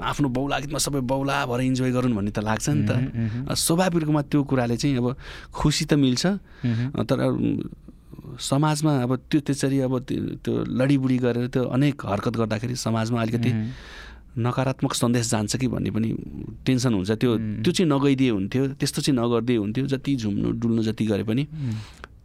आफ्नो 0.00 0.28
बौला 0.28 0.56
गीतमा 0.64 0.78
सबै 0.86 1.00
बौला 1.04 1.36
भएर 1.46 1.60
इन्जोय 1.68 1.90
गरून् 1.96 2.14
भन्ने 2.16 2.32
त 2.32 2.40
लाग्छ 2.40 2.66
नि 2.72 2.82
त। 2.88 2.92
स्वाभाविक 3.52 4.02
रूपमा 4.08 4.22
त्यो 4.32 4.40
कुराले 4.48 4.76
चाहिँ 4.76 4.96
अब 4.96 5.06
खुसी 5.52 5.84
त 5.84 5.92
मिल्छ। 6.00 6.24
तर 7.08 7.18
समाजमा 8.40 8.92
अब 9.06 9.10
त्यो 9.30 9.40
त्यसरी 9.46 9.78
अब 9.86 9.92
त्यो 10.44 10.52
लडीबुडी 10.80 11.18
गरेर 11.24 11.46
त्यो 11.52 11.62
अनेक 11.76 11.96
हरकत 12.04 12.34
गर्दाखेरि 12.36 12.74
समाजमा 12.76 13.18
अलिकति। 13.22 13.50
नकारात्मक 14.36 14.92
सन्देश 14.94 15.30
जान्छ 15.30 15.56
कि 15.56 15.66
भन्ने 15.68 15.90
पनि 15.96 16.08
टेन्सन 16.66 16.92
हुन्छ 16.94 17.10
त्यो 17.20 17.30
त्यो 17.64 17.72
चाहिँ 17.72 17.88
नगइदिए 17.88 18.30
हुन्थ्यो 18.30 18.62
त्यस्तो 18.80 19.00
चाहिँ 19.02 19.16
नगरिदिए 19.16 19.56
हुन्थ्यो 19.56 19.86
जति 19.92 20.12
झुम्नु 20.16 20.48
डुल्नु 20.60 20.82
जति 20.88 21.04
गरे 21.06 21.24
पनि। 21.24 21.44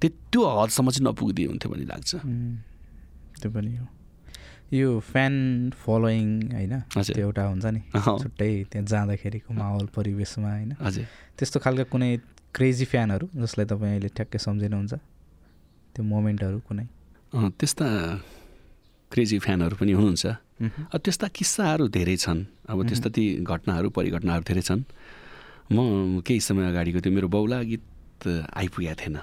त्यो 0.02 0.10
त्यो 0.32 0.42
हदसम्म 0.44 0.90
चाहिँ 0.92 1.06
नपुगिदिए 1.08 1.48
हुन्थ्यो 1.48 1.72
भन्ने 1.72 1.86
लाग्छ। 1.88 2.12
त्यो 3.42 3.50
पनि 3.52 3.72
हो 3.78 3.86
यो 4.72 5.00
फ्यान 5.00 5.34
फलोइङ 5.76 6.28
होइन। 6.52 6.74
त्यो 6.96 7.22
एउटा 7.28 7.44
हुन्छ 7.48 7.66
नि। 7.66 7.82
छुट्टै 7.96 8.52
त्यहाँ 8.72 8.86
जाँदाखेरिको 8.88 9.50
माहौल 9.54 9.86
परिवेशमा 9.96 10.50
होइन 10.52 10.72
त्यस्तो 11.38 11.58
खालको 11.64 11.84
कुनै 11.92 12.12
क्रेजी 12.56 12.86
फ्यानहरू 12.92 13.26
जसलाई 13.40 13.66
तपाईँ 13.72 13.92
अहिले 13.92 14.10
ठ्याक्कै 14.16 14.40
सम्झिनुहुन्छ 14.48 14.94
त्यो 15.96 16.04
मोमेन्टहरू 16.04 16.60
कुनै 16.68 16.86
त्यस्ता 17.60 17.86
क्रेजी 19.12 19.38
फ्यानहरू 19.40 19.76
पनि 19.80 19.92
हुनुहुन्छ। 19.92 20.26
अब 20.62 21.00
त्यस्ता 21.06 21.28
किस्साहरू 21.34 21.88
धेरै 21.90 22.18
छन् 22.24 22.42
अब 22.70 22.78
त्यस्ता 22.90 23.10
ती 23.16 23.24
घटनाहरू 23.42 23.90
परिघटनाहरू 23.98 24.44
धेरै 24.46 24.62
छन् 24.62 24.84
म 25.74 26.20
केही 26.26 26.40
समय 26.40 26.64
अगाडिको 26.72 27.00
त्यो 27.02 27.12
मेरो 27.12 27.28
बौला 27.28 27.58
गीत 27.72 28.28
आइपुगेको 28.54 28.96
थिएन। 29.02 29.18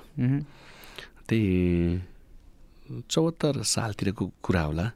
त्यही 1.28 1.46
चौहत्तर 3.12 3.54
सालतिरको 3.62 4.24
कुरा 4.42 4.62
होला 4.68 4.86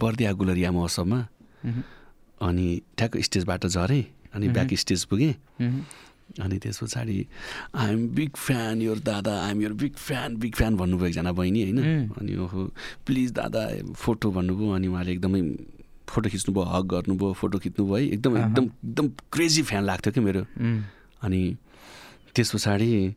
बर्दिया 0.00 0.30
गुलरिया 0.32 0.70
महोत्सवमा। 0.72 1.20
अनि 2.40 2.66
ठ्याक्क 2.98 3.14
स्टेजबाट 3.20 3.62
झरेँ 3.66 4.04
अनि। 4.34 4.46
ब्याक 4.48 4.74
स्टेज 4.74 5.04
पुगेँ। 5.10 5.34
अनि 6.38 6.56
त्यस 6.58 6.78
पछाडि 6.82 7.26
आइएम 7.74 8.06
बिग 8.14 8.30
फ्यान 8.36 8.82
योर 8.82 8.98
दादा 9.02 9.32
I'm 9.44 9.62
your 9.62 9.72
big 9.72 9.94
fan 9.98 10.36
big 10.36 10.54
fan 10.54 10.76
भन्नुभयो 10.76 11.08
एकजना 11.08 11.32
बहिनी 11.32 11.62
होइन. 11.62 11.78
अनि 12.14 12.36
ओहो 12.36 12.70
प्लिज 13.06 13.32
दादा 13.32 13.62
फोटो 13.94 14.30
भन्नुभयो 14.30 14.70
अनि 14.70 14.86
उहाँले 14.86 15.12
एकदमै 15.12 15.42
फोटो 16.06 16.28
खिच्नुभयो 16.30 16.64
हक 16.64 16.84
गर्नुभयो 16.86 17.32
फोटो 17.32 17.58
खिच्नुभयो 17.58 17.96
है 17.96 18.06
एकदम। 18.14 18.36
एकदम 18.36 18.64
एकदम 18.64 19.08
क्रेजी 19.32 19.62
फ्यान 19.62 19.82
लाग्थ्यो 19.84 20.12
कि 20.12 20.20
मेरो। 20.20 20.42
अनि 21.22 21.42
त्यस 22.34 22.54
पछाडि 22.54 23.14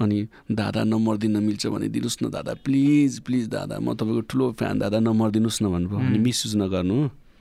अनि 0.00 0.18
दादा 0.50 0.82
नम्बर 0.84 1.16
दिन 1.16 1.36
मिल्छ 1.42 1.66
भने 1.66 1.88
दिनुहोस् 1.88 2.22
न 2.22 2.30
दादा 2.30 2.54
प्लिज 2.64 3.18
प्लिज 3.26 3.48
दादा 3.48 3.78
म 3.78 3.94
तपाईँको 3.94 4.20
ठुलो 4.30 4.52
फ्यान 4.58 4.78
दादा 4.78 4.98
नम्बर 4.98 5.30
दिनुहोस् 5.30 5.62
न 5.62 5.66
भन्नुभयो 5.70 5.98
अनि. 5.98 6.18
मिसयुज 6.18 6.56
नगर्नु 6.56 6.98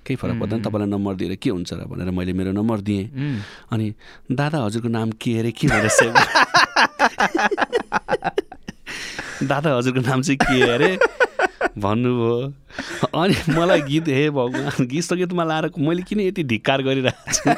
केही 0.09 0.17
फरक 0.17 0.39
पर्दैन 0.41 0.61
तपाईँलाई 0.65 0.89
नम्बर 0.89 1.13
दिएर 1.21 1.35
के 1.37 1.49
हुन्छ 1.53 1.69
र 1.73 1.85
भनेर 1.85 2.09
मैले 2.17 2.33
मेरो 2.33 2.51
नम्बर 2.57 2.81
दिएँ। 2.81 3.05
अनि 3.71 3.93
दादा 4.33 4.57
हजुरको 4.65 4.89
नाम 4.89 5.11
के 5.21 5.37
अरे 5.39 5.51
के 5.53 5.67
भनेर 5.69 5.87
सेभ 5.93 6.13
दादा 9.49 9.69
हजुरको 9.77 10.01
नाम 10.03 10.21
चाहिँ 10.21 10.37
के 10.41 10.61
अरे? 10.73 10.97
भन्नुभयो। 11.79 13.07
अनि 13.15 13.35
मलाई 13.55 13.81
गीत 13.87 14.07
हे 14.07 14.29
भगवान् 14.35 14.85
गीत 14.91 15.03
सङ्गीतमा 15.03 15.43
लाएर 15.47 15.69
मैले 15.79 16.01
किन 16.03 16.19
यति 16.19 16.43
धिक्कार 16.43 16.81
गरिरहेको 16.83 17.31
छु? 17.31 17.49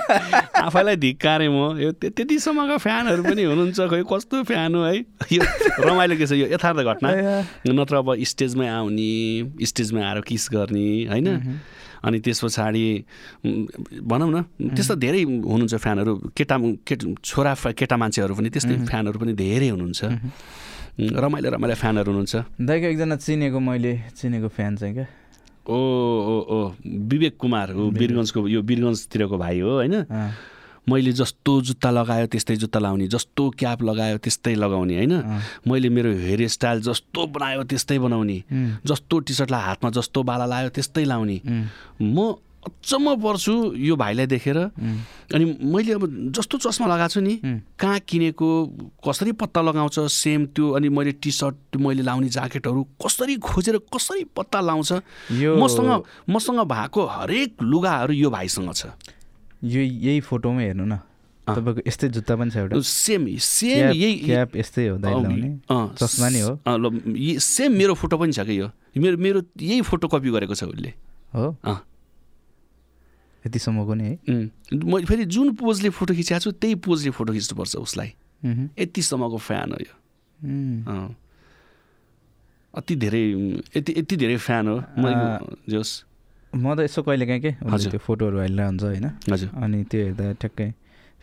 आफैलाई 0.62 0.96
धिक्कारेँ 1.02 1.50
म। 1.50 1.78
यो 1.82 1.92
त्य- 1.98 2.14
त्यतिसम्मको 2.14 2.78
फ्यानहरू 2.86 3.24
पनि 3.26 3.44
हुनुहुन्छ 3.50 3.80
खोइ 3.90 4.04
कस्तो 4.14 4.44
फ्यान 4.46 4.76
हो 4.76 4.82
है? 4.86 4.96
यो 5.34 5.42
रमाइलो 5.90 6.16
के 6.22 6.26
छ 6.28 6.32
यो 6.38 6.48
यथार्थ 6.54 6.80
घटना। 6.86 7.10
नत्र 7.82 7.96
अब 8.06 8.14
स्टेजमै 8.22 8.68
आउने 8.70 9.66
स्टेजमा 9.66 10.00
आएर 10.06 10.22
किस 10.30 10.50
गर्ने 10.54 10.86
होइन? 11.10 11.28
अनि 12.06 12.18
त्यस 12.26 12.40
पछाडि 12.44 12.86
भनौँ 14.10 14.30
न 14.32 14.38
त्यस्तो 14.76 14.96
धेरै 14.98 15.22
हुनुहुन्छ 15.24 15.76
फ्यानहरू। 15.76 16.14
केटा 16.38 16.56
केट 16.88 17.00
छोरा 17.24 17.54
केटा 17.78 17.96
मान्छेहरू 18.02 18.34
पनि 18.36 18.50
त्यस्तै 18.50 18.76
फ्यानहरू 18.90 19.18
पनि 19.22 19.34
धेरै 19.34 19.70
हुनुहुन्छ। 19.70 20.02
रमाइलो 21.00 21.50
रमाइलो 21.56 21.76
फ्यानहरू 21.82 22.10
हुनुहुन्छ। 22.12 22.36
दाइको 22.62 22.86
एकजना 22.92 23.16
चिनेको 23.16 23.60
मैले 23.60 23.94
चिनेको 24.18 24.48
फ्यान 24.50 24.76
चाहिँ 24.82 24.94
क्या? 24.96 25.08
ओ 25.62 25.78
ओ 25.78 26.36
ओ 26.52 26.58
विवेक 27.12 27.38
कुमार 27.38 27.68
हो 27.78 27.84
वीरगन्जको 27.94 28.40
यो 28.50 28.62
वीरगन्जतिरको 28.66 29.38
भाइ 29.38 29.60
हो 29.62 29.72
होइन? 29.78 29.96
मैले 30.90 31.12
जस्तो 31.14 31.62
जुत्ता 31.62 31.90
लगायो 31.92 32.28
त्यस्तै 32.28 32.56
जुत्ता 32.58 32.80
लाउने 32.80 33.08
जस्तो 33.08 33.50
क्याप 33.60 33.82
लगायो 33.84 34.18
त्यस्तै 34.18 34.56
लगाउने 34.56 34.96
होइन। 34.98 35.14
मैले 35.68 35.90
मेरो 35.90 36.12
हेयर 36.12 36.48
स्टाइल 36.48 36.82
जस्तो 36.82 37.28
बनायो 37.28 37.64
त्यस्तै 37.64 38.00
बनाउने। 38.00 38.38
जस्तो 38.86 39.20
टी 39.20 39.34
सर्टलाई 39.34 39.62
हातमा 39.62 39.90
जस्तो 39.94 40.24
बाला 40.24 40.46
लायो 40.46 40.70
त्यस्तै 40.70 41.06
लाउने। 41.06 41.38
म 42.02 42.34
अचम्म 42.62 43.16
पर्छु 43.18 43.54
यो 43.74 43.96
भाइलाई 43.96 44.26
देखेर। 44.28 44.58
अनि 45.34 45.46
मैले 45.66 45.94
अब 45.94 46.04
जस्तो 46.34 46.58
चस्मा 46.58 46.88
लगाएको 46.88 47.14
छु 47.14 47.22
नि 47.22 47.34
कहाँ 47.80 48.00
किनेको 48.06 48.50
कसरी 49.02 49.32
पत्ता 49.38 49.62
लगाउँछ 49.62 50.00
सेम 50.14 50.46
त्यो 50.54 50.66
अनि 50.78 50.90
मैले 50.90 51.12
टी 51.22 51.32
सर्ट 51.32 51.78
मैले 51.78 52.02
लाउने 52.02 52.30
ज्याकेटहरू 52.30 52.82
कसरी 53.06 53.36
खोजेर 53.38 53.78
कसरी 53.90 54.24
पत्ता 54.38 54.60
लाउँछ 54.62 54.92
मसँग 55.62 55.90
मसँग 56.30 56.60
भएको 56.70 57.06
हरेक 57.06 57.64
लुगाहरू 57.64 58.14
यो 58.14 58.30
भाइसँग 58.30 58.74
छ। 58.74 58.86
यो 59.64 59.82
यही 59.82 60.20
फोटोमा 60.26 60.62
हेर्नु 60.62 60.86
न। 60.86 61.00
तपाईँको 61.42 61.82
यस्तै 61.88 62.08
जुत्ता 62.16 62.34
पनि 62.38 62.50
छ 62.52 62.58
एउटा। 62.58 62.82
सेम 62.82 63.28
सेम 63.38 63.92
यही 63.94 64.16
क्याप 64.26 64.56
यस्तै 64.56 64.88
हो 64.88 64.98
दाइ 64.98 65.14
लाउने 65.14 65.50
चस्मा 65.98 66.28
नि 66.30 66.40
हो। 66.42 66.54
सेम 67.40 67.72
मेरो 67.78 67.94
फोटो 67.94 68.18
पनि 68.18 68.32
छ 68.34 68.46
कि 68.46 68.60
यो। 68.60 68.68
मेरो 68.98 69.18
मेरो 69.18 69.40
यही 69.58 69.82
फोटो 69.82 70.08
कपी 70.08 70.30
गरेको 70.32 70.56
छ 70.56 70.64
उसले। 70.70 70.94
हो? 71.34 71.56
अँ। 71.66 71.80
यतिसम्मको 73.46 73.94
नि 73.94 74.04
है. 74.06 74.16
म 74.70 75.02
फेरि 75.02 75.26
जुन 75.26 75.58
पोजले 75.58 75.90
फोटो 75.90 76.14
खिचेको 76.14 76.40
छु 76.40 76.52
त्यही 76.62 76.76
पोजले 76.86 77.12
फोटो 77.12 77.34
खिच्नुपर्छ 77.34 77.76
उसलाई। 77.82 78.10
यतिसम्मको 78.78 79.38
फ्यान 79.38 79.68
हो 79.74 79.78
यो। 79.82 79.94
अति 82.74 82.94
धेरै 82.96 83.24
यति 83.76 83.92
यति 83.98 84.16
धेरै 84.16 84.38
फ्यान 84.38 84.68
हो। 84.68 84.78
म 84.98 85.04
जोस्। 85.68 85.92
म 86.56 86.76
त 86.76 86.80
यसो 86.84 87.02
कहिले 87.04 87.26
काहीँ 87.26 87.42
के 87.42 87.52
हजुर। 87.64 87.92
त्यो 87.92 88.02
फोटोहरू 88.04 88.38
हालिरहन्छ 88.40 88.84
होइन 88.84 89.08
हजुर 89.32 89.50
अनि 89.64 89.78
त्यो 89.88 90.00
हेर्दा 90.06 90.26
ठ्याक्कै 90.42 90.70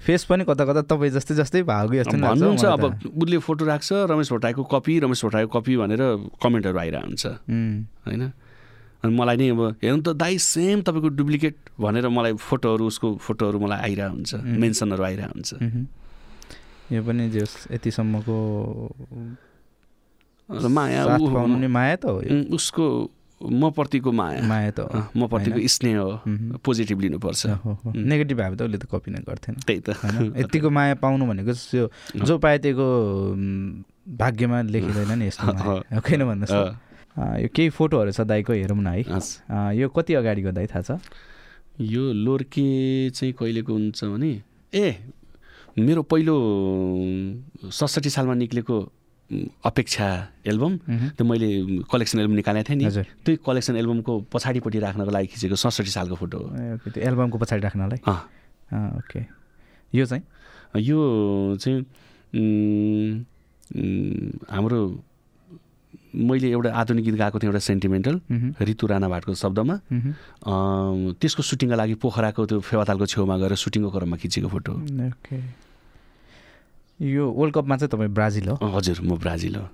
फेस 0.00 0.24
पनि 0.24 0.44
कता 0.48 0.64
कता 0.64 0.82
तपाईँ 0.88 1.10
जस्तै 1.10 1.34
जस्तै 1.36 1.62
भएको 1.68 1.94
जस्तो 1.94 2.16
भन्नुहुन्छ 2.16 2.64
अब। 2.64 2.84
उसले 3.12 3.38
फोटो 3.44 3.64
राख्छ 3.66 3.88
रमेश 4.08 4.28
भट्टराईको 4.32 4.62
कपी 4.72 4.98
रमेश 5.04 5.20
भट्टराईको 5.24 5.50
कपी 5.58 5.72
भनेर 5.76 6.02
कमेन्टहरू 6.38 6.78
आइरहेको 6.78 7.06
हुन्छ 7.06 7.26
होइन 8.06 8.22
अनि 9.02 9.12
मलाई 9.14 9.36
नै 9.36 9.48
अब 9.50 9.62
हेर्नु 9.82 10.02
त 10.02 10.08
दाइ 10.16 10.38
सेम 10.38 10.82
तपाईँको 10.86 11.08
डुप्लिकेट 11.18 11.56
भनेर 11.76 12.08
मलाई 12.08 12.32
फोटोहरू 12.38 12.86
उसको 12.86 13.08
फोटोहरू 13.22 13.58
मलाई 13.58 13.80
आइरहेको 13.90 14.14
हुन्छ. 14.14 14.32
मेन्सनहरू 14.58 15.02
आइरहेको 15.02 15.34
हुन्छ। 15.34 15.50
यो 16.94 17.00
पनि 17.04 17.28
जस 17.30 17.68
यतिसम्मको 17.70 18.36
माया 20.48 21.02
माया 21.68 21.96
त 21.96 22.04
हो 22.06 22.18
उसको 22.56 22.84
म 23.38 23.70
प्रतिको 23.70 24.10
माया। 24.12 24.42
माया 24.42 24.70
त 24.74 24.80
म 25.14 25.26
प्रतिको 25.30 25.58
स्नेह 25.62 25.98
हो। 25.98 26.58
पोजिटिभ 26.58 26.98
लिनुपर्छ। 27.00 27.46
नेगेटिभ 27.94 28.36
भए 28.38 28.56
त 28.58 28.62
उसले 28.66 28.78
त 28.78 28.84
कपी 28.90 29.10
नै 29.14 29.22
गर्थेन। 29.22 29.54
त्यही 29.62 29.80
त। 29.80 29.88
होइन? 29.94 30.34
यतिको 30.42 30.68
माया 30.70 30.94
पाउनु 30.98 31.24
भनेको 31.26 31.52
त्यो 31.54 31.86
जो 32.18 32.34
पाए 32.42 32.58
त्यहीको 32.58 32.86
उम्, 33.32 33.84
भाग्यमा 34.18 34.58
लेखिँदैन 34.74 35.12
नि 35.18 35.26
यस्तो 35.30 35.46
माया। 35.46 35.62
हो 35.94 36.00
किन 36.02 36.20
भन्नुहोस् 36.26 37.46
यो 37.46 37.48
केही 37.54 37.70
फोटोहरू 37.70 38.10
छ 38.10 38.20
दाइको 38.26 38.52
हेरौँ 38.52 38.78
न 38.82 38.88
है। 38.98 39.06
यो 39.78 39.86
कति 39.88 40.12
अगाडिको 40.18 40.50
दाइ 40.50 40.66
थाहा 40.66 40.82
छ? 40.82 40.98
यो 41.78 42.02
लोर्के 42.12 43.10
चाहिँ 43.14 43.32
कहिलेको 43.38 43.72
हुन्छ 43.72 44.04
भने 44.04 44.42
ए 44.74 44.86
मेरो 45.78 46.02
पहिलो 46.10 46.34
सडसठी 47.70 48.10
सालमा 48.10 48.34
निक्लेको 48.34 48.76
अपेक्षा 49.28 50.06
एल्बम। 50.46 50.72
त्यो 51.16 51.24
मैले 51.24 51.48
कलेक्सन 51.84 52.18
एल्बम 52.18 52.34
निकालेको 52.40 52.68
थिएँ 52.68 52.78
नि। 52.78 52.84
त्यही 53.24 53.36
कलेक्सन 53.44 53.76
एल्बमको 53.76 54.12
पछाडिपट्टि 54.32 54.78
राख्नको 54.80 55.10
लागि 55.10 55.26
खिचेको 55.32 55.56
सडसठी 55.56 55.90
सालको 55.92 56.16
फोटो 56.16 56.38
हो। 56.38 56.48
त्यो 56.88 57.00
एल्बमको 57.02 57.36
पछाडि 57.38 57.62
राख्नलाई? 57.62 58.00
ओके। 59.04 59.20
यो 59.92 60.04
चाहिँ? 60.06 60.22
यो 60.80 60.98
चाहिँ 61.60 61.84
हाम्रो 64.48 64.80
मैले 66.08 66.48
एउटा 66.50 66.72
आधुनिक 66.72 67.04
गीत 67.04 67.14
गाएको 67.20 67.38
थिएँ 67.38 67.48
एउटा 67.52 67.60
सेन्टिमेन्टल 67.60 68.20
ऋतु 68.64 68.86
राणा 68.88 69.08
भाटको 69.12 69.34
शब्दमा। 69.36 69.74
त्यसको 71.20 71.42
सुटिङका 71.44 71.76
लागि 71.76 71.94
पोखराको 72.00 72.46
त्यो 72.48 72.60
फेवातालको 72.64 73.06
छेउमा 73.12 73.36
गएर 73.38 73.54
सुटिङको 73.60 73.90
क्रममा 73.92 74.16
खिचेको 74.16 74.48
फोटो 74.48 74.72
ओके। 74.72 75.67
यो 77.00 77.30
वर्ल्ड 77.30 77.54
कपमा 77.54 77.76
चाहिँ 77.76 77.90
तपाईँ 77.90 78.10
ब्राजिल 78.10 78.48
हो? 78.48 78.56
हजुर 78.58 79.00
म 79.02 79.18
ब्राजिल 79.18 79.56
हो। 79.56 79.66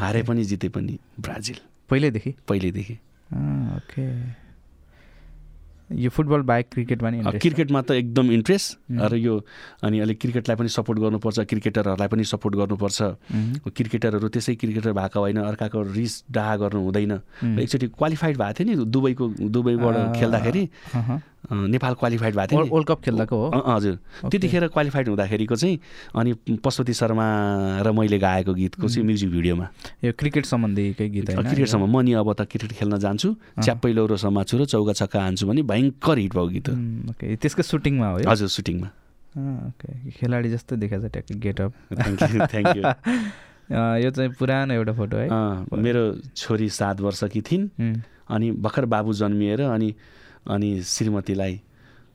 हारे 0.00 0.22
पनि 0.22 0.44
जिते 0.44 0.68
पनि 0.68 0.98
ब्राजिल। 1.20 1.58
पहिल्यैदेखि? 1.90 2.34
पहिल्यैदेखि। 2.48 2.94
ओके। 3.78 4.06
यो 5.84 6.10
फुटबल 6.10 6.40
बाहेक 6.48 6.66
क्रिकेटमा 6.72 7.10
नि? 7.10 7.18
क्रिकेटमा 7.38 7.80
त 7.82 7.90
एकदम 7.92 8.30
इन्ट्रेस्ट. 8.32 8.78
र 8.90 9.14
यो 9.20 9.44
अनि 9.84 10.00
अलिक 10.00 10.18
क्रिकेटलाई 10.20 10.56
पनि 10.56 10.68
सपोर्ट 10.68 10.98
गर्नुपर्छ 10.98 11.40
क्रिकेटरहरूलाई 11.44 12.08
पनि 12.08 12.24
सपोर्ट 12.24 12.54
गर्नुपर्छ। 12.56 12.98
क्रिकेटरहरू 13.68 14.28
त्यसै 14.28 14.54
क्रिकेटर 14.56 14.92
भएको 14.92 15.20
होइन 15.20 15.44
अर्काको 15.44 15.82
रिस 15.92 16.24
डाहा 16.32 16.56
गर्नु 16.56 16.80
हुँदैन। 16.80 17.12
एकचोटि 17.60 17.86
क्वालिफाइड 17.92 18.36
भएको 18.40 18.64
थियो 18.64 18.64
नि 18.64 18.84
दुबईको 18.88 19.24
दुबईबाट 19.52 19.96
खेल्दाखेरि। 20.16 20.64
नेपाल 21.44 21.94
क्वालिफाइड 22.00 22.34
भएको 22.34 22.56
थियो 22.56 22.64
वर्ल्ड 22.72 22.88
कप 22.88 23.00
खेल्दाको 23.04 23.36
हो? 23.36 23.46
हजुर। 23.52 23.94
त्यतिखेर 24.32 24.66
क्वालिफाइड 24.72 25.08
हुँदाखेरिको 25.08 25.56
चाहिँ 25.56 25.76
अनि 26.16 26.32
पशुपति 26.64 26.94
शर्मा 26.94 27.26
र 27.84 27.92
मैले 27.92 28.18
गाएको 28.18 28.52
गीतको 28.54 28.88
चाहिँ 28.88 29.04
म्युजिक 29.04 29.30
भिडियोमा। 29.30 29.66
यो 30.04 30.12
क्रिकेट 30.16 30.44
सम्बन्धीकै 30.46 31.08
गीत 31.08 31.30
क्रिकेटसम्म। 31.30 31.84
म 31.84 32.00
नि 32.00 32.12
अब 32.16 32.32
त 32.32 32.48
क्रिकेट 32.48 32.72
खेल्न 32.80 32.96
जान्छु 32.96 33.28
च्याप्पै 33.60 33.92
लौरो 33.92 34.16
समाछु 34.16 34.54
र 34.56 34.64
चौका 34.64 34.92
छक्का 34.96 35.20
हान्छु 35.20 35.44
भने 35.46 35.62
भयङ्कर 35.68 36.16
हिट 36.18 36.32
भएको 36.32 36.48
गीत 36.48 36.68
त्यसको 37.40 37.62
सुटिङमा 37.62 38.08
हो 38.08 38.16
हजुर 38.24 38.48
सुटिङमा। 38.48 38.88
खेलाडी 40.16 40.48
जस्तो 40.48 40.76
देखाएको 40.80 41.08
छ 41.08 41.12
ट्याक्कै। 41.12 41.34
गेटअप 41.44 41.72
थ्याङ्क 41.92 42.76
यू 42.76 42.82
यू 44.00 44.10
चाहिँ 44.10 44.30
पुरानो 44.38 44.72
एउटा 44.74 44.92
फोटो 44.92 45.16
है। 45.16 45.28
मेरो 45.76 46.02
छोरी 46.36 46.68
सात 46.68 47.00
वर्षकी 47.00 47.40
थिइन्। 47.42 47.64
अनि 48.24 48.50
भर्खर 48.64 48.84
बाबु 48.88 49.12
जन्मिएर 49.12 49.60
अनि 49.68 49.88
अनि 50.46 50.80
श्रीमतीलाई 50.82 51.60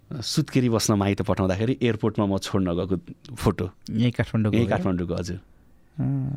सुत्केरी 0.10 0.70
बस्न 0.70 0.94
माइत 0.98 1.22
पठाउँदाखेरि 1.22 1.78
एयरपोर्टमा 1.82 2.26
म 2.26 2.38
छोड्न 2.38 2.74
गएको 2.74 2.96
फोटो। 3.36 3.66
यहीँ 3.90 4.12
काठमाडौँको 4.12 4.58
यही? 4.58 4.68
काठमाडौँको 4.68 5.14
हजुर। 5.14 5.38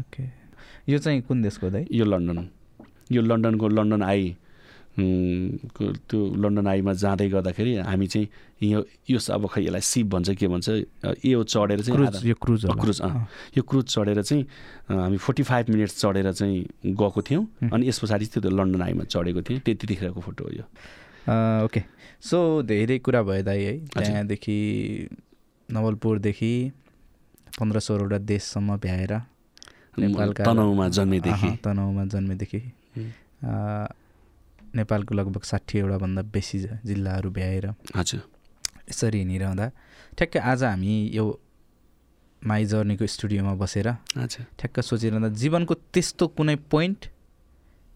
ओके। 0.00 0.22
यो 0.92 0.98
चाहिँ 0.98 1.20
कुन 1.24 1.42
देशको 1.42 1.70
दाइ? 1.70 1.86
यो 1.92 2.04
लन्डन। 2.04 2.48
यो 3.12 3.22
लन्डनको 3.22 3.68
लन्डन 3.68 4.02
आई 4.02 4.36
त्यो 4.92 6.20
लन्डन 6.36 6.66
आईमा 6.68 6.92
जाँदै 6.92 7.28
गर्दाखेरि 7.32 7.72
हामी 7.80 8.06
चाहिँ 8.12 8.28
यो 8.60 8.84
यो 9.08 9.18
अब 9.32 9.48
खै 9.48 9.64
यसलाई 9.64 9.80
सिप 9.80 10.06
भन्छ 10.12 10.36
के 10.36 10.46
भन्छ 10.52 10.68
यो 11.24 11.42
चढेर 11.48 11.80
चाहिँ 11.80 12.28
यो 12.28 12.34
क्रुज 12.36 12.66
क्रुज। 12.76 13.00
यो 13.56 13.62
क्रुज 13.64 13.84
चढेर 13.88 14.20
चाहिँ 14.22 14.44
हामी 14.92 15.16
फोर्टी 15.16 15.42
फाइभ 15.48 15.70
मिनट्स 15.72 15.96
चढेर 15.96 16.32
चाहिँ 16.32 16.92
गएको 16.92 17.20
थियौँ। 17.24 17.72
अनि 17.72 17.88
यस 17.88 17.98
पछाडि 18.04 18.26
चाहिँ 18.26 18.42
त्यो 18.44 18.52
लन्डन 18.52 18.82
आईमा 18.82 19.04
चढेको 19.08 19.40
थिएँ 19.48 19.60
त्यति 19.64 19.74
त्यतिखेरको 19.80 20.20
फोटो 20.20 20.44
हो 20.44 20.50
यो। 20.60 20.64
ओके। 21.22 21.82
सो 22.20 22.62
धेरै 22.62 22.98
कुरा 22.98 23.22
भयो 23.22 23.42
दाइ 23.42 23.62
है। 23.62 23.74
त्यहाँदेखि 23.86 24.56
नवलपुरदेखि 25.68 26.52
पन्ध्र 27.58 27.78
सोह्रवटा 27.80 28.18
देशसम्म 28.18 28.76
भ्याएर 28.76 29.12
नेपालका 29.98 30.44
तनहुमा 30.44 30.88
जन्मेदेखि। 30.88 31.50
तनहुमा 31.64 32.04
जन्मेदेखि। 32.14 32.60
नेपालको 34.76 35.14
लगभग 35.14 35.42
साठीवटा 35.44 35.96
भन्दा 35.98 36.22
बेसी 36.32 36.58
जिल्लाहरू 36.88 37.30
भ्याएर 37.30 37.66
हजुर। 37.96 38.20
यसरी 38.90 39.18
हिँडिरहँदा 39.18 39.66
ठ्याक्कै 40.18 40.38
आज 40.40 40.64
हामी 40.64 40.94
यो 41.14 41.24
माई 42.42 42.64
जर्नीको 42.64 43.06
स्टुडियोमा 43.06 43.54
बसेर 43.54 43.88
ठ्याक्क 44.18 44.80
सोचिरहँदा 44.80 45.28
जीवनको 45.38 45.74
त्यस्तो 45.94 46.26
कुनै 46.36 46.56
पोइन्ट 46.72 47.00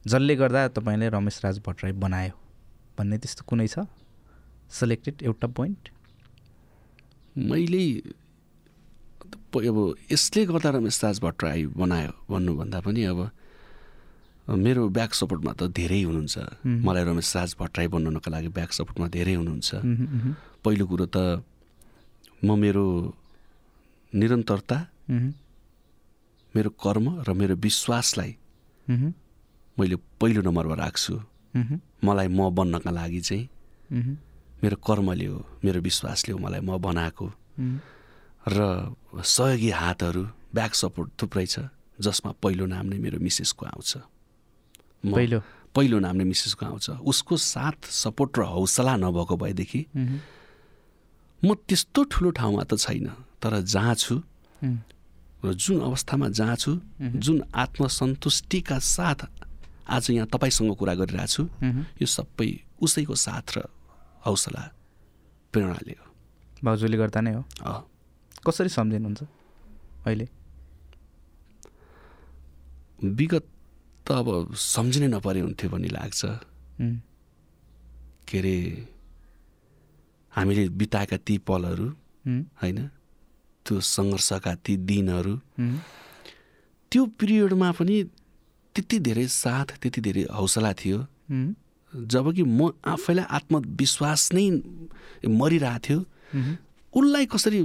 जसले 0.05 0.35
गर्दा 0.36 0.69
तपाईँले 0.77 1.09
रमेश 1.11 1.40
राज 1.44 1.59
भट्टराई 1.66 1.93
बनायो। 1.98 2.45
भन्ने 2.97 3.16
त्यस्तो 3.23 3.43
कुनै 3.48 3.68
छ? 3.68 3.77
सेलेक्टेड 4.81 5.14
एउटा 5.28 5.47
पोइन्ट 5.56 5.82
मैले 7.36 7.82
अब 9.56 9.78
यसले 10.12 10.40
गर्दा 10.47 10.70
रमेश 10.77 10.97
राज 11.05 11.16
भट्टराई 11.24 11.66
बनायो 11.81 12.12
भन्नुभन्दा 12.31 12.78
पनि 12.85 13.02
अब 13.12 13.20
मेरो 14.47 14.82
ब्याक 14.94 15.12
सपोर्टमा 15.18 15.52
त 15.59 15.62
धेरै 15.74 16.01
हुनुहुन्छ। 16.06 16.36
मलाई 16.86 17.05
रमेश 17.09 17.28
राज 17.36 17.51
भट्टराई 17.59 17.89
बन्नको 17.90 18.28
लागि 18.31 18.48
ब्याक 18.52 18.70
सपोर्टमा 18.78 19.06
धेरै 19.16 19.35
हुनुहुन्छ। 19.40 19.70
पहिलो 20.62 20.85
कुरो 20.86 21.06
त 21.10 21.43
म 22.44 22.48
मेरो 22.55 22.86
निरन्तरता 24.12 24.78
मेरो 26.55 26.70
कर्म 26.85 27.06
र 27.27 27.28
मेरो 27.32 27.55
विश्वासलाई 27.59 28.32
मैले 29.78 29.97
पहिलो 30.20 30.40
नम्बरमा 30.47 30.77
राख्छु। 30.85 31.14
मलाई 32.05 32.28
म 32.28 32.51
बन्नका 32.55 32.91
लागि 32.91 33.20
चाहिँ 33.20 33.49
मेरो 34.62 34.77
कर्मले 34.81 35.27
हो 35.27 35.39
मेरो 35.65 35.81
विश्वासले 35.81 36.33
हो 36.33 36.39
मलाई 36.39 36.61
म 36.61 36.78
बनाएको। 36.78 37.27
र 38.47 38.59
सहयोगी 39.24 39.70
हातहरू 39.70 40.23
ब्याक 40.55 40.73
सपोर्ट 40.74 41.09
थुप्रै 41.20 41.47
छ 41.47 41.69
जसमा 42.01 42.31
पहिलो 42.43 42.66
नाम 42.66 42.87
नै 42.93 42.99
मेरो 43.01 43.19
मिसेसको 43.19 43.66
आउँछ। 43.66 43.93
पहिलो? 45.05 45.41
पहिलो 45.74 45.99
नाम 45.99 46.16
नै 46.16 46.24
मिसेसको 46.24 46.62
आउँछ। 46.66 46.87
उसको 47.05 47.35
साथ 47.37 47.78
सपोर्ट 47.85 48.33
र 48.39 48.43
हौसला 48.53 48.97
नभएको 48.97 49.35
भएदेखि 49.37 49.81
म 51.43 51.49
त्यस्तो 51.69 52.01
ठुलो 52.12 52.31
ठाउँमा 52.39 52.62
त 52.65 52.77
छैन 52.81 53.09
तर 53.41 53.61
जहाँ 53.65 53.95
छु 53.95 54.15
र 55.45 55.53
जुन 55.53 55.81
अवस्थामा 55.81 56.28
जहाँ 56.33 56.57
छु 56.57 56.81
जुन 57.01 57.43
आत्मसन्तुष्टिका 57.55 58.78
साथ 58.78 59.20
आज 59.87 60.11
यहाँ 60.11 60.27
तपाईँसँग 60.27 60.75
कुरा 60.77 60.95
गरिरहेको 61.01 61.31
छु। 61.31 61.43
यो 62.03 62.07
सबै 62.07 62.51
उसैको 62.83 63.15
साथ 63.15 63.47
र 63.57 63.59
हौसला 64.27 64.63
प्रेरणाले 65.53 65.95
हो। 65.95 66.07
भाउजूले 66.65 66.97
गर्दा 66.99 67.21
नै 67.23 67.33
हो। 67.39 67.43
कसरी 68.47 68.69
सम्झिनुहुन्छ 68.69 69.23
अहिले? 70.07 70.27
विगत 73.03 73.47
त 74.07 74.09
अब 74.23 74.55
सम्झिनै 74.55 75.09
नपरे 75.15 75.41
हुन्थ्यो 75.47 75.69
भन्ने 75.71 75.89
लाग्छ। 75.95 76.21
के 78.27 78.39
अरे 78.39 78.57
हामीले 80.33 80.65
बिताएका 80.79 81.17
ती 81.27 81.35
पलहरू 81.47 81.87
होइन? 82.61 82.79
त्यो 83.67 83.75
सङ्घर्षका 83.81 84.53
ती 84.65 84.73
दिनहरू। 84.89 85.35
त्यो 86.93 87.03
पिरियडमा 87.19 87.69
पनि 87.79 87.97
त्यति 88.77 88.98
धेरै 89.01 89.27
साथ 89.27 89.81
त्यति 89.81 90.01
धेरै 90.01 90.23
हौसला 90.36 90.73
थियो। 90.73 90.98
उम्, 91.32 91.55
जबकि 92.12 92.43
म 92.44 92.70
आफैलाई 92.85 93.24
आत्मविश्वास 93.24 94.23
नै 94.36 94.44
मरिरहेको 95.24 95.81
थियो। 95.89 96.01
उसलाई 96.97 97.27
कसरी 97.27 97.61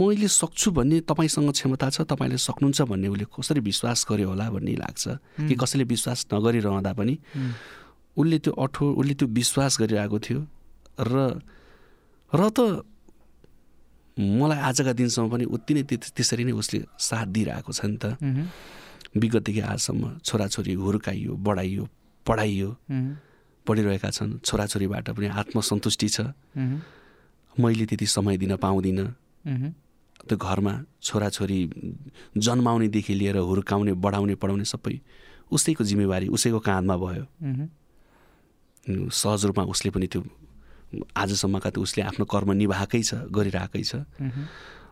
मैले 0.00 0.28
सक्छु 0.28 0.70
भन्ने 0.76 1.00
तपाईँसँग 1.08 1.52
क्षमता 1.52 1.86
छ 1.90 2.00
तपाईँले 2.04 2.36
सक्नुहुन्छ 2.36 2.82
भन्ने 2.88 3.08
उसले 3.08 3.26
कसरी 3.32 3.60
विश्वास 3.60 4.06
गर्यो 4.10 4.28
होला 4.28 4.46
भन्ने 4.50 4.72
लाग्छ। 4.76 5.04
कि 5.48 5.54
कसैले 5.56 5.84
विश्वास 5.84 6.26
नगरिरहँदा 6.32 6.92
पनि 6.92 7.14
उसले 8.16 8.38
त्यो 8.38 8.52
अठो 8.52 8.84
उसले 8.92 9.14
त्यो 9.14 9.28
विश्वास 9.28 9.72
गरिरहेको 9.80 10.18
थियो। 10.20 10.40
र 11.00 11.14
र 12.32 12.42
त 12.56 12.60
मलाई 14.16 14.58
आजका 14.58 14.92
दिनसम्म 14.92 15.28
पनि 15.30 15.44
उति 15.44 15.72
नै 15.74 15.82
त्यस- 15.82 16.12
त्यसरी 16.16 16.44
नै 16.44 16.52
उसले 16.52 16.84
साथ 16.98 17.26
दिइरहेको 17.26 17.72
छ 17.72 17.80
नि 17.84 17.96
त। 17.96 18.16
विगतदेखि 19.16 19.60
आजसम्म 19.62 20.18
छोराछोरी 20.24 20.72
हुर्काइयो 20.74 21.32
बढाइयो 21.36 21.84
पढाइयो। 22.26 22.68
पढिरहेका 23.66 24.10
छन्। 24.10 24.38
छोराछोरीबाट 24.44 25.10
पनि 25.10 25.26
आत्मसन्तुष्टि 25.26 26.08
छ। 26.08 26.20
मैले 27.56 27.84
त्यति 27.86 28.06
समय 28.06 28.36
दिन 28.36 28.56
पाउँदिनँ। 28.56 29.06
त्यो 30.26 30.36
घरमा 30.36 30.74
छोराछोरी 31.02 31.60
जन्माउनेदेखि 32.36 33.14
लिएर 33.14 33.36
हुर्काउने 33.38 33.92
बढाउने 33.94 34.34
पढाउने 34.34 34.64
सबै 34.64 35.00
उसैको 35.46 35.84
जिम्मेवारी 35.84 36.26
उसैको 36.28 36.58
काँधमा 36.60 36.96
भयो। 36.96 37.24
सहज 39.10 39.44
रूपमा 39.46 39.64
उसले 39.66 39.90
पनि 39.90 40.06
त्यो 40.06 40.22
आजसम्मका 41.16 41.70
त 41.70 41.78
उसले 41.78 42.02
आफ्नो 42.06 42.24
कर्म 42.26 42.50
निभाएकै 42.52 43.02
छ 43.02 43.26
गरिरहेकै 43.30 43.82
छ। 43.82 44.02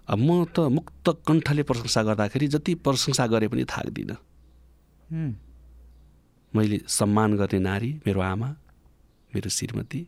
अब 0.08 0.18
म 0.18 0.44
त 0.54 0.68
मुक्त 0.76 1.06
कण्ठले 1.28 1.62
प्रशंसा 1.68 2.02
गर्दाखेरि 2.02 2.46
जति 2.54 2.72
प्रशंसा 2.84 3.26
गरे 3.32 3.48
पनि 3.48 3.64
थाक्दिनँ। 3.64 4.16
मैले 6.52 6.78
सम्मान 6.88 7.30
गर्ने 7.36 7.58
नारी 7.58 7.90
मेरो 8.06 8.20
आमा 8.20 8.48
मेरो 9.32 9.48
श्रीमती 9.50 10.00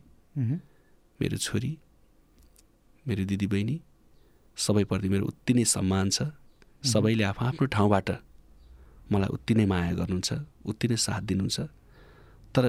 मेरो 1.19 1.37
छोरी 1.37 1.71
मेरो 3.05 3.23
दिदीबहिनी 3.25 3.75
सबैप्रति 4.57 5.09
मेरो 5.09 5.25
उति 5.25 5.53
नै 5.53 5.63
सम्मान 5.65 6.09
छ। 6.09 6.17
सबैले 6.83 7.23
आफ्नो 7.23 7.47
आफ्नो 7.47 7.65
ठाउँबाट 7.75 8.09
मलाई 9.11 9.29
उति 9.33 9.53
नै 9.55 9.65
माया 9.65 9.91
गर्नुहुन्छ 9.97 10.29
उति 10.69 10.87
नै 10.87 10.95
साथ 10.95 11.21
दिनुहुन्छ। 11.29 11.59
तर 12.53 12.63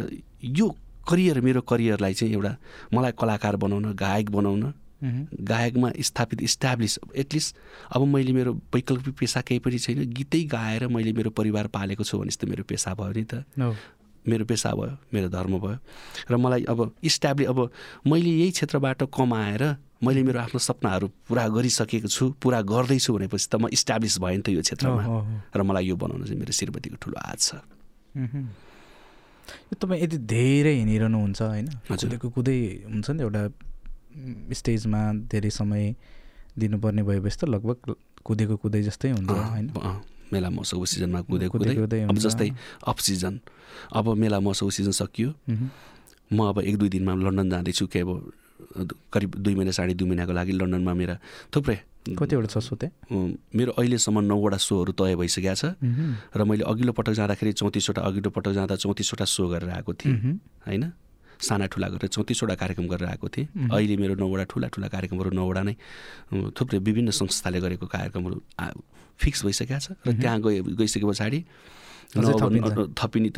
यो 0.59 0.67
करियर 1.09 1.41
मेरो 1.41 1.61
करियरलाई 1.71 2.15
चाहिँ 2.15 2.33
एउटा 2.35 2.53
मलाई 2.95 3.13
कलाकार 3.21 3.57
बनाउन 3.63 3.93
गायक 3.95 4.31
बनाउन 4.31 4.65
गायकमा 5.03 5.91
स्थापित 6.01 6.43
इस्टाब्लिस 6.43 6.99
एटलिस्ट 7.17 7.57
अब 7.95 8.03
मैले 8.07 8.33
मेरो 8.33 8.53
वैकल्पिक 8.75 9.15
पेसा 9.15 9.41
केही 9.47 9.59
पनि 9.63 9.79
छैन। 9.79 10.11
गीतै 10.11 10.43
गाएर 10.51 10.87
मैले 10.89 11.13
मेरो 11.13 11.31
परिवार 11.31 11.67
पालेको 11.71 12.05
छु 12.05 12.19
भने 12.19 12.35
त 12.35 12.45
मेरो 12.45 12.65
पेसा 12.67 12.95
भयो 12.95 13.13
नि 13.15 13.25
त। 13.25 13.45
मेरो 14.27 14.45
पेसा 14.45 14.75
भयो 14.75 14.99
मेरो 15.15 15.29
धर्म 15.31 15.59
भयो। 15.59 15.79
र 16.31 16.37
मलाई 16.37 16.65
अब 16.69 16.95
इस्टाब्लि 17.01 17.45
अब 17.47 17.59
मैले 18.07 18.31
यही 18.31 18.51
क्षेत्रबाट 18.51 19.03
कमाएर 19.15 19.63
मैले 20.03 20.23
मेरो 20.23 20.39
आफ्नो 20.41 20.59
सपनाहरू 20.59 21.07
पुरा 21.27 21.47
गरिसकेको 21.49 22.09
छु 22.09 22.25
पुरा 22.43 22.61
गर्दैछु 22.67 23.15
भनेपछि 23.15 23.49
त 23.51 23.55
म 23.63 23.71
इस्टाब्लिस 23.71 24.19
भएँ 24.19 24.37
नि 24.37 24.43
त 24.43 24.49
यो 24.51 24.63
क्षेत्रमा। 24.63 25.03
र 25.55 25.61
मलाई 25.63 25.85
यो 25.91 25.97
बनाउन 25.97 26.27
चाहिँ 26.27 26.39
मेरो 26.39 26.53
श्रीमतीको 26.53 26.97
ठुलो 26.99 27.19
हात 27.19 27.39
छ। 27.39 27.51
यो 29.71 29.75
तपाईँ 29.81 30.03
यति 30.03 30.19
धेरै 30.27 30.75
हिँडिरहनुहुन्छ 30.75 31.41
होइन। 31.43 31.67
कुदेको 31.89 32.29
कुदै 32.31 32.59
हुन्छ 32.91 33.07
नि 33.17 33.23
एउटा 33.23 33.43
स्टेजमा 34.55 35.01
धेरै 35.31 35.51
समय 35.51 35.95
दिनुपर्ने 36.59 37.03
भएपछि 37.03 37.39
त 37.41 37.45
लगभग 37.49 37.79
कुदेको 38.25 38.57
कुदै 38.63 38.83
जस्तै 38.83 39.11
हुन्छ 39.15 39.31
होइन? 39.31 39.69
मेला 40.33 40.49
महोत्सवको 40.51 40.87
सिजनमा 40.93 41.21
कुदे 41.25 41.47
कुदै। 41.49 41.65
कुदै 41.65 41.77
कुदै 41.81 42.01
अब। 42.05 42.19
जस्तै 42.21 42.49
अफ 42.85 42.99
सिजन। 43.01 43.35
अब 43.97 44.05
मेला 44.21 44.39
महोत्सव 44.41 44.69
सिजन 44.69 44.93
सकियो। 44.93 45.31
म 46.29 46.39
अब 46.53 46.61
एक 46.61 46.77
दुई 46.77 46.89
दिनमा 46.93 47.13
लन्डन 47.17 47.49
जाँदैछु 47.49 47.87
के 47.89 48.01
अब 48.05 48.11
करिब 49.13 49.31
दुई 49.41 49.55
महिना 49.55 49.73
साढे 49.73 49.95
दुई 49.97 50.09
महिनाको 50.09 50.33
लागि 50.37 50.53
लन्डनमा 50.53 50.93
मेरा 50.93 51.17
थुप्रै 51.55 51.79
कतिवटा 52.09 52.49
छ 52.49 52.59
सोते? 52.61 52.87
उम्, 53.13 53.33
मेरो 53.57 53.71
अहिलेसम्म 53.81 54.21
नौवटा 54.29 54.57
सोहरू 54.57 54.93
तय 54.93 55.17
भइसकेको 55.17 55.55
छ। 55.55 55.65
र 56.37 56.41
मैले 56.45 56.65
अघिल्लो 56.65 56.93
पटक 56.93 57.13
जाँदाखेरि 57.17 57.53
चौतिसवटा 57.53 58.01
अघिल्लो 58.03 58.31
पटक 58.33 58.53
जाँदा 58.53 58.77
चौतिसवटा 58.77 59.25
सो 59.25 59.49
गरेर 59.49 59.71
आएको 59.71 59.93
थिएँ। 59.93 60.41
होइन? 60.69 60.85
साना 61.41 61.67
ठुला 61.73 61.89
गरेर 61.89 62.09
चौतिसवटा 62.09 62.55
कार्यक्रम 62.55 62.87
गरेर 62.93 63.09
आएको 63.09 63.29
थिएँ 63.29 63.47
अहिले 63.71 63.97
मेरो 63.97 64.15
नौवटा 64.19 64.45
ठुला 64.51 64.69
ठुला 64.75 64.89
कार्यक्रमहरू 64.89 65.31
नौवटा 65.31 65.63
नै 65.63 65.75
थुप्रै 66.57 66.79
विभिन्न 66.79 67.11
संस्थाले 67.15 67.59
गरेको 67.61 67.87
कार्यक्रमहरू 67.87 68.37
फिक्स 69.19 69.45
भइसकेको 69.45 69.79
छ 69.79 69.89
र 70.07 70.13
त्यहाँ 70.19 70.39
गए 70.43 70.61
गइसके 70.79 71.07
पछाडि 71.07 71.41
थपिने 72.99 73.29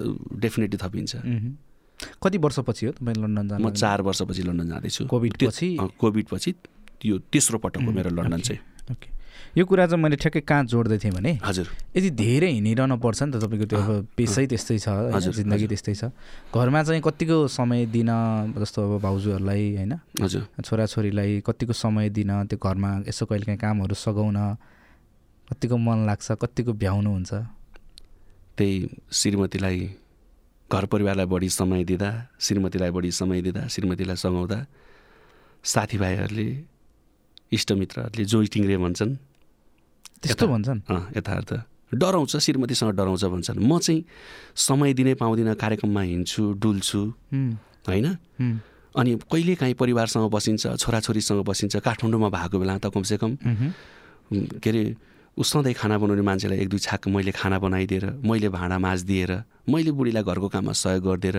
डेफिनेटली 0.40 0.78
थपिन्छ। 0.78 1.12
कति 2.22 2.38
वर्षपछि 2.38 2.86
हो 2.86 2.92
तपाईँ 2.96 3.16
लन्डन 3.16 3.48
जानु 3.48 3.60
म 3.60 3.70
चार 3.76 4.00
वर्षपछि 4.02 4.42
लन्डन 4.42 4.68
जाँदैछु। 4.68 5.04
कोभिड 5.06 5.32
पछि? 5.36 5.68
कोभिड 6.00 6.26
पछि 6.32 6.50
यो 7.04 7.18
तेस्रो 7.28 7.58
पटक 7.60 7.82
हो 7.84 7.92
मेरो 7.92 8.10
लन्डन 8.16 8.40
चाहिँ। 8.40 8.60
यो 9.56 9.64
कुरा 9.66 9.86
चाहिँ 9.86 10.02
मैले 10.02 10.16
ठ्याक्कै 10.16 10.40
कहाँ 10.46 10.64
जोड्दै 10.70 10.98
थिएँ 11.02 11.10
भने 11.10 11.32
हजुर। 11.42 11.66
यदि 11.96 12.10
धेरै 12.14 12.50
हिँडिरहनु 12.54 12.96
पर्छ 13.02 13.20
नि 13.22 13.30
त 13.34 13.42
तपाईँको 13.42 13.66
त्यो 13.66 13.78
अब 13.82 14.06
पेसै 14.14 14.46
त्यस्तै 14.46 14.78
छ 14.78 14.88
जिन्दगी। 15.26 15.66
त्यस्तै 15.66 15.94
छ। 15.98 16.02
घरमा 16.54 16.80
चाहिँ 16.86 17.02
कतिको 17.02 17.36
समय 17.50 17.86
दिन 17.90 18.10
जस्तो 18.54 18.78
अब 18.86 18.92
भाउजूहरूलाई 19.02 19.64
होइन 19.76 19.92
हजुर। 20.22 20.42
छोराछोरीलाई 20.62 21.42
कतिको 21.42 21.72
समय 21.74 22.08
दिन 22.14 22.30
त्यो 22.46 22.58
घरमा 22.62 22.90
यसो 23.10 23.26
कहिलेकाहीँ 23.26 23.58
कामहरू 23.58 23.94
सघाउन 23.98 24.38
कतिको 25.50 25.76
मन 25.76 25.98
लाग्छ 26.06 26.38
कतिको 26.38 26.72
भ्याउनुहुन्छ 26.78 27.30
त्यही 28.54 28.74
श्रीमतीलाई 29.10 29.78
घर 30.70 30.84
परिवारलाई 30.86 31.26
बढी 31.26 31.48
समय 31.50 31.82
दिँदा 31.90 32.10
श्रीमतीलाई 32.38 32.90
बढी 32.94 33.10
समय 33.10 33.42
दिँदा 33.42 33.66
श्रीमतीलाई 33.66 34.16
सघाउँदा 34.16 34.58
साथीभाइहरूले 35.64 36.48
इष्टमित्रहरूले 37.50 38.24
जोइ 38.24 38.46
टिङ्रे 38.54 38.76
भन्छन्। 38.78 39.10
त्यस्तो 40.22 40.46
भन्छन्। 40.46 40.80
अँ, 40.88 41.02
यथार्थ। 41.16 41.50
डराउँछ 41.94 42.36
श्रीमतीसँग 42.36 42.90
डराउँछ 42.94 43.24
भन्छन्। 43.24 43.58
म 43.58 43.78
चाहिँ 43.78 44.04
समय 44.54 44.92
दिनै 44.94 45.14
पाउँदिनँ 45.14 45.54
कार्यक्रममा 45.54 46.02
हिँड्छु 46.02 46.42
डुल्छु। 46.62 47.02
होइन? 47.88 48.06
अनि 48.94 49.10
कहिलेकाहीँ 49.32 49.74
परिवारसँग 49.74 50.30
बसिन्छ 50.30 50.76
छोराछोरीसँग 50.76 51.40
बसिन्छ 51.44 51.76
काठमाडौँमा 51.76 52.28
भएको 52.28 52.56
बेला 52.58 52.78
त 52.78 52.90
कमसेकम 52.94 53.32
के 54.62 54.70
अरे 54.70 54.82
सधैँ 55.38 55.74
खाना 55.74 55.98
बनाउने 55.98 56.22
मान्छेलाई 56.22 56.58
एक 56.58 56.68
दुई 56.68 56.78
छाक 56.78 57.08
मैले 57.08 57.30
खाना 57.32 57.58
बनाइदिएर 57.58 58.04
मैले 58.22 58.48
भाँडा 58.50 58.78
माझिदिएर 58.78 59.30
मैले 59.70 59.90
बुढीलाई 59.90 60.22
घरको 60.22 60.48
काममा 60.50 60.72
सहयोग 60.74 61.02
गरिदिएर 61.06 61.38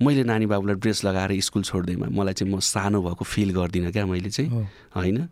मैले 0.00 0.22
नानी 0.24 0.46
बाबुलाई 0.46 0.76
ड्रेस 0.78 1.04
लगाएर 1.04 1.34
स्कुल 1.42 1.62
छोड्दैमा 1.62 2.06
मलाई 2.10 2.34
चाहिँ 2.34 2.50
म 2.54 2.58
सानो 2.58 3.02
भएको 3.02 3.24
फिल 3.26 3.50
गर्दिनँ 3.54 3.92
क्या 3.92 4.06
मैले 4.06 4.30
चाहिँ। 4.30 4.50
होइन? 4.96 5.28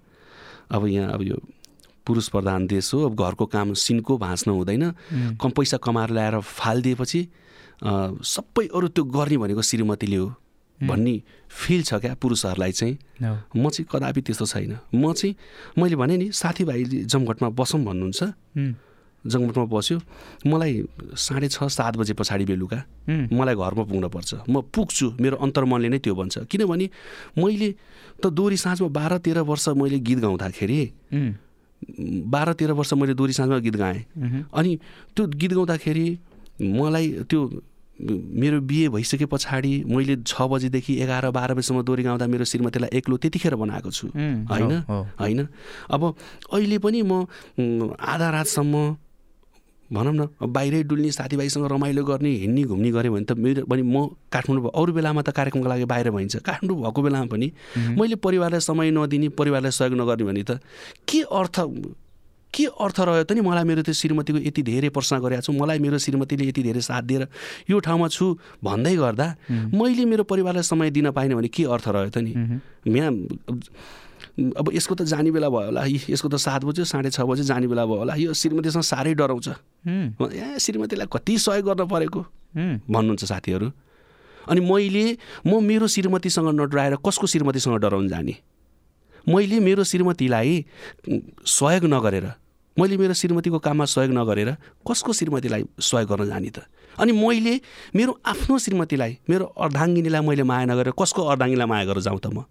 अब 0.71 0.87
यहाँ 0.87 1.11
अब 1.15 1.23
यो 1.23 1.39
पुरुष 2.11 2.29
प्रधान 2.35 2.67
देश 2.67 2.93
हो। 2.95 3.07
अब 3.07 3.15
घरको 3.15 3.47
काम 3.47 3.73
सिन्को 3.79 4.19
भाँच्न 4.19 4.51
हुँदैन। 4.51 5.39
कम 5.39 5.51
पैसा 5.55 5.77
कमाएर 5.79 6.11
ल्याएर 6.11 6.41
फालिदिएपछि 6.43 7.21
सबै 8.27 8.67
अरू 8.67 8.89
त्यो 8.91 9.05
गर्ने 9.07 9.37
भनेको 9.39 9.63
श्रीमतीले 9.63 10.17
हो 10.17 10.29
भन्ने 10.81 11.15
फिल 11.49 11.83
छ 11.83 11.95
क्या 12.03 12.15
पुरुषहरूलाई 12.21 12.73
चाहिँ। 12.73 12.97
म 13.57 13.69
चाहिँ 13.69 13.87
कदापि 13.87 14.21
त्यस्तो 14.21 14.47
छैन। 14.47 14.79
म 14.97 15.13
चाहिँ 15.13 15.35
मैले 15.79 15.97
भने 15.97 16.17
नि 16.17 16.27
साथीभाइले 16.33 17.05
जमघटमा 17.05 17.49
बसौँ 17.53 17.81
भन्नुहुन्छ। 17.85 18.21
जमघटमा 19.25 19.65
बस्यो। 19.69 19.99
मलाई 20.49 20.73
साढे 21.13 21.49
छ 21.53 21.69
सात 21.69 21.97
बजे 22.01 22.17
पछाडि 22.17 22.45
बेलुका 22.49 22.81
मलाई 23.29 23.55
घरमा 23.55 23.85
पुग्नुपर्छ 23.85 24.49
म 24.49 24.65
पुग्छु 24.73 25.21
मेरो 25.21 25.37
अन्तर्मनले 25.37 25.89
नै 25.93 25.99
त्यो 26.01 26.15
भन्छ। 26.17 26.49
किनभने 26.49 26.87
मैले 27.37 27.69
त 28.17 28.33
दोहोरी 28.33 28.57
साँझमा 28.57 28.89
बाह्र 28.89 29.19
तेह्र 29.21 29.41
वर्ष 29.45 29.69
मैले 29.77 29.99
गीत 30.01 30.19
गाउँदाखेरि 30.25 30.81
बाह्र 31.83 32.53
तेह्र 32.55 32.73
वर्ष 32.73 32.93
मैले 32.95 33.15
दोहोरी 33.15 33.33
साँझमा 33.33 33.59
गीत 33.59 33.77
गाएँ। 33.77 34.05
अनि 34.53 34.79
त्यो 35.17 35.27
गीत 35.27 35.53
गाउँदाखेरि 35.53 36.07
मलाई 36.61 37.07
त्यो 37.31 37.41
मेरो 38.01 38.61
बिहे 38.65 38.89
भइसके 38.89 39.27
पछाडि 39.29 39.73
मैले 39.85 40.17
छ 40.25 40.43
बजीदेखि 40.43 40.95
एघार 41.05 41.31
बाह्र 41.31 41.55
बजीसम्म 41.55 41.83
दोहोरी 41.85 42.03
गाउँदा 42.03 42.27
मेरो 42.27 42.45
श्रीमतीलाई 42.45 42.97
एक्लो 42.97 43.17
त्यतिखेर 43.17 43.55
बनाएको 43.61 43.91
छु। 43.91 44.09
होइन। 44.09 44.73
होइन? 45.21 45.41
अब 45.91 46.03
अहिले 46.53 46.79
पनि 46.81 47.03
म 47.03 47.29
आधा 48.01 48.29
रातसम्म 48.31 48.75
भनौँ 49.93 50.13
न 50.15 50.27
बाहिरै 50.47 50.83
डुल्ने 50.87 51.11
साथीभाइसँग 51.13 51.67
रमाइलो 51.73 52.05
गर्ने 52.05 52.31
हिँड्ने 52.43 52.63
घुम्ने 52.65 52.91
गऱ्यो 52.91 53.13
भने 53.13 53.25
त 53.27 53.33
मेरो 53.35 53.67
पनि 53.67 53.83
म 53.83 54.07
काठमाडौँ 54.31 54.71
अरू 54.71 54.93
बेलामा 54.95 55.23
त 55.23 55.31
कार्यक्रमको 55.35 55.69
लागि 55.69 55.85
बाहिर 55.91 56.11
भइन्छ 56.15 56.37
काठमाडौँ 56.47 56.79
भएको 56.83 57.01
बेलामा 57.03 57.27
पनि 57.27 57.49
मैले 57.99 58.17
परिवारलाई 58.23 58.61
समय 58.63 58.91
नदिने 58.95 59.29
परिवारलाई 59.35 59.73
सहयोग 59.75 59.99
नगर्ने 60.01 60.25
भने 60.31 60.43
त 60.47 60.61
के 61.11 61.21
अर्थ 61.27 61.57
के 62.55 62.65
अर्थ 62.67 62.99
रह्यो 63.01 63.25
त 63.27 63.33
नि 63.35 63.41
मलाई 63.47 63.65
मेरो 63.65 63.83
त्यो 63.87 63.95
श्रीमतीको 63.95 64.39
यति 64.43 64.63
धेरै 64.67 64.89
प्रश्न 64.95 65.19
गरेको 65.23 65.43
छु 65.47 65.53
मलाई 65.55 65.79
मेरो 65.79 65.99
श्रीमतीले 66.03 66.45
यति 66.51 66.63
धेरै 66.63 66.81
साथ 66.83 67.03
दिएर 67.11 67.27
यो 67.71 67.79
ठाउँमा 67.79 68.09
छु 68.11 68.27
भन्दै 68.63 68.95
गर्दा 68.99 69.27
मैले 69.75 70.05
मेरो 70.07 70.23
परिवारलाई 70.27 70.63
समय 70.67 70.91
दिन 70.91 71.11
पाइनँ 71.15 71.35
भने 71.39 71.49
के 71.51 71.63
अर्थ 71.67 71.87
रह्यो 71.95 72.11
त 72.11 72.19
नि? 72.27 72.33
यहाँ 72.91 73.11
अब 74.39 74.71
यसको 74.73 74.95
त 74.95 75.03
जाने 75.11 75.31
बेला 75.31 75.49
भयो 75.51 75.75
होला। 75.75 75.83
यसको 75.87 76.29
त 76.29 76.37
सात 76.37 76.65
बज्यो 76.65 76.85
साढे 76.85 77.11
छ 77.11 77.21
बजे 77.27 77.43
जाने 77.45 77.67
बेला 77.67 77.85
भयो 77.87 77.99
होला। 78.05 78.15
यो 78.15 78.33
श्रीमतीसँग 78.33 78.83
साह्रै 78.83 79.15
डराउँछ। 79.15 79.49
ए 79.89 80.59
श्रीमतीलाई 80.59 81.07
कति 81.11 81.39
सहयोग 81.39 81.67
गर्न 81.67 81.87
परेको? 81.89 82.21
भन्नुहुन्छ 82.89 83.25
साथीहरू। 83.25 83.69
अनि 84.49 84.61
मैले 84.61 85.19
म 85.47 85.61
मेरो 85.61 85.87
श्रीमतीसँग 85.87 86.49
नडराएर 86.61 86.97
कसको 87.05 87.27
श्रीमतीसँग 87.27 87.77
डराउन 87.79 88.09
जाने? 88.09 88.35
मैले 89.29 89.61
मेरो 89.61 89.85
श्रीमतीलाई 89.85 90.65
सहयोग 91.45 91.85
नगरेर 91.85 92.27
मैले 92.79 92.97
मेरो 92.97 93.15
श्रीमतीको 93.15 93.59
काममा 93.59 93.85
सहयोग 93.85 94.13
नगरेर 94.17 94.51
कसको 94.89 95.13
श्रीमतीलाई 95.13 95.65
सहयोग 95.77 96.09
गर्न 96.09 96.27
जाने 96.27 96.51
त? 96.51 96.65
अनि 96.99 97.13
मैले 97.13 97.61
मेरो 97.95 98.13
आफ्नो 98.25 98.59
श्रीमतीलाई 98.59 99.19
मेरो 99.29 99.45
अर्धाङ्गिनीलाई 99.45 100.23
मैले 100.27 100.43
माया 100.43 100.65
नगरेर 100.73 100.93
कसको 100.97 101.21
अर्धाङ्गीलाई 101.23 101.67
माया 101.67 101.85
गरेर 101.85 102.03
जाउँ 102.09 102.19
त 102.19 102.27
म? 102.33 102.49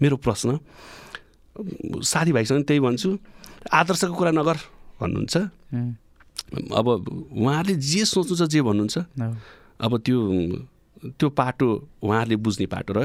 मेरो 0.00 0.16
प्रश्न। 0.16 0.58
साथीभाइसँग 2.02 2.64
त्यही 2.64 2.80
भन्छु 2.80 3.08
आदर्शको 3.72 4.14
कुरा 4.14 4.30
नगर 4.30 4.56
भन्नुहुन्छ। 5.00 5.36
अब 6.70 6.86
उहाँहरूले 7.34 7.74
जे 7.74 8.04
सोच्नुहुन्छ 8.04 8.50
जे 8.52 8.60
भन्नुहुन्छ। 8.62 8.96
अब 9.80 9.92
त्यो 10.00 10.18
त्यो 10.98 11.28
पाटो 11.30 11.66
उहाँहरूले 12.02 12.36
बुझ्ने 12.42 12.66
पाटो 12.66 12.92
र 12.94 13.00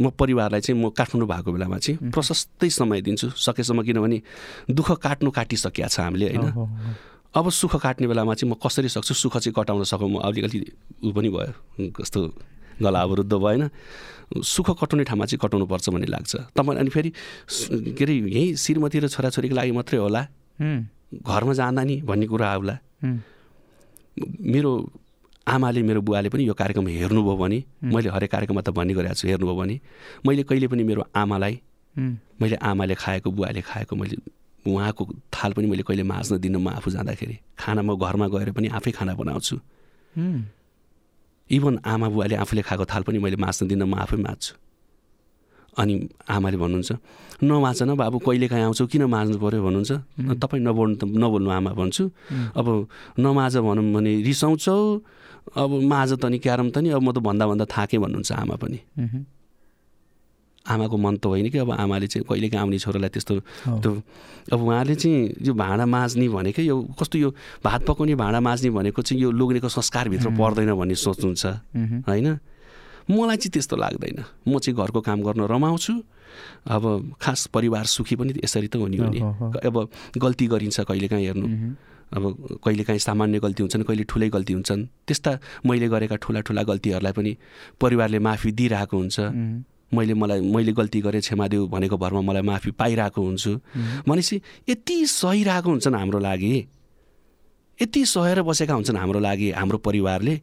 म 0.00 0.08
परिवारलाई 0.16 0.60
चाहिँ 0.60 0.80
म 0.80 0.88
काठमाडौँ 0.96 1.28
भएको 1.28 1.50
बेलामा 1.52 1.76
चाहिँ 1.76 2.10
प्रशस्तै 2.12 2.68
समय 2.70 3.00
दिन्छु 3.04 3.36
सकेसम्म 3.36 3.84
किनभने 3.84 4.18
दुःख 4.72 4.90
काट्नु 5.00 5.30
काटिसकिया 5.30 5.88
छ 5.88 6.00
हामीले 6.00 6.28
होइन। 6.32 6.48
अब 7.36 7.44
सुख 7.52 7.76
काट्ने 7.76 8.06
बेलामा 8.08 8.32
चाहिँ 8.32 8.48
म 8.48 8.56
कसरी 8.56 8.88
सक्छु 8.88 9.14
सुख 9.14 9.36
चाहिँ 9.44 9.52
कटाउन 9.52 9.84
सकौँ 9.84 10.08
म 10.08 10.24
अलिकति 10.24 10.58
ऊ 11.04 11.12
पनि 11.12 11.28
भयो 11.28 11.92
कस्तो 11.92 12.20
गला 12.80 13.00
अवरुद्ध 13.00 13.32
भएन। 13.34 13.68
सुख 14.30 14.70
कटाउने 14.78 15.04
ठाउँमा 15.04 15.24
चाहिँ 15.26 15.40
कटाउनु 15.42 15.66
पर्छ 15.66 15.88
भन्ने 15.90 16.06
लाग्छ। 16.06 16.32
तपाईँ 16.54 16.78
अनि 16.78 16.90
फेरि 16.90 17.10
के 17.98 18.04
अरे 18.04 18.14
यहीँ 18.30 18.54
श्रीमती 18.54 18.98
र 19.02 19.08
छोराछोरीको 19.10 19.54
लागि 19.54 19.72
मात्रै 19.74 19.98
होला। 19.98 20.22
घरमा 21.26 21.52
जाँदा 21.58 21.82
नि 21.82 21.96
भन्ने 22.06 22.26
कुरा 22.30 22.46
आउला। 22.46 22.74
मेरो 24.54 24.70
आमाले 25.46 25.82
मेरो 25.82 26.00
बुवाले 26.06 26.28
पनि 26.30 26.46
यो 26.46 26.54
कार्यक्रम 26.54 26.86
हेर्नुभयो 26.86 27.36
भने 27.36 27.58
मैले 27.90 28.08
हरेक 28.14 28.30
कार्यक्रममा 28.30 28.62
त 28.62 28.70
भन्ने 28.70 28.94
गरेको 28.94 29.14
छु 29.18 29.26
हेर्नुभयो 29.28 29.56
भने 29.58 29.76
मैले 30.26 30.42
कहिले 30.46 30.66
पनि 30.70 30.82
मेरो 30.84 31.02
आमालाई 31.10 31.54
मैले 32.40 32.56
आमाले 32.62 32.94
खाएको 32.94 33.30
बुवाले 33.34 33.60
खाएको 33.66 33.96
मैले 33.96 34.16
उहाँको 34.62 35.02
थाल 35.34 35.52
पनि 35.58 35.66
मैले 35.66 35.82
कहिले 35.82 36.02
माझ्न 36.06 36.38
दिन्न 36.38 36.56
म 36.62 36.68
आफू 36.78 36.90
जाँदाखेरि। 36.94 37.36
खाना 37.58 37.82
म 37.82 37.96
घरमा 37.98 38.26
गएर 38.28 38.52
पनि 38.52 38.68
आफै 38.78 38.90
खाना 38.94 39.14
बनाउँछु। 39.16 39.56
इभन 41.50 41.74
आमा 41.84 42.06
बुवाले 42.08 42.34
आफूले 42.42 42.62
खाएको 42.62 42.84
थाल 42.90 43.02
पनि 43.06 43.18
मैले 43.18 43.36
माझ्न 43.36 43.66
दिन्न 43.68 43.82
म 43.84 43.94
आफै 44.04 44.16
माझ्छु 44.16 44.52
अनि 45.78 45.94
आमाले 46.28 46.56
भन्नुहुन्छ 46.62 46.90
नमाझ 47.42 47.82
न 47.82 47.96
बाबु 47.96 48.18
कहिले 48.20 48.46
काहीँ 48.52 48.64
आउँछौ? 48.68 48.86
किन 48.92 49.02
माझ्नु 49.08 49.38
पऱ्यो 49.40 49.62
भन्नुहुन्छ। 49.64 49.92
तपाईँ 50.42 50.60
नबोल्नु 50.60 50.96
त 51.00 51.02
नबोल्नु 51.08 51.50
आमा 51.50 51.70
भन्छु। 51.72 52.04
अब 52.58 52.66
नमाझ 53.16 53.54
भनौँ 53.64 53.84
भने 53.94 54.12
रिसाउँछौ। 54.28 54.76
अब 55.56 55.70
माझ 55.92 56.10
त 56.20 56.24
नि 56.28 56.38
क्यारम 56.44 56.68
त 56.74 56.78
नि 56.84 56.88
अब 56.92 57.00
म 57.00 57.08
त 57.16 57.18
भन्दा 57.24 57.44
भन्दा 57.48 57.64
थाकेँ 57.64 58.00
भन्नुहुन्छ 58.02 58.30
आमा 58.32 58.54
पनि। 58.60 58.78
आमाको 60.66 60.96
मन 60.96 61.16
त 61.16 61.26
होइन 61.26 61.48
कि 61.50 61.58
अब 61.58 61.70
आमाले 61.72 62.06
चाहिँ 62.06 62.24
कहिलेकाहीँ 62.28 62.60
आउने 62.60 62.78
छोरालाई 62.78 63.10
त्यस्तो। 63.10 63.34
त्यो 63.80 63.90
अब 64.52 64.60
उहाँले 64.60 64.94
चाहिँ 64.94 65.46
यो 65.46 65.52
भाँडा 65.54 65.86
माझ्ने 65.86 66.28
भनेकै 66.28 66.62
यो 66.62 66.76
कस्तो 67.00 67.16
यो 67.18 67.30
भात 67.64 67.80
पकाउने 67.88 68.14
भाँडा 68.14 68.40
माझ्ने 68.40 68.70
भनेको 68.70 69.02
चाहिँ 69.02 69.22
यो 69.22 69.30
लोग्नेको 69.30 69.68
संस्कारभित्र 69.68 70.28
पर्दैन 70.36 70.72
भन्ने 70.76 70.94
सोच्नुहुन्छ। 70.94 71.44
होइन 72.08 72.28
मलाई 73.10 73.36
चाहिँ 73.36 73.52
त्यस्तो 73.52 73.76
लाग्दैन 73.76 74.18
म 74.46 74.58
चाहिँ 74.60 74.76
घरको 74.76 75.00
काम 75.00 75.18
गर्न 75.24 75.48
रमाउँछु 75.48 75.94
अब 76.70 76.84
खास 77.20 77.46
परिवार 77.54 77.84
सुखी 77.90 78.16
पनि 78.16 78.32
यसरी 78.44 78.68
त 78.68 78.76
हुने 78.76 78.96
हो 78.96 79.08
नि। 79.10 79.20
अब 79.64 79.76
गल्ती 80.14 80.46
गरिन्छ 80.46 80.80
कहिलेकाहीँ 80.86 81.26
हेर्नु। 81.26 81.48
अब 82.10 82.22
कहिलेकाहीँ 82.62 83.00
सामान्य 83.00 83.38
गल्ती 83.40 83.62
हुन्छन् 83.62 83.82
कहिले 83.82 84.04
ठुलै 84.04 84.28
गल्ती 84.30 84.52
हुन्छन् 84.52 84.82
त्यस्ता 85.06 85.32
मैले 85.66 85.88
गरेका 85.88 86.16
ठुला 86.22 86.40
ठुला 86.46 86.62
गल्तीहरूलाई 86.62 87.12
पनि 87.12 87.32
परिवारले 87.80 88.18
माफी 88.18 88.50
दिइरहेको 88.52 88.96
हुन्छ। 88.96 89.18
मैले 89.94 90.14
मलाई 90.14 90.40
मैले 90.40 90.72
गल्ती 90.72 91.00
गरेँ 91.00 91.20
क्षमा 91.20 91.48
देऊ 91.48 91.66
भनेको 91.68 91.96
भरमा 91.96 92.20
मलाई 92.20 92.42
माफी 92.42 92.70
पाइरहेको 92.70 93.20
हुन्छु। 93.22 93.52
भनेपछि 94.08 94.36
यति 94.68 95.06
सहिरहेको 95.06 95.70
हुन्छन् 95.70 95.94
हाम्रो 95.94 96.18
लागि। 96.18 96.54
यति 97.82 98.04
सहेर 98.06 98.42
बसेका 98.42 98.74
हुन्छन् 98.74 98.96
हाम्रो 98.96 99.20
लागि 99.20 99.50
हाम्रो 99.50 99.78
परिवारले। 99.78 100.34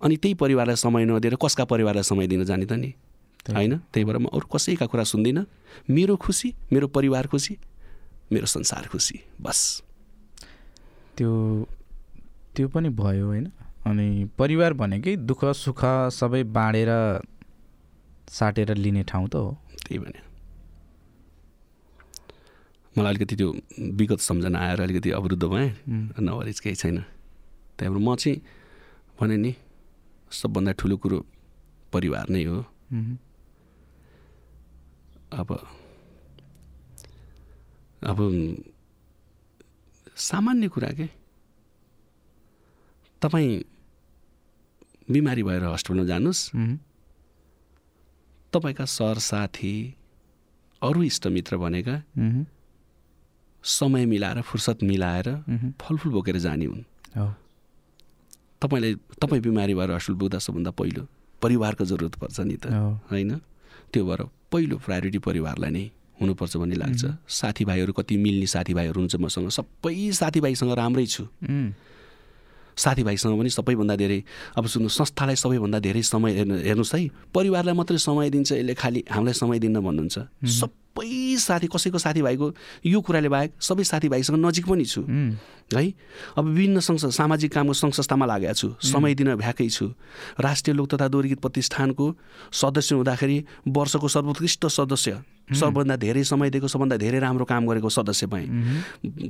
अनि 0.00 0.16
त्यही 0.16 0.34
परिवारलाई 0.34 0.76
समय 0.76 1.04
नदिएर 1.04 1.36
कसका 1.36 1.64
परिवारलाई 1.64 2.02
समय 2.02 2.26
दिन 2.26 2.44
जाने 2.44 2.66
त 2.66 2.72
नि। 2.72 2.94
होइन? 3.48 3.76
त्यही 3.92 4.04
भएर 4.04 4.18
म 4.18 4.26
अरू 4.32 4.46
कसैका 4.48 4.86
कुरा 4.86 5.04
सुन्दिनँ। 5.04 5.44
मेरो 5.90 6.16
खुसी 6.16 6.54
मेरो 6.72 6.86
परिवार 6.88 7.26
खुसी 7.26 7.56
मेरो 8.32 8.46
संसार 8.46 8.86
खुसी 8.92 9.20
बस। 9.40 9.82
त्यो 11.16 11.30
त्यो 12.56 12.68
पनि 12.68 12.88
भयो 12.88 13.26
होइन। 13.26 13.46
अनि 13.86 14.28
परिवार 14.38 14.72
भनेकै 14.72 15.16
दुःख 15.16 15.44
सुख 15.44 15.80
सबै 16.12 16.42
बाँडेर 16.44 16.90
साटेर 18.28 18.74
लिने 18.76 19.02
ठाउँ 19.02 19.28
त 19.28 19.34
हो। 19.34 19.56
त्यही 19.84 19.98
भने। 19.98 20.20
मलाई 22.96 23.10
अलिकति 23.14 23.34
त्यो 23.36 23.48
विगत 23.98 24.20
सम्झना 24.20 24.58
आएर 24.58 24.80
अलिकति 24.80 25.10
अवरुद्ध 25.10 25.44
भएँ। 25.44 25.68
चाहिँ 26.18 26.60
केही 26.60 26.76
छैन। 26.76 26.98
त्यही 27.78 27.90
भएर 27.90 28.02
म 28.02 28.14
चाहिँ 28.16 28.40
भने 29.20 29.36
नि 29.36 29.54
सबभन्दा 30.30 30.72
ठुलो 30.78 30.96
कुरो 31.02 31.18
परिवार 31.92 32.28
नै 32.28 32.44
हो। 32.44 32.58
अब 35.32 35.48
अब 38.02 38.18
सामान्य 40.16 40.68
कुरा 40.68 40.90
के? 40.98 41.06
तपाईँ 43.22 43.50
बिमारी 45.10 45.42
भएर 45.42 45.62
हस्पिटलमा 45.64 46.04
जानुहोस्। 46.06 46.40
तपाईँका 48.52 48.84
सर 48.84 49.18
साथी 49.20 49.74
अरू 50.82 51.02
इष्टमित्र 51.02 51.56
भनेका 51.56 51.96
समय 53.64 54.06
मिलाएर 54.06 54.40
फुर्सद 54.40 54.78
मिलाएर 54.82 55.28
फलफुल 55.80 56.12
बोकेर 56.12 56.36
जाने 56.38 56.64
हुन्। 56.64 56.82
तपाईँलाई 58.62 58.94
तपाईँ 59.20 59.42
बिमारी 59.42 59.74
भएर 59.74 59.90
हस्पिटल 59.92 60.18
पुग्दा 60.18 60.38
सबभन्दा 60.38 60.70
पहिलो 60.70 61.02
परिवारको 61.42 61.84
जरुरत 61.84 62.14
पर्छ 62.18 62.40
नि 62.40 62.56
त 62.56 62.66
होइन? 63.10 63.30
त्यो 63.92 64.04
भएर 64.06 64.20
पहिलो 64.52 64.76
प्रायोरिटी 64.78 65.18
परिवारलाई 65.18 65.70
नै 65.70 65.84
हुनुपर्छ 66.20 66.56
भन्ने 66.56 66.76
लाग्छ। 66.82 67.02
साथीभाइहरू 67.28 67.92
कति 67.92 68.16
मिल्ने 68.16 68.46
साथीभाइहरू 68.46 68.98
हुन्छ 69.00 69.16
मसँग 69.22 69.48
सबै 69.54 70.10
साथीभाइसँग 70.12 70.72
राम्रै 70.72 71.06
छु। 71.06 71.24
साथीभाइसँग 72.78 73.34
पनि 73.38 73.50
सबैभन्दा 73.50 73.94
धेरै 73.98 74.22
अब 74.54 74.64
सुन्नु 74.70 74.88
संस्थालाई 74.88 75.36
सबैभन्दा 75.36 75.78
धेरै 75.82 76.02
समय 76.02 76.30
हेर्नु 76.38 76.54
हेर्नुहोस् 76.62 76.94
है। 76.94 77.00
परिवारलाई 77.34 77.74
मात्रै 77.74 77.98
समय 77.98 78.30
दिन्छ 78.30 78.52
यसले 78.54 78.74
खालि 78.78 79.04
हामीलाई 79.10 79.34
समय 79.34 79.58
दिन्न 79.58 79.82
भन्नुहुन्छ। 79.82 80.16
सबै 80.46 81.36
साथी 81.38 81.66
कसैको 81.66 81.98
साथीभाइको 81.98 82.46
यो 82.86 82.98
कुराले 83.02 83.28
बाहेक 83.28 83.50
सबै 83.58 83.84
साथीभाइसँग 83.84 84.38
नजिक 84.38 84.66
पनि 84.66 84.84
छु। 84.86 85.02
है? 85.74 85.84
अब 86.38 86.44
विभिन्न 86.44 86.80
संस्था 86.80 87.10
सामाजिक 87.10 87.50
कामको 87.52 87.74
सङ्घ 87.74 87.92
संस्थामा 87.94 88.26
लागेको 88.26 88.54
छु 88.54 88.68
समय 88.82 89.14
दिन 89.14 89.34
भ्याएकै 89.34 89.68
छु। 89.68 89.94
राष्ट्रिय 90.38 90.74
लोक 90.74 90.86
तथा 90.94 91.08
दोहोरीगीत 91.08 91.38
प्रतिष्ठानको 91.38 92.06
सदस्य 92.52 92.94
हुँदाखेरि 92.94 93.38
वर्षको 93.68 94.08
सर्वोत्कृष्ट 94.08 94.66
सदस्य। 94.66 95.37
सबभन्दा 95.48 95.96
धेरै 95.96 96.24
समय 96.24 96.50
दिएको 96.50 96.68
सबभन्दा 96.68 96.96
धेरै 96.96 97.18
राम्रो 97.18 97.44
काम 97.44 97.66
गरेको 97.66 97.88
सदस्य 97.88 98.26
भएँ। 98.26 98.46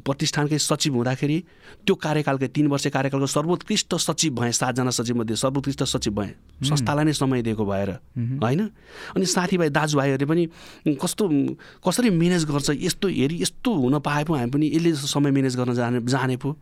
प्रतिष्ठानकै 0.03 0.59
सचिव 0.59 0.95
हुँदाखेरि 0.95 1.39
त्यो 1.87 1.95
कार्यकालकै 1.95 2.49
तिन 2.49 2.67
वर्ष 2.67 2.87
कार्यकालको 2.91 3.27
सर्वोत्कृष्ट 3.29 3.95
सचिव 3.97 4.35
भएँ 4.35 4.53
सातजना 4.53 4.91
सचिवमध्ये 4.91 5.37
सर्वोत्कृष्ट 5.37 5.83
सचिव 5.85 6.13
भएँ। 6.15 6.33
संस्थालाई 6.65 7.05
नै 7.05 7.13
समय 7.13 7.43
दिएको 7.43 7.65
भएर 7.65 7.91
होइन? 8.43 8.61
अनि 9.15 9.27
साथीभाइ 9.27 9.69
दाजुभाइहरूले 9.71 10.27
पनि 10.27 10.97
कस्तो 10.99 11.25
कसरी 11.87 12.11
म्यानेज 12.11 12.45
गर्छ 12.51 12.71
यस्तो 12.83 13.09
हेरी 13.09 13.43
यस्तो 13.43 13.75
हुन 13.75 13.99
पाए 14.01 14.25
पो 14.25 14.35
हामी 14.35 14.51
पनि 14.51 14.67
यसले 14.75 14.93
जस्तो 14.93 15.07
समय 15.09 15.31
म्यानेज 15.31 15.57
गर्न 15.57 15.75
जाने 15.75 16.01
जाने 16.03 16.37
पो। 16.37 16.57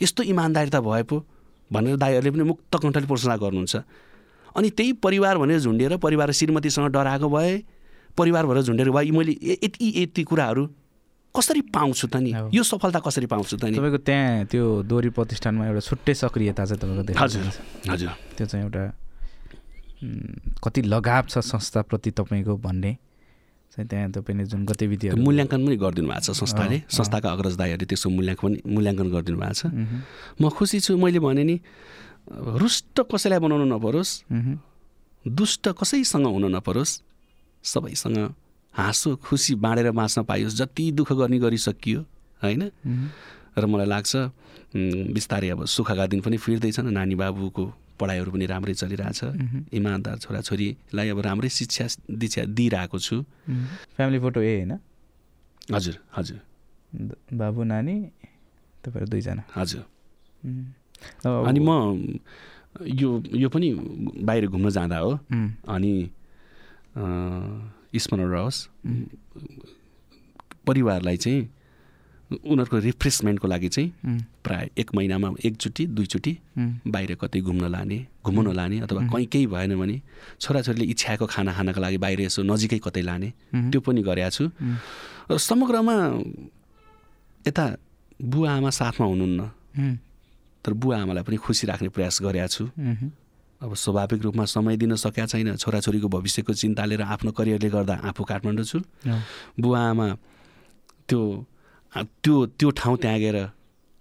यस्तो 0.00 0.22
इमान्दारिता 0.22 0.80
भए 0.80 1.02
पो 1.08 1.24
भनेर 1.70 1.96
दाईहरूले 1.96 2.30
पनि 2.30 2.44
मुक्त 2.44 2.76
कण्ठले 2.76 3.06
प्रशंसा 3.06 3.36
गर्नुहुन्छ। 3.36 3.76
अनि 4.50 4.70
त्यही 4.70 4.92
परिवार 4.98 5.38
भनेर 5.38 5.58
झुन्डेर 5.60 5.96
परिवार 5.96 6.30
श्रीमतीसँग 6.32 6.86
डराएको 6.90 7.28
भए 7.30 7.52
परिवार 8.20 8.46
भएर 8.46 8.60
झुन्डेर 8.62 8.90
भए 8.92 9.10
मैले 9.10 9.32
यति 9.64 9.86
यति 10.02 10.22
कुराहरू 10.28 10.64
कसरी 11.34 11.60
पाउँछु 11.70 12.06
त 12.10 12.16
नि। 12.20 12.30
यो 12.52 12.62
सफलता 12.62 12.98
कसरी 13.00 13.26
पाउँछु 13.30 13.56
त 13.56 13.64
नि? 13.70 13.78
तपाईँको 13.78 13.98
त्यहाँ 14.02 14.44
त्यो 14.50 14.64
दोहोरी 14.82 15.10
प्रतिष्ठानमा 15.14 15.66
एउटा 15.66 15.82
छुट्टै 15.88 16.14
सक्रियता 16.20 16.62
छ 16.66 16.72
तपाईँको 16.74 17.14
हजुर। 17.22 17.44
हजुर। 17.86 18.10
त्यो 18.34 18.46
चाहिँ 18.50 18.64
एउटा 18.66 18.84
कति 20.58 20.80
लगाव 20.90 21.24
छ 21.30 21.38
संस्थाप्रति 21.38 22.10
तपाईँको 22.18 22.56
भन्ने 22.58 22.92
चाहिँ 23.70 23.86
त्यहाँ 23.86 24.10
तपाईँले 24.10 24.44
जुन 24.50 24.66
गतिविधिहरू 24.66 25.22
मूल्याङ्कन 25.22 25.60
पनि 25.62 25.76
गरिदिनु 25.78 26.08
भएको 26.10 26.24
छ 26.26 26.34
संस्थाले। 26.34 26.78
संस्थाका 26.90 27.28
अग्रज 27.30 27.54
दाईहरूले 27.62 27.86
त्यसको 27.86 28.10
मूल्याङ्कन 28.10 28.42
पनि 28.42 28.58
मूल्याङ्कन 28.66 29.06
गरिदिनु 29.14 29.38
भएको 29.38 29.54
छ। 29.54 29.62
म 30.42 30.50
खुसी 30.50 30.82
छु 30.82 30.98
मैले 30.98 31.22
भने 31.22 31.44
नि 31.46 31.56
रुष्ट 32.58 33.06
कसैलाई 33.06 33.38
बनाउनु 33.38 33.66
नपरोस् 33.70 34.12
दुष्ट 35.24 35.64
कसैसँग 35.78 36.26
हुन 36.26 36.50
नपरोस्। 36.58 36.90
सबैसँग 37.62 38.18
हाँसो 38.74 39.16
खुसी 39.16 39.54
बाँडेर 39.54 39.90
बाँच्न 39.90 40.22
पाइयोस्। 40.24 40.54
जति 40.56 40.84
दुःख 40.92 41.12
गर्ने 41.12 41.38
गरिसकियो 41.38 42.00
होइन? 42.42 42.62
र 43.58 43.66
मलाई 43.66 43.86
लाग्छ 43.86 44.12
बिस्तारै 45.12 45.48
अब 45.50 45.64
सुखका 45.66 46.06
दिन 46.06 46.20
पनि 46.20 46.36
फिर्दैछन्। 46.38 46.88
नानी 46.88 47.14
बाबुको 47.14 47.64
पढाइहरू 47.98 48.30
पनि 48.32 48.46
राम्रै 48.46 48.74
चलिरहेछ। 48.74 49.20
इमान्दार 49.74 50.16
छोराछोरीलाई 50.18 51.08
अब 51.10 51.20
राम्रै 51.20 51.48
शिक्षा 51.50 51.86
दीक्षा 52.06 52.42
दिइरहेको 52.48 52.98
छु। 52.98 53.16
फ्यामिली 53.96 54.18
फोटो 54.18 54.40
ए 54.40 54.54
होइन? 54.56 54.72
हजुर 55.74 55.96
हजुर। 56.16 56.38
बाबु 57.34 57.62
नानी 57.64 57.94
तपाईँहरू 58.82 59.10
दुईजना। 59.10 59.42
हजुर। 59.56 59.82
अनि 61.26 61.60
म 61.60 61.70
यो 62.86 63.08
यो 63.34 63.48
पनि 63.50 63.68
बाहिर 64.24 64.46
घुम्न 64.46 64.70
जाँदा 64.70 64.98
हो। 64.98 65.10
अनि 65.68 65.92
स्मरण 66.96 68.28
रहोस् 68.30 68.58
परिवारलाई 70.66 71.16
चाहिँ 71.16 71.48
उनीहरूको 72.30 72.78
रिफ्रेसमेन्टको 72.78 73.46
लागि 73.48 73.68
चाहिँ 73.68 73.88
प्राय 74.44 74.70
एक 74.78 74.94
महिनामा 74.94 75.28
एकचोटि 75.44 75.86
दुईचोटि 75.86 76.32
बाहिर 76.86 77.14
कतै 77.18 77.40
घुम्न 77.40 77.64
लाने 77.74 77.98
घुमाउन 78.22 78.54
लाने 78.54 78.76
अथवा 78.86 79.02
कहीँ 79.10 79.26
केही 79.26 79.46
भएन 79.50 79.74
भने 79.74 79.96
छोराछोरीले 80.38 80.84
इच्छाएको 80.94 81.26
खाना 81.26 81.52
खानको 81.52 81.80
लागि 81.80 81.98
बाहिर 81.98 82.20
यसो 82.30 82.42
नजिकै 82.46 82.78
कतै 82.86 83.02
लाने 83.02 83.28
त्यो 83.70 83.80
पनि 83.82 84.02
गरेका 84.02 84.30
छु। 84.30 84.44
र 85.30 85.38
समग्रमा 85.38 85.94
यता 87.46 87.64
बुवा 88.22 88.50
आमा 88.52 88.70
साथमा 88.70 89.06
हुनुहुन्न। 89.06 89.40
तर 90.62 90.72
बुवा 90.72 90.96
आमालाई 91.02 91.24
पनि 91.26 91.36
खुसी 91.42 91.66
राख्ने 91.66 91.88
प्रयास 91.90 92.22
गरेका 92.22 92.46
छु। 92.46 92.64
अब 93.62 93.74
स्वाभाविक 93.74 94.22
रूपमा 94.22 94.44
समय 94.46 94.76
दिन 94.76 94.94
सकेका 94.96 95.26
छैन। 95.26 95.56
छोराछोरीको 95.56 96.08
भविष्यको 96.08 96.52
चिन्ता 96.52 96.84
लिएर 96.84 97.02
आफ्नो 97.04 97.30
करियरले 97.36 97.68
गर्दा 97.68 97.94
आफू 98.08 98.24
काठमाडौँ 98.24 98.64
छु। 98.64 98.80
बुवा 99.60 99.80
आमा 99.90 100.08
त्यो 101.08 101.20
त्यो 101.92 102.34
त्यो 102.56 102.68
ठाउँ 102.72 102.96
त्यागेर 102.96 103.36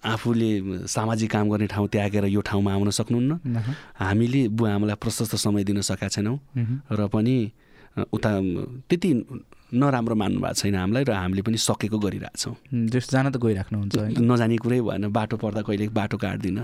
आफूले 0.03 0.87
सामाजिक 0.87 1.31
काम 1.31 1.49
गर्ने 1.51 1.67
ठाउँ 1.67 1.87
त्यागेर 1.91 2.25
यो 2.31 2.41
ठाउँमा 2.41 2.71
आउन 2.71 2.89
सक्नुहुन्न। 2.89 3.31
नह, 3.45 3.67
हामीले 3.99 4.47
बुवा 4.47 4.69
आमालाई 4.79 4.95
प्रशस्त 4.95 5.35
समय 5.35 5.63
दिन 5.67 5.81
सकेका 5.83 6.07
छैनौँ। 6.07 6.39
र 6.87 7.07
पनि 7.11 7.51
उता 8.15 8.31
त्यति 8.87 9.09
नराम्रो 9.75 10.15
मान्नु 10.15 10.39
भएको 10.39 10.55
छैन 10.55 10.75
हामीलाई 10.75 11.03
र 11.03 11.11
हामीले 11.11 11.41
पनि 11.43 11.57
सकेको 11.59 11.99
गरिरहेछौँ 11.99 12.55
जस 12.95 13.11
जान 13.11 13.27
त 13.29 13.37
गइराख्नुहुन्छ 13.43 14.23
नजाने 14.23 14.57
कुरै 14.63 14.79
भएन। 14.87 15.11
बाटो 15.11 15.35
पर्दा 15.35 15.61
कहिले 15.67 15.91
बाटो 15.91 16.15
काट्दिनँ। 16.15 16.63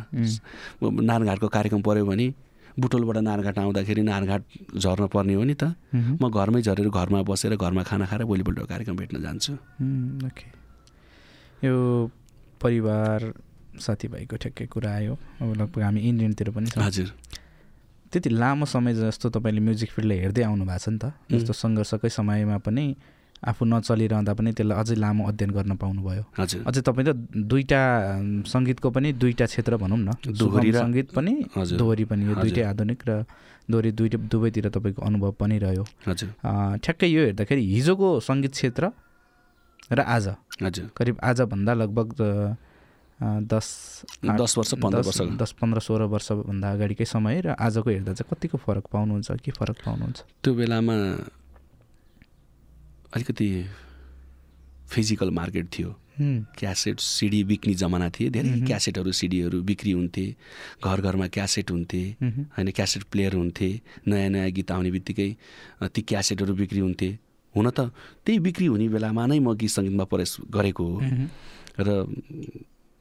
नारायणघाटको 0.79 1.47
कार्यक्रम 1.51 1.81
पऱ्यो 1.83 2.05
भने 2.07 2.27
बुटोलबाट 2.79 3.17
नारायणघाट 3.17 3.57
आउँदाखेरि 3.59 4.01
नारायणघाट 4.01 4.43
झर्न 4.77 5.05
पर्ने 5.13 5.33
हो 5.33 5.43
नि 5.43 5.55
त। 5.55 5.63
म 5.93 6.27
घरमै 6.27 6.61
झरेर 6.61 6.89
घरमा 6.89 7.21
बसेर 7.23 7.55
घरमा 7.55 7.83
खाना 7.83 8.05
खाएर 8.05 8.23
भोलिपल्ट 8.27 8.59
कार्यक्रम 8.67 8.95
भेट्न 8.95 9.21
जान्छु। 9.21 9.53
ओके। 10.27 10.47
यो 11.63 11.75
परिवार 12.59 13.19
साथीभाइको 13.79 14.35
ठ्याक्कै 14.35 14.65
कुरा 14.67 14.91
आयो। 14.91 15.13
अब 15.41 15.49
लगभग 15.55 15.81
हामी 15.81 16.01
इन्डियनतिर 16.01 16.49
पनि 16.51 16.67
हजुर। 16.75 17.07
त्यति 18.11 18.29
लामो 18.29 18.65
समय 18.65 18.93
जस्तो 18.93 19.29
तपाईँले 19.35 19.61
म्युजिक 19.61 19.89
फिल्डलाई 19.91 20.19
हेर्दै 20.19 20.43
आउनु 20.43 20.65
भएको 20.65 20.79
छ 20.79 20.89
नि 20.89 20.99
त। 20.99 21.05
जस्तो 21.31 21.53
सङ्घर्षकै 21.53 22.09
समयमा 22.09 22.57
पनि 22.63 22.85
आफू 23.45 23.61
नचलिरहँदा 23.65 24.33
पनि 24.33 24.51
त्यसलाई 24.57 24.77
अझै 24.81 24.95
लामो 24.97 25.23
अध्ययन 25.29 25.51
गर्न 25.57 25.71
पाउनुभयो। 25.77 26.23
हजुर। 26.39 26.61
अझै 26.65 26.81
तपाईँ 26.81 27.05
त 27.05 27.11
दुईवटा 27.45 27.81
सङ्गीतको 28.49 28.87
पनि 28.89 29.07
दुईवटा 29.21 29.45
क्षेत्र 29.45 29.73
भनौँ 29.77 29.99
न। 30.01 30.09
दोहोरी 30.25 30.69
सङ्गीत 30.73 31.07
पनि 31.13 31.33
दोहोरी 31.53 32.05
पनि 32.09 32.21
यो। 32.25 32.33
दुइटै 32.41 32.63
आधुनिक 32.73 32.99
र 33.05 33.11
दोहोरी 33.69 33.91
दुइटै 33.97 34.17
दुवैतिर 34.29 34.65
तपाईँको 34.73 35.01
अनुभव 35.01 35.31
पनि 35.41 35.55
रह्यो। 35.61 35.85
हजुर। 36.09 36.29
ठ्याक्कै 36.81 37.07
यो 37.09 37.21
हेर्दाखेरि 37.29 37.61
हिजोको 37.73 38.07
सङ्गीत 38.25 38.53
क्षेत्र 38.57 38.83
र 39.93 39.99
आज। 40.01 40.25
हजुर। 40.65 40.85
करिब 40.97 41.15
आजभन्दा 41.21 41.73
लगभग 41.73 42.09
दस 43.47 43.67
दस 44.25 44.51
वर्ष 44.57 44.71
पन्ध्र 44.75 45.01
वर्ष। 45.07 45.21
दस 45.39 45.51
पन्ध्र 45.55 45.79
सोह्र 45.79 46.03
वर्षभन्दा 46.11 46.67
अगाडिकै 46.75 47.05
समय 47.05 47.35
र 47.45 47.47
आजको 47.55 47.89
हेर्दा 47.89 48.11
चाहिँ 48.11 48.27
कतिको 48.27 48.57
फरक 48.59 48.85
पाउनुहुन्छ 48.91 49.39
के 49.39 49.51
फरक 49.55 49.77
पाउनुहुन्छ? 49.85 50.19
त्यो 50.43 50.51
बेलामा 50.51 50.95
अलिकति 53.15 53.47
फिजिकल 54.91 55.29
मार्केट 55.31 55.67
थियो। 55.71 55.89
क्यासेट 56.59 56.99
सिडी 56.99 57.43
बिक्ने 57.43 57.73
जमाना 57.75 58.09
थिए। 58.15 58.29
धेरै। 58.29 58.59
क्यासेटहरू 58.67 59.11
सिडीहरू 59.11 59.61
बिक्री 59.63 59.91
हुन्थे। 59.91 60.25
घर 60.83 61.01
घरमा 61.01 61.27
क्यासेट 61.27 61.71
हुन्थे। 61.71 62.03
होइन 62.55 62.71
क्यासेट 62.71 63.03
प्लेयर 63.11 63.33
हुन्थे। 63.35 63.69
नयाँ 64.07 64.29
नयाँ 64.29 64.49
गीत 64.51 64.71
आउने 64.71 64.91
बित्तिकै 64.91 65.29
ती 65.91 66.01
क्यासेटहरू 66.01 66.53
बिक्री 66.55 66.79
हुन्थे। 66.79 67.09
हुन 67.55 67.67
त 67.71 67.91
त्यही 68.23 68.39
बिक्री 68.39 68.65
हुने 68.67 68.87
बेलामा 68.91 69.23
नै 69.31 69.39
म 69.39 69.55
गीत 69.55 69.71
सङ्गीतमा 69.71 70.05
प्रवेश 70.11 70.31
गरेको 70.51 70.83
हो। 70.83 70.97
र 71.79 71.89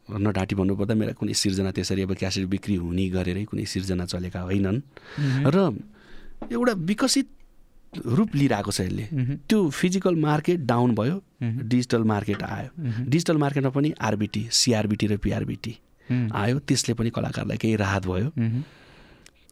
नढाँटी 0.09 0.55
भन्नुपर्दा 0.55 0.95
मेरा 0.95 1.13
कुनै 1.19 1.35
सिर्जना 1.35 1.71
त्यसरी 1.71 2.03
अब 2.07 2.13
क्यासेट 2.15 2.45
बिक्री 2.47 2.75
हुने 2.77 3.05
गरेरै 3.15 3.45
कुनै 3.51 3.65
सिर्जना 3.65 4.05
चलेका 4.07 4.41
होइनन्। 4.47 4.79
र 5.55 5.57
एउटा 6.51 6.73
विकसित 6.83 7.29
रूप 8.07 8.35
लिइरहेको 8.35 8.71
छ 8.71 8.81
यसले। 8.81 9.03
त्यो 9.49 9.71
फिजिकल 9.71 10.17
मार्केट 10.17 10.61
डाउन 10.61 10.95
भयो 10.95 11.23
डिजिटल 11.43 12.03
मार्केट 12.03 12.43
आयो। 12.43 12.69
डिजिटल 13.05 13.37
मार्केटमा 13.37 13.71
पनि 13.71 13.95
आरबिटी 14.01 14.49
सिआरबिटी 14.53 15.07
र 15.07 15.17
पिआरबिटी 15.17 15.79
आयो। 16.35 16.59
त्यसले 16.59 16.95
पनि 16.95 17.11
कलाकारलाई 17.11 17.57
केही 17.57 17.77
राहत 17.77 18.07
भयो। 18.07 18.31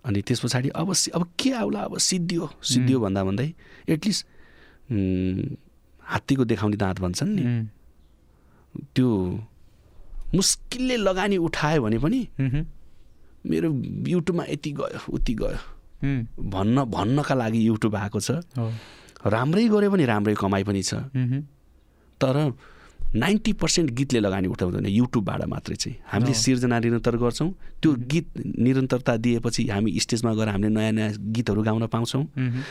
अनि 0.05 0.23
त्यस 0.23 0.41
पछाडि 0.41 0.69
अब 0.69 0.93
सि- 0.93 1.15
अब 1.15 1.31
के 1.39 1.51
आउला? 1.51 1.81
अब 1.81 1.99
सिद्धियो। 1.99 2.51
सिद्धियो 2.63 3.01
भन्दा 3.01 3.25
भन्दै 3.25 3.53
एटलिस्ट 3.89 4.27
हात्तीको 6.03 6.45
देखाउने 6.45 6.77
दाँत 6.77 7.01
भन्छन् 7.01 7.29
नि। 7.29 7.43
त्यो 8.95 9.45
मुस्किलले 10.35 10.97
लगानी 10.97 11.37
उठायो 11.37 11.83
भने 11.83 11.99
पनि 11.99 12.29
मेरो 13.47 13.83
युट्युबमा 14.09 14.45
यति 14.51 14.73
गयो 14.73 15.13
उति 15.13 15.35
गयो। 15.35 15.82
भन्न 16.03 16.85
भन्नका 16.91 17.35
लागि 17.35 17.61
युट्युब 17.67 17.95
आएको 17.97 18.21
छ। 18.21 18.31
राम्रै 19.23 19.67
गऱ्यो 19.71 19.91
भने 19.91 20.05
राम्रै 20.07 20.35
कमाइ 20.35 20.63
पनि 20.67 20.83
छ। 20.83 20.95
तर 22.21 22.37
नाइन्टी 23.13 23.53
पर्सेन्ट 23.61 23.91
गीतले 23.93 24.21
लगानी 24.25 24.49
उठाउँदैन 24.49 24.87
युट्युबबाट 24.89 25.45
मात्रै 25.45 25.77
चाहिँ। 25.77 25.97
हामीले। 26.09 26.33
सिर्जना 26.33 26.79
निरन्तर 26.81 27.17
गर्छौँ। 27.21 27.51
त्यो 27.83 27.91
गीत 28.09 28.27
निरन्तरता 28.57 29.17
दिएपछि 29.21 29.69
हामी 29.69 29.91
स्टेजमा 30.01 30.33
गएर 30.33 30.49
हामीले 30.49 30.73
नयाँ 30.73 30.93
नयाँ 30.93 31.11
गीतहरू 31.21 31.63
गाउन 31.63 31.87
पाउँछौँ। 31.93 32.25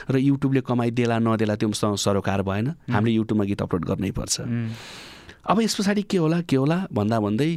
र 0.10 0.16
युट्युबले 0.18 0.62
कमाइ 0.66 0.92
देला 0.98 1.20
नदेला 1.22 1.56
त्यो 1.62 1.70
सरोकार 1.96 2.42
भएन। 2.42 2.68
हामीले 2.90 3.14
युट्युबमा 3.22 3.46
गीत 3.46 3.62
अपलोड 3.62 3.86
गर्नै 3.86 4.12
पर्छ। 4.18 4.36
अब 5.46 5.62
यस 5.62 5.76
पछाडि 5.78 6.02
के 6.10 6.18
होला 6.18 6.42
के 6.42 6.56
होला 6.58 6.78
भन्दा 6.90 7.20
भन्दै 7.22 7.52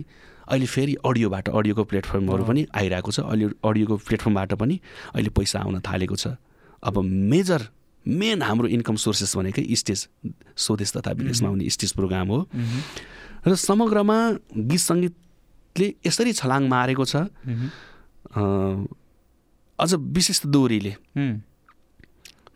अहिले 0.49 0.67
फेरि 0.67 0.95
अडियोबाट 1.05 1.49
अडियोको 1.49 1.85
प्लेटफर्महरू। 1.85 2.45
पनि 2.45 2.67
आइरहेको 2.75 3.11
छ। 3.11 3.21
अहिले 3.21 3.47
अडियोको 3.65 3.97
प्लेटफर्मबाट 3.97 4.53
पनि 4.61 4.75
अहिले 5.15 5.31
पैसा 5.31 5.59
आउन 5.61 5.81
थालेको 5.81 6.17
छ। 6.17 6.37
अब 6.83 6.95
मेजर 7.33 7.61
मेन 8.07 8.43
हाम्रो 8.43 8.69
इन्कम 8.69 8.97
सोर्सेस 9.01 9.37
भनेकै 9.37 9.65
स्टेज 9.65 10.01
स्वदेश 10.57 10.91
तथा 10.97 11.11
विदेशमा 11.17 11.49
आउने 11.49 11.65
स्टेज 11.65 11.93
प्रोग्राम 11.97 12.29
हो। 12.29 12.39
र 13.47 13.55
समग्रमा 13.55 14.19
गीत 14.53 14.81
सङ्गीतले 14.81 15.87
यसरी 16.05 16.33
छलाङ 16.33 16.63
मारेको 16.69 17.05
छ। 17.05 17.17
अझ 19.79 19.91
विशेष 19.95 20.39
दोहोरीले 20.47 20.93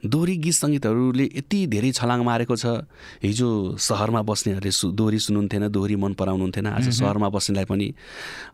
दोहोरी 0.05 0.37
गीत 0.39 0.55
सङ्गीतहरूले 0.55 1.27
यति 1.27 1.59
धेरै 1.67 1.91
छलाङ 1.91 2.21
मारेको 2.23 2.55
छ। 2.55 2.87
हिजो 3.23 3.49
सहरमा 3.77 4.23
बस्नेहरूले 4.23 4.71
सु 4.71 4.95
दोहोरी 4.95 5.19
सुन्नुहुन्थेन 5.19 5.69
दोहोरी 5.75 5.97
मन 5.99 6.13
पराउनुहुन्थेन 6.15 6.67
आज 6.71 6.87
सहरमा 6.95 7.29
बस्नेलाई 7.35 7.67
पनि 7.67 7.89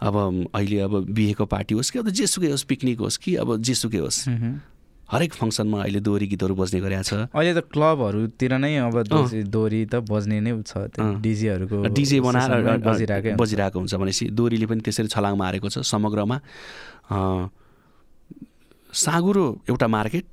अब 0.00 0.16
अहिले 0.56 0.78
अब 0.88 0.92
बिहेको 1.12 1.44
पार्टी 1.44 1.74
होस् 1.76 1.90
कि 1.92 1.98
अब 2.00 2.08
जेसुकै 2.08 2.48
होस् 2.48 2.64
पिकनिक 2.64 2.98
होस् 3.04 3.18
कि 3.20 3.30
अब 3.44 3.60
जेसुकै 3.60 4.00
होस्। 4.00 4.18
हरेक 5.04 5.32
फङ्सनमा 5.36 5.84
अहिले 5.84 6.00
दोहोरी 6.00 6.26
गीतहरू 6.32 6.54
बज्ने 6.56 6.80
गरेका 6.80 7.04
छ। 7.04 7.12
अहिले 7.28 7.52
त 7.52 7.68
क्लबहरूतिर 7.68 8.52
नै 8.56 8.72
अब 8.88 9.04
दोहोरी 9.52 9.80
त 9.84 10.00
बज्ने 10.00 10.40
नै 10.40 10.52
छ। 10.64 10.96
डिजेहरूको 10.96 11.92
डिजे 11.92 12.18
बनाएर 12.24 12.80
बजिरहेकै। 12.80 13.36
बजिरहेको 13.36 13.76
हुन्छ 13.84 13.94
भनेपछि 14.00 14.24
दोहोरीले 14.32 14.64
पनि 14.64 14.80
त्यसरी 14.80 15.08
छलाङ 15.12 15.34
मारेको 15.36 15.68
छ 15.68 15.84
समग्रमा। 15.84 16.40
साँगुरो 18.94 19.44
एउटा 19.68 19.86
मार्केट 19.88 20.24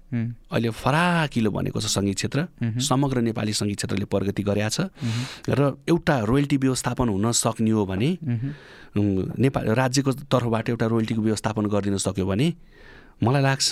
अहिले 0.53 0.69
फराकिलो 0.69 1.49
बनेको 1.51 1.79
छ 1.81 1.85
सङ्गीत 1.89 2.15
क्षेत्र 2.15 2.39
समग्र 2.79 3.21
नेपाली 3.21 3.53
सङ्गीत 3.53 3.77
क्षेत्रले 3.77 4.05
प्रगति 4.05 4.43
गरेका 4.43 4.69
छ। 4.69 4.79
र 5.49 5.81
एउटा 5.89 6.15
रोयल्टी 6.29 6.57
व्यवस्थापन 6.57 7.09
हुन 7.09 7.31
सक्ने 7.33 7.71
हो 7.71 7.85
भने 7.85 8.09
नेपाल 8.93 9.65
राज्यको 9.81 10.11
तर्फबाट 10.29 10.69
एउटा 10.69 10.85
रोयल्टीको 10.93 11.21
व्यवस्थापन 11.21 11.65
गरिदिन 11.73 11.97
सक्यो 11.97 12.25
भने 12.25 12.47
मलाई 13.23 13.41
लाग्छ 13.41 13.69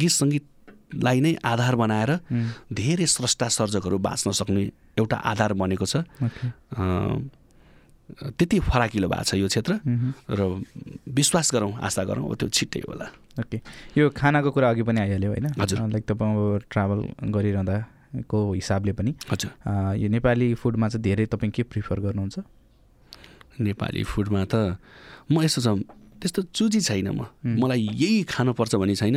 गीत 0.00 0.12
सङ्गीतलाई 0.20 1.20
नै 1.20 1.32
आधार 1.44 1.74
बनाएर 1.76 2.10
धेरै 2.72 3.06
स्रष्टा 3.06 3.48
सर्जकहरू 3.48 3.98
बाँच्न 3.98 4.30
सक्ने 4.32 4.62
एउटा 4.98 5.16
आधार 5.16 5.52
बनेको 5.56 5.86
छ। 5.86 6.04
त्यति 8.04 8.60
फराकिलो 8.60 9.08
भएको 9.08 9.24
छ 9.24 9.34
यो 9.34 9.48
क्षेत्र 9.48 9.80
र 10.30 10.40
विश्वास 11.08 11.50
गरौँ 11.54 11.72
आशा 11.80 12.04
गरौँ 12.04 12.34
त्यो 12.36 12.48
छिट्टै 12.48 12.80
होला। 12.88 13.06
ओके। 13.40 13.60
यो 13.96 14.10
खानाको 14.12 14.50
कुरा 14.50 14.68
अघि 14.70 14.82
पनि 14.84 15.00
आइहाल्यो 15.00 15.30
होइन? 15.30 15.46
हजुर। 15.58 15.78
लाइक 15.88 16.04
तपाईँ 16.04 16.30
अब 16.30 16.68
ट्राभल 16.70 16.98
गरिरहँदाको 17.32 18.38
हिसाबले 18.52 18.92
पनि 18.92 19.14
हजुर। 19.32 19.50
यो 19.98 20.08
नेपाली 20.08 20.54
फुडमा 20.54 20.88
चाहिँ 20.88 21.02
धेरै 21.02 21.26
तपाईँ 21.32 21.52
के 21.52 21.62
प्रिफर 21.64 22.00
गर्नुहुन्छ? 22.04 22.36
नेपाली 23.60 24.02
फुडमा 24.04 24.44
त 24.52 24.76
म 25.32 25.42
यसो 25.42 25.60
छ 25.64 25.68
त्यस्तो 26.20 26.42
चुजी 26.52 26.80
छैन 26.80 27.08
म. 27.08 27.24
मलाई 27.44 27.80
यही 27.80 28.22
खानुपर्छ 28.28 28.74
भन्ने 28.76 28.94
छैन। 29.00 29.16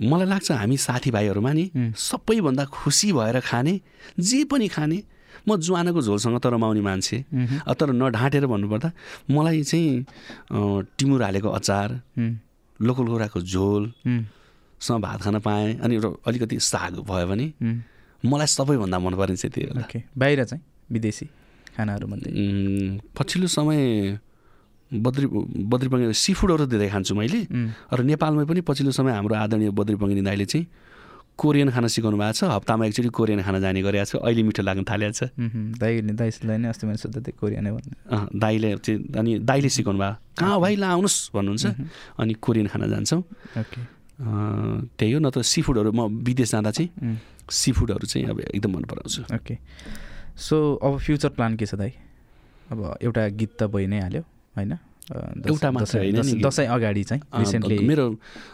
मलाई 0.00 0.26
लाग्छ 0.32 0.48
हामी 0.52 0.76
साथीभाइहरूमा 0.76 1.52
नि. 1.52 1.64
सबैभन्दा 1.92 2.64
खुसी 2.72 3.12
भएर 3.12 3.40
खाने 3.44 3.74
जे 4.16 4.44
पनि 4.48 4.68
खाने 4.68 4.98
म 5.48 5.56
ज्वानोको 5.56 6.00
झोलसँग 6.02 6.38
त 6.40 6.46
रमाउने 6.54 6.80
मान्छे 6.80 7.18
तर 7.80 7.88
नढाँटेर 7.92 8.46
भन्नुपर्दा 8.46 8.90
मलाई 9.30 9.62
चाहिँ 9.62 10.04
टिमुर 10.98 11.22
हालेको 11.22 11.48
अचार 11.48 11.88
लोकल 12.80 13.04
कुखुराको 13.06 13.40
झोलसँग 13.40 15.00
भात 15.02 15.20
खान 15.22 15.38
पाएँ 15.40 15.78
अनि 15.84 15.94
र 16.04 16.16
अलिकति 16.26 16.56
साग 16.60 17.04
भयो 17.04 17.26
भने 17.28 17.46
मलाई 18.24 18.46
सबैभन्दा 18.46 18.98
चाहिँ 19.00 19.50
त्यही 19.52 19.66
होला 19.68 19.80
ओके। 19.80 19.98
बाहिर 20.18 20.44
चाहिँ? 20.44 20.62
विदेशी 20.92 21.26
खानाहरूमध्ये? 21.76 22.30
उम्, 22.32 22.98
पछिल्लो 23.16 23.48
समय 23.48 23.80
बद्री 24.90 25.26
बद्री 25.70 25.88
बङ्गी 25.88 26.12
सी 26.12 26.32
फुडहरू 26.34 26.66
धेरै 26.66 26.88
खान्छु 26.90 27.14
मैले। 27.14 27.40
र 27.94 27.98
नेपालमै 28.02 28.44
पनि 28.44 28.60
पछिल्लो 28.68 28.92
समय 28.92 29.12
हाम्रो 29.16 29.34
आदरणीय 29.36 29.70
बद्री 29.70 29.96
बङ्गिनी 29.96 30.22
दाईले 30.26 30.44
चाहिँ 30.52 30.66
कोरियन 31.40 31.68
खाना 31.72 31.88
सिकाउनु 31.88 32.16
भएको 32.20 32.36
छ? 32.36 32.42
हप्तामा 32.52 32.82
एकचोटि 32.86 33.08
कोरियन 33.08 33.40
खाना 33.40 33.58
जाने 33.64 33.80
गरेको 33.80 34.04
छ। 34.04 34.12
अहिले 34.20 34.42
मिठो 34.44 34.62
लाग्न 34.62 34.84
थालेको 34.84 35.14
छ। 35.16 35.32
दाइले 35.80 36.12
दाइसलाई 36.12 36.56
नै 36.60 36.68
अस्ति 36.68 36.84
मैले 36.86 37.00
सोध्दा 37.00 37.20
थिएँ 37.24 37.36
कोरिया 37.40 37.60
नै 37.64 37.70
भन्नु। 37.72 37.92
अँ, 38.12 38.28
दाईले 38.36 38.68
चाहिँ 38.84 38.98
अनि 39.16 39.30
दाईले 39.40 39.68
सिकाउनु 39.72 39.98
भयो 39.98 40.14
कहाँ 40.36 40.56
भाइ 40.60 40.74
ला 40.76 40.88
आउनुहोस् 41.00 41.18
भन्नुहुन्छ। 41.32 41.64
अनि 42.20 42.32
कोरियन 42.44 42.66
खाना 42.68 42.86
जान्छौँ। 42.92 43.22
त्यही 45.00 45.12
हो। 45.12 45.18
न 45.24 45.26
त 45.32 45.40
सी 45.40 45.64
फुडहरू 45.64 45.90
म 45.96 46.20
विदेश 46.20 46.50
जाँदा 46.52 46.70
चाहिँ 46.76 47.16
सी 47.48 47.72
फुडहरू 47.72 48.04
चाहिँ 48.04 48.28
अब 48.28 48.38
एकदम 48.52 48.70
मन 48.76 48.84
पराउँछु। 48.84 49.32
ओके। 49.32 49.54
सो 50.36 50.56
अब 50.76 50.92
फ्युचर 51.00 51.28
प्लान 51.40 51.56
के 51.56 51.64
छ 51.64 51.74
दाइ 51.80 51.92
अब 52.68 53.00
एउटा 53.00 53.22
गीत 53.32 53.52
त 53.56 53.62
भइ 53.72 53.86
नै 53.88 54.00
हाल्यो 54.04 54.22
होइन? 54.56 54.72
एउटा 55.10 55.70
मात्र 55.70 55.98
होइन 55.98 56.14
दस- 56.42 56.60
अगाडि 56.70 57.02
चाहिँ 57.04 57.22
रिसेन्टली 57.34 57.78
मेरो 57.86 58.06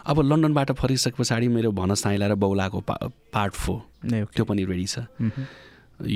अब 0.07 0.17
लन्डनबाट 0.21 0.73
फर्किसके 0.73 1.17
पछाडि 1.19 1.49
मेरो 1.49 1.71
भन 1.73 1.95
साइला 1.95 2.27
र 2.27 2.35
बौलाको 2.35 2.81
पा 2.81 2.95
पार्ट 3.33 3.53
फोर 3.53 3.79
त्यो 4.35 4.45
पनि 4.45 4.65
रेडी 4.65 4.87
छ। 4.87 4.99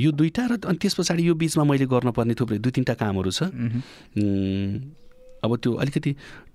यो 0.05 0.11
दुइटा 0.13 0.43
र 0.47 0.53
अनि 0.65 0.79
त्यस 0.81 0.95
पछाडि 0.95 1.23
यो 1.29 1.35
बिचमा 1.35 1.65
मैले 1.65 1.87
गर्नुपर्ने 1.87 2.35
थुप्रै 2.37 2.59
दुई 2.59 2.73
तिनवटा 2.73 2.95
कामहरू 3.01 3.31
छ। 3.31 3.43
अब 5.45 5.51
त्यो 5.57 5.71
अलिकति 5.75 6.11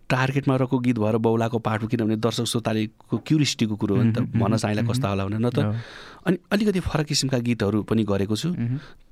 टार्गेटमा 0.10 0.56
रहेको 0.56 0.80
गीत 0.80 0.98
भएर 0.99 1.18
बौलाको 1.18 1.60
पाठ 1.60 1.84
हो 1.84 1.88
किनभने 1.88 2.15
दर्शक 2.22 2.45
श्रोतालेको 2.45 3.18
क्युरियोसिटीको 3.18 3.76
कुरो 3.76 3.95
हो 3.95 4.03
नि 4.03 4.14
त। 4.14 4.19
भन 4.38 4.57
साइला 4.57 4.82
कस्ता 4.86 5.07
होला 5.10 5.26
भनेर 5.26 5.40
न 5.40 5.49
त। 5.49 5.60
अनि 6.26 6.38
अलिकति 6.52 6.80
फरक 6.80 7.06
किसिमका 7.06 7.38
गीतहरू 7.41 7.84
पनि 7.84 8.03
गरेको 8.03 8.36
छु। 8.36 8.53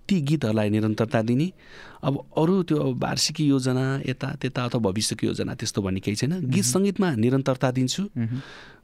ती 0.08 0.16
गीतहरूलाई 0.22 0.70
निरन्तरता 0.70 1.22
दिने। 1.22 1.48
अब 2.04 2.14
अरू 2.38 2.64
त्यो 2.64 2.78
अब 2.78 3.04
वार्षिकी 3.04 3.44
योजना 3.48 4.02
यता 4.06 4.28
त्यता 4.42 4.62
अथवा 4.66 4.80
भविष्यको 4.92 5.28
योजना 5.28 5.54
त्यस्तो 5.56 5.82
भन्ने 5.82 6.00
केही 6.00 6.16
छैन। 6.16 6.34
गीत 6.52 6.66
सङ्गीतमा 6.66 7.10
निरन्तरता 7.16 7.72
दिन्छु। 7.72 8.04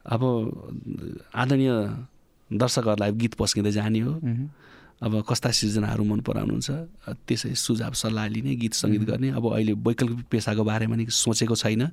अब 0.06 0.22
आदरणीय 1.34 1.72
दर्शकहरूलाई 2.50 3.12
गीत 3.12 3.34
पस्किँदै 3.38 3.70
जाने 3.70 4.00
हो। 4.00 4.12
अब 5.00 5.24
कस्ता 5.24 5.50
सिर्जनाहरू 5.56 6.04
मन 6.04 6.20
पराउनुहुन्छ? 6.20 6.68
त्यसै 7.24 7.56
सुझाव 7.56 7.92
सल्लाह 7.96 8.26
लिने 8.36 8.52
गीत 8.60 8.74
सङ्गीत 8.76 9.02
गर्ने। 9.08 9.28
अब 9.32 9.44
अहिले 9.48 9.72
वैकल्पिक 9.72 10.28
पेसाको 10.28 10.60
बारेमा 10.60 10.96
नि 10.96 11.04
सोचेको 11.08 11.56
छैन। 11.56 11.88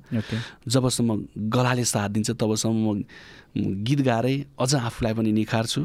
जबसम्म 0.68 1.08
गलाले 1.48 1.84
साथ 1.88 2.08
दिन्छ 2.12 2.36
तबसम्म 2.36 2.76
म 2.84 3.00
गीत 3.80 4.00
गाएरै 4.04 4.34
अझ 4.60 4.74
आफूलाई 4.76 5.12
पनि 5.16 5.32
निखार्छु। 5.32 5.82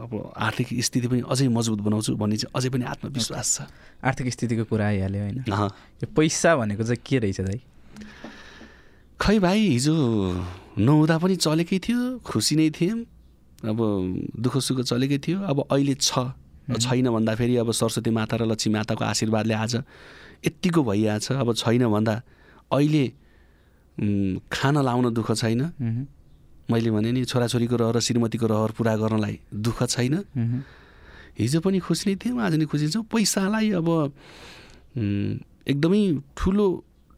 अब 0.00 0.10
आर्थिक 0.32 0.68
स्थिति 0.80 1.06
पनि 1.12 1.22
अझै 1.28 1.48
मजबुत 1.52 1.80
बनाउँछु 1.84 2.16
भन्ने 2.16 2.36
चाहिँ 2.40 2.52
अझै 2.56 2.68
पनि 2.72 2.84
आत्मविश्वास 2.88 3.48
छ। 3.52 3.68
आर्थिक 4.00 4.26
स्थितिको 4.32 4.64
कुरा 4.64 4.86
आइहाल्यो 4.96 5.22
होइन। 5.28 5.38
यो 5.44 6.06
पैसा 6.08 6.56
भनेको 6.56 6.82
चाहिँ 6.88 7.04
के 7.04 7.16
रहेछ 7.20 7.40
दाइ? 7.44 7.60
खै 9.20 9.36
भाइ 9.44 9.60
हिजो 9.76 9.94
नहुँदा 10.80 11.16
पनि 11.20 11.36
चलेकै 11.36 11.78
थियो 11.84 12.00
खुसी 12.24 12.56
नै 12.56 12.72
थियौँ। 12.72 13.04
अब 13.60 13.78
दुःख 14.40 14.56
सुख 14.64 14.80
चलेकै 14.88 15.18
थियो। 15.20 15.38
अब 15.44 15.68
अहिले 15.68 15.94
छ। 16.00 16.32
छैन 16.66 17.06
भन्दाखेरि 17.10 17.56
अब 17.56 17.70
सरस्वती 17.70 18.10
माता 18.10 18.36
र 18.36 18.42
लक्ष्मी 18.50 18.72
माताको 18.74 19.04
आशीर्वादले 19.04 19.54
आज 19.54 19.74
यत्तिको 20.46 20.82
भइरहेछ 20.82 21.32
अब 21.32 21.54
छैन 21.54 21.86
भन्दा 21.86 22.14
अहिले 22.72 23.04
खाना 24.50 24.80
लाउन 24.82 25.14
दुःख 25.14 25.32
छैन। 25.32 25.62
मैले 26.70 26.90
भने 26.90 27.12
नि 27.12 27.24
छोराछोरीको 27.24 27.76
रहर 27.76 27.96
र 27.96 28.00
श्रीमतीको 28.02 28.46
रहर 28.46 28.70
पुरा 28.74 28.96
गर्नलाई 28.98 29.38
दुःख 29.54 29.82
छैन। 29.86 30.14
हिजो 31.38 31.60
पनि 31.60 31.78
खुसी 31.78 32.10
नै 32.10 32.16
थियौँ 32.18 32.42
आज 32.42 32.54
नि 32.58 32.64
खुसी 32.66 32.88
छौँ। 32.90 33.04
पैसालाई 33.06 33.70
अब 33.78 33.88
एकदमै 35.70 36.00
ठुलो 36.36 36.66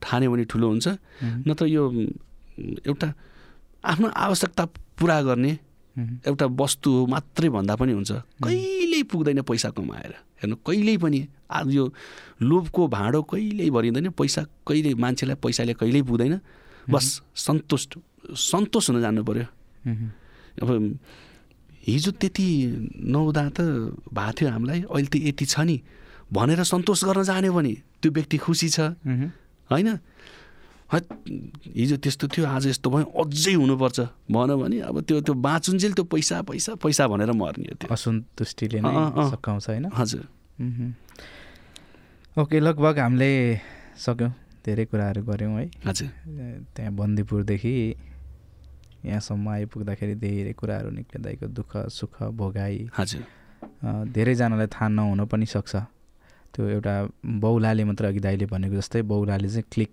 ठान्यो 0.03 0.29
भने 0.33 0.45
ठुलो 0.45 0.67
हुन्छ। 0.69 0.87
नत्र 1.49 1.67
यो 1.67 1.83
एउटा 2.87 3.09
आफ्नो 3.85 4.09
आवश्यकता 4.09 4.65
पुरा 4.99 5.19
गर्ने 5.23 5.53
एउटा 5.99 6.47
वस्तु 6.47 6.89
हो 6.91 7.07
मात्रै 7.07 7.49
भन्दा 7.49 7.75
पनि 7.77 7.93
हुन्छ। 7.93 8.13
कहिल्यै 8.43 9.03
पुग्दैन 9.11 9.43
पैसा 9.43 9.69
कमाएर। 9.75 10.13
हेर्नु 10.41 10.57
कहिल्यै 10.63 10.97
पनि 11.03 11.21
आज 11.51 11.67
यो 11.75 11.85
लोभको 12.43 12.81
भाँडो 12.89 13.23
कहिल्यै 13.23 13.71
भरिँदैन। 13.71 14.09
पैसा 14.15 14.43
कहिले 14.67 14.95
मान्छेलाई 14.95 15.37
पैसाले 15.43 15.75
कहिल्यै 15.75 16.03
पुग्दैन। 16.03 16.35
बस 16.87 17.07
सन्तुष्ट 17.35 17.91
सन्तोष 18.31 18.91
हुन 18.91 19.01
जानु 19.01 19.25
पर्यो। 19.25 19.47
मह्म, 19.87 20.11
अब 20.63 20.69
हिजो 21.87 22.11
त्यति 22.21 22.47
नहुँदा 23.09 23.45
त 23.57 23.59
भएको 24.09 24.33
थियो 24.37 24.49
हामीलाई 24.51 24.81
अहिले 24.87 25.09
त 25.09 25.17
यति 25.17 25.45
छ 25.45 25.61
नि। 25.67 25.77
भनेर 26.33 26.63
सन्तोष 26.63 27.05
गर्न 27.09 27.23
जान्यो 27.25 27.53
भने 27.53 27.73
त्यो 28.03 28.13
व्यक्ति 28.13 28.37
खुसी 28.39 28.69
छ। 28.69 28.81
होइन? 29.71 29.89
हत, 30.89 31.05
हिजो 31.77 31.97
त्यस्तो 32.01 32.27
थियो 32.33 32.45
आज 32.49 32.67
यस्तो 32.67 32.89
भयो 32.91 33.05
अझै 33.21 33.55
हुनुपर्छ। 33.61 33.99
भन 34.33 34.51
भने 34.57 34.77
अब 34.89 34.97
त्यो 35.05 35.21
त्यो 35.21 35.35
बाँचुन्जेल 35.37 35.93
त्यो 35.93 36.05
पैसा 36.09 36.37
पैसा 36.49 36.75
पैसा 36.81 37.05
भनेर 37.13 37.33
मर्ने 37.37 37.69
हो 37.69 37.77
त्यो। 37.77 37.89
असन्तुष्टिले 37.93 38.81
नै। 38.81 38.93
सकाउँछ 39.31 39.67
होइन? 39.69 39.85
हजुर। 39.93 40.25
ओके 42.37 42.57
लगभग 42.61 42.99
हामीले 42.99 43.31
सक्यौँ 44.01 44.33
धेरै 44.65 44.85
कुराहरू 44.89 45.23
गऱ्यौँ 45.29 45.55
है। 45.61 45.67
हजुर। 45.85 46.09
त्यहाँ 46.73 46.93
बन्दीपुरदेखि 46.97 47.75
यहाँसम्म 49.05 49.49
आइपुग्दाखेरि 49.49 50.15
धेरै 50.25 50.53
कुराहरू 50.57 50.89
दाइको 51.21 51.47
दुःख 51.53 51.73
सुख 51.93 52.33
भोगाई 52.33 52.89
हजुर। 52.97 53.23
धेरैजनालाई 54.09 54.67
थाहा 54.73 54.89
नहुन 54.89 55.21
पनि 55.29 55.47
सक्छ। 55.47 55.75
त्यो 56.49 56.65
एउटा 56.81 56.95
बौलाले 57.45 57.85
मात्र 57.85 58.05
अघि 58.09 58.21
दाइले 58.25 58.47
भनेको 58.49 58.77
जस्तै 58.81 59.03
बौलाले 59.05 59.49
चाहिँ 59.49 59.69
क्लिक 59.69 59.93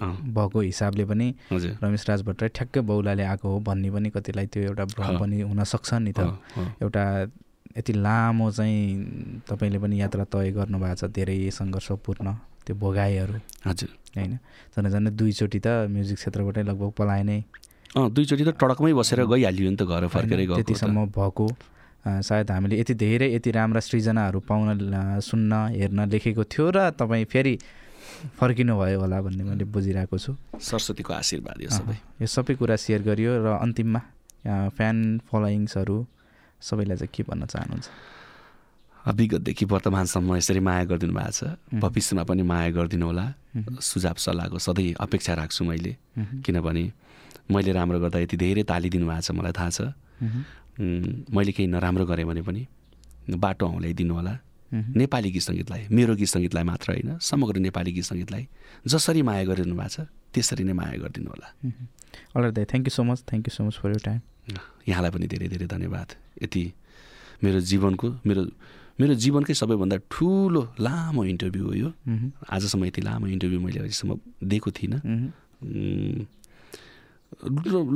भएको 0.00 0.60
हिसाबले 0.60 1.04
पनि 1.04 1.28
रमेश 1.52 2.04
राज 2.08 2.22
भट्टराई 2.22 2.50
ठ्याक्कै 2.54 2.80
बौलाले 2.80 3.22
आएको 3.22 3.46
हो 3.48 3.58
भन्ने 3.60 3.90
पनि 3.90 4.08
कतिलाई 4.10 4.46
त्यो 4.46 4.62
एउटा 4.74 4.84
भ्रम। 4.94 5.18
पनि 5.18 5.40
हुनसक्छ 5.40 5.88
नि 6.02 6.12
त। 6.12 6.20
एउटा 6.82 7.04
यति 7.78 7.92
लामो 7.92 8.50
चाहिँ 8.50 9.42
तपाईँले 9.48 9.78
पनि 9.78 10.00
यात्रा 10.00 10.24
तय 10.30 10.50
गर्नुभएको 10.58 10.94
छ 11.00 11.04
धेरै 11.10 11.38
सङ्घर्षपूर्ण 11.50 12.26
त्यो 12.66 12.74
भोगाइहरू 12.76 13.38
हजुर। 13.66 13.90
होइन? 14.16 14.32
झन् 14.74 14.88
झन् 14.90 15.08
दुईचोटि 15.18 15.58
त 15.58 15.86
म्युजिक 15.90 16.16
क्षेत्रबाटै 16.18 16.62
लगभग 16.70 16.90
पलाए 16.98 17.22
नै। 17.22 17.38
दुईचोटि 17.94 18.44
त 18.44 18.50
टडकमै 18.58 18.92
बसेर 18.98 19.20
गइहालियो 19.26 19.70
नि 19.70 19.76
त 19.76 19.82
घर 19.86 20.06
फर्केरै। 20.10 20.46
त्यतिसम्म 20.58 20.98
भएको। 21.14 21.46
सायद 22.04 22.50
हामीले 22.50 22.76
यति 22.80 22.94
धेरै 22.94 23.28
यति 23.34 23.50
राम्रा 23.56 23.80
सृजनाहरू 23.80 24.40
पाउन 24.44 24.66
सुन्न 25.24 25.52
हेर्न 25.72 25.98
लेखेको 26.12 26.44
थियो 26.44 26.66
र 26.76 26.78
तपाईँ 27.00 27.24
फेरि 27.32 27.54
फर्किनु 28.38 28.72
भयो 28.78 28.98
होला 29.00 29.20
भन्ने 29.20 29.44
मैले 29.44 29.64
बुझिरहेको 29.68 30.16
छु। 30.18 30.32
सरस्वतीको 30.60 31.12
आशीर्वाद 31.12 31.58
यो 31.62 31.70
सबै। 31.70 31.96
यो 32.20 32.26
सबै 32.26 32.54
कुरा 32.56 32.76
सेयर 32.76 33.02
गरियो 33.02 33.32
र 33.44 33.46
अन्तिममा 33.60 34.00
फ्यान 34.76 34.96
फलोइङ्सहरू 35.28 35.96
सबैलाई 36.60 36.96
चाहिँ 36.96 37.12
के 37.14 37.22
भन्न 37.28 37.44
चाहनुहुन्छ? 37.52 37.86
विगतदेखि 39.04 39.64
वर्तमानसम्म 39.68 40.36
यसरी 40.36 40.60
माया 40.64 40.84
गरिदिनु 40.88 41.12
भएको 41.12 41.32
छ। 41.36 41.40
भविष्यमा 41.76 42.22
पनि 42.24 42.42
माया 42.42 42.70
गरिदिनु 42.72 43.04
होला। 43.04 43.26
सुझाव 43.80 44.16
सल्लाहको 44.16 44.58
सधैँ 44.58 44.96
अपेक्षा 44.96 45.32
राख्छु 45.40 45.64
मैले। 45.64 45.92
किनभने 46.44 46.84
मैले 47.52 47.72
राम्रो 47.76 47.98
गर्दा 48.00 48.18
यति 48.24 48.36
धेरै 48.40 48.62
ताली 48.64 48.88
दिनुभएको 48.88 49.20
छ 49.20 49.30
मलाई 49.36 49.52
थाहा 49.52 49.70
छ। 49.76 49.92
मैले 50.80 51.52
केही 51.52 51.68
नराम्रो 51.68 52.04
गरेँ 52.08 52.24
भने 52.24 52.42
पनि 52.42 52.62
बाटो 53.28 53.64
औँल्याइदिनु 53.68 54.14
होला। 54.14 54.34
नेपाली 54.72 55.30
गीत 55.30 55.42
सङ्गीतलाई 55.42 55.82
मेरो 55.90 56.14
गीत 56.16 56.28
सङ्गीतलाई 56.28 56.64
मात्र 56.64 56.86
होइन 56.92 57.10
समग्र 57.20 57.58
नेपाली 57.66 57.90
गीत 57.92 58.04
सङ्गीतलाई 58.04 58.44
जसरी 58.86 59.22
माया 59.22 59.44
गरिदिनु 59.50 59.74
भएको 59.76 59.88
छ 59.94 60.06
त्यसरी 60.34 60.64
नै 60.64 60.72
माया 60.72 60.96
गरिदिनु 61.02 61.28
होला। 61.30 61.48
अलराइट 62.34 62.54
दाइ 62.54 62.64
thank 62.70 62.84
you 62.88 62.94
so 62.94 63.02
much 63.04 63.18
thank 63.30 63.44
you 63.48 63.52
so 63.54 63.62
much 63.64 63.74
for 63.82 63.90
your 63.90 64.02
time 64.04 64.20
यहाँलाई 64.88 65.10
पनि 65.14 65.26
धेरै 65.26 65.48
धेरै 65.48 65.66
धन्यवाद। 65.66 66.08
यति 66.42 66.64
मेरो 67.44 67.58
जीवनको 67.70 68.08
मेरो 68.26 68.42
मेरो 69.00 69.14
जीवनकै 69.18 69.54
सबैभन्दा 69.58 69.96
ठुलो 70.10 70.62
लामो 70.78 71.24
इन्टरभ्यू 71.24 71.64
हो 71.66 71.72
यो। 71.74 71.88
आजसम्म 72.46 72.84
यति 72.84 73.00
लामो 73.02 73.26
इन्टरभ्यू 73.26 73.60
मैले 73.60 73.78
अहिलेसम्म 73.82 74.10
दिएको 74.50 74.70
थिइनँ। 74.70 74.98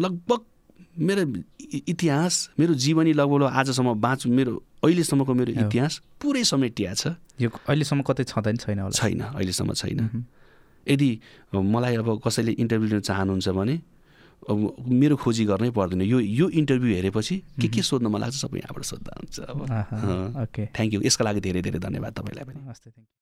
लगभग 0.04 0.40
मेरो 0.98 1.22
इतिहास 1.88 2.34
मेरो 2.58 2.74
जीवनी 2.74 3.12
लगभग 3.12 3.42
आजसम्म 3.42 3.94
बाँच 4.02 4.26
मेरो 4.26 4.52
अहिलेसम्मको 4.84 5.32
मेरो। 5.34 5.50
इतिहास 5.66 5.94
पुरै 6.20 6.44
समेटिया 6.44 6.94
छ। 6.94 7.14
यो 7.40 7.48
अहिलेसम्म 7.50 8.02
कतै 8.02 8.24
छँदैन 8.24 8.56
छैन 8.58 8.78
होला। 8.78 8.94
छैन 8.98 9.20
अहिलेसम्म 9.38 9.72
छैन। 9.78 10.24
यदि 10.86 11.10
मलाई 11.54 11.94
अब 12.02 12.08
कसैले 12.24 12.52
इन्टरभ्यू 12.58 12.88
लिन 12.88 13.00
चाहनुहुन्छ 13.00 13.48
भने 13.58 13.76
अब 14.48 14.58
मेरो 14.88 15.16
खोजी 15.22 15.44
गर्नै 15.44 15.70
पर्दैन। 15.76 16.02
यो 16.02 16.18
यो 16.20 16.46
इन्टरभ्यू 16.48 16.94
हेरेपछि 16.94 17.36
के 17.60 17.68
के 17.68 17.82
सोध्न 17.82 18.06
मन 18.06 18.20
लाग्छ 18.20 18.36
सबै 18.42 18.58
यहाँबाट 18.58 18.84
सोद्धा 18.84 19.12
हुन्छ 19.18 19.36
अब। 19.40 19.58
ओके। 20.42 20.66
थ्याङ्क 20.74 20.94
यू 20.94 21.00
यसका 21.04 21.22
लागि 21.24 21.40
धेरै 21.46 21.62
धेरै 21.62 21.78
धन्यवाद 21.78 22.12
तपाईँलाई 22.18 22.44
पनि। 22.48 22.58
हस् 22.70 22.82
thank 22.82 22.96
you. 22.96 23.18